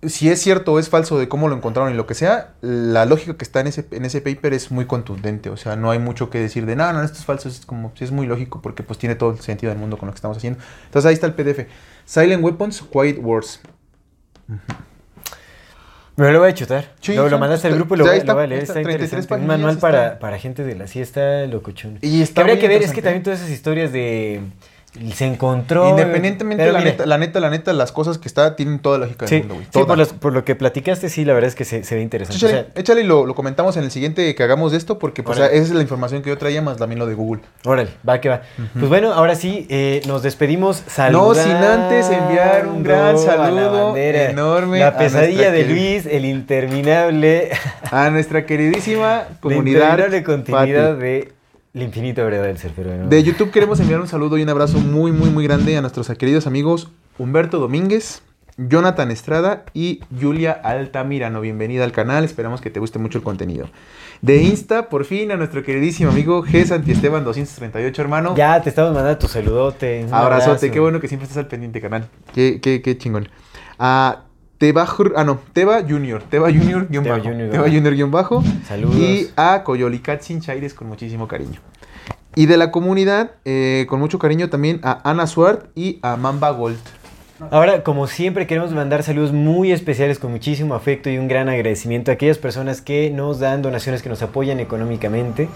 si 0.09 0.31
es 0.31 0.41
cierto 0.41 0.73
o 0.73 0.79
es 0.79 0.89
falso 0.89 1.19
de 1.19 1.29
cómo 1.29 1.49
lo 1.49 1.57
encontraron 1.57 1.93
y 1.93 1.97
lo 1.97 2.07
que 2.07 2.15
sea, 2.15 2.55
la 2.61 3.07
lógica 3.07 3.37
que 3.37 3.45
está 3.45 3.61
en 3.61 3.69
ese, 3.69 3.87
en 3.91 4.05
ese 4.05 4.21
paper 4.21 4.55
es 4.55 4.71
muy 4.71 4.87
contundente. 4.87 5.51
O 5.51 5.57
sea, 5.57 5.77
no 5.77 5.91
hay 5.91 5.99
mucho 5.99 6.31
que 6.31 6.39
decir 6.39 6.67
de, 6.67 6.77
no, 6.77 6.93
no, 6.93 7.03
esto 7.03 7.19
es 7.19 7.25
falso. 7.25 7.49
Es 7.49 7.65
como, 7.67 7.93
es 7.99 8.11
muy 8.11 8.27
lógico 8.27 8.63
porque 8.63 8.83
pues 8.83 8.99
tiene 8.99 9.15
todo 9.15 9.31
el 9.33 9.41
sentido 9.41 9.71
del 9.71 9.79
mundo 9.79 9.97
con 9.99 10.07
lo 10.07 10.13
que 10.13 10.17
estamos 10.17 10.37
haciendo. 10.37 10.61
Entonces 10.87 11.09
ahí 11.09 11.15
está 11.15 11.27
el 11.27 11.35
PDF. 11.35 11.67
Silent 12.05 12.43
Weapons, 12.43 12.83
Quiet 12.93 13.19
Wars. 13.21 13.61
Me 16.17 16.31
lo 16.31 16.39
voy 16.39 16.51
a 16.51 16.55
chutar. 16.55 16.93
Sí, 17.01 17.15
lo, 17.15 17.29
lo 17.29 17.39
mandaste 17.39 17.67
al 17.67 17.75
grupo 17.75 17.97
y 17.97 17.99
lo 17.99 18.05
voy, 18.05 18.19
está, 18.19 18.33
lo 18.33 18.35
voy 18.35 18.45
a 18.45 18.47
leer. 18.47 18.63
está, 18.63 18.81
Está 18.81 18.83
33 18.83 19.13
interesante. 19.13 19.43
Un 19.43 19.49
manual 19.49 19.75
está. 19.75 19.81
para, 19.81 20.19
para 20.21 20.39
gente 20.39 20.63
de 20.63 20.77
la 20.77 20.87
siesta, 20.87 21.47
locochón. 21.47 21.99
Y 22.03 22.23
está 22.23 22.35
Que 22.35 22.41
habría 22.43 22.59
que 22.61 22.69
ver, 22.69 22.83
es 22.83 22.93
que 22.93 23.03
también 23.03 23.23
todas 23.23 23.41
esas 23.41 23.51
historias 23.51 23.93
de... 23.93 24.41
Se 25.15 25.25
encontró... 25.27 25.89
Independientemente, 25.89 26.71
la 26.71 26.81
neta, 26.81 27.05
la 27.07 27.19
neta, 27.19 27.41
la 27.41 27.51
neta, 27.51 27.73
las 27.73 27.91
cosas 27.91 28.19
que 28.19 28.29
está 28.29 28.55
tienen 28.55 28.79
toda 28.79 28.99
la 28.99 29.07
lógica 29.07 29.27
Sí, 29.27 29.37
del 29.37 29.49
mundo, 29.49 29.55
güey. 29.57 29.67
sí, 30.07 30.15
por, 30.21 30.33
lo 30.33 30.45
que 30.45 30.55
platicaste, 30.55 31.09
sí, 31.09 31.25
la 31.25 31.33
verdad 31.35 31.49
es 31.49 31.55
que 31.55 31.65
se, 31.65 31.83
se 31.83 31.95
ve 31.97 32.01
interesante. 32.03 32.37
O 32.45 32.49
Échale, 32.49 32.63
sea, 32.73 32.81
échale 32.81 33.01
y 33.01 33.05
lo, 33.05 33.27
lo 33.27 33.35
comentamos 33.35 33.77
en 33.77 33.85
el 33.85 33.91
siguiente 33.91 34.35
que 34.35 34.43
hagamos 34.43 34.73
de 34.73 34.79
esto, 34.79 34.99
porque 34.99 35.23
pues, 35.23 35.39
esa 35.39 35.51
es 35.51 35.71
la 35.71 35.83
información 35.83 36.23
que 36.23 36.31
yo 36.31 36.39
traía, 36.39 36.63
más 36.63 36.77
también 36.77 36.99
lo 37.01 37.07
de 37.07 37.15
Google. 37.15 37.43
órale, 37.65 37.91
va 38.09 38.21
que 38.21 38.29
va. 38.29 38.43
Pues 38.75 38.89
bueno, 38.89 39.13
ahora 39.13 39.35
sí, 39.35 39.67
eh, 39.69 40.01
nos 40.07 40.23
despedimos 40.23 40.83
No 40.87 40.91
saludando 40.93 41.35
sin 41.35 41.53
antes 41.57 42.11
enviar 42.11 42.67
un 42.69 42.83
gran 42.85 43.15
la 43.15 43.19
saludo 43.21 43.87
bandera. 43.87 44.31
enorme 44.31 44.79
La 44.79 44.97
pesadilla 44.97 45.51
de 45.51 45.65
Luis, 45.65 46.07
el 46.07 46.25
interminable... 46.25 47.51
A 47.91 48.11
nuestra 48.11 48.45
queridísima 48.47 49.25
la 49.31 49.39
comunidad 49.41 49.91
interminable 49.91 50.23
continuidad 50.25 50.91
Pati. 50.95 51.01
de 51.03 51.33
la 51.75 51.83
infinita 51.85 52.23
verdad 52.23 52.45
del 52.45 52.57
ser. 52.57 52.73
Pero 52.75 52.91
bueno. 52.91 53.09
de 53.09 53.23
YouTube. 53.23 53.51
Queremos 53.51 53.79
enviar 53.81 54.01
un 54.01 54.07
saludo 54.07 54.39
y 54.39 54.43
un 54.43 54.49
abrazo 54.49 54.79
muy, 54.79 55.13
muy, 55.13 55.29
muy 55.29 55.45
grande 55.45 55.77
a 55.77 55.81
nuestros 55.81 56.09
queridos 56.17 56.47
amigos 56.47 56.89
Humberto 57.19 57.59
Domínguez, 57.59 58.23
Jonathan 58.57 59.11
Estrada 59.11 59.65
y 59.75 60.01
Julia 60.21 60.53
Altamirano. 60.53 61.41
Bienvenida 61.41 61.83
al 61.83 61.91
canal, 61.91 62.23
esperamos 62.25 62.61
que 62.61 62.71
te 62.71 62.79
guste 62.79 63.01
mucho 63.01 63.19
el 63.19 63.25
contenido. 63.25 63.69
De 64.23 64.37
Insta, 64.43 64.89
por 64.89 65.05
fin, 65.05 65.33
a 65.33 65.37
nuestro 65.37 65.65
queridísimo 65.65 66.11
amigo 66.11 66.45
G. 66.45 66.65
Santiesteban 66.65 67.25
238, 67.25 68.03
hermano. 68.03 68.37
Ya 68.37 68.63
te 68.63 68.69
estamos 68.69 68.95
mandando 68.95 69.19
tu 69.19 69.27
saludote. 69.27 70.07
Abrazote, 70.13 70.51
abrazo. 70.51 70.71
qué 70.73 70.79
bueno 70.79 71.01
que 71.01 71.09
siempre 71.09 71.25
estás 71.25 71.39
al 71.39 71.49
pendiente, 71.49 71.81
canal. 71.81 72.09
Qué, 72.33 72.61
qué, 72.63 72.83
qué 72.83 72.97
chingón. 72.97 73.29
A 73.81 74.24
Teba, 74.59 74.87
ah 75.17 75.25
no, 75.25 75.41
Teba 75.53 75.83
Junior, 75.83 76.23
Teba 76.23 76.51
Junior 76.51 76.89
guion 76.89 77.05
Teba 77.05 77.17
bajo, 77.17 77.29
Junior, 77.29 77.51
Teba 77.51 77.65
Junior 77.65 77.95
guion 77.95 78.11
bajo. 78.11 78.43
Saludos. 78.67 78.97
Y 78.97 79.29
a 79.37 79.63
Coyolicat 79.65 80.23
Sin 80.23 80.41
Chaires 80.41 80.75
con 80.75 80.89
muchísimo 80.89 81.29
cariño. 81.29 81.61
Y 82.37 82.47
de 82.47 82.57
la 82.57 82.71
comunidad, 82.71 83.33
eh, 83.45 83.87
con 83.89 84.01
mucho 84.01 84.19
cariño 84.19 84.51
también 84.51 84.81
a 84.83 85.09
Ana 85.09 85.27
Suart 85.27 85.67
y 85.75 85.99
a 86.03 86.17
Mamba 86.17 86.51
Gold. 86.51 86.79
Ahora, 87.51 87.83
como 87.83 88.07
siempre, 88.07 88.47
queremos 88.47 88.73
mandar 88.73 89.03
saludos 89.03 89.33
muy 89.33 89.73
especiales 89.73 90.19
con 90.19 90.31
muchísimo 90.31 90.75
afecto 90.75 91.11
y 91.11 91.19
un 91.19 91.27
gran 91.27 91.49
agradecimiento 91.49 92.11
a 92.11 92.15
aquellas 92.15 92.39
personas 92.39 92.81
que 92.81 93.11
nos 93.11 93.41
dan 93.41 93.61
donaciones, 93.61 94.03
que 94.03 94.09
nos 94.09 94.23
apoyan 94.23 94.61
económicamente. 94.61 95.49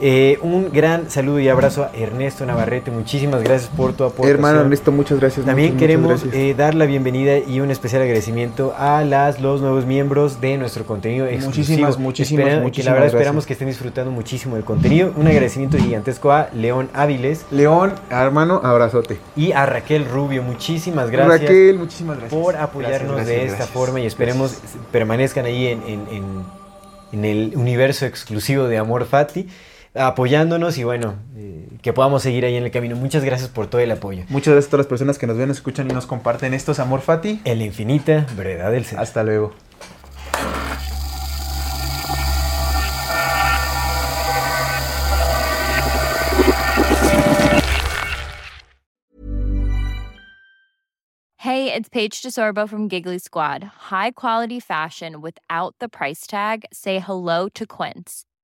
Eh, 0.00 0.38
un 0.42 0.70
gran 0.72 1.08
saludo 1.10 1.38
y 1.40 1.48
abrazo 1.48 1.84
a 1.84 1.90
Ernesto 1.96 2.44
Navarrete. 2.44 2.90
Muchísimas 2.90 3.42
gracias 3.42 3.70
por 3.74 3.92
tu 3.92 4.04
aportación. 4.04 4.34
Hermano 4.36 4.60
Ernesto, 4.62 4.90
muchas 4.90 5.20
gracias. 5.20 5.46
También 5.46 5.68
muchas, 5.74 5.80
queremos 5.80 6.10
muchas 6.10 6.22
gracias. 6.24 6.42
eh, 6.42 6.54
dar 6.54 6.74
la 6.74 6.84
bienvenida 6.86 7.38
y 7.38 7.60
un 7.60 7.70
especial 7.70 8.02
agradecimiento 8.02 8.74
a 8.76 9.04
las 9.04 9.40
los 9.40 9.60
nuevos 9.60 9.86
miembros 9.86 10.40
de 10.40 10.58
nuestro 10.58 10.84
contenido 10.84 11.26
exclusivo. 11.26 11.54
Muchísimas, 11.56 11.98
muchísimas, 11.98 12.44
Espera- 12.46 12.58
que 12.58 12.62
muchísimas 12.64 12.86
la 12.86 12.92
verdad 12.92 13.02
gracias. 13.04 13.20
esperamos 13.20 13.46
que 13.46 13.52
estén 13.52 13.68
disfrutando 13.68 14.10
muchísimo 14.10 14.56
del 14.56 14.64
contenido. 14.64 15.12
Un 15.16 15.26
agradecimiento 15.28 15.78
gigantesco 15.78 16.32
a 16.32 16.48
León 16.54 16.88
Áviles 16.92 17.46
León, 17.52 17.92
hermano, 18.10 18.60
abrazote. 18.64 19.18
y 19.36 19.52
a 19.52 19.64
Raquel 19.64 20.06
Rubio. 20.06 20.42
Muchísimas 20.42 21.10
gracias 21.10 21.40
Raquel, 21.40 21.78
muchísimas 21.78 22.18
gracias. 22.18 22.40
por 22.42 22.56
apoyarnos 22.56 23.16
Gracias, 23.16 23.26
de 23.28 23.36
esta 23.44 23.56
gracias. 23.58 23.70
forma 23.70 24.00
y 24.00 24.06
esperemos 24.06 24.56
permanezcan 24.90 25.44
ahí 25.44 25.68
en, 25.68 25.82
en- 25.86 26.06
en- 26.10 26.64
en 27.12 27.24
el 27.24 27.52
universo 27.56 28.06
exclusivo 28.06 28.64
de 28.64 28.76
Amor 28.78 29.04
Fati, 29.06 29.46
apoyándonos 29.94 30.76
y 30.78 30.84
bueno, 30.84 31.16
eh, 31.36 31.68
que 31.82 31.92
podamos 31.92 32.22
seguir 32.22 32.44
ahí 32.44 32.56
en 32.56 32.64
el 32.64 32.70
camino. 32.70 32.96
Muchas 32.96 33.24
gracias 33.24 33.48
por 33.48 33.68
todo 33.68 33.80
el 33.80 33.90
apoyo. 33.90 34.24
Muchas 34.28 34.52
gracias 34.52 34.68
a 34.68 34.70
todas 34.70 34.86
las 34.86 34.88
personas 34.88 35.18
que 35.18 35.26
nos 35.26 35.36
ven, 35.36 35.48
nos 35.48 35.58
escuchan 35.58 35.90
y 35.90 35.94
nos 35.94 36.06
comparten. 36.06 36.54
Esto 36.54 36.72
es 36.72 36.80
Amor 36.80 37.00
Fati. 37.00 37.40
En 37.44 37.58
la 37.58 37.64
infinita 37.64 38.26
verdad 38.36 38.72
del 38.72 38.84
ser. 38.84 38.98
Hasta 38.98 39.22
luego. 39.22 39.52
Hey, 51.38 51.70
it's 51.74 51.90
Paige 51.90 52.22
DeSorbo 52.22 52.66
from 52.66 52.88
Giggly 52.88 53.18
Squad. 53.18 53.62
High 53.90 54.12
quality 54.12 54.60
fashion 54.60 55.20
without 55.20 55.74
the 55.78 55.90
price 55.90 56.26
tag. 56.26 56.64
Say 56.72 57.00
hello 57.00 57.50
to 57.50 57.66
Quince. 57.66 58.24